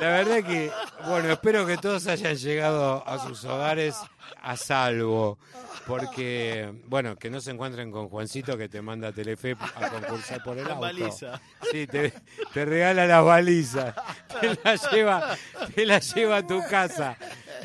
La 0.00 0.08
verdad 0.08 0.44
que, 0.44 0.70
bueno, 1.06 1.30
espero 1.32 1.66
que 1.66 1.76
todos 1.76 2.06
hayan 2.08 2.34
llegado 2.36 3.06
a 3.06 3.24
sus 3.26 3.44
hogares 3.44 3.96
a 4.40 4.56
salvo. 4.56 5.38
Porque, 5.86 6.72
bueno, 6.86 7.16
que 7.16 7.30
no 7.30 7.40
se 7.40 7.50
encuentren 7.50 7.90
con 7.90 8.08
Juancito 8.08 8.56
que 8.58 8.68
te 8.68 8.82
manda 8.82 9.08
a 9.08 9.12
Telefe 9.12 9.56
a 9.74 9.88
concursar 9.88 10.42
por 10.42 10.58
el 10.58 10.66
auto. 10.66 10.80
baliza. 10.80 11.40
Sí, 11.70 11.86
te, 11.86 12.12
te 12.52 12.64
regala 12.64 13.06
las 13.06 13.24
balizas. 13.24 13.94
Te 14.40 14.58
la 14.62 14.76
lleva, 14.76 15.36
te 15.74 15.86
la 15.86 15.98
lleva 15.98 16.36
a 16.38 16.46
tu 16.46 16.60
casa. 16.68 17.16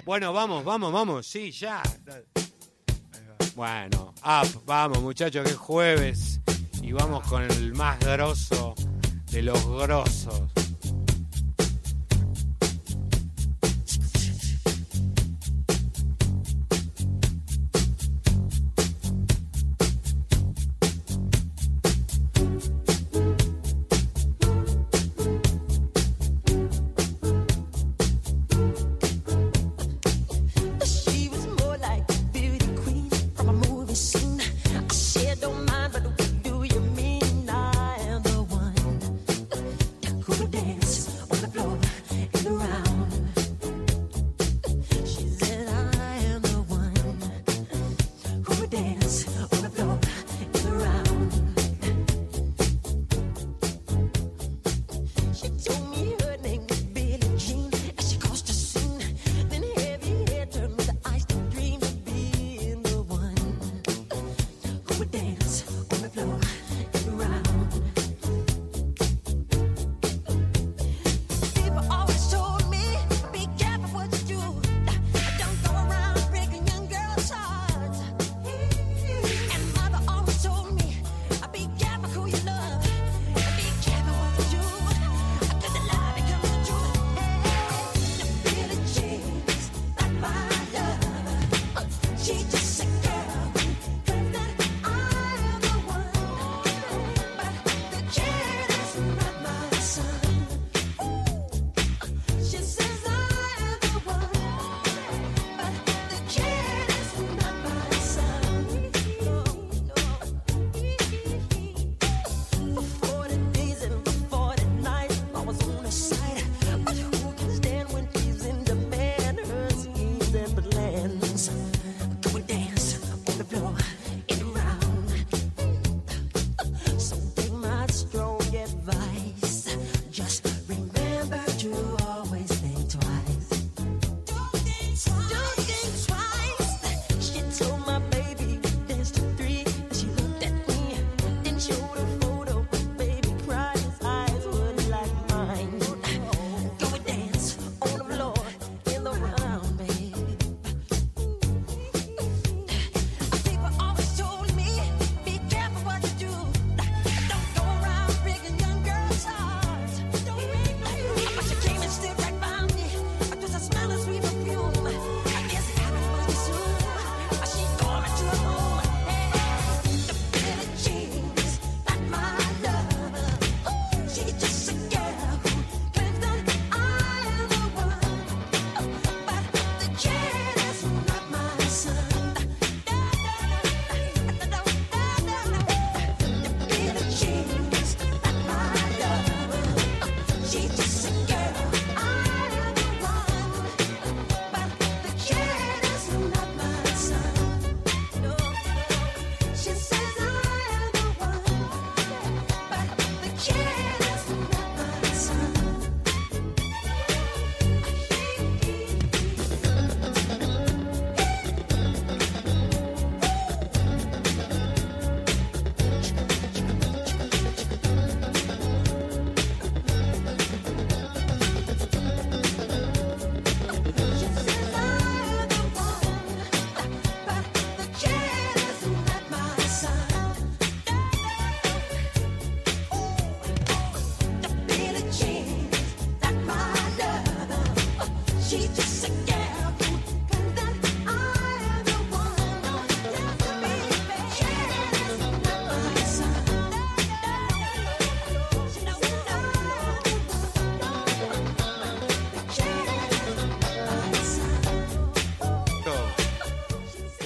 Bueno, 0.05 0.31
vamos, 0.33 0.63
vamos, 0.63 0.91
vamos. 0.93 1.27
Sí, 1.27 1.51
ya. 1.51 1.81
Bueno, 3.55 4.13
up, 4.23 4.63
vamos 4.65 5.01
muchachos, 5.01 5.43
que 5.43 5.51
es 5.51 5.57
jueves. 5.57 6.39
Y 6.81 6.91
vamos 6.91 7.27
con 7.27 7.43
el 7.43 7.73
más 7.73 7.99
grosso 7.99 8.73
de 9.31 9.41
los 9.43 9.65
grosos. 9.67 10.41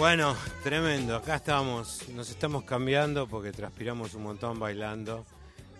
Bueno, 0.07 0.37
tremendo. 0.63 1.17
Acá 1.17 1.35
estamos, 1.35 2.07
nos 2.15 2.29
estamos 2.29 2.63
cambiando 2.63 3.27
porque 3.27 3.51
transpiramos 3.51 4.13
un 4.13 4.23
montón 4.23 4.57
bailando. 4.57 5.25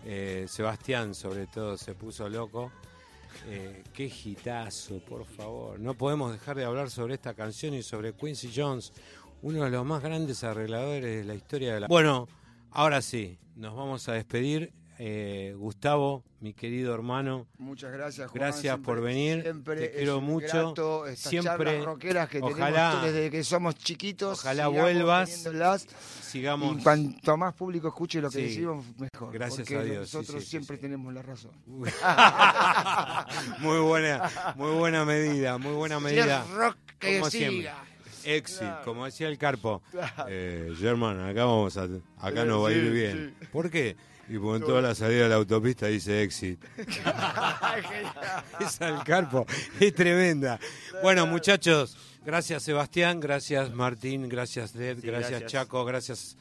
Eh, 0.03 0.47
Sebastián, 0.49 1.15
sobre 1.15 1.47
todo, 1.47 1.77
se 1.77 1.95
puso 1.95 2.27
loco. 2.27 2.69
Eh, 3.47 3.85
qué 3.93 4.09
gitazo, 4.09 4.99
por 4.99 5.23
favor. 5.25 5.79
No 5.79 5.93
podemos 5.93 6.33
dejar 6.33 6.57
de 6.57 6.65
hablar 6.65 6.89
sobre 6.89 7.13
esta 7.13 7.35
canción 7.35 7.73
y 7.73 7.83
sobre 7.83 8.15
Quincy 8.15 8.51
Jones, 8.53 8.91
uno 9.43 9.63
de 9.63 9.69
los 9.69 9.85
más 9.85 10.03
grandes 10.03 10.43
arregladores 10.43 11.19
de 11.19 11.23
la 11.23 11.33
historia 11.33 11.73
de 11.75 11.79
la. 11.79 11.87
Bueno, 11.87 12.27
ahora 12.71 13.01
sí, 13.01 13.39
nos 13.55 13.77
vamos 13.77 14.09
a 14.09 14.11
despedir. 14.11 14.73
Eh, 14.99 15.53
Gustavo, 15.55 16.23
mi 16.39 16.53
querido 16.53 16.91
hermano, 16.95 17.45
Muchas 17.59 17.91
gracias, 17.91 18.31
Juan. 18.31 18.39
Gracias 18.41 18.61
Siempre- 18.61 18.83
por 18.85 19.01
venir. 19.01 19.43
Siempre 19.43 19.75
Te 19.89 19.91
quiero 19.91 20.21
mucho. 20.21 20.47
grato 20.47 21.05
estas 21.05 21.29
Siempre- 21.29 21.81
que 22.29 22.39
ojalá- 22.41 23.01
desde 23.03 23.29
que 23.29 23.43
somos 23.43 23.75
chiquitos. 23.75 24.39
Ojalá 24.39 24.67
vuelvas. 24.69 25.47
Sigamos. 26.21 26.79
Y 26.79 26.83
cuanto 26.83 27.37
más 27.37 27.53
público 27.53 27.89
escuche 27.89 28.21
lo 28.21 28.29
que 28.31 28.37
Sí. 28.39 28.43
decimos, 28.45 28.85
mejor. 28.97 29.31
Gracias 29.33 29.59
porque 29.67 29.75
a 29.77 29.83
Dios, 29.83 29.99
Nosotros 30.13 30.39
sí, 30.39 30.45
sí, 30.45 30.49
siempre 30.49 30.77
tenemos 30.77 31.13
la 31.13 31.21
razón. 31.21 31.51
muy 33.59 33.79
buena, 33.79 34.29
muy 34.55 34.71
buena 34.71 35.05
medida, 35.05 35.57
muy 35.57 35.73
buena 35.73 35.99
medida. 35.99 36.43
Rock, 36.55 36.77
que 36.99 37.19
como 37.19 37.29
siga. 37.29 37.49
siempre. 37.49 37.71
Exit, 38.23 38.57
Claro. 38.59 38.83
como 38.83 39.05
decía 39.05 39.27
el 39.29 39.37
Carpo. 39.37 39.81
Claro. 39.91 40.25
Eh, 40.27 40.73
German, 40.77 41.19
acá 41.21 41.45
vamos 41.45 41.77
a, 41.77 41.83
acá 41.83 42.41
Sí, 42.41 42.47
nos 42.47 42.63
va 42.65 42.69
a 42.69 42.71
ir 42.73 42.91
bien. 42.91 43.35
sí. 43.39 43.47
¿Por 43.53 43.69
qué? 43.69 43.95
Y 44.29 44.37
por 44.39 44.57
en 44.57 44.63
toda 44.63 44.81
la 44.81 44.93
salida 44.93 45.23
de 45.23 45.29
la 45.29 45.35
autopista 45.35 45.87
dice 45.87 46.21
exit. 46.21 46.63
Esa 48.59 48.89
el 48.89 49.03
Carpo 49.03 49.45
es 49.79 49.93
tremenda. 49.93 50.59
Bueno, 51.01 51.25
muchachos, 51.25 51.97
gracias 52.25 52.63
Sebastián, 52.63 53.19
gracias 53.19 53.73
Martín, 53.73 54.27
gracias 54.27 54.71
Sí, 54.71 54.77
gracias, 54.79 55.03
gracias. 55.03 55.45
Chaco, 55.45 55.85
gracias 55.85 56.37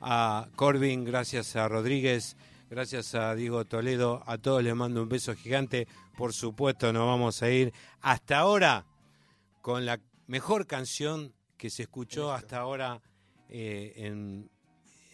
a 0.00 0.48
Corbin, 0.54 1.04
gracias 1.04 1.56
a 1.56 1.66
Rodríguez, 1.68 2.36
gracias 2.68 3.14
a 3.14 3.34
Diego 3.34 3.64
Toledo, 3.64 4.22
a 4.26 4.36
todos 4.36 4.62
les 4.62 4.74
mando 4.74 5.02
un 5.02 5.08
beso 5.08 5.34
gigante. 5.34 5.88
Por 6.16 6.34
supuesto, 6.34 6.92
nos 6.92 7.06
vamos 7.06 7.42
a 7.42 7.50
ir 7.50 7.72
hasta 8.02 8.38
ahora 8.38 8.84
con 9.62 9.86
la 9.86 9.98
mejor 10.26 10.66
canción 10.66 11.32
que 11.56 11.70
se 11.70 11.82
escuchó 11.82 12.32
hasta 12.32 12.58
ahora 12.58 13.00
eh, 13.48 13.94
en, 13.96 14.50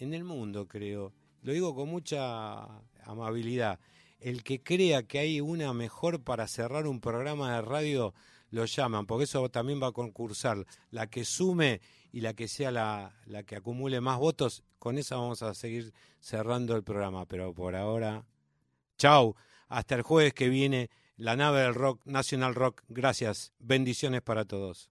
en 0.00 0.14
el 0.14 0.24
mundo, 0.24 0.66
creo. 0.66 1.12
Lo 1.46 1.52
digo 1.52 1.76
con 1.76 1.88
mucha 1.88 2.66
amabilidad. 3.04 3.78
el 4.18 4.42
que 4.42 4.64
crea 4.64 5.04
que 5.04 5.20
hay 5.20 5.40
una 5.40 5.72
mejor 5.72 6.24
para 6.24 6.48
cerrar 6.48 6.88
un 6.88 7.00
programa 7.00 7.54
de 7.54 7.62
radio, 7.62 8.14
lo 8.50 8.64
llaman, 8.64 9.06
porque 9.06 9.24
eso 9.24 9.48
también 9.48 9.80
va 9.80 9.86
a 9.88 9.92
concursar. 9.92 10.66
La 10.90 11.06
que 11.06 11.24
sume 11.24 11.80
y 12.10 12.20
la 12.20 12.34
que 12.34 12.48
sea 12.48 12.72
la, 12.72 13.14
que 13.46 13.54
acumule 13.54 14.00
más 14.00 14.18
votos, 14.18 14.64
con 14.80 14.98
esa 14.98 15.18
vamos 15.18 15.44
a 15.44 15.54
seguir 15.54 15.94
cerrando 16.18 16.74
el 16.74 16.82
programa. 16.82 17.26
Pero 17.26 17.54
por 17.54 17.76
ahora, 17.76 18.24
chau. 18.98 19.36
Hasta 19.68 19.94
el 19.94 20.02
jueves 20.02 20.34
que 20.34 20.48
viene, 20.48 20.90
la 21.16 21.36
nave 21.36 21.60
del 21.60 21.76
rock, 21.76 22.00
National 22.06 22.56
Rock. 22.56 22.82
Gracias. 22.88 23.52
Bendiciones 23.60 24.20
para 24.20 24.46
todos. 24.46 24.90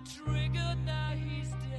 trigger, 0.00 0.76
now 0.86 1.12
he's 1.14 1.50
dead. 1.50 1.71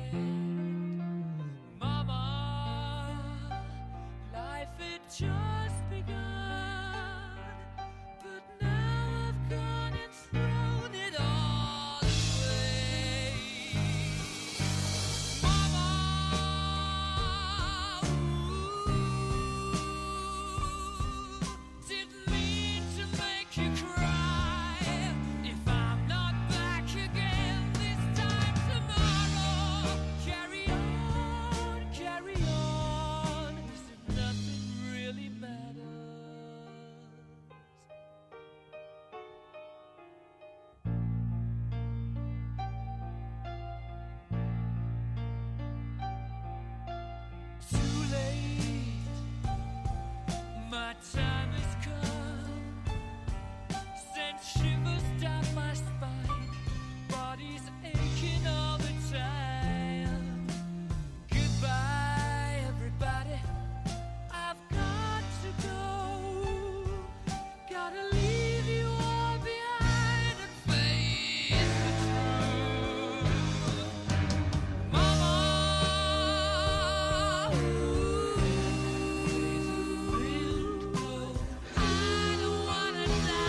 da, 83.08 83.28
da. 83.28 83.43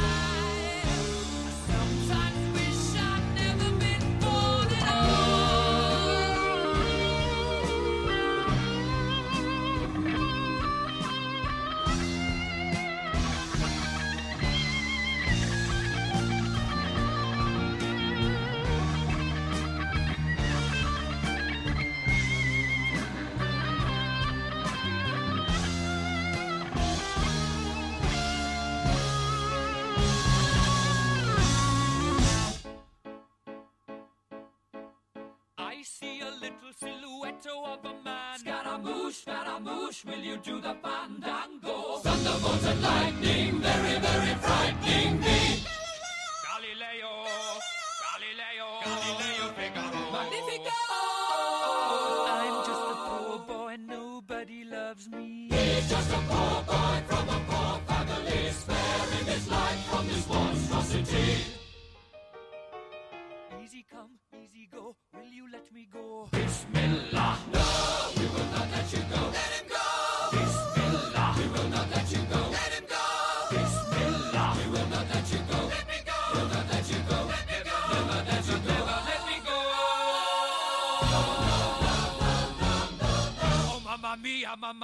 Scaramouche, 39.65 40.05
will 40.05 40.19
you 40.19 40.36
do 40.36 40.61
the 40.61 40.74
fandango? 40.82 41.99
Thunderbolt 42.03 42.65
and 42.65 42.82
lightning, 42.82 43.43